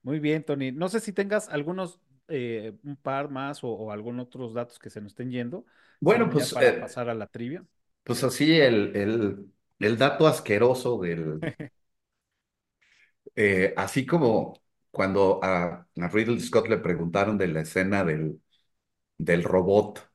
Muy 0.01 0.19
bien, 0.19 0.43
Tony. 0.43 0.71
No 0.71 0.87
sé 0.89 0.99
si 0.99 1.11
tengas 1.13 1.49
algunos, 1.49 1.99
eh, 2.27 2.73
un 2.83 2.95
par 2.97 3.29
más 3.29 3.63
o, 3.63 3.69
o 3.69 3.91
algún 3.91 4.19
otros 4.19 4.53
datos 4.53 4.79
que 4.79 4.89
se 4.89 5.01
nos 5.01 5.11
estén 5.11 5.31
yendo, 5.31 5.65
Bueno, 5.99 6.29
pues, 6.29 6.53
para 6.53 6.61
eh, 6.61 6.77
pasar 6.77 7.09
a 7.09 7.15
la 7.15 7.27
trivia. 7.27 7.65
pues 8.03 8.23
así 8.23 8.59
el, 8.59 8.95
el, 8.95 9.51
el 9.79 9.97
dato 9.97 10.27
asqueroso 10.27 10.99
del, 10.99 11.41
eh, 13.35 13.73
así 13.77 14.05
como 14.05 14.53
cuando 14.97 15.39
a, 15.43 15.87
a 16.01 16.09
Ridley 16.09 16.41
Scott 16.41 16.69
le 16.69 16.79
preguntaron 16.79 17.39
de 17.39 17.47
la 17.49 17.61
escena 17.61 18.05
del, 18.05 18.41
del 19.17 19.43
robot 19.43 20.09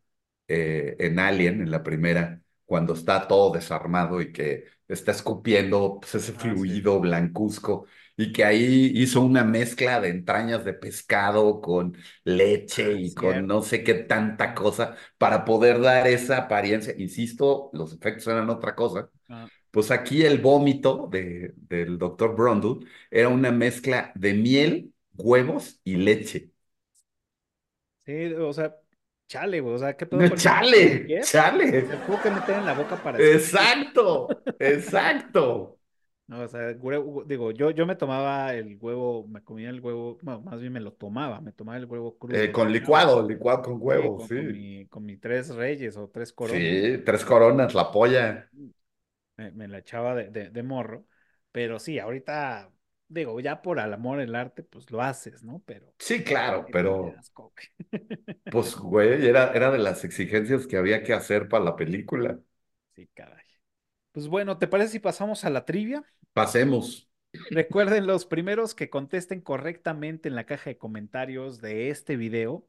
eh, 0.48 0.96
en 0.98 1.18
Alien, 1.18 1.62
en 1.62 1.70
la 1.70 1.82
primera, 1.82 2.42
cuando 2.64 2.94
está 2.94 3.28
todo 3.28 3.52
desarmado 3.52 4.20
y 4.20 4.32
que 4.32 4.66
está 4.88 5.12
escupiendo 5.12 5.98
pues, 6.00 6.14
ese 6.16 6.32
Ah, 6.34 6.54
sí. 6.56 6.74
fluido 6.74 7.00
blancuzco 7.00 7.86
y 8.16 8.32
que 8.32 8.44
ahí 8.44 8.92
hizo 8.94 9.22
una 9.22 9.44
mezcla 9.44 10.00
de 10.00 10.08
entrañas 10.10 10.64
de 10.64 10.74
pescado 10.74 11.60
con 11.60 11.96
leche 12.24 12.92
Ah, 12.92 13.00
y 13.00 13.14
con 13.14 13.46
no 13.46 13.62
sé 13.62 13.84
qué 13.84 13.94
tanta 13.94 14.54
cosa 14.54 14.96
para 15.18 15.44
poder 15.44 15.80
dar 15.80 16.06
esa 16.08 16.38
apariencia. 16.38 16.94
Insisto, 16.98 17.70
los 17.72 17.94
efectos 17.94 18.26
eran 18.28 18.50
otra 18.50 18.74
cosa. 18.76 19.10
Ah, 19.28 19.48
Pues 19.72 19.90
aquí 19.92 20.24
el 20.24 20.40
vómito 20.40 21.08
de, 21.12 21.54
del 21.56 21.98
doctor 21.98 22.36
Brundle 22.36 22.86
era 23.10 23.30
una 23.30 23.52
mezcla 23.52 24.12
de 24.16 24.34
miel, 24.34 24.94
huevos 25.16 25.80
y 25.84 25.96
leche. 25.96 26.52
sí, 28.04 28.32
o 28.34 28.52
sea, 28.52 28.76
chale, 29.28 29.60
güey, 29.60 29.74
o 29.74 29.78
sea, 29.78 29.96
¿qué 29.96 30.06
pedo 30.06 30.22
No, 30.36 30.36
chale, 30.36 31.16
chale. 31.20 31.86
Se 31.88 31.96
tuvo 31.98 32.20
que 32.22 32.30
meter 32.30 32.56
en 32.58 32.66
la 32.66 32.74
boca 32.74 33.02
para 33.02 33.18
escupir. 33.18 33.50
Exacto, 33.50 34.42
exacto. 34.58 35.78
No, 36.26 36.42
o 36.42 36.48
sea, 36.48 36.70
huevo- 36.78 37.24
digo, 37.24 37.50
yo, 37.50 37.70
yo 37.70 37.84
me 37.84 37.96
tomaba 37.96 38.54
el 38.54 38.78
huevo, 38.80 39.26
me 39.28 39.42
comía 39.44 39.68
el 39.70 39.80
huevo, 39.80 40.18
bueno, 40.22 40.40
más 40.40 40.60
bien 40.60 40.72
me 40.72 40.80
lo 40.80 40.92
tomaba, 40.92 41.40
me 41.40 41.52
tomaba 41.52 41.76
el 41.78 41.84
huevo 41.86 42.16
crudo 42.18 42.38
Eh, 42.38 42.50
con 42.52 42.72
agua, 42.72 42.72
licuado, 42.72 43.22
licuado 43.28 43.62
con 43.62 43.76
sí, 43.86 44.10
huevos, 44.10 44.14
con, 44.14 44.30
con 44.30 44.50
sí. 44.50 44.52
mi, 44.52 44.86
con 44.88 45.04
mi 45.04 45.16
tres 45.18 45.50
reyes 45.54 45.96
o 45.96 46.08
tres 46.10 46.32
coronas, 46.32 46.80
Sí, 46.80 46.98
tres 47.06 47.24
coronas, 47.24 47.74
la 47.74 47.90
polla. 47.90 48.52
Me, 49.36 49.50
me 49.52 49.68
la 49.68 49.78
echaba 49.78 50.14
de, 50.14 50.30
de, 50.30 50.50
de 50.50 50.62
morro, 50.62 51.06
pero 51.52 51.78
sí, 51.78 51.98
ahorita, 51.98 52.72
digo, 53.08 53.40
ya 53.40 53.62
por 53.62 53.78
el 53.78 53.92
amor 53.92 54.20
al 54.20 54.34
arte, 54.34 54.62
pues 54.62 54.90
lo 54.90 55.02
haces, 55.02 55.42
¿no? 55.44 55.62
Pero 55.66 55.94
Sí, 55.98 56.22
claro, 56.24 56.66
pero 56.70 57.14
pues, 58.48 58.76
güey, 58.76 59.26
era, 59.26 59.52
era 59.52 59.70
de 59.70 59.78
las 59.78 60.04
exigencias 60.04 60.66
que 60.66 60.76
había 60.76 61.02
que 61.02 61.14
hacer 61.14 61.48
para 61.48 61.64
la 61.64 61.76
película. 61.76 62.38
Sí, 62.94 63.08
caray. 63.14 63.44
Pues 64.12 64.28
bueno, 64.28 64.58
¿te 64.58 64.68
parece 64.68 64.92
si 64.92 64.98
pasamos 65.00 65.44
a 65.44 65.50
la 65.50 65.64
trivia? 65.64 66.04
Pasemos. 66.34 67.08
Recuerden, 67.50 68.06
los 68.06 68.26
primeros 68.26 68.74
que 68.74 68.90
contesten 68.90 69.40
correctamente 69.40 70.28
en 70.28 70.34
la 70.34 70.46
caja 70.46 70.70
de 70.70 70.78
comentarios 70.78 71.60
de 71.60 71.90
este 71.90 72.16
video, 72.16 72.66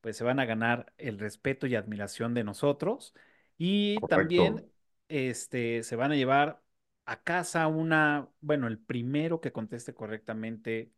pues 0.00 0.16
se 0.16 0.24
van 0.24 0.40
a 0.40 0.46
ganar 0.46 0.94
el 0.98 1.18
respeto 1.18 1.66
y 1.68 1.76
admiración 1.76 2.34
de 2.34 2.44
nosotros. 2.44 3.14
Y 3.58 4.02
también 4.08 4.71
este, 5.12 5.82
se 5.82 5.96
van 5.96 6.12
a 6.12 6.16
llevar 6.16 6.62
a 7.04 7.22
casa 7.22 7.66
una, 7.68 8.28
bueno, 8.40 8.66
el 8.68 8.78
primero 8.78 9.40
que 9.40 9.52
conteste 9.52 9.94
correctamente, 9.94 10.92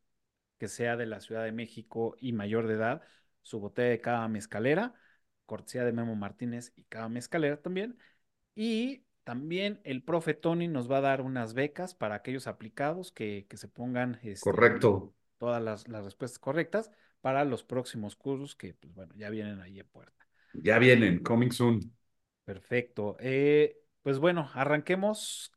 que 0.58 0.68
sea 0.68 0.96
de 0.96 1.06
la 1.06 1.20
Ciudad 1.20 1.44
de 1.44 1.52
México 1.52 2.16
y 2.20 2.32
mayor 2.32 2.66
de 2.66 2.74
edad, 2.74 3.02
su 3.42 3.60
botella 3.60 3.90
de 3.90 4.00
cava 4.00 4.28
mezcalera, 4.28 4.94
cortesía 5.46 5.84
de 5.84 5.92
Memo 5.92 6.16
Martínez 6.16 6.72
y 6.76 6.84
cava 6.84 7.08
mezcalera 7.08 7.60
también. 7.60 7.98
Y 8.54 9.04
también 9.24 9.80
el 9.84 10.02
profe 10.02 10.34
Tony 10.34 10.68
nos 10.68 10.90
va 10.90 10.98
a 10.98 11.00
dar 11.02 11.20
unas 11.22 11.54
becas 11.54 11.94
para 11.94 12.16
aquellos 12.16 12.46
aplicados 12.46 13.12
que, 13.12 13.46
que 13.48 13.56
se 13.56 13.68
pongan 13.68 14.20
este, 14.22 14.50
correcto. 14.50 15.14
todas 15.38 15.62
las, 15.62 15.88
las 15.88 16.04
respuestas 16.04 16.38
correctas 16.38 16.90
para 17.20 17.44
los 17.44 17.64
próximos 17.64 18.16
cursos 18.16 18.56
que, 18.56 18.74
pues 18.74 18.94
bueno, 18.94 19.14
ya 19.16 19.30
vienen 19.30 19.60
ahí 19.60 19.80
en 19.80 19.86
puerta. 19.88 20.26
Ya 20.54 20.78
vienen, 20.78 21.22
coming 21.22 21.52
soon. 21.52 21.80
Perfecto. 22.44 23.16
Eh, 23.20 23.83
pues 24.04 24.20
bueno, 24.20 24.50
arranquemos. 24.54 25.52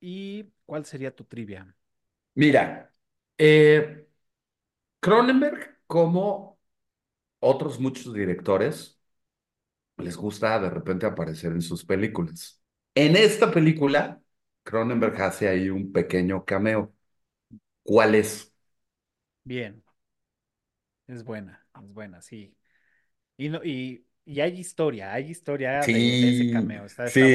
¿Y 0.00 0.46
cuál 0.66 0.86
sería 0.86 1.14
tu 1.16 1.24
trivia? 1.26 1.76
Mira, 2.34 2.92
eh, 3.38 4.08
Cronenberg, 5.00 5.80
como 5.86 6.58
otros 7.40 7.80
muchos 7.80 8.14
directores, 8.14 9.00
les 9.98 10.16
gusta 10.16 10.60
de 10.60 10.70
repente 10.70 11.06
aparecer 11.06 11.52
en 11.52 11.62
sus 11.62 11.84
películas. 11.84 12.62
En 12.94 13.16
esta 13.16 13.50
película, 13.52 14.20
Cronenberg 14.64 15.20
hace 15.22 15.48
ahí 15.48 15.70
un 15.70 15.92
pequeño 15.92 16.44
cameo. 16.44 16.94
¿Cuál 17.84 18.16
es? 18.16 18.52
Bien, 19.44 19.82
es 21.06 21.24
buena, 21.24 21.66
es 21.82 21.92
buena, 21.92 22.22
sí. 22.22 22.56
Y, 23.36 23.48
no, 23.50 23.64
y, 23.64 24.06
y 24.24 24.40
hay 24.40 24.58
historia, 24.58 25.12
hay 25.12 25.30
historia 25.30 25.86
de, 25.88 26.16
de 26.16 26.28
ese 26.30 26.46
Sí, 26.46 26.48
cameo, 26.48 26.84
está, 26.86 27.06
sí, 27.06 27.20
está 27.20 27.28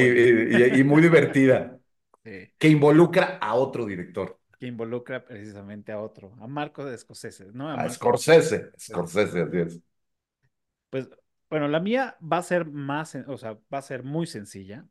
y, 0.76 0.80
y 0.80 0.84
muy 0.84 1.02
divertida, 1.02 1.78
Sí. 2.24 2.52
que 2.58 2.68
involucra 2.68 3.38
a 3.40 3.54
otro 3.56 3.86
director, 3.86 4.40
que 4.58 4.66
involucra 4.66 5.24
precisamente 5.24 5.92
a 5.92 6.00
otro, 6.00 6.34
a 6.40 6.46
Marco 6.46 6.84
de 6.84 6.96
Scorsese, 6.98 7.46
¿no? 7.52 7.68
A 7.70 7.76
a 7.76 7.88
Scorsese. 7.88 8.72
Scorsese. 8.78 9.42
Así 9.42 9.58
es. 9.58 9.80
Pues, 10.90 11.08
bueno, 11.50 11.68
la 11.68 11.80
mía 11.80 12.16
va 12.20 12.38
a 12.38 12.42
ser 12.42 12.66
más, 12.66 13.14
o 13.26 13.36
sea, 13.38 13.54
va 13.72 13.78
a 13.78 13.82
ser 13.82 14.02
muy 14.02 14.26
sencilla 14.26 14.86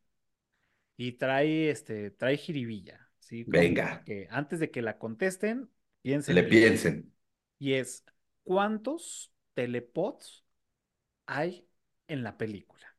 y 0.96 1.12
trae, 1.12 1.70
este, 1.70 2.10
trae 2.10 2.36
jiribilla, 2.36 3.10
¿sí? 3.20 3.46
Como 3.46 3.76
Venga, 3.76 3.88
que 4.04 4.28
antes 4.30 4.60
de 4.60 4.70
que 4.70 4.82
la 4.82 4.98
contesten, 4.98 5.70
piensen 6.02 6.36
le 6.36 6.44
piensen. 6.44 7.12
Y 7.58 7.74
es, 7.74 8.04
¿cuántos 8.44 9.32
telepods 9.54 10.44
hay 11.26 11.67
en 12.08 12.22
la 12.22 12.36
película? 12.36 12.96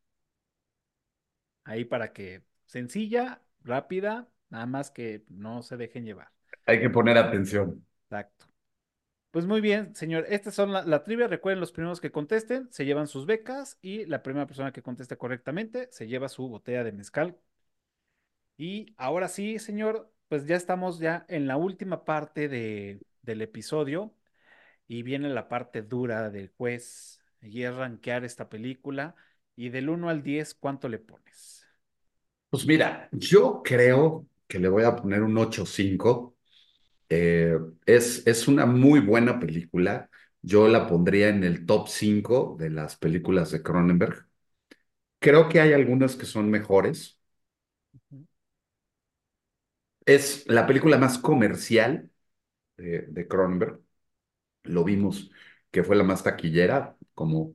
Ahí 1.63 1.85
para 1.85 2.13
que, 2.13 2.43
sencilla, 2.65 3.41
rápida, 3.63 4.29
nada 4.49 4.65
más 4.65 4.91
que 4.91 5.23
no 5.29 5.61
se 5.61 5.77
dejen 5.77 6.05
llevar. 6.05 6.31
Hay 6.65 6.79
que 6.79 6.89
poner 6.89 7.17
atención. 7.17 7.85
Exacto. 8.03 8.45
Pues 9.31 9.45
muy 9.45 9.61
bien, 9.61 9.95
señor. 9.95 10.25
Estas 10.29 10.55
son 10.55 10.71
la, 10.71 10.83
la 10.83 11.03
trivia. 11.03 11.27
Recuerden, 11.27 11.59
los 11.59 11.71
primeros 11.71 12.01
que 12.01 12.11
contesten 12.11 12.67
se 12.71 12.85
llevan 12.85 13.07
sus 13.07 13.25
becas 13.25 13.77
y 13.81 14.05
la 14.05 14.23
primera 14.23 14.47
persona 14.47 14.71
que 14.71 14.81
conteste 14.81 15.17
correctamente 15.17 15.87
se 15.91 16.07
lleva 16.07 16.29
su 16.29 16.47
botella 16.47 16.83
de 16.83 16.91
mezcal. 16.91 17.37
Y 18.57 18.93
ahora 18.97 19.27
sí, 19.27 19.59
señor, 19.59 20.11
pues 20.27 20.45
ya 20.45 20.55
estamos 20.55 20.99
ya 20.99 21.25
en 21.29 21.47
la 21.47 21.57
última 21.57 22.03
parte 22.05 22.49
de, 22.49 23.01
del 23.21 23.41
episodio 23.41 24.13
y 24.87 25.03
viene 25.03 25.29
la 25.29 25.47
parte 25.49 25.81
dura 25.81 26.29
del 26.29 26.49
juez 26.57 27.18
y 27.41 27.63
es 27.63 27.75
rankear 27.75 28.23
esta 28.25 28.49
película 28.49 29.15
y 29.55 29.69
del 29.69 29.89
uno 29.89 30.09
al 30.09 30.23
10, 30.23 30.53
¿cuánto 30.55 30.89
le 30.89 30.99
pones? 30.99 31.65
Pues 32.49 32.65
mira, 32.65 33.09
yo 33.11 33.61
creo 33.63 34.27
que 34.47 34.59
le 34.59 34.69
voy 34.69 34.83
a 34.83 34.95
poner 34.95 35.21
un 35.21 35.37
ocho 35.37 35.65
cinco. 35.65 36.35
Eh, 37.09 37.57
es, 37.85 38.25
es 38.27 38.47
una 38.47 38.65
muy 38.65 38.99
buena 39.01 39.39
película. 39.39 40.09
Yo 40.41 40.67
la 40.69 40.87
pondría 40.87 41.29
en 41.29 41.43
el 41.43 41.65
top 41.65 41.87
5 41.89 42.57
de 42.59 42.69
las 42.71 42.97
películas 42.97 43.51
de 43.51 43.63
Cronenberg. 43.63 44.27
Creo 45.19 45.49
que 45.49 45.61
hay 45.61 45.73
algunas 45.73 46.15
que 46.17 46.25
son 46.25 46.49
mejores. 46.51 47.19
Es 50.05 50.45
la 50.47 50.65
película 50.67 50.97
más 50.97 51.17
comercial 51.19 52.11
de, 52.77 53.03
de 53.03 53.27
Cronenberg. 53.29 53.81
Lo 54.63 54.85
vimos 54.85 55.31
que 55.71 55.83
fue 55.85 55.97
la 55.97 56.03
más 56.05 56.23
taquillera, 56.23 56.97
como 57.19 57.53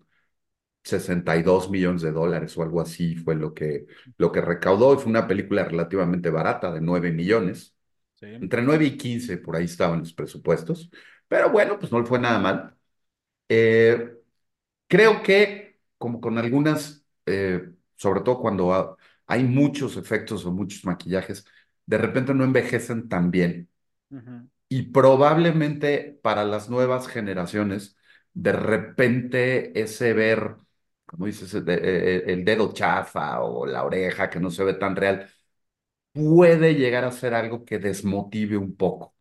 62 0.85 1.70
millones 1.70 2.03
de 2.03 2.12
dólares 2.12 2.57
o 2.59 2.62
algo 2.62 2.81
así 2.81 3.16
fue 3.16 3.35
lo 3.36 3.55
que, 3.55 3.86
lo 4.19 4.32
que 4.32 4.41
recaudó. 4.41 4.95
Y 4.95 4.99
fue 4.99 5.07
una 5.11 5.27
película 5.28 5.65
relativamente 5.65 6.31
barata, 6.31 6.73
de 6.73 6.81
9 6.81 7.12
millones. 7.12 7.77
Sí. 8.16 8.27
Entre 8.41 8.62
9 8.62 8.86
y 8.86 8.97
15 8.99 9.39
por 9.39 9.57
ahí 9.57 9.65
estaban 9.66 10.01
los 10.01 10.15
presupuestos. 10.15 10.91
Pero 11.28 11.51
bueno, 11.51 11.78
pues 11.78 11.93
no 11.93 12.01
le 12.01 12.07
fue 12.07 12.19
nada 12.20 12.39
mal. 12.41 12.77
Eh, 13.49 14.12
creo 14.89 15.23
que, 15.23 15.81
como 15.99 16.20
con 16.20 16.39
algunas, 16.39 17.05
eh, 17.27 17.70
sobre 17.97 18.20
todo 18.23 18.41
cuando 18.41 18.73
ha- 18.74 18.97
hay 19.27 19.45
muchos 19.45 19.97
efectos 19.97 20.45
o 20.47 20.53
muchos 20.53 20.85
maquillajes, 20.85 21.47
de 21.86 21.99
repente 21.99 22.35
no 22.35 22.45
envejecen 22.45 23.09
tan 23.09 23.31
bien. 23.31 23.69
Ujú. 24.11 24.49
Y 24.69 24.82
probablemente 24.93 26.19
para 26.23 26.45
las 26.45 26.69
nuevas 26.70 27.07
generaciones, 27.09 27.97
de 28.35 28.52
repente 28.52 29.81
ese 29.81 30.12
ver, 30.15 30.56
como 31.06 31.27
dices, 31.27 31.55
el, 31.55 31.69
el- 31.70 32.31
el 32.31 32.44
dedo 32.44 32.73
chafa 32.73 33.40
o 33.43 33.66
la 33.66 33.85
oreja 33.85 34.31
que 34.31 34.40
no 34.40 34.51
se 34.51 34.65
ve 34.65 34.74
tan 34.74 34.97
real, 34.97 35.28
puede 36.12 36.74
llegar 36.74 37.05
a 37.05 37.12
ser 37.12 37.35
algo 37.35 37.65
que 37.65 37.78
desmotive 37.78 38.56
un 38.56 38.77
poco. 38.77 39.15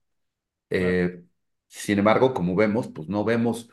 Eh, 0.69 1.23
sin 1.67 1.99
embargo, 1.99 2.33
como 2.33 2.55
vemos, 2.55 2.87
pues 2.89 3.07
no 3.09 3.23
vemos, 3.23 3.69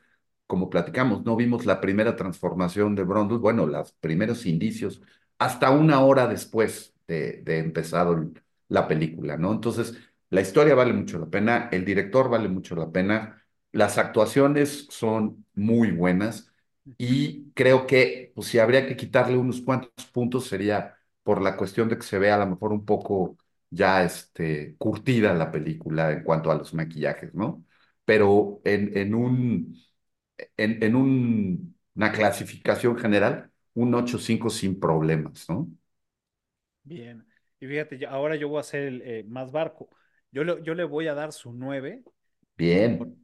como 0.47 0.71
platicamos, 0.71 1.25
no 1.25 1.37
vimos 1.37 1.67
la 1.67 1.81
primera 1.81 2.17
transformación 2.17 2.95
de 2.95 3.05
Brundle, 3.05 3.39
bueno, 3.39 3.67
los 3.67 3.93
primeros 3.93 4.47
indicios, 4.47 5.03
hasta 5.39 5.71
una 5.71 6.01
hora 6.05 6.27
después 6.27 6.95
de, 7.07 7.43
de 7.43 7.59
empezado 7.59 8.31
la 8.69 8.87
película, 8.89 9.37
¿no? 9.37 9.53
Entonces, 9.53 9.95
la 10.31 10.41
historia 10.43 10.75
vale 10.75 10.93
mucho 10.93 11.19
la 11.19 11.27
pena, 11.27 11.69
el 11.73 11.85
director 11.85 12.29
vale 12.31 12.49
mucho 12.49 12.77
la 12.77 12.91
pena, 12.91 13.40
las 13.73 13.99
actuaciones 13.99 14.87
son 14.91 15.47
muy 15.55 15.91
buenas 15.93 16.53
y 16.99 17.51
creo 17.53 17.87
que, 17.87 18.33
pues 18.35 18.49
si 18.49 18.59
habría 18.59 18.87
que 18.87 18.97
quitarle 18.97 19.37
unos 19.37 19.61
cuantos 19.63 20.07
puntos 20.07 20.47
sería 20.49 20.97
por 21.23 21.41
la 21.43 21.57
cuestión 21.57 21.89
de 21.89 21.97
que 21.97 22.03
se 22.03 22.19
vea 22.19 22.35
a 22.37 22.39
lo 22.39 22.47
mejor 22.47 22.73
un 22.73 22.85
poco 22.85 23.37
ya 23.71 24.03
este, 24.05 24.77
curtida 24.79 25.33
la 25.35 25.51
película 25.51 26.13
en 26.13 26.23
cuanto 26.25 26.51
a 26.51 26.55
los 26.57 26.75
maquillajes, 26.75 27.35
¿no? 27.35 27.65
pero 28.05 28.61
en, 28.65 28.97
en 28.99 29.15
un, 29.15 29.77
en, 30.57 30.83
en 30.83 30.97
un- 30.97 31.77
una 31.95 32.13
clasificación 32.13 32.99
general, 32.99 33.51
un 33.75 33.95
ocho 33.95 34.19
cinco 34.19 34.51
sin 34.51 34.79
problemas, 34.81 35.49
¿no? 35.49 35.69
Bien. 36.83 37.27
Y 37.61 37.67
fíjate, 37.67 38.07
ahora 38.07 38.37
yo 38.37 38.49
voy 38.49 38.59
a 38.59 38.61
hacer 38.61 38.83
el, 38.83 39.03
eh, 39.03 39.25
más 39.25 39.53
barco. 39.53 39.89
Yo 40.33 40.45
le, 40.45 40.63
yo 40.63 40.75
le 40.75 40.85
voy 40.85 41.09
a 41.09 41.15
dar 41.15 41.33
su 41.33 41.53
9 41.53 42.03
por, 42.71 42.97
Bien, 42.97 43.17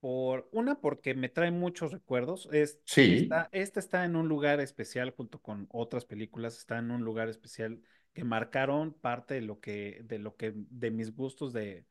por- 0.00 0.48
una 0.52 0.80
porque 0.80 1.14
me 1.14 1.28
trae 1.28 1.50
muchos 1.50 1.92
recuerdos. 1.92 2.48
Es, 2.52 2.80
sí, 2.84 3.40
esta 3.52 3.80
está 3.80 4.04
en 4.04 4.16
un 4.16 4.28
lugar 4.28 4.60
especial 4.60 5.10
junto 5.16 5.40
con 5.40 5.68
otras 5.70 6.04
películas, 6.04 6.58
está 6.58 6.78
en 6.78 6.90
un 6.90 7.02
lugar 7.04 7.28
especial 7.28 7.80
que 8.12 8.24
marcaron 8.24 8.94
parte 8.94 9.34
de 9.34 9.42
lo 9.42 9.60
que, 9.60 10.00
de 10.04 10.18
lo 10.18 10.36
que, 10.36 10.52
de 10.56 10.90
mis 10.90 11.14
gustos 11.14 11.52
de, 11.52 11.86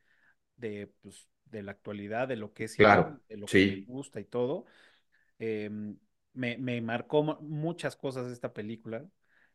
de, 0.57 0.88
pues, 1.02 1.30
de 1.45 1.64
la 1.64 1.72
actualidad, 1.73 2.27
de 2.27 2.38
lo 2.38 2.53
que 2.53 2.65
es 2.65 2.80
igual, 2.80 3.06
claro, 3.06 3.22
de 3.30 3.38
lo 3.38 3.52
que 3.52 3.61
me 3.64 3.77
sí, 3.77 3.88
gusta 3.88 4.19
y 4.22 4.26
todo. 4.26 4.65
em, 5.40 5.98
me, 6.34 6.57
me 6.57 6.82
marcó 6.82 7.23
mu- 7.23 7.38
muchas 7.41 7.95
cosas 7.95 8.32
esta 8.32 8.53
película. 8.53 9.06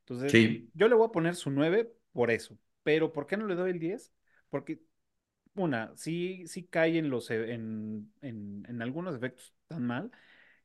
Entonces, 0.01 0.43
sí, 0.43 0.71
yo 0.75 0.89
le 0.89 0.95
voy 0.95 1.07
a 1.09 1.13
poner 1.13 1.37
su 1.37 1.51
9 1.51 1.93
por 2.13 2.31
eso. 2.31 2.59
Pero 2.83 3.13
¿por 3.13 3.27
qué 3.27 3.37
no 3.37 3.47
le 3.47 3.55
doy 3.55 3.71
el 3.73 3.79
diez 3.79 4.13
Porque, 4.49 4.81
una, 5.55 5.93
sí, 5.97 6.47
sí 6.47 6.65
cae 6.67 6.99
en 6.99 7.11
los, 7.11 7.31
e- 7.31 7.53
en, 7.55 8.13
en, 8.23 8.65
en 8.69 8.83
algunos 8.83 9.15
efectos 9.17 9.55
tan 9.69 9.87
mal. 9.87 10.11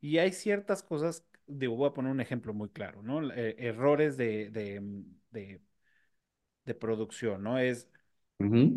Y 0.02 0.18
hay 0.20 0.32
ciertas 0.34 0.84
cosas, 0.84 1.26
digo, 1.48 1.76
voy 1.76 1.90
a 1.90 1.94
poner 1.94 2.12
un 2.12 2.22
ejemplo 2.22 2.53
muy 2.53 2.70
claro, 2.70 3.02
¿no? 3.03 3.32
Eh, 3.34 3.56
errores 3.60 4.18
de, 4.18 4.49
de, 4.52 4.82
de, 5.32 5.62
de 6.66 6.76
producción, 6.76 7.44
¿no? 7.44 7.60
Es, 7.60 7.90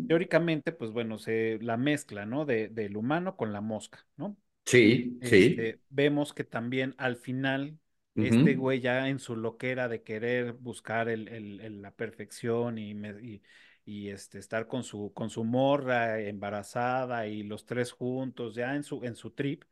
teóricamente, 0.07 0.71
pues 0.71 0.91
bueno, 0.91 1.17
se, 1.19 1.59
la 1.61 1.77
mezcla, 1.77 2.25
¿no? 2.25 2.45
De, 2.45 2.69
del 2.69 2.97
humano 2.97 3.37
con 3.37 3.53
la 3.53 3.61
mosca, 3.61 4.07
¿no? 4.17 4.37
sí, 4.65 5.19
sí, 5.23 5.69
este, 5.69 5.81
vemos 5.89 6.33
que 6.33 6.43
también 6.45 6.95
al 6.99 7.17
final, 7.17 7.79
este 8.19 8.55
güey 8.55 8.81
ya 8.81 9.09
en 9.09 9.19
su 9.19 9.35
loquera 9.37 9.87
de 9.89 10.03
querer 10.03 10.53
buscar 10.53 11.09
el, 11.09 11.27
el- 11.29 11.61
el- 11.61 11.81
la 11.83 11.91
perfección 11.91 12.77
y, 12.79 12.93
me- 12.95 13.11
y, 13.21 13.43
y, 13.89 14.11
este, 14.11 14.37
estar 14.37 14.67
con 14.67 14.83
su, 14.83 15.11
con 15.13 15.31
su 15.31 15.43
morra 15.43 16.19
embarazada 16.19 17.25
y 17.25 17.41
los 17.41 17.65
tres 17.65 17.91
juntos, 17.91 18.53
ya 18.53 18.75
en 18.75 18.83
su, 18.83 19.03
en 19.03 19.15
su 19.15 19.31
trip, 19.31 19.63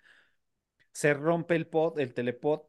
se 0.91 1.13
rompe 1.13 1.55
el 1.55 1.67
pod, 1.67 1.99
el 1.99 2.15
telepod 2.15 2.61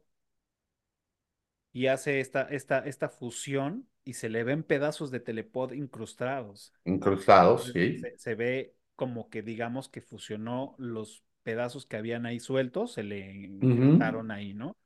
y 1.73 1.87
hace 1.87 2.19
esta, 2.19 2.43
esta, 2.43 2.79
esta 2.79 3.09
fusión 3.09 3.87
y 4.05 4.13
se 4.13 4.29
le 4.29 4.43
ven 4.43 4.61
pedazos 4.61 5.09
de 5.09 5.21
telepod 5.21 5.71
incrustados. 5.71 6.71
incrustados, 6.85 7.63
Entonces, 7.65 7.73
sí, 7.73 7.97
se, 7.99 8.17
se 8.19 8.35
ve 8.35 8.75
como 8.95 9.31
que 9.31 9.41
digamos 9.41 9.89
que 9.89 10.01
fusionó 10.01 10.75
los 10.77 11.23
pedazos 11.41 11.87
que 11.87 11.97
habían 11.97 12.27
ahí 12.27 12.39
sueltos, 12.39 12.93
se 12.93 13.01
le 13.01 13.31
injertaron 13.31 14.29
ahí, 14.29 14.53
¿no? 14.53 14.77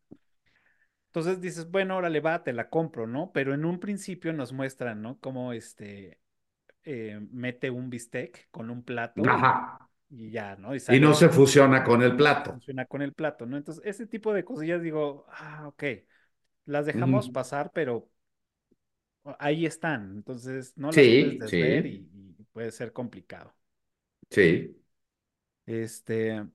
Entonces 1.08 1.42
dices, 1.42 1.70
bueno, 1.70 1.98
órale, 1.98 2.22
va, 2.22 2.42
te 2.44 2.54
la 2.54 2.70
compro, 2.70 3.06
¿no? 3.06 3.32
Pero 3.34 3.54
en 3.54 3.66
un 3.66 3.80
principio 3.82 4.32
nos 4.32 4.54
muestran, 4.54 5.02
¿no? 5.02 5.20
Cómo 5.20 5.52
este 5.52 6.23
eh, 6.86 7.20
mete 7.32 7.70
un 7.70 7.90
bistec 7.90 8.50
con 8.52 8.70
un 8.70 8.84
plato 8.84 9.30
y, 9.30 9.52
ajá, 9.52 9.90
y 10.10 10.32
ya, 10.32 10.56
¿no? 10.58 10.76
Y 10.76 10.80
y 10.88 11.00
no 11.02 11.14
se 11.14 11.28
fusiona 11.30 11.84
con 11.84 12.02
el 12.02 12.16
no 12.16 12.16
plato, 12.16 12.62
funciona 12.62 12.86
con 12.86 13.02
el 13.02 13.14
plato, 13.14 13.46
¿no? 13.46 13.58
Entonces, 13.58 13.84
ese 13.86 14.08
tipo 14.08 14.34
de 14.34 14.44
cosillas 14.46 14.82
digo, 14.82 15.26
ah, 15.30 15.68
ok, 15.68 15.84
las 16.66 16.86
dejamos 16.86 17.30
pasar, 17.30 17.72
pero 17.74 18.10
ahí 19.40 19.66
están. 19.66 20.12
Entonces, 20.18 20.74
no 20.78 20.92
las 20.92 21.10
puedes 21.12 21.38
sí, 21.38 21.40
desver 21.40 21.86
sí, 21.86 21.86
y, 21.86 22.10
y 22.40 22.44
puede 22.52 22.72
ser 22.72 22.94
complicado. 22.94 23.54
sí, 24.30 24.76
Este, 25.66 26.46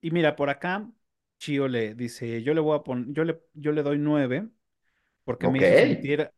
y 0.00 0.10
mira, 0.10 0.34
por 0.36 0.48
acá, 0.50 0.90
Chio 1.38 1.68
le 1.68 1.94
dice, 1.94 2.42
yo 2.42 2.54
le 2.54 2.60
voy 2.60 2.78
a 2.78 2.82
poner, 2.82 3.06
yo 3.14 3.24
le, 3.24 3.40
yo 3.54 3.72
le 3.72 3.82
doy 3.82 3.98
nueve 3.98 4.48
porque 5.24 5.48
me 5.48 5.60
hizo 5.60 5.76
sentir 5.76 6.32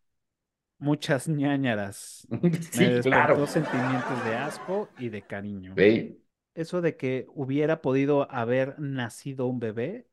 muchas 0.79 1.29
ñáñaras. 1.29 2.27
Me 2.73 2.91
sí, 2.91 2.93
claro, 3.01 3.37
despertó 3.37 3.47
sentimientos 3.47 4.23
de 4.23 4.37
asco 4.37 4.93
y 4.97 5.09
de 5.11 5.27
cariño. 5.27 5.77
sí, 5.77 6.19
Eso 6.55 6.81
de 6.83 6.97
que 6.97 7.27
hubiera 7.31 7.83
podido 7.83 8.31
haber 8.33 8.79
nacido 8.81 9.47
un 9.47 9.61
bebé, 9.61 10.09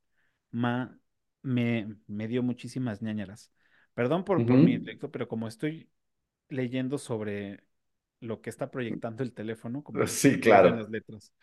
ma, 0.52 1.00
me, 1.42 1.98
me 2.08 2.28
dio 2.28 2.44
muchísimas 2.44 3.02
ñáñaras. 3.02 3.52
Perdón 3.96 4.26
por, 4.26 4.46
por 4.46 4.62
mi 4.62 4.74
intelecto, 4.74 5.12
pero 5.12 5.28
como 5.28 5.48
estoy 5.48 5.90
leyendo 6.50 6.98
sobre 6.98 7.64
lo 8.20 8.42
que 8.42 8.50
está 8.50 8.72
proyectando 8.72 9.24
el 9.24 9.34
teléfono, 9.34 9.84
como 9.84 10.08
me 10.08 10.08
sí, 10.08 10.40
pierden 10.44 10.78
las 10.78 10.90
claro. 10.90 10.90
letras. 10.90 11.34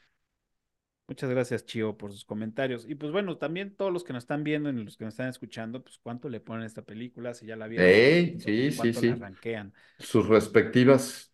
Muchas 1.09 1.29
gracias, 1.31 1.67
Chio, 1.67 1.97
por 1.99 2.11
sus 2.13 2.25
comentarios. 2.25 2.87
Y 2.89 2.95
pues 2.95 3.13
bueno, 3.13 3.37
también 3.37 3.77
todos 3.77 3.93
los 3.93 4.03
que 4.05 4.13
nos 4.13 4.23
están 4.25 4.45
viendo 4.45 4.71
y 4.71 4.85
los 4.85 4.97
que 4.97 5.05
nos 5.05 5.15
están 5.15 5.29
escuchando, 5.29 5.83
pues 5.83 5.99
cuánto 5.99 6.29
le 6.29 6.41
ponen 6.41 6.63
a 6.63 6.67
esta 6.67 6.83
película, 6.83 7.35
si 7.35 7.47
ya 7.47 7.57
la 7.57 7.69
vieron 7.69 7.99
Eh, 7.99 8.37
sí, 8.39 8.71
sí, 8.73 8.73
cuánto 8.73 9.03
la 9.03 9.15
sí. 9.15 9.17
rankean. 9.17 9.75
Sus 9.99 10.27
respectivas 10.29 11.33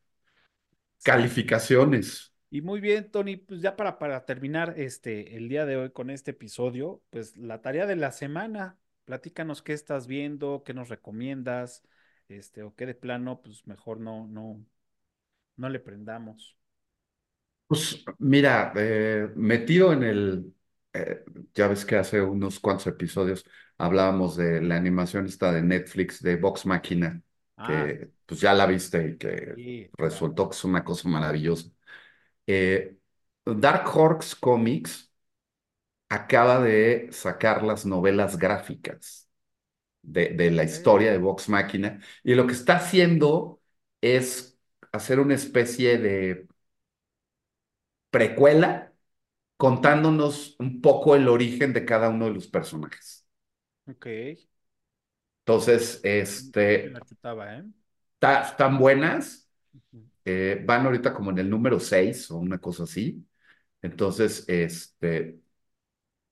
Sí. 0.98 1.18
calificaciones. 1.18 2.32
Y 2.50 2.62
muy 2.62 2.80
bien, 2.80 3.10
Tony, 3.10 3.36
pues 3.36 3.60
ya 3.60 3.76
para, 3.76 3.98
para 3.98 4.24
terminar 4.24 4.74
este, 4.78 5.36
el 5.36 5.48
día 5.48 5.66
de 5.66 5.76
hoy 5.76 5.90
con 5.92 6.08
este 6.10 6.30
episodio, 6.30 7.02
pues 7.10 7.36
la 7.36 7.60
tarea 7.60 7.86
de 7.86 7.96
la 7.96 8.10
semana, 8.12 8.78
platícanos 9.04 9.60
qué 9.62 9.74
estás 9.74 10.06
viendo, 10.06 10.62
qué 10.64 10.72
nos 10.74 10.88
recomiendas, 10.88 11.82
este, 12.28 12.62
o 12.62 12.74
qué 12.74 12.86
de 12.86 12.94
plano, 12.94 13.42
pues 13.42 13.66
mejor 13.66 14.00
no, 14.00 14.26
no, 14.28 14.64
no 15.56 15.70
le 15.70 15.80
prendamos. 15.80 16.57
Pues 17.68 18.02
mira, 18.18 18.72
eh, 18.76 19.28
metido 19.36 19.92
en 19.92 20.02
el, 20.02 20.54
eh, 20.94 21.22
ya 21.54 21.68
ves 21.68 21.84
que 21.84 21.96
hace 21.96 22.20
unos 22.22 22.60
cuantos 22.60 22.86
episodios 22.86 23.44
hablábamos 23.76 24.36
de 24.36 24.62
la 24.62 24.76
animación 24.76 25.26
esta 25.26 25.52
de 25.52 25.62
Netflix 25.62 26.22
de 26.22 26.36
Vox 26.36 26.64
Machina, 26.66 27.22
Ah, 27.56 27.92
que 27.92 28.10
pues 28.26 28.40
ya 28.40 28.54
la 28.54 28.64
viste 28.66 29.08
y 29.10 29.18
que 29.18 29.56
sí, 29.56 29.92
claro. 29.96 30.32
resultó 30.32 30.48
que 30.48 30.56
es 30.56 30.64
una 30.64 30.82
cosa 30.84 31.08
maravillosa. 31.10 31.68
Eh, 32.46 32.98
Dark 33.46 33.88
Horse 33.96 34.36
Comics 34.40 35.12
acaba 36.08 36.60
de 36.60 37.08
sacar 37.12 37.62
las 37.62 37.86
novelas 37.86 38.38
gráficas 38.38 39.28
de, 40.02 40.30
de 40.30 40.52
la 40.52 40.64
Ok. 40.64 40.64
historia 40.64 41.12
de 41.12 41.18
Vox 41.18 41.50
Machina 41.50 42.00
y 42.24 42.36
lo 42.36 42.46
que 42.48 42.54
está 42.54 42.78
haciendo 42.78 43.62
es 44.02 44.58
hacer 44.92 45.20
una 45.20 45.36
especie 45.36 45.98
de 45.98 46.47
precuela 48.18 48.92
contándonos 49.56 50.56
un 50.60 50.82
poco 50.82 51.16
el 51.16 51.28
origen 51.28 51.72
de 51.74 51.84
cada 51.86 52.10
uno 52.10 52.26
de 52.26 52.32
los 52.34 52.48
personajes. 52.48 53.26
Ok. 53.86 54.06
Entonces, 55.44 56.00
este, 56.04 57.02
chutaba, 57.06 57.56
¿eh? 57.58 57.64
ta- 58.18 58.54
buenas, 58.78 59.50
eh, 60.26 60.62
van 60.66 60.86
ahorita 60.86 61.14
como 61.14 61.30
en 61.32 61.38
el 61.38 61.50
número 61.50 61.80
6 61.80 62.30
o 62.30 62.38
una 62.38 62.58
cosa 62.60 62.84
así. 62.84 63.26
Entonces, 63.82 64.44
este, 64.48 65.40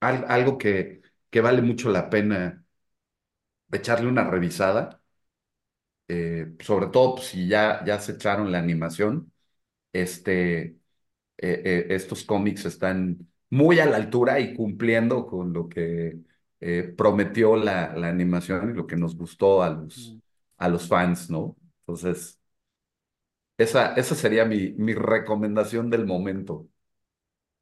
al- 0.00 0.26
algo 0.28 0.58
que, 0.58 1.02
que 1.30 1.40
vale 1.40 1.62
mucho 1.62 1.90
la 1.90 2.10
pena 2.10 2.64
echarle 3.72 4.08
una 4.08 4.24
revisada, 4.28 5.00
eh, 6.08 6.54
sobre 6.60 6.88
todo 6.88 7.16
pues, 7.16 7.28
si 7.28 7.48
ya, 7.48 7.84
ya 7.84 7.98
se 8.00 8.12
echaron 8.12 8.52
la 8.52 8.58
animación, 8.58 9.32
este, 9.92 10.78
eh, 11.38 11.62
eh, 11.64 11.86
estos 11.90 12.24
cómics 12.24 12.64
están 12.66 13.28
muy 13.50 13.78
a 13.80 13.86
la 13.86 13.96
altura 13.96 14.40
y 14.40 14.54
cumpliendo 14.54 15.26
con 15.26 15.52
lo 15.52 15.68
que 15.68 16.18
eh, 16.60 16.94
prometió 16.96 17.56
la, 17.56 17.94
la 17.96 18.08
animación 18.08 18.70
y 18.70 18.74
lo 18.74 18.86
que 18.86 18.96
nos 18.96 19.16
gustó 19.16 19.62
a 19.62 19.70
los, 19.70 20.18
a 20.58 20.68
los 20.68 20.88
fans, 20.88 21.30
¿no? 21.30 21.56
Entonces, 21.80 22.40
esa, 23.58 23.92
esa 23.94 24.14
sería 24.14 24.44
mi, 24.46 24.72
mi 24.72 24.94
recomendación 24.94 25.90
del 25.90 26.06
momento. 26.06 26.68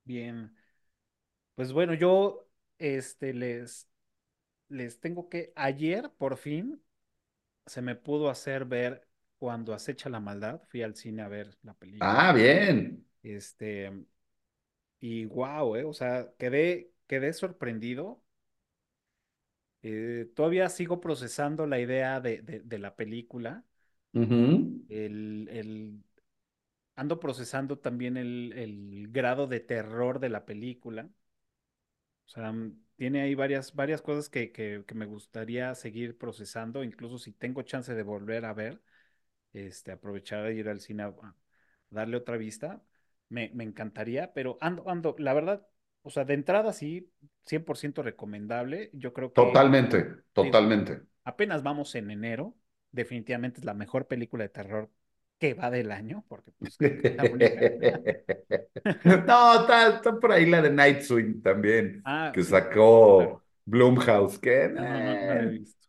Bien. 0.05 0.55
Pues 1.55 1.73
bueno, 1.73 1.95
yo 1.95 2.49
este 2.79 3.33
les 3.35 3.89
les 4.69 5.01
tengo 5.01 5.29
que 5.31 5.53
ayer 5.57 6.11
por 6.19 6.37
fin 6.39 6.83
se 7.67 7.83
me 7.83 7.97
pudo 7.97 8.31
hacer 8.31 8.65
ver 8.67 9.09
cuando 9.39 9.75
acecha 9.75 10.11
la 10.11 10.21
maldad. 10.21 10.63
Fui 10.71 10.83
al 10.83 10.97
cine 10.97 11.23
a 11.23 11.29
ver 11.29 11.59
la 11.63 11.75
película. 11.75 12.21
Ah, 12.21 12.33
bien. 12.33 13.05
Este, 13.25 13.93
y 15.01 15.27
wow, 15.27 15.77
eh, 15.77 15.85
o 15.85 15.93
sea, 15.93 16.33
quedé 16.39 16.93
quedé 17.07 17.33
sorprendido. 17.33 18.23
Eh, 19.83 20.31
todavía 20.35 20.69
sigo 20.71 21.01
procesando 21.01 21.67
la 21.67 21.79
idea 21.79 22.21
de, 22.21 22.41
de, 22.43 22.61
de 22.61 22.79
la 22.79 22.97
película. 22.97 23.65
El, 24.89 25.49
el, 25.51 26.03
ando 26.97 27.21
procesando 27.21 27.79
también 27.79 28.17
el, 28.19 28.53
el 28.57 29.09
grado 29.13 29.47
de 29.49 29.61
terror 29.61 30.21
de 30.21 30.29
la 30.31 30.45
película. 30.47 31.11
O 32.27 32.29
sea, 32.31 32.53
mm, 32.53 32.79
tiene 32.97 33.23
ahí 33.23 33.35
varias, 33.35 33.75
varias 33.75 34.03
cosas 34.03 34.29
que, 34.29 34.53
que, 34.53 34.85
que 34.87 34.95
me 34.95 35.07
gustaría 35.07 35.75
seguir 35.75 36.17
procesando, 36.19 36.83
incluso 36.85 37.19
si 37.19 37.33
tengo 37.33 37.63
chance 37.63 37.95
de 37.95 38.03
volver 38.03 38.45
a 38.45 38.55
ver, 38.55 38.81
este, 39.53 39.93
aprovechar 39.93 40.45
de 40.45 40.55
ir 40.55 40.69
al 40.69 40.81
cine 40.81 41.05
a, 41.05 41.09
a 41.09 41.37
darle 41.91 42.17
otra 42.17 42.37
vista. 42.37 42.83
Me, 43.29 43.51
me 43.55 43.65
encantaría, 43.65 44.33
pero 44.35 44.59
ando, 44.61 44.89
ando, 44.91 45.15
la 45.19 45.35
verdad, 45.35 45.67
o 46.03 46.11
sea, 46.11 46.25
de 46.25 46.35
entrada 46.35 46.73
sí, 46.73 47.13
100% 47.47 48.03
recomendable. 48.03 48.91
Yo 48.95 49.13
creo 49.13 49.33
que, 49.35 49.69
Totalmente, 49.73 50.25
totalmente. 50.33 51.07
apenas 51.25 51.63
vamos 51.63 51.95
en 51.95 52.11
enero, 52.11 52.55
definitivamente 52.91 53.61
es 53.61 53.65
la 53.67 53.75
mejor 53.75 54.07
película 54.07 54.45
de 54.45 54.49
terror 54.51 54.91
que 55.39 55.55
va 55.55 55.71
del 55.71 55.91
año, 55.93 56.25
porque 56.29 56.53
pues. 56.53 56.81
No, 59.27 59.61
está, 59.61 59.89
está 59.97 60.19
por 60.21 60.33
ahí 60.33 60.47
la 60.47 60.63
de 60.63 60.71
Night 60.71 61.03
Swing 61.03 61.41
también, 61.43 62.07
Ah, 62.07 62.33
que 62.33 62.43
sí, 62.43 62.67
claro. 63.13 63.39
sacó 63.39 63.45
Blumhouse, 63.65 64.39
que 64.39 64.69
No, 64.75 64.85
no, 64.89 65.01
no, 65.01 65.17
no 65.17 65.35
la 65.35 65.45
he 65.45 65.47
eh, 65.47 65.59
visto. 65.59 65.89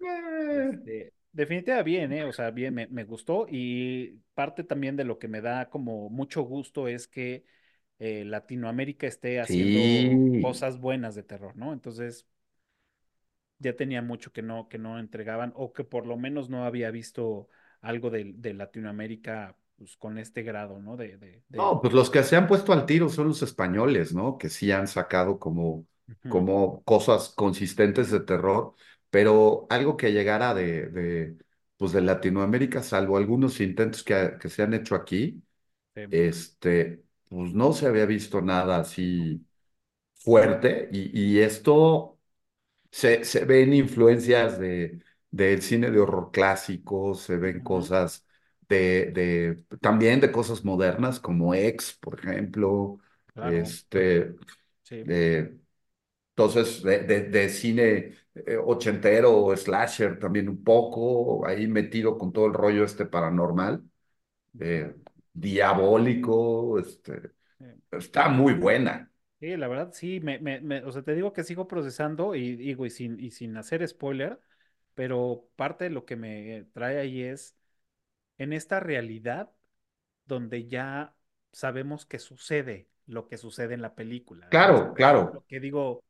eh. 0.00 0.78
Este, 0.84 1.12
definitivamente 1.36 1.84
bien, 1.90 2.12
¿eh? 2.12 2.24
O 2.24 2.32
sea, 2.32 2.50
bien, 2.50 2.74
me, 2.74 2.86
me 2.88 3.04
gustó 3.04 3.46
y 3.48 4.20
parte 4.34 4.64
también 4.64 4.96
de 4.96 5.04
lo 5.04 5.18
que 5.18 5.28
me 5.28 5.40
da 5.40 5.68
como 5.70 6.08
mucho 6.10 6.42
gusto 6.42 6.88
es 6.88 7.08
que 7.08 7.44
eh, 7.98 8.24
Latinoamérica 8.24 9.06
esté 9.06 9.40
haciendo 9.40 10.22
Sí. 10.32 10.40
cosas 10.40 10.78
buenas 10.80 11.14
de 11.14 11.22
terror, 11.22 11.56
¿no? 11.56 11.72
Entonces, 11.72 12.26
ya 13.58 13.74
tenía 13.76 14.02
mucho 14.02 14.32
que 14.32 14.42
no, 14.42 14.68
que 14.68 14.78
no 14.78 14.98
entregaban 14.98 15.52
o 15.56 15.72
que 15.72 15.84
por 15.84 16.06
lo 16.06 16.16
menos 16.16 16.50
no 16.50 16.64
había 16.64 16.90
visto 16.90 17.48
algo 17.80 18.10
de, 18.10 18.32
de 18.36 18.54
Latinoamérica 18.54 19.56
pues, 19.76 19.96
con 19.96 20.18
este 20.18 20.42
grado, 20.42 20.78
¿no? 20.80 20.96
De, 20.96 21.16
de, 21.18 21.42
de... 21.48 21.68
No, 21.68 21.80
pues 21.80 21.94
los 21.94 22.10
que 22.10 22.22
se 22.22 22.36
han 22.36 22.46
puesto 22.46 22.72
al 22.74 22.84
tiro 22.84 23.08
son 23.08 23.28
los 23.28 23.40
españoles, 23.42 24.12
¿no? 24.14 24.36
Que 24.36 24.50
sí 24.50 24.70
han 24.72 24.86
sacado 24.86 25.38
como, 25.38 25.86
como 26.28 26.82
cosas 26.84 27.30
consistentes 27.30 28.10
de 28.10 28.20
terror, 28.20 28.74
pero 29.16 29.66
algo 29.70 29.96
que 29.96 30.12
llegara 30.12 30.52
de, 30.54 30.88
de, 30.88 31.38
pues 31.78 31.92
de 31.92 32.02
Latinoamérica, 32.02 32.82
salvo 32.82 33.16
algunos 33.16 33.60
intentos 33.60 34.02
que, 34.04 34.36
que 34.40 34.50
se 34.50 34.62
han 34.62 34.74
hecho 34.74 34.94
aquí, 34.94 35.42
sí, 35.94 36.06
este, 36.10 37.04
pues 37.28 37.54
no 37.54 37.72
se 37.72 37.86
había 37.88 38.06
visto 38.06 38.42
nada 38.42 38.78
así 38.80 39.46
fuerte 40.14 40.88
y, 40.92 41.36
y 41.36 41.40
esto 41.40 42.18
se, 42.90 43.24
se 43.24 43.44
ven 43.44 43.74
influencias 43.74 44.58
de, 44.58 45.00
del 45.30 45.62
cine 45.62 45.90
de 45.90 46.00
horror 46.00 46.30
clásico, 46.32 47.14
se 47.14 47.36
ven 47.38 47.62
cosas 47.62 48.26
de, 48.68 49.06
de, 49.12 49.64
también 49.80 50.20
de 50.20 50.32
cosas 50.32 50.64
modernas 50.64 51.20
como 51.20 51.54
X, 51.54 51.98
por 52.00 52.18
ejemplo, 52.20 52.98
claro, 53.34 53.76
este, 53.76 54.34
sí. 54.82 55.06
eh, 55.06 55.58
entonces 56.30 56.82
de, 56.82 57.00
de, 57.00 57.22
de 57.22 57.48
cine 57.50 58.14
eh, 58.46 58.56
ochentero 58.64 59.36
o 59.44 59.56
slasher 59.56 60.18
también 60.18 60.48
un 60.48 60.62
poco, 60.64 61.46
ahí 61.46 61.66
metido 61.66 62.18
con 62.18 62.32
todo 62.32 62.46
el 62.46 62.54
rollo 62.54 62.84
este 62.84 63.06
paranormal, 63.06 63.82
eh, 64.60 64.94
diabólico, 65.32 66.78
este, 66.80 67.32
está 67.92 68.28
muy 68.30 68.54
buena. 68.54 69.10
Sí, 69.38 69.54
la 69.56 69.68
verdad, 69.68 69.92
sí, 69.92 70.18
me, 70.20 70.38
me, 70.38 70.60
me- 70.62 70.82
o 70.84 70.90
sea, 70.92 71.02
te 71.02 71.14
digo 71.14 71.32
que 71.34 71.44
sigo 71.44 71.68
procesando 71.68 72.34
y 72.34 72.56
digo, 72.56 72.86
y 72.86 72.90
sin, 72.90 73.20
y 73.20 73.30
sin 73.32 73.54
hacer 73.58 73.86
spoiler, 73.86 74.40
pero 74.94 75.46
parte 75.56 75.84
de 75.84 75.90
lo 75.90 76.06
que 76.06 76.16
me 76.16 76.64
trae 76.72 76.98
ahí 76.98 77.22
es 77.22 77.54
en 78.38 78.52
esta 78.54 78.80
realidad 78.80 79.52
donde 80.26 80.68
ya 80.68 81.16
sabemos 81.52 82.06
que 82.06 82.18
sucede 82.20 82.90
lo 83.06 83.28
que 83.28 83.38
sucede 83.38 83.74
en 83.74 83.82
la 83.82 83.94
película. 83.96 84.48
Claro, 84.48 84.92
claro. 84.94 85.22
lo 85.32 85.44
que 85.46 85.60
digo, 85.60 86.04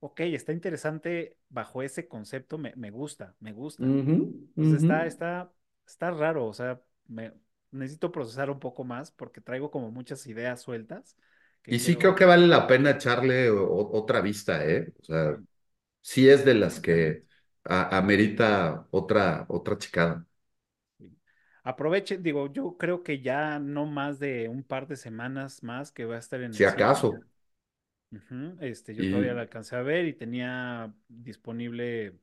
ok, 0.00 0.20
está 0.20 0.52
interesante 0.52 1.38
bajo 1.48 1.82
ese 1.82 2.08
concepto, 2.08 2.58
me, 2.58 2.74
me 2.76 2.90
gusta, 2.90 3.36
me 3.40 3.52
gusta. 3.52 3.96
Ujú. 3.96 4.48
está, 4.70 5.06
está, 5.06 5.52
está 5.86 6.10
raro, 6.12 6.46
o 6.46 6.54
sea, 6.54 6.82
me, 7.08 7.34
necesito 7.72 8.12
procesar 8.12 8.50
un 8.50 8.60
poco 8.60 8.84
más 8.84 9.10
porque 9.12 9.40
traigo 9.40 9.70
como 9.70 9.90
muchas 9.90 10.26
ideas 10.26 10.60
sueltas 10.62 11.16
Y 11.68 11.78
sí 11.78 11.98
creo 11.98 12.14
que 12.14 12.24
vale 12.24 12.46
la 12.48 12.66
pena 12.66 12.90
echarle 12.90 13.48
o- 13.50 13.90
otra 13.92 14.20
vista, 14.20 14.64
¿eh? 14.66 14.92
O 15.00 15.04
sea, 15.04 15.40
sí, 16.02 16.28
es 16.28 16.44
de 16.44 16.54
las 16.54 16.80
que 16.80 17.26
a- 17.64 17.96
amerita 17.98 18.86
otra, 18.92 19.46
otra 19.48 19.78
checada. 19.78 20.26
Sí. 20.98 21.18
Aprovechen, 21.62 22.22
digo, 22.22 22.52
yo 22.52 22.76
creo 22.78 23.02
que 23.02 23.20
ya 23.20 23.58
no 23.58 23.86
más 23.86 24.18
de 24.18 24.48
un 24.48 24.62
par 24.62 24.86
de 24.86 24.96
semanas 24.96 25.62
más 25.62 25.92
que 25.92 26.04
va 26.04 26.16
a 26.16 26.18
estar 26.18 26.40
en 26.42 26.56
Si 26.58 26.64
el 26.64 26.66
cine. 26.66 26.94
Este, 28.60 28.94
yo 28.94 29.06
todavía 29.06 29.34
la 29.34 29.42
alcancé 29.42 29.76
a 29.76 29.82
ver 29.82 30.06
y 30.06 30.12
tenía 30.14 30.92
disponible 31.08 32.18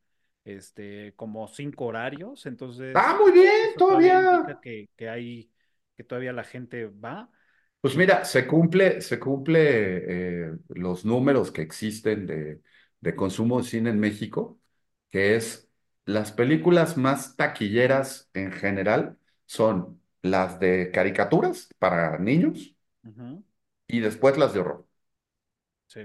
este, 0.45 1.14
como 1.15 1.47
cinco 1.47 1.85
horarios, 1.85 2.45
ah, 2.45 2.49
entonces 2.49 3.18
muy 3.19 3.31
bien, 3.31 3.76
todavía 3.77 4.59
que, 4.61 4.89
que 4.95 5.09
hay, 5.09 5.51
que 5.95 6.03
todavía 6.03 6.34
la 6.34 6.43
gente 6.43 6.88
va. 6.88 7.30
Pues 7.81 7.95
mira, 7.95 8.26
se 8.26 8.47
cumple, 8.47 9.01
se 9.01 9.19
cumple 9.19 10.47
eh, 10.49 10.57
los 10.69 11.05
números 11.05 11.51
que 11.51 11.61
existen 11.61 12.26
de, 12.26 12.61
de 12.99 13.15
consumo 13.15 13.59
de 13.59 13.64
cine 13.68 13.89
en 13.91 13.99
México, 13.99 14.59
que 15.09 15.35
es 15.35 15.69
las 16.05 16.31
películas 16.31 16.97
más 16.97 17.35
taquilleras 17.35 18.30
en 18.34 18.51
general 18.51 19.18
son 19.45 20.01
las 20.22 20.59
de 20.59 20.91
caricaturas 20.91 21.69
para 21.80 22.18
niños 22.19 22.76
y 23.88 23.99
después 23.99 24.38
las 24.38 24.53
de 24.53 24.59
horror. 24.61 24.86
Sí, 25.88 26.01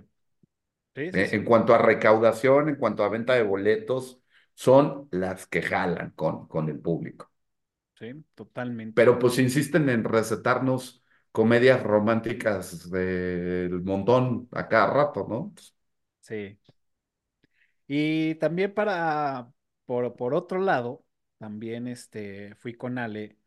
sí, 0.94 1.12
sí, 1.12 1.12
Eh, 1.12 1.30
en 1.32 1.44
cuanto 1.44 1.74
a 1.74 1.78
recaudación, 1.78 2.68
en 2.68 2.76
cuanto 2.76 3.04
a 3.04 3.08
venta 3.08 3.34
de 3.34 3.42
boletos, 3.42 4.20
son 4.54 5.08
las 5.10 5.46
que 5.46 5.62
jalan 5.62 6.10
con, 6.12 6.46
con 6.48 6.68
el 6.68 6.80
público. 6.80 7.30
sí, 7.98 8.24
totalmente. 8.34 8.94
Pero 8.94 9.18
pues 9.18 9.38
insisten 9.38 9.88
en 9.88 10.04
recetarnos 10.04 11.02
comedias 11.32 11.82
románticas 11.82 12.90
del 12.90 13.82
montón 13.82 14.48
a 14.52 14.68
cada 14.68 14.92
rato, 14.92 15.26
¿no? 15.28 15.54
Sí. 16.20 16.58
Y 17.86 18.34
también 18.36 18.74
para, 18.74 19.52
por, 19.86 20.14
por 20.16 20.34
otro 20.34 20.60
lado, 20.60 21.04
también 21.38 21.88
este, 21.88 22.54
fui 22.56 22.74
con 22.74 22.98
Ale 22.98 23.38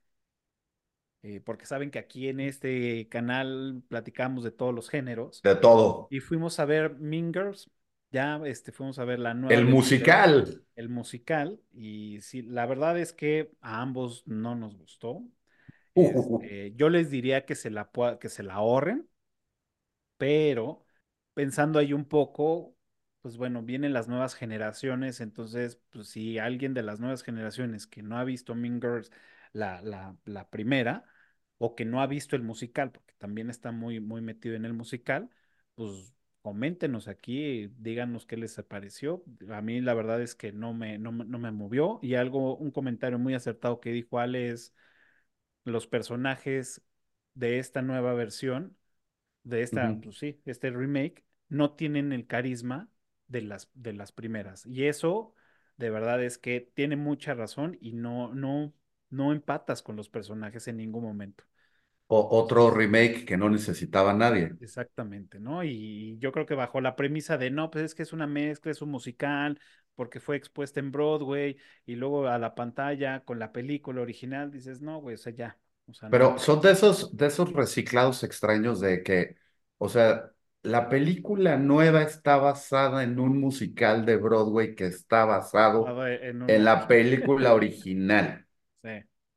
eh, 1.25 1.41
porque 1.41 1.65
saben 1.65 1.91
que 1.91 1.99
aquí 1.99 2.27
en 2.29 2.39
este 2.39 3.07
canal 3.09 3.83
platicamos 3.89 4.43
de 4.43 4.51
todos 4.51 4.73
los 4.73 4.89
géneros 4.89 5.41
De 5.43 5.55
todo. 5.55 6.07
y 6.09 6.19
fuimos 6.19 6.59
a 6.59 6.65
ver 6.65 6.95
Mean 6.99 7.33
Girls, 7.33 7.69
ya 8.11 8.41
este, 8.45 8.71
fuimos 8.71 8.99
a 8.99 9.05
ver 9.05 9.19
la 9.19 9.33
nueva 9.33 9.55
El 9.55 9.65
musical. 9.65 10.61
el 10.75 10.89
musical, 10.89 11.61
y 11.73 12.19
sí, 12.21 12.41
la 12.43 12.65
verdad 12.65 12.97
es 12.99 13.13
que 13.13 13.51
a 13.61 13.81
ambos 13.81 14.27
no 14.27 14.55
nos 14.55 14.75
gustó. 14.77 15.23
Uh, 15.95 16.37
Este, 16.39 16.73
yo 16.75 16.89
les 16.89 17.09
diría 17.09 17.45
que 17.45 17.55
se 17.55 17.69
la, 17.71 17.89
que 18.19 18.29
se 18.29 18.43
la 18.43 18.55
ahorren, 18.55 19.07
pero 20.17 20.85
pensando 21.33 21.79
ahí 21.79 21.93
un 21.93 22.05
poco, 22.05 22.75
pues 23.21 23.37
bueno, 23.37 23.61
vienen 23.63 23.93
las 23.93 24.07
nuevas 24.07 24.35
generaciones, 24.35 25.19
entonces, 25.21 25.79
pues 25.91 26.07
si 26.09 26.39
alguien 26.39 26.73
de 26.73 26.83
las 26.83 26.99
nuevas 26.99 27.23
generaciones 27.23 27.87
que 27.87 28.03
no 28.03 28.17
ha 28.17 28.23
visto 28.23 28.55
Mean 28.55 28.81
Girls, 28.81 29.11
la, 29.53 29.81
la, 29.81 30.15
la 30.25 30.49
primera, 30.49 31.05
o 31.57 31.75
que 31.75 31.85
no 31.85 32.01
ha 32.01 32.07
visto 32.07 32.35
el 32.35 32.43
musical, 32.43 32.91
porque 32.91 33.13
también 33.17 33.49
está 33.49 33.71
muy, 33.71 33.99
muy 33.99 34.21
metido 34.21 34.55
en 34.55 34.65
el 34.65 34.73
musical, 34.73 35.29
pues 35.75 36.13
coméntenos 36.41 37.07
aquí, 37.07 37.67
díganos 37.79 38.25
qué 38.25 38.37
les 38.37 38.55
pareció. 38.67 39.23
A 39.49 39.61
mí 39.61 39.81
la 39.81 39.93
verdad 39.93 40.21
es 40.21 40.35
que 40.35 40.51
no 40.51 40.73
me, 40.73 40.99
no, 40.99 41.11
no 41.11 41.39
me 41.39 41.51
movió 41.51 41.99
y 42.03 42.15
algo, 42.15 42.55
un 42.57 42.71
comentario 42.71 43.17
muy 43.17 43.33
acertado 43.33 43.79
que 43.79 43.91
dijo 43.91 44.19
Ale 44.19 44.49
es 44.49 44.73
los 45.63 45.87
personajes 45.87 46.81
de 47.33 47.59
esta 47.59 47.81
nueva 47.81 48.13
versión 48.13 48.77
de 49.43 49.63
esta, 49.63 49.99
pues 50.01 50.17
sí, 50.19 50.41
este 50.45 50.71
remake, 50.71 51.23
no 51.49 51.73
tienen 51.75 52.11
el 52.13 52.27
carisma 52.27 52.89
de 53.27 53.41
las, 53.41 53.69
de 53.73 53.93
las 53.93 54.11
primeras. 54.11 54.65
Y 54.65 54.85
eso, 54.85 55.35
de 55.77 55.89
verdad, 55.89 56.23
es 56.23 56.37
que 56.37 56.61
tiene 56.61 56.95
mucha 56.95 57.33
razón 57.33 57.77
y 57.81 57.93
no, 57.93 58.33
no, 58.33 58.73
no 59.15 59.31
empatas 59.33 59.81
con 59.81 59.95
los 59.95 60.09
personajes 60.09 60.67
en 60.67 60.77
ningún 60.77 61.03
momento. 61.03 61.43
O- 62.07 62.27
otro 62.41 62.71
remake 62.71 63.25
que 63.27 63.37
no 63.37 63.47
necesitaba 63.49 64.11
nadie. 64.13 64.55
exactamente, 64.59 65.39
¿no? 65.39 65.63
Y 65.63 66.17
yo 66.19 66.31
creo 66.31 66.45
que 66.45 66.55
bajo 66.55 66.81
la 66.81 66.95
premisa 66.95 67.37
de, 67.37 67.51
no, 67.51 67.69
pues 67.71 67.85
es 67.85 67.95
que 67.95 68.03
es 68.03 68.13
una 68.13 68.27
mezcla, 68.27 68.71
es 68.71 68.81
un 68.81 68.89
musical, 68.91 69.59
porque 69.95 70.19
fue 70.19 70.35
expuesta 70.35 70.79
en 70.79 70.91
Broadway 70.91 71.57
y 71.85 71.95
luego 71.95 72.27
a 72.27 72.37
la 72.39 72.55
pantalla 72.55 73.23
con 73.23 73.39
la 73.39 73.51
película 73.51 74.01
original, 74.01 74.51
dices, 74.51 74.81
no, 74.81 74.99
güey, 75.01 75.15
o 75.15 75.17
sea, 75.17 75.33
ya, 75.33 75.57
o 75.87 75.93
sea, 75.93 76.09
no. 76.09 76.09
Pero 76.09 76.37
son 76.39 76.61
de 76.61 76.71
esos, 76.71 77.15
de 77.17 77.27
esos 77.27 77.51
reciclados 77.53 78.23
extraños 78.23 78.79
de 78.79 79.03
que, 79.03 79.37
o 79.77 79.89
sea, 79.89 80.31
la 80.63 80.87
película 80.89 81.57
nueva 81.57 82.03
está 82.03 82.37
basada 82.37 83.03
en 83.03 83.19
un 83.19 83.39
musical 83.39 84.05
de 84.05 84.17
Broadway 84.17 84.75
que 84.75 84.85
está 84.87 85.25
basado 85.25 85.97
en 86.47 86.63
la 86.65 86.87
película 86.87 87.53
original. 87.55 88.44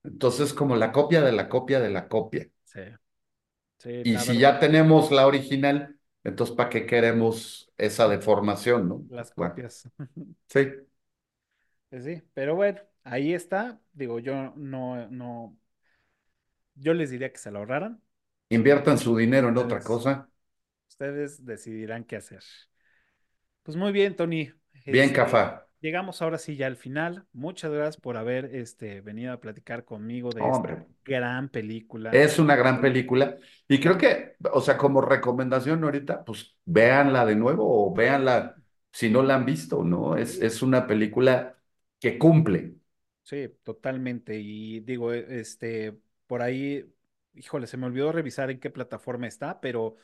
Entonces, 0.08 0.54
como 0.54 0.76
la 0.76 0.92
copia 0.92 1.22
de 1.22 1.32
la 1.32 1.48
copia 1.48 1.80
de 1.80 1.90
la 1.90 2.08
copia. 2.08 2.48
sí, 2.64 2.80
sí, 3.78 4.02
Y 4.02 4.18
si 4.20 4.38
verdad. 4.38 4.38
ya 4.38 4.58
tenemos 4.60 5.10
la 5.10 5.26
original, 5.26 5.98
entonces, 6.24 6.56
¿para 6.56 6.70
qué 6.70 6.86
queremos 6.86 7.70
esa 7.78 8.08
deformación, 8.08 8.88
no? 8.88 9.06
las 9.08 9.32
Bueno, 9.36 9.60
copias. 9.60 9.88
sí. 10.48 10.60
Pues 11.90 12.04
sí, 12.04 12.22
pero 12.34 12.54
bueno, 12.54 12.80
ahí 13.04 13.32
está. 13.34 13.80
Digo, 13.92 14.18
yo 14.18 14.52
no, 14.56 15.08
no, 15.08 15.56
yo 16.74 16.94
les 16.94 17.10
diría 17.10 17.32
que 17.32 17.38
se 17.38 17.50
lo 17.50 17.58
ahorraran. 17.60 18.02
inviertan 18.50 18.98
su 18.98 19.16
dinero 19.16 19.48
en 19.48 19.56
otra 19.58 19.82
cosa. 19.82 20.28
ustedes 20.88 21.44
decidirán 21.44 22.04
qué 22.04 22.16
hacer. 22.16 22.42
Pues 23.62 23.76
muy 23.76 23.92
bien, 23.92 24.16
Tony. 24.16 24.50
Bien, 24.90 25.12
Este, 25.12 25.14
Cafa. 25.14 25.67
Llegamos 25.80 26.22
ahora 26.22 26.38
sí 26.38 26.56
ya 26.56 26.66
al 26.66 26.76
final. 26.76 27.26
Muchas 27.32 27.70
gracias 27.72 27.96
por 28.00 28.16
haber 28.16 28.54
este, 28.54 29.00
venido 29.00 29.32
a 29.32 29.40
platicar 29.40 29.84
conmigo 29.84 30.32
de 30.32 30.48
esta 30.48 30.70
Hombre, 30.70 30.88
gran 31.04 31.48
película. 31.48 32.22
es 32.22 32.38
una 32.38 32.56
gran 32.56 32.80
película. 32.80 33.36
Y 33.68 33.80
creo 33.80 33.98
que, 33.98 34.36
o 34.52 34.60
sea, 34.60 34.76
como 34.78 35.00
recomendación 35.00 35.84
ahorita, 35.84 36.24
pues 36.24 36.56
véanla 36.64 37.26
de 37.26 37.36
nuevo 37.36 37.86
o 37.90 37.94
véanla 37.94 38.60
si 38.92 39.10
no 39.10 39.22
la 39.22 39.34
han 39.36 39.44
visto, 39.46 39.84
¿no? 39.84 40.16
Es, 40.16 40.40
es 40.40 40.62
una 40.62 40.86
película 40.86 41.58
que 42.00 42.18
cumple 42.18 42.76
sí, 43.22 43.48
totalmente. 43.62 44.38
Y 44.40 44.80
digo, 44.80 45.12
e- 45.12 45.40
este, 45.40 45.98
por 46.26 46.42
ahí, 46.42 46.84
híjole, 47.34 47.66
se 47.66 47.76
me 47.76 47.86
olvidó 47.86 48.12
revisar 48.12 48.50
en 48.50 48.60
qué 48.60 48.70
plataforma 48.70 49.26
está, 49.26 49.60
pero 49.60 49.96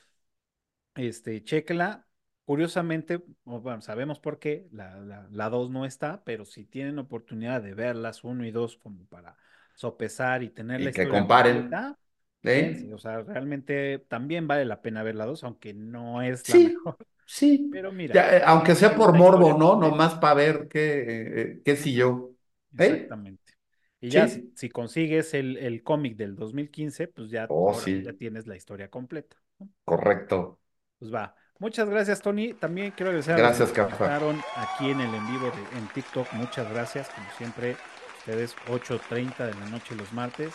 este, 0.95 1.43
chéquela. 1.45 2.07
Curiosamente, 2.45 3.23
bueno, 3.45 3.81
sabemos 3.81 4.21
por 4.21 4.39
qué, 4.39 4.69
la, 4.71 4.99
la, 5.01 5.27
la 5.31 5.49
2 5.49 5.71
no 5.71 5.87
está, 5.87 6.23
pero 6.25 6.45
si 6.45 6.65
tienen 6.67 6.99
oportunidad 6.99 7.63
de 7.63 7.73
verlas 7.75 8.23
uno 8.23 8.45
y 8.45 8.51
2 8.51 8.77
como 8.77 9.07
para 9.07 9.37
sopesar 9.75 10.43
y 10.43 10.51
tener 10.51 10.83
la 10.83 10.89
y 10.89 10.93
que 10.93 11.09
historia 11.09 11.09
comparen, 11.09 11.83
completa, 11.87 11.99
¿eh? 12.45 12.91
o 12.93 12.99
sea, 12.99 13.23
realmente 13.23 13.99
también 14.09 14.47
vale 14.47 14.65
la 14.67 14.83
pena 14.83 15.03
ver 15.03 15.15
la 15.17 15.27
2, 15.27 15.45
aunque 15.45 15.73
no 15.75 16.21
es 16.23 16.49
la 16.49 16.59
Sí, 16.59 16.61
mejor. 16.61 16.99
sí. 17.27 17.71
Pero 17.71 17.93
mira, 17.93 18.23
Ya, 18.23 18.37
eh, 18.39 18.43
aunque 18.47 18.75
sea 18.75 18.95
por 18.97 19.13
la 19.13 19.15
morbo, 19.15 19.55
¿no? 19.59 19.77
Nomás 19.77 20.15
para 20.17 20.35
ver 20.35 20.69
qué, 20.69 21.43
eh, 21.59 21.63
qué 21.65 21.77
si 21.77 21.95
yo. 21.95 22.31
¿Eh? 22.79 23.15
Exactamente. 23.15 23.55
Y 24.01 24.11
ya 24.11 24.29
si, 24.29 24.69
consigues 24.71 25.33
el, 25.35 25.57
el 25.59 25.83
cómic 25.83 26.17
del 26.17 26.37
2015, 26.37 27.09
pues 27.09 27.31
ya 27.31 27.49
Oh, 27.49 27.81
sí 27.81 28.03
ya 28.03 28.13
tienes 28.13 28.47
la 28.47 28.57
historia 28.57 28.91
completa. 28.91 29.37
¿no? 29.59 29.71
correcto. 29.85 30.59
Pues 30.99 31.13
va. 31.13 31.35
Muchas 31.59 31.89
gracias, 31.89 32.21
Tony. 32.21 32.55
También 32.55 32.93
quiero 32.93 33.11
agradecer 33.11 33.37
a 33.37 33.41
los 33.41 33.55
que 33.55 33.63
Gracias, 33.63 33.73
conectaron 33.73 34.45
aquí 34.55 34.91
en 34.91 35.01
el 35.01 35.15
en 35.15 35.27
vivo 35.27 35.51
de, 35.51 35.79
en 35.79 35.89
TikTok. 35.89 36.33
Muchas 36.33 36.69
gracias, 36.71 37.11
como 37.11 37.31
siempre, 37.31 37.79
ustedes 38.19 38.57
8.30 38.67 39.47
de 39.47 39.55
la 39.55 39.67
noche 39.67 39.95
los 39.95 40.13
martes. 40.13 40.55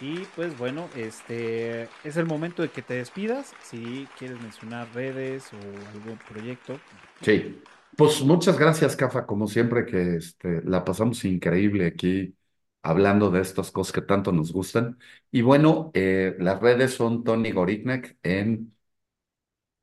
Y 0.00 0.26
pues 0.34 0.56
bueno, 0.56 0.90
este 0.94 1.94
es 2.02 2.16
el 2.16 2.26
momento 2.26 2.62
de 2.62 2.70
que 2.70 2.82
te 2.82 2.94
despidas. 2.94 3.56
Si 3.60 4.10
quieres 4.18 4.40
mencionar 4.40 4.92
redes 4.94 5.52
o 5.52 5.88
algún 5.88 6.18
proyecto. 6.18 6.82
Sí. 7.20 7.62
Pues 7.96 8.22
muchas 8.22 8.58
gracias, 8.58 8.96
Cafa, 8.96 9.26
como 9.26 9.46
siempre 9.46 9.84
que 9.84 10.16
este, 10.16 10.62
la 10.64 10.84
pasamos 10.84 11.24
increíble 11.24 11.86
aquí 11.86 12.34
hablando 12.82 13.30
de 13.30 13.40
estas 13.42 13.70
cosas 13.70 13.92
que 13.92 14.00
tanto 14.02 14.32
nos 14.32 14.52
gustan. 14.52 14.98
Y 15.30 15.42
bueno, 15.42 15.90
eh, 15.94 16.34
las 16.38 16.60
redes 16.60 16.94
son 16.94 17.24
Tony 17.24 17.52
Gorignac 17.52 18.16
en 18.22 18.74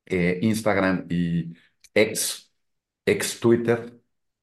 eh, 0.08 0.40
Instagram 0.42 1.06
y 1.10 1.54
ex, 1.94 2.52
ex 3.06 3.40
Twitter. 3.40 3.94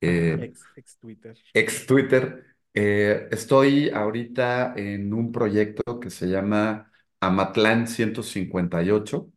eh, 0.02 0.38
Ex, 0.40 0.70
ex 0.76 0.98
Twitter. 1.00 1.38
ex 1.54 1.86
Twitter. 1.86 2.46
Eh, 2.74 3.28
estoy 3.32 3.90
ahorita 3.90 4.74
en 4.76 5.14
un 5.14 5.32
proyecto 5.32 6.00
que 6.00 6.10
se 6.10 6.28
llama 6.28 6.92
Amatlán 7.22 7.88
158, 7.88 9.32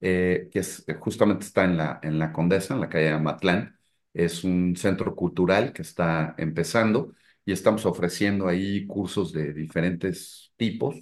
eh, 0.00 0.48
que 0.52 0.60
es, 0.60 0.84
justamente 1.00 1.46
está 1.46 1.64
en 1.64 1.76
la, 1.78 2.00
en 2.02 2.18
la 2.18 2.32
Condesa, 2.32 2.74
en 2.74 2.80
la 2.80 2.88
calle 2.88 3.10
Amatlán. 3.10 3.78
Es 4.14 4.44
un 4.44 4.76
centro 4.76 5.14
cultural 5.16 5.72
que 5.72 5.82
está 5.82 6.34
empezando 6.38 7.14
y 7.44 7.52
estamos 7.52 7.86
ofreciendo 7.86 8.48
ahí 8.48 8.86
cursos 8.86 9.32
de 9.32 9.52
diferentes 9.52 10.52
tipos, 10.56 10.96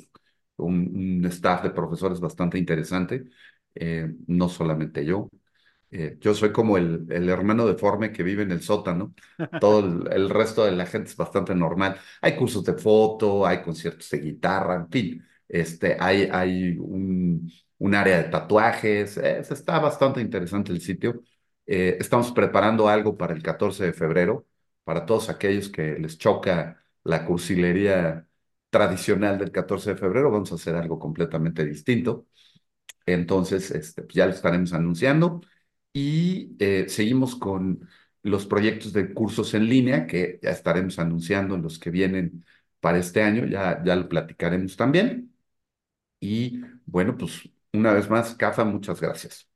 un, 0.56 1.20
un 1.20 1.26
staff 1.26 1.62
de 1.62 1.70
profesores 1.70 2.20
bastante 2.20 2.58
interesante, 2.58 3.24
eh, 3.74 4.12
no 4.26 4.48
solamente 4.48 5.04
yo. 5.04 5.28
Eh, 5.90 6.16
yo 6.20 6.34
soy 6.34 6.52
como 6.52 6.76
el, 6.76 7.06
el 7.10 7.28
hermano 7.28 7.66
deforme 7.66 8.10
que 8.12 8.22
vive 8.24 8.42
en 8.42 8.50
el 8.50 8.62
sótano. 8.62 9.14
Todo 9.60 9.80
el, 10.10 10.28
resto 10.30 10.64
de 10.64 10.72
la 10.72 10.86
gente 10.86 11.10
es 11.10 11.16
bastante 11.16 11.54
normal. 11.54 11.96
Hay 12.20 12.36
cursos 12.36 12.64
de 12.64 12.74
foto, 12.74 13.46
hay 13.46 13.62
conciertos 13.62 14.10
de 14.10 14.18
guitarra, 14.18 14.74
en 14.76 14.90
fin. 14.90 15.24
Este, 15.48 15.96
hay, 16.00 16.28
hay 16.32 16.76
un, 16.78 17.48
un 17.78 17.94
área 17.94 18.18
de 18.22 18.28
tatuajes. 18.30 19.16
eh, 19.18 19.38
está 19.40 19.78
bastante 19.78 20.20
interesante 20.20 20.72
el 20.72 20.80
sitio. 20.80 21.22
Eh, 21.66 21.96
estamos 22.00 22.32
preparando 22.32 22.88
algo 22.88 23.16
para 23.16 23.32
el 23.34 23.42
14 23.42 23.84
de 23.86 23.92
febrero, 23.92 24.46
para 24.84 25.06
todos 25.06 25.28
aquellos 25.30 25.68
que 25.70 25.98
les 25.98 26.18
choca 26.18 26.82
la 27.04 27.24
cursilería 27.24 28.28
tradicional 28.70 29.38
del 29.38 29.50
14 29.52 29.90
de 29.90 29.96
febrero. 29.96 30.30
Vamos 30.30 30.52
a 30.52 30.56
hacer 30.56 30.74
algo 30.74 30.98
completamente 30.98 31.64
distinto. 31.64 32.26
Entonces, 33.06 33.70
este, 33.70 34.02
pues 34.02 34.14
ya 34.14 34.26
lo 34.26 34.32
estaremos 34.32 34.72
anunciando 34.72 35.40
y 35.92 36.56
eh, 36.58 36.86
seguimos 36.88 37.36
con 37.36 37.88
los 38.22 38.46
proyectos 38.46 38.92
de 38.92 39.12
cursos 39.14 39.54
en 39.54 39.68
línea 39.68 40.06
que 40.06 40.38
ya 40.42 40.50
estaremos 40.50 40.98
anunciando 40.98 41.56
los 41.58 41.78
que 41.78 41.90
vienen 41.90 42.44
para 42.80 42.98
este 42.98 43.22
año, 43.22 43.46
ya, 43.46 43.82
ya 43.84 43.96
lo 43.96 44.08
platicaremos 44.08 44.76
también. 44.76 45.34
Y 46.20 46.60
bueno, 46.86 47.16
pues 47.18 47.48
una 47.72 47.92
vez 47.94 48.10
más, 48.10 48.34
Cafa, 48.36 48.64
muchas 48.64 49.00
gracias. 49.00 49.48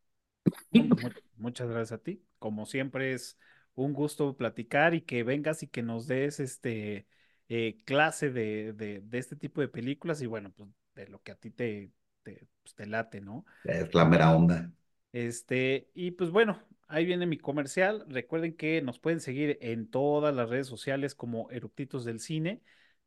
Pues 0.79 0.97
mu- 0.99 1.11
muchas 1.37 1.69
gracias 1.69 1.93
a 2.01 2.03
ti. 2.03 2.25
Como 2.39 2.67
siempre 2.67 3.13
es 3.13 3.39
un 3.75 3.93
gusto 3.93 4.37
platicar 4.37 4.95
y 4.95 5.03
que 5.03 5.23
vengas 5.23 5.63
y 5.63 5.69
que 5.69 5.83
nos 5.83 6.07
des 6.07 6.41
este 6.41 7.07
eh, 7.49 7.79
clase 7.85 8.31
de, 8.31 8.73
de, 8.75 9.01
de 9.03 9.19
este 9.19 9.37
tipo 9.37 9.61
de 9.61 9.69
películas 9.69 10.21
y 10.23 10.27
bueno, 10.27 10.53
pues 10.53 10.71
de 10.95 11.09
lo 11.09 11.23
que 11.23 11.33
a 11.33 11.37
ti 11.37 11.51
te, 11.51 11.93
te, 12.35 12.49
pues, 12.63 12.75
te 12.75 12.87
late, 12.87 13.21
¿no? 13.21 13.45
Es 13.65 13.95
la 13.95 14.05
mera 14.05 14.35
onda. 14.35 14.73
este, 15.13 15.91
y 15.95 16.13
pues 16.13 16.31
bueno, 16.31 16.63
ahí 16.89 17.05
viene 17.07 17.27
mi 17.27 17.39
comercial. 17.39 18.05
Recuerden 18.09 18.57
que 18.57 18.83
nos 18.83 18.99
pueden 18.99 19.21
seguir 19.21 19.59
en 19.63 19.89
todas 19.91 20.35
las 20.35 20.49
redes 20.51 20.67
sociales 20.67 21.15
como 21.15 21.51
Eructitos 21.51 22.05
del 22.05 22.21
Cine. 22.21 22.63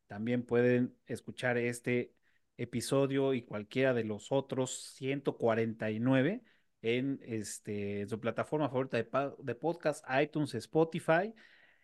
También 0.08 0.44
pueden 0.46 0.96
escuchar 1.06 1.58
este 1.58 2.14
episodio 2.58 3.34
y 3.34 3.44
cualquiera 3.44 3.94
de 3.94 4.04
los 4.04 4.32
otros 4.32 4.94
149 4.96 6.44
en 6.82 7.20
este, 7.24 8.06
su 8.08 8.20
plataforma 8.20 8.70
favorita 8.70 8.98
de, 8.98 9.08
de 9.40 9.56
podcast, 9.56 10.04
iTunes, 10.22 10.54
Spotify. 10.56 11.34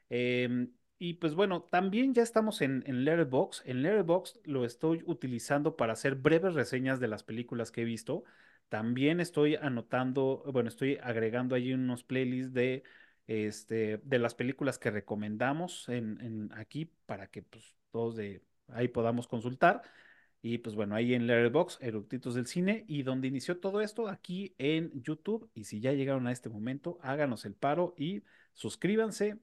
Em, 0.09 0.71
y 0.99 1.15
pues 1.15 1.35
bueno, 1.35 1.63
también 1.63 2.13
ya 2.13 2.23
estamos 2.23 2.61
en, 2.61 2.83
en 2.87 3.03
Letterboxd. 3.05 3.67
En 3.67 3.83
Letterboxd 3.83 4.37
lo 4.45 4.65
estoy 4.65 5.03
utilizando 5.05 5.75
para 5.75 5.93
hacer 5.93 6.15
breves 6.15 6.53
reseñas 6.53 6.99
de 6.99 7.07
las 7.07 7.23
películas 7.23 7.71
que 7.71 7.81
he 7.81 7.85
visto. 7.85 8.23
También 8.69 9.19
estoy 9.19 9.55
anotando, 9.55 10.43
bueno, 10.51 10.69
estoy 10.69 10.97
agregando 11.01 11.55
allí 11.55 11.73
unos 11.73 12.03
playlists 12.03 12.53
de, 12.53 12.83
este, 13.27 13.99
de 14.03 14.19
las 14.19 14.35
películas 14.35 14.79
que 14.79 14.91
recomendamos 14.91 15.87
en, 15.89 16.19
en 16.21 16.51
aquí 16.53 16.85
para 17.05 17.27
que 17.27 17.43
pues 17.43 17.75
todos 17.91 18.15
de 18.15 18.41
ahí 18.69 18.87
podamos 18.87 19.27
consultar. 19.27 19.83
Y 20.41 20.59
pues 20.59 20.75
bueno, 20.75 20.95
ahí 20.95 21.13
en 21.13 21.27
Letterboxd, 21.27 21.83
Eructitos 21.83 22.35
del 22.35 22.47
Cine, 22.47 22.85
y 22.87 23.03
donde 23.03 23.27
inició 23.27 23.59
todo 23.59 23.81
esto, 23.81 24.07
aquí 24.07 24.55
en 24.57 24.91
YouTube. 25.01 25.49
Y 25.53 25.65
si 25.65 25.79
ya 25.79 25.93
llegaron 25.93 26.27
a 26.27 26.31
este 26.31 26.49
momento, 26.49 26.99
háganos 27.01 27.45
el 27.45 27.53
paro 27.55 27.93
y 27.97 28.23
suscríbanse, 28.53 29.37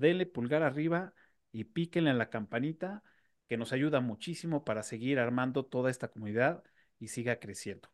denle 0.00 0.26
pulgar 0.26 0.62
arriba 0.62 1.14
y 1.52 1.64
píquenle 1.64 2.10
en 2.10 2.18
la 2.18 2.30
campanita, 2.30 3.02
que 3.48 3.56
nos 3.56 3.72
ayuda 3.72 4.00
muchísimo 4.00 4.64
para 4.64 4.82
seguir 4.82 5.18
armando 5.18 5.64
toda 5.64 5.90
esta 5.90 6.08
comunidad 6.08 6.62
y 6.98 7.08
siga 7.08 7.40
creciendo. 7.40 7.88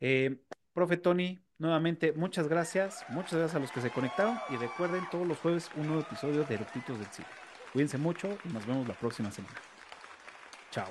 Eh, 0.00 0.40
profe 0.72 0.96
Tony, 0.96 1.40
nuevamente, 1.58 2.12
muchas 2.12 2.48
gracias. 2.48 3.04
Muchas 3.08 3.34
gracias 3.34 3.56
a 3.56 3.58
los 3.58 3.72
que 3.72 3.80
se 3.80 3.90
conectaron. 3.90 4.38
Y 4.50 4.56
recuerden, 4.56 5.04
todos 5.10 5.26
los 5.26 5.38
jueves, 5.38 5.70
un 5.76 5.86
nuevo 5.86 6.02
episodio 6.02 6.44
de 6.44 6.54
Eructitos 6.54 6.98
del 6.98 7.08
Cine. 7.08 7.28
Cuídense 7.72 7.98
mucho 7.98 8.38
y 8.44 8.48
nos 8.48 8.66
vemos 8.66 8.86
la 8.86 8.94
próxima 8.94 9.30
semana. 9.30 9.56
Chao. 10.70 10.88